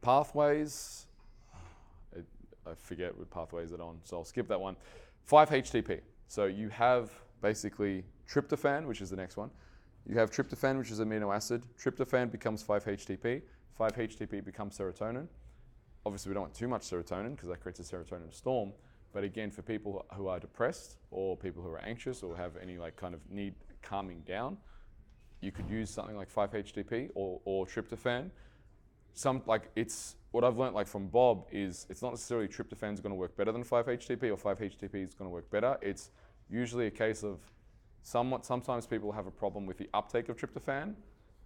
Pathways, 0.01 1.05
I 2.65 2.73
forget 2.75 3.17
what 3.17 3.29
pathways 3.29 3.71
it 3.71 3.79
on, 3.79 3.99
so 4.03 4.17
I'll 4.17 4.25
skip 4.25 4.47
that 4.47 4.59
one. 4.59 4.75
5-HTP. 5.29 6.01
So 6.27 6.45
you 6.45 6.69
have 6.69 7.11
basically 7.41 8.03
tryptophan, 8.29 8.85
which 8.85 9.01
is 9.01 9.09
the 9.09 9.15
next 9.15 9.37
one. 9.37 9.49
You 10.07 10.17
have 10.17 10.31
tryptophan, 10.31 10.77
which 10.77 10.91
is 10.91 10.99
amino 10.99 11.33
acid. 11.33 11.63
Tryptophan 11.81 12.31
becomes 12.31 12.63
5-HTP. 12.63 13.41
5-HTP 13.79 14.43
becomes 14.43 14.77
serotonin. 14.77 15.27
Obviously, 16.05 16.29
we 16.29 16.33
don't 16.33 16.43
want 16.43 16.53
too 16.53 16.67
much 16.67 16.81
serotonin 16.81 17.31
because 17.31 17.49
that 17.49 17.61
creates 17.61 17.79
a 17.79 17.83
serotonin 17.83 18.33
storm. 18.33 18.73
But 19.13 19.23
again, 19.23 19.51
for 19.51 19.61
people 19.61 20.05
who 20.13 20.27
are 20.27 20.39
depressed 20.39 20.97
or 21.11 21.37
people 21.37 21.61
who 21.63 21.69
are 21.69 21.83
anxious 21.83 22.23
or 22.23 22.35
have 22.35 22.57
any 22.61 22.77
like 22.77 22.95
kind 22.95 23.13
of 23.13 23.21
need 23.29 23.53
calming 23.81 24.21
down, 24.21 24.57
you 25.39 25.51
could 25.51 25.69
use 25.69 25.89
something 25.89 26.15
like 26.15 26.33
5-HTP 26.33 27.11
or, 27.15 27.39
or 27.45 27.65
tryptophan. 27.65 28.31
Some 29.13 29.43
like 29.45 29.69
it's 29.75 30.15
what 30.31 30.43
I've 30.43 30.57
learned 30.57 30.73
like 30.73 30.87
from 30.87 31.07
Bob 31.07 31.45
is 31.51 31.85
it's 31.89 32.01
not 32.01 32.11
necessarily 32.11 32.47
tryptophan 32.47 32.93
is 32.93 32.99
going 32.99 33.11
to 33.11 33.15
work 33.15 33.37
better 33.37 33.51
than 33.51 33.63
5-HTP 33.63 34.23
or 34.23 34.37
5-HTP 34.37 34.95
is 34.95 35.13
going 35.13 35.29
to 35.29 35.33
work 35.33 35.49
better. 35.51 35.77
It's 35.81 36.09
usually 36.49 36.87
a 36.87 36.91
case 36.91 37.23
of 37.23 37.39
somewhat 38.01 38.45
sometimes 38.45 38.87
people 38.87 39.11
have 39.11 39.27
a 39.27 39.31
problem 39.31 39.65
with 39.65 39.77
the 39.77 39.89
uptake 39.93 40.29
of 40.29 40.37
tryptophan 40.37 40.95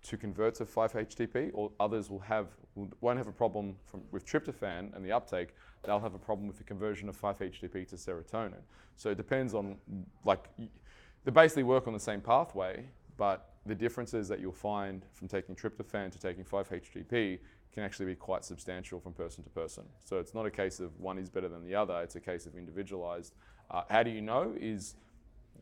to 0.08 0.18
convert 0.18 0.56
to 0.56 0.66
5-HTP, 0.66 1.52
or 1.54 1.72
others 1.80 2.10
will 2.10 2.20
have 2.20 2.48
won't 3.02 3.18
have 3.18 3.28
a 3.28 3.32
problem 3.32 3.76
from, 3.86 4.02
with 4.12 4.26
tryptophan 4.26 4.96
and 4.96 5.04
the 5.04 5.12
uptake. 5.12 5.50
They'll 5.84 6.00
have 6.00 6.14
a 6.14 6.20
problem 6.20 6.48
with 6.48 6.58
the 6.58 6.64
conversion 6.64 7.10
of 7.10 7.20
5-HTP 7.20 7.88
to 7.90 7.96
serotonin. 7.96 8.62
So 8.96 9.10
it 9.10 9.18
depends 9.18 9.54
on 9.54 9.78
like 10.24 10.48
they 11.26 11.32
basically 11.32 11.64
work 11.64 11.88
on 11.88 11.94
the 11.94 12.00
same 12.00 12.22
pathway, 12.22 12.86
but 13.18 13.54
the 13.66 13.76
differences 13.76 14.28
that 14.30 14.40
you'll 14.40 14.52
find 14.54 15.04
from 15.14 15.28
taking 15.28 15.56
tryptophan 15.56 16.12
to 16.12 16.20
taking 16.20 16.46
5-HTP 16.46 17.40
can 17.74 17.84
actually 17.84 18.06
be 18.06 18.16
quite 18.16 18.46
substantial 18.46 19.00
from 19.00 19.14
person 19.14 19.44
to 19.44 19.50
person. 19.50 19.84
So 20.06 20.20
it's 20.20 20.34
not 20.34 20.46
a 20.46 20.52
case 20.52 20.80
of 20.80 20.98
one 21.00 21.18
is 21.18 21.30
better 21.30 21.50
than 21.50 21.66
the 21.66 21.76
other. 21.76 22.02
It's 22.02 22.16
a 22.16 22.22
case 22.22 22.46
of 22.46 22.56
individualized. 22.56 23.34
Uh, 23.70 23.82
how 23.90 24.04
do 24.04 24.10
you 24.10 24.22
know? 24.22 24.54
Is 24.60 24.96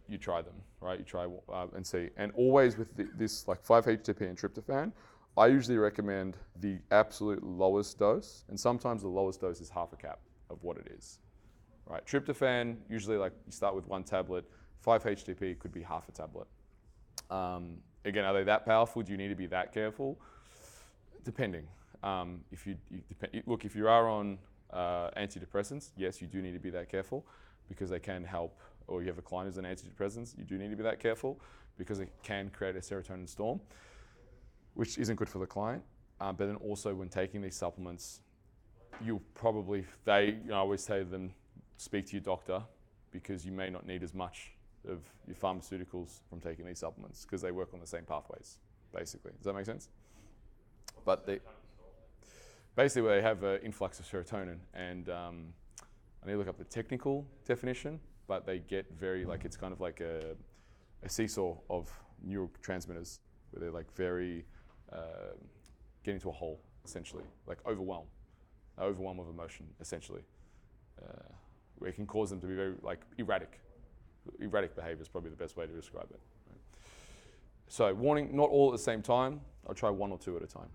you 0.08 0.18
try 0.18 0.42
them, 0.42 0.56
right? 0.82 1.00
You 1.00 1.06
try 1.06 1.28
uh, 1.52 1.68
and 1.76 1.86
see. 1.86 2.10
And 2.18 2.32
always 2.36 2.78
with 2.78 2.96
the, 2.96 3.08
this 3.18 3.48
like 3.48 3.64
5-HTP 3.64 4.22
and 4.22 4.38
tryptophan, 4.38 4.92
I 5.38 5.48
usually 5.48 5.78
recommend 5.78 6.38
the 6.62 6.78
absolute 6.92 7.44
lowest 7.44 8.00
dose, 8.00 8.46
and 8.48 8.60
sometimes 8.60 9.02
the 9.02 9.10
lowest 9.10 9.42
dose 9.42 9.60
is 9.60 9.70
half 9.70 9.92
a 9.92 9.98
cap 9.98 10.20
of 10.50 10.64
what 10.64 10.78
it 10.78 10.88
is, 10.98 11.20
right? 11.88 12.06
Tryptophan 12.06 12.78
usually 12.90 13.18
like 13.18 13.34
you 13.46 13.52
start 13.52 13.76
with 13.76 13.88
one 13.88 14.04
tablet. 14.04 14.46
5-HTP 14.86 15.60
could 15.60 15.74
be 15.74 15.82
half 15.82 16.08
a 16.08 16.12
tablet. 16.12 16.48
Um, 17.30 17.78
again, 18.06 18.24
are 18.24 18.34
they 18.34 18.44
that 18.44 18.66
powerful? 18.66 19.02
Do 19.02 19.12
you 19.12 19.18
need 19.18 19.30
to 19.30 19.36
be 19.36 19.48
that 19.48 19.74
careful? 19.74 20.18
Depending. 21.24 21.68
Um, 22.04 22.42
if 22.52 22.68
you, 22.68 22.78
you 22.92 23.42
look, 23.48 23.66
if 23.66 23.76
you 23.76 23.88
are 23.88 24.08
on 24.08 24.38
uh, 24.72 25.10
antidepressants, 25.18 25.90
yes, 25.98 26.22
you 26.22 26.28
do 26.28 26.42
need 26.42 26.54
to 26.54 26.60
be 26.60 26.70
that 26.70 26.90
careful 26.90 27.26
because 27.68 27.90
they 27.90 28.00
can 28.00 28.24
help. 28.24 28.60
Or 28.88 29.02
you 29.02 29.08
have 29.08 29.18
a 29.18 29.22
client 29.22 29.50
who's 29.50 29.58
on 29.58 29.64
antidepressants, 29.64 30.38
you 30.38 30.44
do 30.44 30.58
need 30.58 30.70
to 30.70 30.76
be 30.76 30.84
that 30.84 31.00
careful 31.00 31.40
because 31.78 32.00
it 32.00 32.10
can 32.24 32.50
create 32.50 32.76
a 32.76 32.80
serotonin 32.80 33.28
storm, 33.28 33.60
which 34.76 34.98
isn't 34.98 35.16
good 35.16 35.30
for 35.30 35.40
the 35.40 35.48
client. 35.48 35.84
Uh, 36.22 36.32
but 36.32 36.46
then 36.48 36.56
also 36.58 36.94
when 36.94 37.10
taking 37.10 37.42
these 37.42 37.56
supplements, 37.56 38.22
you'll 39.04 39.22
probably 39.34 39.86
they 40.06 40.38
you 40.44 40.50
know, 40.50 40.56
I 40.56 40.60
always 40.60 40.82
say 40.82 41.00
to 41.00 41.06
them, 41.06 41.34
speak 41.78 42.06
to 42.08 42.14
your 42.14 42.22
doctor 42.22 42.62
because 43.12 43.46
you 43.46 43.52
may 43.52 43.70
not 43.70 43.86
need 43.86 44.04
as 44.04 44.14
much 44.14 44.52
of 44.88 45.00
your 45.28 45.36
pharmaceuticals 45.36 46.20
from 46.30 46.40
taking 46.40 46.66
these 46.66 46.80
supplements 46.80 47.24
because 47.24 47.42
they 47.42 47.52
work 47.52 47.74
on 47.74 47.80
the 47.80 47.88
same 47.88 48.04
pathways, 48.04 48.58
basically. 48.94 49.32
Does 49.38 49.46
that 49.46 49.54
make 49.54 49.66
sense? 49.66 49.90
But 51.04 51.26
they 51.26 51.40
basically 52.76 53.10
they 53.10 53.22
have 53.22 53.44
an 53.44 53.60
influx 53.62 54.00
of 54.00 54.06
serotonin, 54.06 54.58
and 54.74 55.10
um, 55.10 55.46
I 56.24 56.28
need 56.28 56.34
to 56.34 56.38
look 56.40 56.48
up 56.48 56.58
the 56.58 56.64
technical 56.64 57.26
definition, 57.46 58.00
but 58.28 58.46
they 58.46 58.60
get 58.60 58.86
very 58.98 59.26
like 59.26 59.46
it's 59.46 59.58
kind 59.58 59.74
of 59.74 59.82
like 59.82 60.02
a, 60.02 60.36
a 61.04 61.10
seesaw 61.10 61.56
of 61.70 61.90
neurotransmitters 62.28 63.20
where 63.52 63.62
they're 63.62 63.72
like 63.72 63.92
very 63.96 64.46
uh, 64.92 65.34
get 66.04 66.14
into 66.14 66.30
a 66.30 66.32
hole 66.32 66.62
essentially, 66.84 67.24
like 67.48 67.58
overwhelm, 67.66 68.06
overwhelm 68.80 69.20
of 69.20 69.30
emotion 69.30 69.66
essentially. 69.80 70.22
Uh, 71.02 71.34
where 71.78 71.90
it 71.90 71.94
can 71.94 72.06
cause 72.06 72.30
them 72.30 72.40
to 72.40 72.48
be 72.48 72.56
very 72.56 72.74
like 72.82 73.02
erratic. 73.18 73.60
Erratic 74.40 74.76
behavior 74.76 75.02
is 75.02 75.10
probably 75.10 75.30
the 75.30 75.36
best 75.36 75.58
way 75.58 75.66
to 75.66 75.74
describe 75.74 76.08
it. 76.10 76.20
right? 76.50 76.60
So 77.68 77.94
warning, 77.94 78.36
not 78.36 78.50
all 78.50 78.70
at 78.70 78.78
the 78.78 78.84
same 78.84 79.02
time. 79.02 79.42
I'll 79.68 79.76
try 79.76 79.90
one 79.90 80.12
or 80.12 80.18
two 80.18 80.38
at 80.38 80.44
a 80.44 80.48
time. 80.48 80.70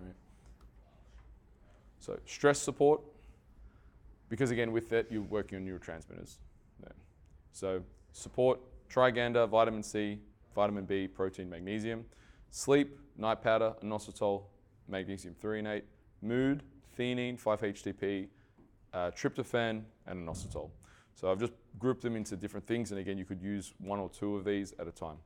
Right. 0.00 0.14
So 1.98 2.18
stress 2.26 2.58
support, 2.58 3.00
because 4.32 4.50
again 4.50 4.72
with 4.72 4.88
that 4.88 5.12
you're 5.12 5.20
working 5.20 5.58
on 5.58 5.66
neurotransmitters. 5.66 6.38
there. 6.80 6.94
So 7.52 7.82
support, 8.12 8.60
triganda, 8.88 9.46
vitamin 9.46 9.82
C, 9.82 10.20
vitamin 10.54 10.86
B, 10.86 11.06
protein, 11.06 11.50
magnesium. 11.50 12.06
Sleep, 12.50 12.98
night 13.18 13.42
powder, 13.42 13.74
inositol, 13.82 14.44
magnesium 14.88 15.34
threonate. 15.34 15.82
Mood, 16.22 16.62
theanine, 16.98 17.38
5-HTP, 17.38 18.28
uh, 18.94 19.10
tryptophan, 19.10 19.82
and 20.06 20.26
inositol. 20.26 20.70
So 21.14 21.30
I've 21.30 21.38
just 21.38 21.52
grouped 21.78 22.00
them 22.00 22.16
into 22.16 22.34
different 22.34 22.66
things, 22.66 22.90
and 22.90 22.98
again, 22.98 23.18
you 23.18 23.26
could 23.26 23.42
use 23.42 23.74
one 23.80 23.98
or 23.98 24.08
two 24.08 24.36
of 24.36 24.46
these 24.46 24.72
at 24.78 24.88
a 24.88 24.92
time. 24.92 25.18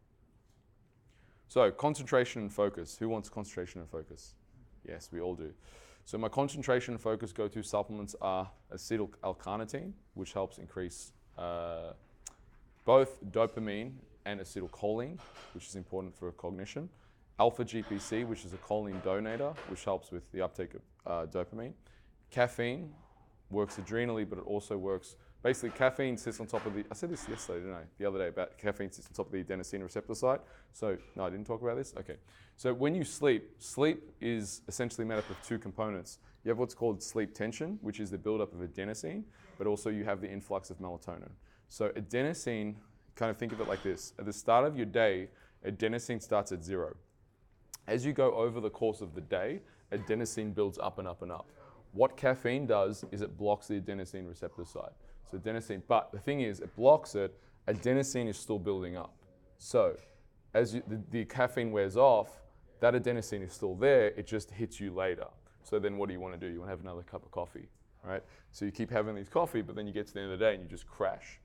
So 1.47 1.71
concentration 1.71 2.43
and 2.43 2.53
focus. 2.53 2.97
Who 2.99 3.09
wants 3.09 3.29
concentration 3.29 3.81
and 3.81 3.89
focus? 3.89 4.35
Yes, 4.85 5.11
we 5.13 5.21
all 5.21 5.37
do. 5.37 5.53
So 6.07 6.17
my 6.19 6.29
concentration 6.29 6.95
and 6.95 7.03
focus 7.03 7.33
go-to 7.33 7.65
supplements 7.65 8.15
are 8.21 8.49
acetyl 8.73 9.11
L-carnitine, 9.25 9.91
which 10.15 10.35
helps 10.35 10.59
increase 10.59 11.11
uh, 11.37 11.95
both 12.85 13.19
dopamine 13.33 13.91
and 14.25 14.39
acetylcholine, 14.39 15.19
which 15.53 15.67
is 15.67 15.75
important 15.75 16.17
for 16.17 16.31
cognition. 16.31 16.89
Alpha 17.41 17.65
GPC, 17.65 18.25
which 18.25 18.45
is 18.45 18.53
a 18.53 18.57
choline 18.59 19.03
donator, 19.03 19.57
which 19.69 19.85
helps 19.85 20.13
with 20.13 20.31
the 20.31 20.41
uptake 20.41 20.75
of 20.75 20.81
uh, 21.07 21.27
dopamine. 21.27 21.73
Caffeine 22.31 22.93
works 23.51 23.77
adrenally, 23.77 24.29
but 24.29 24.39
it 24.39 24.47
also 24.47 24.79
works. 24.79 25.17
Basically, 25.43 25.71
caffeine 25.71 26.17
sits 26.17 26.41
on 26.41 26.47
top 26.47 26.67
of 26.67 26.75
the. 26.75 26.85
I 26.91 26.95
said 26.95 27.11
this 27.11 27.29
yesterday, 27.29 27.61
didn't 27.61 27.75
I? 27.75 27.83
The 27.99 28.07
other 28.07 28.19
day 28.19 28.29
about 28.29 28.59
caffeine 28.59 28.91
sits 28.91 29.07
on 29.07 29.13
top 29.13 29.27
of 29.27 29.33
the 29.33 29.45
adenosine 29.45 29.83
receptor 29.83 30.15
site. 30.15 30.41
So 30.73 30.97
no, 31.15 31.25
I 31.25 31.31
didn't 31.31 31.47
talk 31.47 31.63
about 31.63 31.77
this. 31.77 31.95
Okay. 31.99 32.17
So 32.57 32.75
when 32.75 32.95
you 32.95 33.05
sleep, 33.05 33.51
sleep 33.59 34.03
is 34.21 34.63
essentially 34.67 35.07
made 35.07 35.19
up 35.19 35.29
of 35.31 35.37
two 35.47 35.59
components. 35.59 36.19
You 36.43 36.49
have 36.49 36.59
what's 36.59 36.75
called 36.75 37.03
sleep 37.03 37.35
tension, 37.35 37.79
which 37.83 38.01
is 38.01 38.11
the 38.11 38.19
buildup 38.19 38.53
of 38.53 38.61
adenosine, 38.61 39.25
but 39.59 39.67
also 39.67 39.91
you 39.91 40.05
have 40.05 40.21
the 40.21 40.31
influx 40.31 40.71
of 40.71 40.79
melatonin. 40.79 41.31
So 41.69 41.91
adenosine, 41.91 42.75
kind 43.15 43.31
of 43.31 43.37
think 43.37 43.53
of 43.53 43.61
it 43.61 43.69
like 43.69 43.83
this: 43.83 44.15
at 44.19 44.25
the 44.25 44.33
start 44.33 44.65
of 44.65 44.77
your 44.77 44.87
day, 44.87 45.29
adenosine 45.67 46.23
starts 46.23 46.51
at 46.51 46.65
zero. 46.65 46.97
As 47.87 48.05
you 48.05 48.13
go 48.13 48.35
over 48.35 48.61
the 48.61 48.71
course 48.71 49.01
of 49.01 49.15
the 49.15 49.21
day, 49.21 49.61
adenosine 49.93 50.55
builds 50.55 50.79
up 50.79 50.99
and 50.99 51.07
up 51.07 51.23
and 51.23 51.31
up. 51.31 51.51
What 51.93 52.17
caffeine 52.17 52.67
does 52.67 53.05
is 53.13 53.23
it 53.23 53.39
blocks 53.39 53.69
the 53.69 53.81
adenosine 53.81 54.29
receptor 54.29 54.65
site. 54.65 54.93
So 55.31 55.39
adenosine, 55.39 55.83
but 55.89 56.13
the 56.13 56.19
thing 56.19 56.41
is, 56.41 56.61
it 56.61 56.75
blocks 56.77 57.15
it. 57.15 57.37
Adenosine 57.69 58.29
is 58.29 58.39
still 58.39 58.59
building 58.59 58.97
up. 58.97 59.15
So 59.59 59.97
as 60.55 60.75
you, 60.75 60.83
the, 60.87 61.03
the 61.11 61.25
caffeine 61.25 61.73
wears 61.73 61.97
off, 61.97 62.31
that 62.81 62.95
adenosine 62.95 63.43
is 63.43 63.53
still 63.53 63.75
there. 63.75 64.09
It 64.09 64.27
just 64.27 64.51
hits 64.51 64.81
you 64.81 64.93
later. 64.93 65.27
So 65.65 65.79
then, 65.79 65.97
what 65.97 66.09
do 66.09 66.13
you 66.13 66.21
want 66.21 66.39
to 66.39 66.41
do? 66.41 66.53
You 66.53 66.61
want 66.61 66.69
to 66.69 66.77
have 66.77 66.81
another 66.81 67.03
cup 67.03 67.25
of 67.25 67.31
coffee, 67.33 67.69
right? 68.05 68.23
So 68.53 68.65
you 68.65 68.71
keep 68.71 68.91
having 68.91 69.17
these 69.17 69.29
coffee, 69.29 69.63
but 69.63 69.75
then 69.75 69.87
you 69.87 69.93
get 69.93 70.07
to 70.07 70.15
the 70.15 70.21
end 70.21 70.33
of 70.33 70.39
the 70.39 70.45
day 70.45 70.55
and 70.55 70.63
you 70.63 70.69
just 70.69 70.87
crash. 70.87 71.41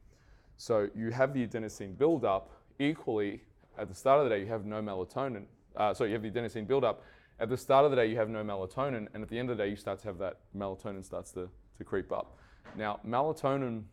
So 0.58 0.90
you 0.96 1.10
have 1.10 1.34
the 1.34 1.48
adenosine 1.48 1.98
buildup. 1.98 2.52
Equally, 2.78 3.42
at 3.78 3.88
the 3.88 3.96
start 3.96 4.20
of 4.20 4.30
the 4.30 4.36
day, 4.36 4.42
you 4.42 4.48
have 4.48 4.66
no 4.66 4.82
melatonin. 4.82 5.46
Uh, 5.76 5.94
so 5.94 6.04
you 6.04 6.14
have 6.14 6.22
the 6.22 6.30
adenosine 6.30 6.68
buildup. 6.68 7.04
At 7.40 7.50
the 7.50 7.58
start 7.58 7.86
of 7.86 7.92
the 7.92 7.98
day, 7.98 8.06
you 8.06 8.18
have 8.18 8.30
no 8.30 8.44
melatonin, 8.44 9.08
and 9.14 9.24
at 9.24 9.30
the 9.30 9.40
end 9.40 9.50
of 9.50 9.58
the 9.58 9.64
day, 9.64 9.70
you 9.70 9.76
start 9.76 10.00
to 10.02 10.08
have 10.08 10.20
that 10.20 10.38
melatonin 10.56 11.04
starts 11.04 11.32
to, 11.32 11.50
to 11.78 11.84
creep 11.84 12.12
up. 12.12 12.38
Now, 12.76 13.00
melatonin, 13.08 13.84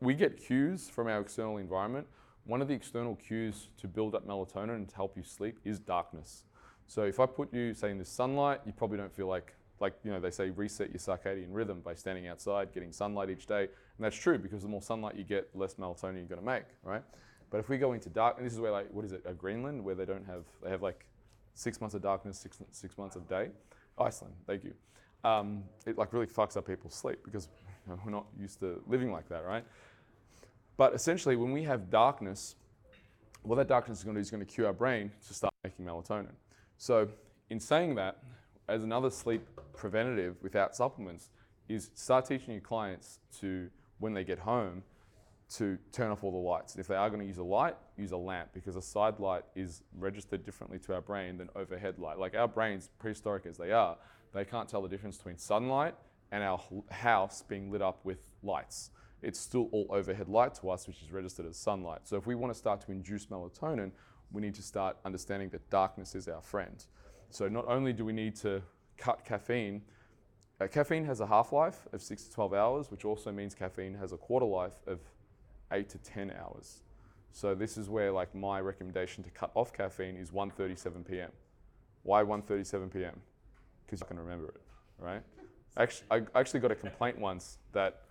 we 0.00 0.14
get 0.14 0.36
cues 0.36 0.88
from 0.88 1.08
our 1.08 1.20
external 1.20 1.58
environment. 1.58 2.06
One 2.44 2.62
of 2.62 2.68
the 2.68 2.74
external 2.74 3.16
cues 3.16 3.68
to 3.78 3.88
build 3.88 4.14
up 4.14 4.26
melatonin 4.26 4.76
and 4.76 4.88
to 4.88 4.96
help 4.96 5.16
you 5.16 5.22
sleep 5.22 5.58
is 5.64 5.78
darkness. 5.78 6.44
So 6.86 7.02
if 7.02 7.20
I 7.20 7.26
put 7.26 7.52
you, 7.52 7.74
say, 7.74 7.90
in 7.90 7.98
the 7.98 8.04
sunlight, 8.04 8.60
you 8.64 8.72
probably 8.72 8.96
don't 8.96 9.14
feel 9.14 9.26
like, 9.26 9.54
like 9.80 9.94
you 10.02 10.10
know, 10.10 10.18
they 10.18 10.30
say 10.30 10.50
reset 10.50 10.88
your 10.88 10.98
circadian 10.98 11.48
rhythm 11.50 11.80
by 11.80 11.94
standing 11.94 12.26
outside, 12.26 12.72
getting 12.72 12.92
sunlight 12.92 13.28
each 13.28 13.46
day, 13.46 13.62
and 13.62 14.00
that's 14.00 14.16
true 14.16 14.38
because 14.38 14.62
the 14.62 14.68
more 14.68 14.82
sunlight 14.82 15.14
you 15.14 15.24
get, 15.24 15.52
the 15.52 15.58
less 15.58 15.74
melatonin 15.74 16.14
you're 16.14 16.24
going 16.24 16.40
to 16.40 16.46
make, 16.46 16.64
right? 16.82 17.02
But 17.50 17.58
if 17.58 17.68
we 17.68 17.78
go 17.78 17.92
into 17.92 18.08
dark, 18.08 18.38
and 18.38 18.46
this 18.46 18.52
is 18.52 18.60
where 18.60 18.72
like, 18.72 18.90
what 18.90 19.04
is 19.04 19.12
it, 19.12 19.22
uh, 19.26 19.32
Greenland, 19.32 19.84
where 19.84 19.94
they 19.94 20.04
don't 20.04 20.24
have, 20.26 20.44
they 20.62 20.70
have 20.70 20.82
like 20.82 21.04
six 21.54 21.80
months 21.80 21.94
of 21.94 22.02
darkness, 22.02 22.38
six, 22.38 22.58
six 22.70 22.96
months 22.96 23.16
of 23.16 23.28
day. 23.28 23.50
Iceland, 23.98 24.34
thank 24.46 24.64
you. 24.64 24.74
Um, 25.24 25.64
it 25.86 25.98
like 25.98 26.12
really 26.12 26.26
fucks 26.26 26.56
up 26.56 26.66
people's 26.66 26.94
sleep 26.94 27.18
because 27.24 27.48
you 27.86 27.92
know, 27.92 28.00
we're 28.04 28.12
not 28.12 28.26
used 28.38 28.60
to 28.60 28.82
living 28.86 29.10
like 29.10 29.28
that, 29.28 29.44
right? 29.44 29.64
But 30.76 30.94
essentially, 30.94 31.36
when 31.36 31.52
we 31.52 31.64
have 31.64 31.90
darkness, 31.90 32.54
what 33.42 33.56
that 33.56 33.68
darkness 33.68 33.98
is 33.98 34.04
going 34.04 34.14
to 34.14 34.20
do 34.20 34.22
is 34.22 34.30
going 34.30 34.44
to 34.44 34.52
cue 34.52 34.66
our 34.66 34.72
brain 34.72 35.10
to 35.26 35.34
start 35.34 35.52
making 35.64 35.84
melatonin. 35.84 36.34
So, 36.76 37.08
in 37.50 37.58
saying 37.58 37.96
that, 37.96 38.18
as 38.68 38.84
another 38.84 39.10
sleep 39.10 39.42
preventative 39.74 40.36
without 40.42 40.76
supplements, 40.76 41.30
is 41.68 41.90
start 41.94 42.26
teaching 42.26 42.52
your 42.52 42.60
clients 42.60 43.18
to, 43.40 43.68
when 43.98 44.14
they 44.14 44.24
get 44.24 44.38
home, 44.38 44.82
to 45.50 45.78
turn 45.92 46.10
off 46.10 46.22
all 46.22 46.30
the 46.30 46.36
lights. 46.36 46.76
If 46.76 46.86
they 46.88 46.94
are 46.94 47.08
going 47.08 47.20
to 47.20 47.26
use 47.26 47.38
a 47.38 47.42
light, 47.42 47.74
use 47.96 48.12
a 48.12 48.16
lamp 48.16 48.50
because 48.52 48.76
a 48.76 48.82
side 48.82 49.18
light 49.18 49.44
is 49.56 49.82
registered 49.98 50.44
differently 50.44 50.78
to 50.80 50.94
our 50.94 51.00
brain 51.00 51.38
than 51.38 51.48
overhead 51.56 51.98
light. 51.98 52.18
Like 52.18 52.34
our 52.34 52.48
brains, 52.48 52.90
prehistoric 52.98 53.46
as 53.46 53.56
they 53.56 53.72
are, 53.72 53.96
they 54.32 54.44
can't 54.44 54.68
tell 54.68 54.82
the 54.82 54.88
difference 54.88 55.16
between 55.16 55.38
sunlight 55.38 55.94
and 56.30 56.42
our 56.42 56.60
house 56.90 57.42
being 57.42 57.70
lit 57.70 57.82
up 57.82 58.04
with 58.04 58.18
lights. 58.42 58.90
It's 59.22 59.40
still 59.40 59.68
all 59.72 59.86
overhead 59.90 60.28
light 60.28 60.54
to 60.56 60.70
us, 60.70 60.86
which 60.86 61.02
is 61.02 61.10
registered 61.10 61.46
as 61.46 61.56
sunlight. 61.56 62.00
So 62.04 62.16
if 62.16 62.26
we 62.26 62.34
want 62.34 62.52
to 62.52 62.58
start 62.58 62.80
to 62.82 62.92
induce 62.92 63.26
melatonin, 63.26 63.90
we 64.30 64.42
need 64.42 64.54
to 64.54 64.62
start 64.62 64.96
understanding 65.04 65.48
that 65.50 65.68
darkness 65.70 66.14
is 66.14 66.28
our 66.28 66.42
friend. 66.42 66.84
So 67.30 67.48
not 67.48 67.66
only 67.66 67.92
do 67.92 68.04
we 68.04 68.12
need 68.12 68.36
to 68.36 68.62
cut 68.96 69.24
caffeine, 69.24 69.82
uh, 70.60 70.66
caffeine 70.66 71.04
has 71.04 71.20
a 71.20 71.26
half 71.26 71.52
life 71.52 71.86
of 71.92 72.02
6 72.02 72.24
to 72.24 72.32
12 72.32 72.54
hours, 72.54 72.90
which 72.90 73.04
also 73.04 73.32
means 73.32 73.54
caffeine 73.54 73.94
has 73.94 74.12
a 74.12 74.16
quarter 74.16 74.46
life 74.46 74.80
of 74.86 75.00
8 75.72 75.88
to 75.90 75.98
10 75.98 76.32
hours. 76.32 76.82
So 77.32 77.54
this 77.54 77.76
is 77.76 77.88
where 77.88 78.10
like 78.10 78.34
my 78.34 78.60
recommendation 78.60 79.22
to 79.24 79.30
cut 79.30 79.50
off 79.54 79.72
caffeine 79.72 80.16
is 80.16 80.30
1:37 80.30 81.06
p.m. 81.08 81.30
Why 82.02 82.22
1:37 82.22 82.92
p.m.? 82.92 83.20
Because 83.88 84.00
you 84.00 84.06
can 84.06 84.18
remember 84.18 84.48
it, 84.48 84.60
right? 84.98 85.22
Actually, 85.78 86.06
I 86.10 86.38
actually 86.38 86.60
got 86.60 86.70
a 86.70 86.74
complaint 86.74 87.18
once 87.18 87.56
that 87.72 88.02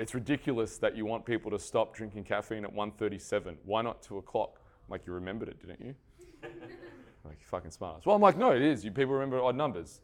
it's 0.00 0.12
ridiculous 0.12 0.76
that 0.78 0.96
you 0.96 1.06
want 1.06 1.24
people 1.24 1.52
to 1.52 1.58
stop 1.58 1.94
drinking 1.94 2.24
caffeine 2.24 2.64
at 2.64 2.74
1:37. 2.74 3.58
Why 3.64 3.82
not 3.82 4.02
2 4.02 4.18
o'clock? 4.18 4.58
I'm 4.58 4.90
like 4.90 5.06
you 5.06 5.12
remembered 5.12 5.48
it, 5.48 5.60
didn't 5.60 5.80
you? 5.80 5.94
like 6.42 7.38
you 7.38 7.46
fucking 7.46 7.70
smart. 7.70 8.04
Well, 8.04 8.16
I'm 8.16 8.22
like, 8.22 8.36
no, 8.36 8.50
it 8.50 8.62
is. 8.62 8.84
You 8.84 8.90
people 8.90 9.14
remember 9.14 9.40
odd 9.40 9.54
numbers. 9.54 10.00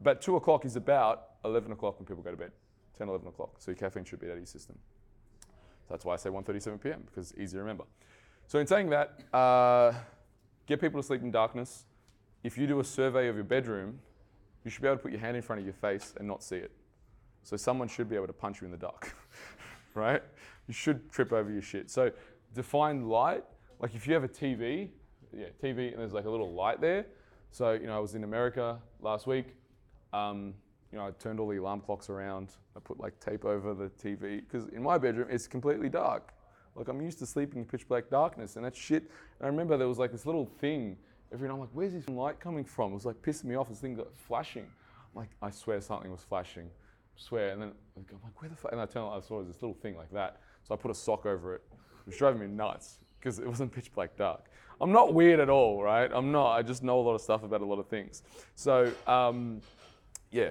But 0.00 0.22
2 0.22 0.36
o'clock 0.36 0.64
is 0.64 0.76
about 0.76 1.30
11 1.44 1.72
o'clock 1.72 1.98
when 1.98 2.06
people 2.06 2.22
go 2.22 2.30
to 2.30 2.36
bed. 2.36 2.52
10, 2.98 3.08
11 3.08 3.26
o'clock. 3.26 3.56
So 3.58 3.72
your 3.72 3.76
caffeine 3.76 4.04
should 4.04 4.20
be 4.20 4.26
out 4.26 4.32
of 4.32 4.38
your 4.38 4.46
system. 4.46 4.78
So 5.40 5.94
that's 5.94 6.04
why 6.04 6.14
I 6.14 6.16
say 6.16 6.30
1:37 6.30 6.80
p.m. 6.80 7.02
because 7.06 7.32
it's 7.32 7.40
easy 7.40 7.56
to 7.56 7.60
remember. 7.60 7.84
So 8.46 8.58
in 8.58 8.66
saying 8.66 8.90
that, 8.90 9.18
uh, 9.32 9.92
get 10.66 10.80
people 10.80 11.00
to 11.00 11.06
sleep 11.06 11.22
in 11.22 11.30
darkness. 11.30 11.86
If 12.44 12.58
you 12.58 12.66
do 12.66 12.78
a 12.78 12.84
survey 12.84 13.28
of 13.28 13.34
your 13.34 13.44
bedroom, 13.44 13.98
you 14.64 14.70
should 14.70 14.82
be 14.82 14.88
able 14.88 14.98
to 14.98 15.02
put 15.02 15.12
your 15.12 15.20
hand 15.20 15.34
in 15.36 15.42
front 15.42 15.60
of 15.60 15.66
your 15.66 15.74
face 15.74 16.14
and 16.18 16.28
not 16.28 16.42
see 16.42 16.56
it. 16.56 16.70
So 17.42 17.56
someone 17.56 17.88
should 17.88 18.08
be 18.08 18.16
able 18.16 18.26
to 18.26 18.32
punch 18.34 18.60
you 18.60 18.66
in 18.66 18.70
the 18.70 18.78
dark, 18.78 19.16
right? 19.94 20.22
You 20.68 20.74
should 20.74 21.10
trip 21.10 21.32
over 21.32 21.50
your 21.50 21.62
shit. 21.62 21.90
So 21.90 22.12
define 22.54 23.08
light. 23.08 23.44
Like 23.80 23.94
if 23.94 24.06
you 24.06 24.14
have 24.14 24.24
a 24.24 24.28
TV, 24.28 24.90
yeah, 25.32 25.46
TV, 25.62 25.90
and 25.90 26.00
there's 26.00 26.12
like 26.12 26.26
a 26.26 26.30
little 26.30 26.52
light 26.52 26.80
there. 26.80 27.06
So 27.50 27.72
you 27.72 27.86
know, 27.86 27.96
I 27.96 27.98
was 27.98 28.14
in 28.14 28.24
America 28.24 28.78
last 29.00 29.26
week. 29.26 29.56
Um, 30.12 30.54
you 30.92 30.98
know, 30.98 31.06
I 31.06 31.10
turned 31.12 31.40
all 31.40 31.48
the 31.48 31.56
alarm 31.56 31.80
clocks 31.80 32.08
around. 32.08 32.50
I 32.76 32.80
put 32.80 33.00
like 33.00 33.18
tape 33.20 33.44
over 33.44 33.74
the 33.74 33.90
TV 33.90 34.40
because 34.40 34.68
in 34.68 34.82
my 34.82 34.98
bedroom 34.98 35.28
it's 35.30 35.46
completely 35.46 35.88
dark. 35.88 36.32
Like 36.74 36.88
I'm 36.88 37.00
used 37.00 37.18
to 37.20 37.26
sleeping 37.26 37.60
in 37.60 37.64
pitch 37.64 37.88
black 37.88 38.10
darkness, 38.10 38.56
and 38.56 38.64
that 38.64 38.76
shit. 38.76 39.02
And 39.38 39.42
I 39.42 39.46
remember 39.46 39.76
there 39.76 39.88
was 39.88 39.98
like 39.98 40.12
this 40.12 40.26
little 40.26 40.46
thing. 40.46 40.96
Every 41.34 41.48
night 41.48 41.54
I'm 41.54 41.60
like, 41.60 41.70
where's 41.72 41.92
this 41.92 42.08
light 42.08 42.38
coming 42.38 42.64
from? 42.64 42.92
It 42.92 42.94
was 42.94 43.04
like 43.04 43.20
pissing 43.20 43.46
me 43.46 43.56
off. 43.56 43.68
This 43.68 43.80
thing 43.80 43.96
got 43.96 44.16
flashing. 44.16 44.62
I'm 44.62 45.20
like, 45.20 45.30
I 45.42 45.50
swear 45.50 45.80
something 45.80 46.10
was 46.10 46.22
flashing. 46.22 46.66
I 46.66 47.20
swear. 47.20 47.48
And 47.48 47.60
then 47.60 47.72
I'm 47.96 48.04
like, 48.22 48.40
where 48.40 48.48
the 48.48 48.54
fuck? 48.54 48.70
And 48.70 48.80
I 48.80 48.86
turned, 48.86 49.12
I 49.12 49.18
saw 49.18 49.42
this 49.42 49.60
little 49.60 49.74
thing 49.74 49.96
like 49.96 50.12
that. 50.12 50.40
So 50.62 50.74
I 50.74 50.76
put 50.76 50.92
a 50.92 50.94
sock 50.94 51.26
over 51.26 51.56
it. 51.56 51.62
It 51.72 52.06
was 52.06 52.16
driving 52.16 52.40
me 52.40 52.46
nuts 52.46 53.00
because 53.18 53.40
it 53.40 53.48
wasn't 53.48 53.72
pitch 53.72 53.92
black 53.92 54.16
dark. 54.16 54.44
I'm 54.80 54.92
not 54.92 55.12
weird 55.12 55.40
at 55.40 55.50
all, 55.50 55.82
right? 55.82 56.08
I'm 56.12 56.30
not. 56.30 56.52
I 56.52 56.62
just 56.62 56.84
know 56.84 57.00
a 57.00 57.02
lot 57.02 57.14
of 57.14 57.20
stuff 57.20 57.42
about 57.42 57.62
a 57.62 57.64
lot 57.64 57.80
of 57.80 57.88
things. 57.88 58.22
So 58.54 58.92
um, 59.08 59.60
yeah, 60.30 60.50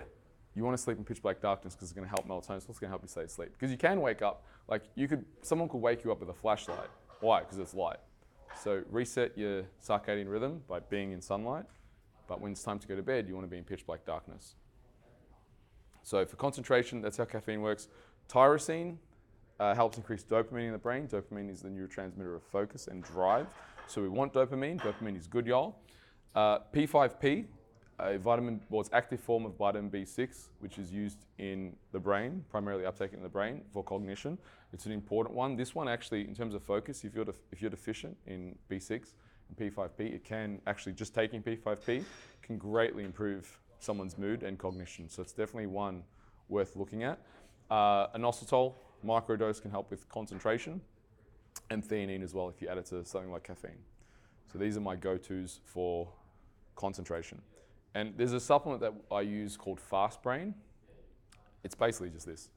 you 0.56 0.66
want 0.66 0.76
to 0.76 0.84
sleep 0.84 0.98
in 0.98 1.06
pitch 1.06 1.22
black 1.22 1.40
darkness 1.40 1.76
because 1.76 1.90
it's 1.90 1.96
going 1.96 2.08
to 2.08 2.10
help 2.10 2.28
melatonin. 2.28 2.58
It's 2.58 2.68
also 2.68 2.80
going 2.80 2.90
to 2.90 2.90
help 2.90 3.04
you 3.04 3.08
stay 3.08 3.24
asleep. 3.24 3.54
Because 3.54 3.72
you 3.72 3.78
can 3.78 4.02
wake 4.02 4.22
up, 4.22 4.44
like 4.68 4.84
you 4.96 5.08
could, 5.08 5.24
someone 5.44 5.70
could 5.70 5.80
wake 5.80 6.04
you 6.04 6.12
up 6.12 6.20
with 6.20 6.30
a 6.30 6.34
flashlight. 6.34 6.90
Why? 7.22 7.40
Because 7.40 7.58
it's 7.58 7.74
light. 7.74 8.00
So 8.56 8.84
reset 8.90 9.38
your 9.38 9.64
circadian 9.84 10.30
rhythm 10.30 10.62
by 10.68 10.80
being 10.80 11.12
in 11.12 11.22
sunlight. 11.22 11.66
But 12.28 12.42
when 12.42 12.54
it's 12.54 12.64
time 12.64 12.80
to 12.80 12.88
go 12.88 12.96
to 12.96 13.04
bed, 13.04 13.28
you 13.28 13.36
want 13.36 13.46
to 13.46 13.50
be 13.52 13.58
in 13.58 13.64
pitch 13.64 13.86
black 13.86 14.06
darkness. 14.06 14.56
So 16.04 16.26
for 16.26 16.36
concentration, 16.36 17.02
that's 17.02 17.18
how 17.18 17.26
caffeine 17.26 17.62
works. 17.62 17.88
Tyrosine 18.30 18.98
uh, 19.60 19.76
helps 19.76 19.98
increase 19.98 20.24
dopamine 20.24 20.68
in 20.68 20.72
the 20.72 20.78
brain. 20.78 21.08
Dopamine 21.08 21.50
is 21.50 21.62
the 21.62 21.70
neurotransmitter 21.70 22.36
of 22.36 22.44
focus 22.44 22.88
and 22.88 23.04
drive. 23.04 23.48
So 23.88 24.02
we 24.02 24.10
want 24.10 24.34
dopamine. 24.34 24.82
Dopamine 24.82 25.18
is 25.18 25.28
good, 25.28 25.46
y'all. 25.46 25.76
Uh, 26.36 26.60
P5P, 26.74 27.46
a 28.04 28.18
vitamin, 28.18 28.62
well, 28.70 28.82
it's 28.82 28.90
active 28.94 29.20
form 29.20 29.46
of 29.46 29.56
vitamin 29.56 29.90
B6, 29.90 30.50
which 30.60 30.78
is 30.78 30.92
used 30.92 31.26
in 31.38 31.76
the 31.92 32.00
brain, 32.00 32.44
primarily 32.50 32.84
uptaken 32.84 33.16
in 33.16 33.24
the 33.24 33.30
brain 33.30 33.62
for 33.72 33.84
cognition. 33.84 34.38
It's 34.74 34.86
an 34.86 34.92
important 34.92 35.36
one. 35.36 35.56
This 35.56 35.74
one 35.74 35.88
actually, 35.88 36.28
in 36.28 36.36
terms 36.36 36.54
of 36.54 36.64
focus, 36.64 37.04
if 37.04 37.16
you're 37.16 37.26
def- 37.26 37.42
if 37.52 37.62
you're 37.62 37.72
deficient 37.72 38.18
in 38.28 38.56
B6 38.70 39.14
and 39.48 39.58
P5P, 39.58 40.14
it 40.14 40.24
can 40.24 40.60
actually 40.68 40.94
just 40.94 41.14
taking 41.14 41.42
P5P 41.42 42.04
can 42.42 42.58
greatly 42.58 43.04
improve 43.04 43.60
someone's 43.80 44.18
mood 44.18 44.44
and 44.44 44.58
cognition. 44.58 45.10
So 45.10 45.22
it's 45.22 45.34
definitely 45.34 45.68
one 45.68 46.04
worth 46.50 46.76
looking 46.76 47.04
at. 47.04 47.20
Uh, 47.70 48.08
inositol 48.10 48.74
microdose 49.06 49.62
can 49.62 49.72
help 49.72 49.90
with 49.90 50.08
concentration, 50.10 50.82
and 51.70 51.84
theanine 51.84 52.24
as 52.24 52.34
well 52.34 52.50
if 52.50 52.62
you 52.62 52.68
add 52.68 52.78
it 52.78 52.86
to 52.88 53.06
something 53.06 53.32
like 53.32 53.44
caffeine. 53.44 53.80
So 54.52 54.60
these 54.60 54.78
are 54.78 54.82
my 54.82 54.96
go-tos 54.96 55.60
for 55.66 56.10
concentration. 56.76 57.42
And 57.96 58.14
there's 58.18 58.34
a 58.34 58.40
supplement 58.40 58.82
that 58.82 58.94
I 59.12 59.22
use 59.22 59.56
called 59.56 59.80
Fast 59.80 60.22
Brain. 60.22 60.56
It's 61.64 61.76
basically 61.76 62.10
just 62.10 62.26
this. 62.26 62.50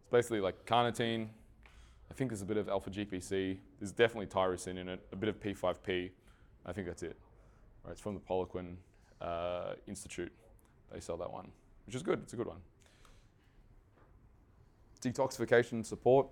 It's 0.00 0.10
basically 0.10 0.40
like 0.40 0.66
carnitine. 0.66 1.28
I 2.10 2.14
think 2.14 2.30
there's 2.30 2.42
a 2.42 2.46
bit 2.46 2.56
of 2.56 2.68
alpha 2.68 2.90
GPC. 2.90 3.58
There's 3.78 3.92
definitely 3.92 4.26
tyrosine 4.26 4.78
in 4.78 4.88
it, 4.88 5.00
a 5.12 5.16
bit 5.16 5.28
of 5.28 5.40
P5P. 5.40 6.10
I 6.66 6.72
think 6.72 6.86
that's 6.86 7.02
it. 7.02 7.16
Right, 7.84 7.92
it's 7.92 8.00
from 8.00 8.14
the 8.14 8.20
Poliquin 8.20 8.76
uh, 9.20 9.74
Institute. 9.86 10.32
They 10.92 11.00
sell 11.00 11.16
that 11.18 11.32
one, 11.32 11.48
which 11.86 11.94
is 11.94 12.02
good. 12.02 12.20
It's 12.22 12.32
a 12.32 12.36
good 12.36 12.46
one. 12.46 12.60
Detoxification 15.00 15.84
support. 15.84 16.28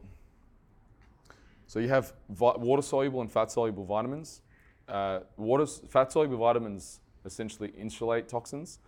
So 1.66 1.78
you 1.78 1.88
have 1.88 2.12
vi- 2.28 2.56
water 2.56 2.82
soluble 2.82 3.20
and 3.20 3.30
fat 3.30 3.50
soluble 3.50 3.84
vitamins. 3.84 4.40
Uh, 4.88 5.20
water, 5.36 5.66
fat 5.66 6.12
soluble 6.12 6.36
vitamins 6.36 7.00
essentially 7.24 7.72
insulate 7.78 8.28
toxins. 8.28 8.78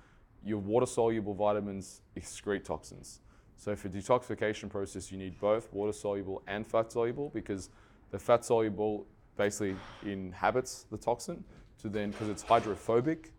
Your 0.45 0.59
water 0.59 0.87
soluble 0.87 1.35
vitamins 1.35 2.03
excrete 2.17 2.65
toxins. 2.65 3.21
So 3.57 3.75
for 3.77 3.89
detoxification 3.89 4.69
process, 4.69 5.11
you 5.11 5.19
need 5.19 5.39
both 5.41 5.73
water 5.73 5.93
soluble 5.93 6.43
and 6.47 6.67
fat 6.67 6.93
soluble 6.93 7.31
because 7.33 7.71
the 8.11 8.19
fat 8.19 8.45
soluble 8.45 9.07
basically 9.37 9.77
inhabits 10.05 10.87
the 10.91 10.99
toxin 10.99 11.43
to 11.81 11.89
then, 11.89 12.11
because 12.11 12.29
it's 12.29 12.43
hydrophobic, 12.43 13.33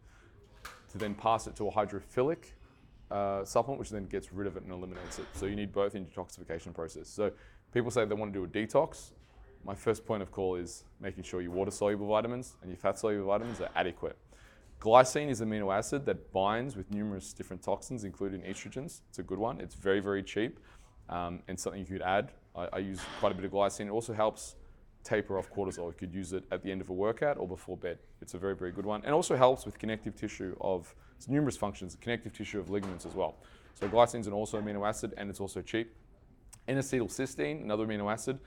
to 0.92 0.98
then 0.98 1.14
pass 1.14 1.48
it 1.48 1.56
to 1.58 1.68
a 1.68 1.72
hydrophilic 1.72 2.54
uh, 3.12 3.46
supplement, 3.46 3.80
which 3.80 3.90
then 3.90 4.06
gets 4.06 4.34
rid 4.34 4.48
of 4.48 4.58
it 4.58 4.64
and 4.64 4.72
eliminates 4.72 5.20
it. 5.20 5.26
So 5.34 5.46
you 5.46 5.56
need 5.56 5.72
both 5.72 5.96
in 5.96 6.06
detoxification 6.06 6.74
process. 6.74 7.08
So 7.08 7.32
people 7.74 7.92
say 7.92 8.06
they 8.06 8.16
want 8.16 8.34
to 8.34 8.40
do 8.40 8.46
a 8.46 8.66
detox. 8.66 9.12
My 9.64 9.76
first 9.76 10.06
point 10.06 10.22
of 10.22 10.32
call 10.32 10.56
is 10.56 10.84
making 11.00 11.24
sure 11.24 11.42
your 11.42 11.52
water 11.52 11.72
soluble 11.72 12.08
vitamins 12.08 12.56
and 12.62 12.70
your 12.70 12.78
fat 12.78 12.98
soluble 12.98 13.26
vitamins 13.26 13.62
are 13.62 13.70
adequate. 13.76 14.18
Glycine 14.80 15.30
is 15.30 15.42
an 15.42 15.50
amino 15.50 15.76
acid 15.76 16.06
that 16.06 16.32
binds 16.32 16.76
with 16.76 16.92
numerous 16.92 17.34
different 17.34 17.64
toxins, 17.64 18.04
including 18.04 18.42
estrogens. 18.42 19.02
It's 19.10 19.20
a 19.20 19.24
good 19.24 19.40
one. 19.40 19.60
It's 19.60 19.76
very, 19.76 20.00
very 20.00 20.22
cheap 20.22 20.60
um, 21.10 21.42
and 21.48 21.60
something 21.60 21.80
you 21.80 21.88
could 21.88 22.02
add. 22.02 22.32
I, 22.56 22.68
I 22.74 22.78
use 22.80 23.00
quite 23.20 23.32
a 23.32 23.36
bit 23.36 23.46
of 23.46 23.52
glycine. 23.52 23.88
It 23.88 23.92
also 23.92 24.14
helps 24.14 24.56
taper 25.04 25.38
off 25.38 25.52
cortisol. 25.52 25.88
You 25.88 25.96
could 25.98 26.14
use 26.14 26.34
it 26.34 26.44
at 26.52 26.62
the 26.64 26.72
end 26.72 26.82
of 26.82 26.90
a 26.90 26.94
workout 26.94 27.38
or 27.38 27.48
before 27.48 27.78
bed. 27.78 28.00
It's 28.22 28.34
a 28.34 28.38
very, 28.38 28.56
very 28.56 28.72
good 28.72 28.86
one. 28.86 29.02
And 29.06 29.14
also 29.14 29.36
helps 29.36 29.66
with 29.66 29.80
connective 29.80 30.16
tissue 30.16 30.56
of 30.60 30.94
numerous 31.28 31.58
functions, 31.58 31.96
connective 32.00 32.34
tissue 32.34 32.60
of 32.60 32.70
ligaments 32.70 33.06
as 33.06 33.14
well. 33.14 33.36
So 33.76 33.88
glycine 33.88 34.22
is 34.22 34.28
an 34.28 34.34
also 34.34 34.62
amino 34.62 34.88
acid 34.88 35.14
and 35.18 35.30
it's 35.30 35.40
also 35.40 35.62
cheap. 35.62 35.94
N-acetylcysteine, 36.68 37.64
another 37.64 37.86
amino 37.86 38.12
acid 38.12 38.40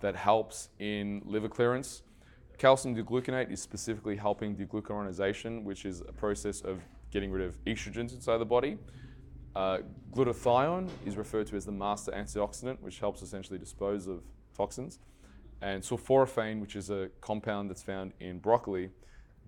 that 0.00 0.14
helps 0.14 0.68
in 0.78 1.22
liver 1.24 1.48
clearance. 1.48 2.02
Calcium 2.58 2.94
D-glucarate 2.94 3.50
is 3.50 3.60
specifically 3.60 4.16
helping 4.16 4.54
deglucuronization, 4.56 5.64
which 5.64 5.84
is 5.84 6.00
a 6.00 6.12
process 6.12 6.60
of 6.60 6.80
getting 7.10 7.30
rid 7.30 7.46
of 7.46 7.62
estrogens 7.64 8.14
inside 8.14 8.38
the 8.38 8.44
body. 8.44 8.78
Uh, 9.56 9.78
glutathione 10.12 10.88
is 11.06 11.16
referred 11.16 11.46
to 11.46 11.56
as 11.56 11.64
the 11.64 11.72
master 11.72 12.12
antioxidant, 12.12 12.80
which 12.80 12.98
helps 12.98 13.22
essentially 13.22 13.58
dispose 13.58 14.06
of 14.06 14.22
toxins. 14.56 14.98
And 15.62 15.82
sulforaphane, 15.82 16.60
which 16.60 16.76
is 16.76 16.90
a 16.90 17.08
compound 17.20 17.70
that's 17.70 17.82
found 17.82 18.12
in 18.20 18.38
broccoli 18.38 18.90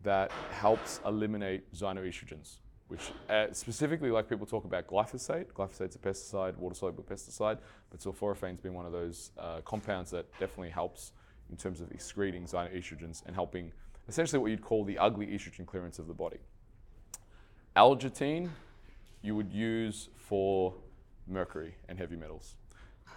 that 0.02 0.30
helps 0.52 1.00
eliminate 1.04 1.72
xenoestrogens, 1.74 2.58
which 2.88 3.10
uh, 3.28 3.46
specifically, 3.52 4.10
like 4.10 4.28
people 4.28 4.46
talk 4.46 4.64
about 4.64 4.86
glyphosate. 4.86 5.46
Glyphosate's 5.52 5.96
a 5.96 5.98
pesticide, 5.98 6.56
water-soluble 6.56 7.02
pesticide, 7.02 7.58
but 7.90 8.00
sulforaphane's 8.00 8.60
been 8.60 8.74
one 8.74 8.86
of 8.86 8.92
those 8.92 9.32
uh, 9.38 9.60
compounds 9.64 10.10
that 10.12 10.30
definitely 10.38 10.70
helps 10.70 11.12
in 11.50 11.56
terms 11.56 11.80
of 11.80 11.90
excreting 11.92 12.44
xenoestrogens 12.44 13.24
and 13.26 13.34
helping 13.34 13.72
essentially 14.08 14.38
what 14.38 14.50
you'd 14.50 14.62
call 14.62 14.84
the 14.84 14.98
ugly 14.98 15.26
estrogen 15.26 15.66
clearance 15.66 15.98
of 15.98 16.06
the 16.06 16.14
body. 16.14 16.38
Algitine 17.76 18.50
you 19.22 19.34
would 19.34 19.52
use 19.52 20.08
for 20.16 20.74
mercury 21.26 21.74
and 21.88 21.98
heavy 21.98 22.16
metals. 22.16 22.54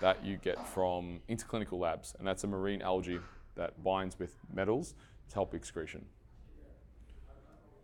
that 0.02 0.24
you 0.24 0.38
get 0.38 0.66
from 0.68 1.20
interclinical 1.30 1.78
labs, 1.80 2.16
and 2.18 2.28
that's 2.28 2.44
a 2.44 2.48
marine 2.48 2.82
algae 2.82 3.20
that 3.56 3.84
binds 3.84 4.18
with 4.18 4.36
metals 4.54 4.94
to 5.28 5.36
help 5.36 5.54
excretion. 5.54 6.06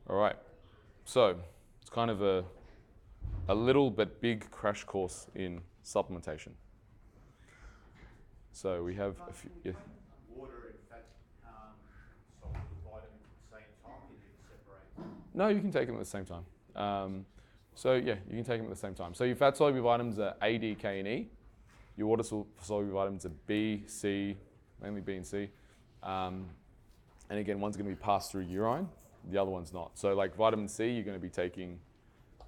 All 0.09 0.15
right, 0.15 0.35
so 1.03 1.35
it's 1.81 1.89
kind 1.89 2.09
of 2.09 2.21
a, 2.21 2.45
a 3.49 3.55
little 3.55 3.89
but 3.91 4.21
big 4.21 4.49
crash 4.51 4.83
course 4.83 5.27
in 5.35 5.61
supplementation. 5.83 6.51
So 8.53 8.81
we 8.83 8.95
have 8.95 9.15
a 9.27 9.33
few. 9.33 9.49
Yeah. 9.63 9.71
water 10.33 10.53
and 10.69 10.79
fat 10.89 11.05
um, 11.45 11.73
soluble 12.39 12.61
vitamins 12.85 13.25
at 13.25 13.35
the 13.43 13.57
same 13.57 13.71
time, 13.83 13.99
you 14.09 14.15
need 14.15 14.31
to 14.31 14.43
separate. 14.47 15.24
No, 15.35 15.49
you 15.49 15.59
can 15.59 15.71
take 15.71 15.87
them 15.87 15.95
at 15.95 15.99
the 15.99 16.05
same 16.05 16.25
time. 16.25 16.45
Um, 16.75 17.25
so 17.75 17.95
yeah, 17.95 18.15
you 18.29 18.35
can 18.35 18.45
take 18.45 18.59
them 18.59 18.65
at 18.65 18.69
the 18.69 18.79
same 18.79 18.93
time. 18.93 19.13
So 19.13 19.25
your 19.25 19.35
fat 19.35 19.57
soluble 19.57 19.81
vitamins 19.81 20.17
are 20.17 20.33
A, 20.41 20.57
D, 20.57 20.75
K, 20.75 20.99
and 20.99 21.07
E. 21.07 21.29
Your 21.97 22.07
water 22.07 22.23
sol- 22.23 22.47
soluble 22.61 22.93
vitamins 22.93 23.25
are 23.25 23.33
B, 23.45 23.83
C, 23.87 24.37
mainly 24.81 25.01
B 25.01 25.15
and 25.15 25.25
C. 25.25 25.49
Um, 26.01 26.45
and 27.29 27.39
again, 27.39 27.59
one's 27.59 27.75
going 27.75 27.89
to 27.89 27.95
be 27.95 28.01
passed 28.01 28.31
through 28.31 28.43
urine, 28.43 28.87
the 29.29 29.37
other 29.41 29.51
one's 29.51 29.73
not. 29.73 29.91
So 29.97 30.13
like 30.13 30.35
vitamin 30.35 30.67
C, 30.67 30.89
you're 30.89 31.03
going 31.03 31.17
to 31.17 31.21
be 31.21 31.29
taking 31.29 31.79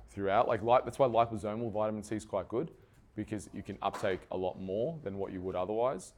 throughout. 0.09 0.47
Like 0.47 0.61
that's 0.85 0.97
why 0.97 1.07
liposomal 1.07 1.71
vitamin 1.71 2.03
C 2.03 2.15
is 2.15 2.25
quite 2.25 2.47
good 2.47 2.71
because 3.15 3.49
you 3.53 3.63
can 3.63 3.77
uptake 3.81 4.21
a 4.31 4.37
lot 4.37 4.61
more 4.61 4.97
than 5.03 5.17
what 5.17 5.33
you 5.33 5.41
would 5.41 5.55
otherwise. 5.55 6.13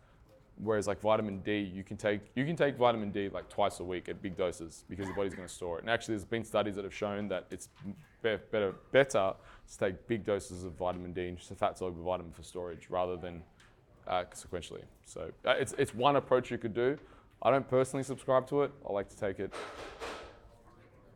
Whereas 0.62 0.88
like 0.88 1.00
vitamin 1.00 1.40
D, 1.40 1.60
you 1.60 1.84
can 1.84 1.96
take 1.96 2.20
you 2.36 2.46
can 2.46 2.56
take 2.56 2.76
vitamin 2.76 3.12
D 3.12 3.30
like 3.30 3.48
twice 3.48 3.80
a 3.80 3.84
week 3.84 4.10
at 4.10 4.22
big 4.22 4.36
doses 4.36 4.84
because 4.90 5.08
the 5.08 5.14
body's 5.14 5.34
going 5.34 5.48
to 5.48 5.54
store 5.54 5.78
it. 5.78 5.82
And 5.82 5.90
actually, 5.90 6.16
there's 6.16 6.26
been 6.26 6.44
studies 6.44 6.76
that 6.76 6.84
have 6.84 6.94
shown 6.94 7.30
that 7.30 7.46
it's 7.50 7.70
be- 8.22 8.36
better 8.52 8.76
better 8.92 9.34
to 9.72 9.78
take 9.78 10.06
big 10.08 10.26
doses 10.26 10.66
of 10.66 10.74
vitamin 10.74 11.14
D 11.14 11.30
and 11.30 11.38
just 11.38 11.52
a 11.52 11.56
fat 11.56 11.78
soluble 11.78 12.04
vitamin 12.04 12.34
for 12.34 12.44
storage 12.44 12.88
rather 12.90 13.16
than 13.16 13.42
uh, 14.08 14.26
sequentially. 14.34 14.84
So 15.06 15.32
uh, 15.46 15.52
it's 15.52 15.74
it's 15.78 15.96
one 15.96 16.18
approach 16.18 16.52
you 16.52 16.58
could 16.58 16.74
do. 16.74 16.98
I 17.42 17.52
don't 17.52 17.68
personally 17.70 18.04
subscribe 18.04 18.46
to 18.48 18.64
it. 18.64 18.72
I 18.88 18.92
like 18.92 19.08
to 19.10 19.18
take 19.18 19.40
it 19.40 19.54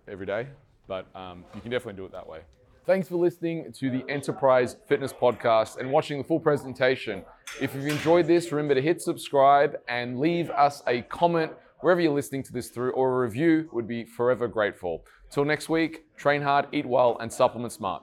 every 0.08 0.26
day, 0.26 0.48
but 0.88 1.06
um, 1.16 1.44
you 1.54 1.60
can 1.60 1.70
definitely 1.70 2.00
do 2.00 2.06
it 2.06 2.14
that 2.14 2.28
way. 2.28 2.40
Thanks 2.86 3.08
for 3.08 3.16
listening 3.16 3.72
to 3.80 3.90
the 3.90 4.04
Enterprise 4.10 4.76
Fitness 4.88 5.14
Podcast 5.14 5.78
and 5.78 5.90
watching 5.90 6.18
the 6.18 6.24
full 6.26 6.42
presentation. 6.42 7.24
If 7.62 7.74
you've 7.74 7.88
enjoyed 7.88 8.28
this, 8.28 8.52
remember 8.52 8.76
to 8.76 8.82
hit 8.82 9.02
subscribe 9.02 9.78
and 9.88 10.20
leave 10.20 10.50
us 10.50 10.84
a 10.86 11.04
comment 11.04 11.54
wherever 11.80 12.02
you're 12.02 12.12
listening 12.12 12.44
to 12.44 12.52
this 12.52 12.68
through, 12.68 12.92
or 12.92 13.14
a 13.14 13.26
review 13.26 13.70
would 13.72 13.88
be 13.88 14.04
forever 14.04 14.50
grateful. 14.50 15.06
Till 15.30 15.46
next 15.46 15.70
week, 15.70 16.04
train 16.18 16.42
hard, 16.42 16.68
eat 16.74 16.86
well, 16.86 17.16
and 17.22 17.32
supplement 17.32 17.72
smart. 17.72 18.02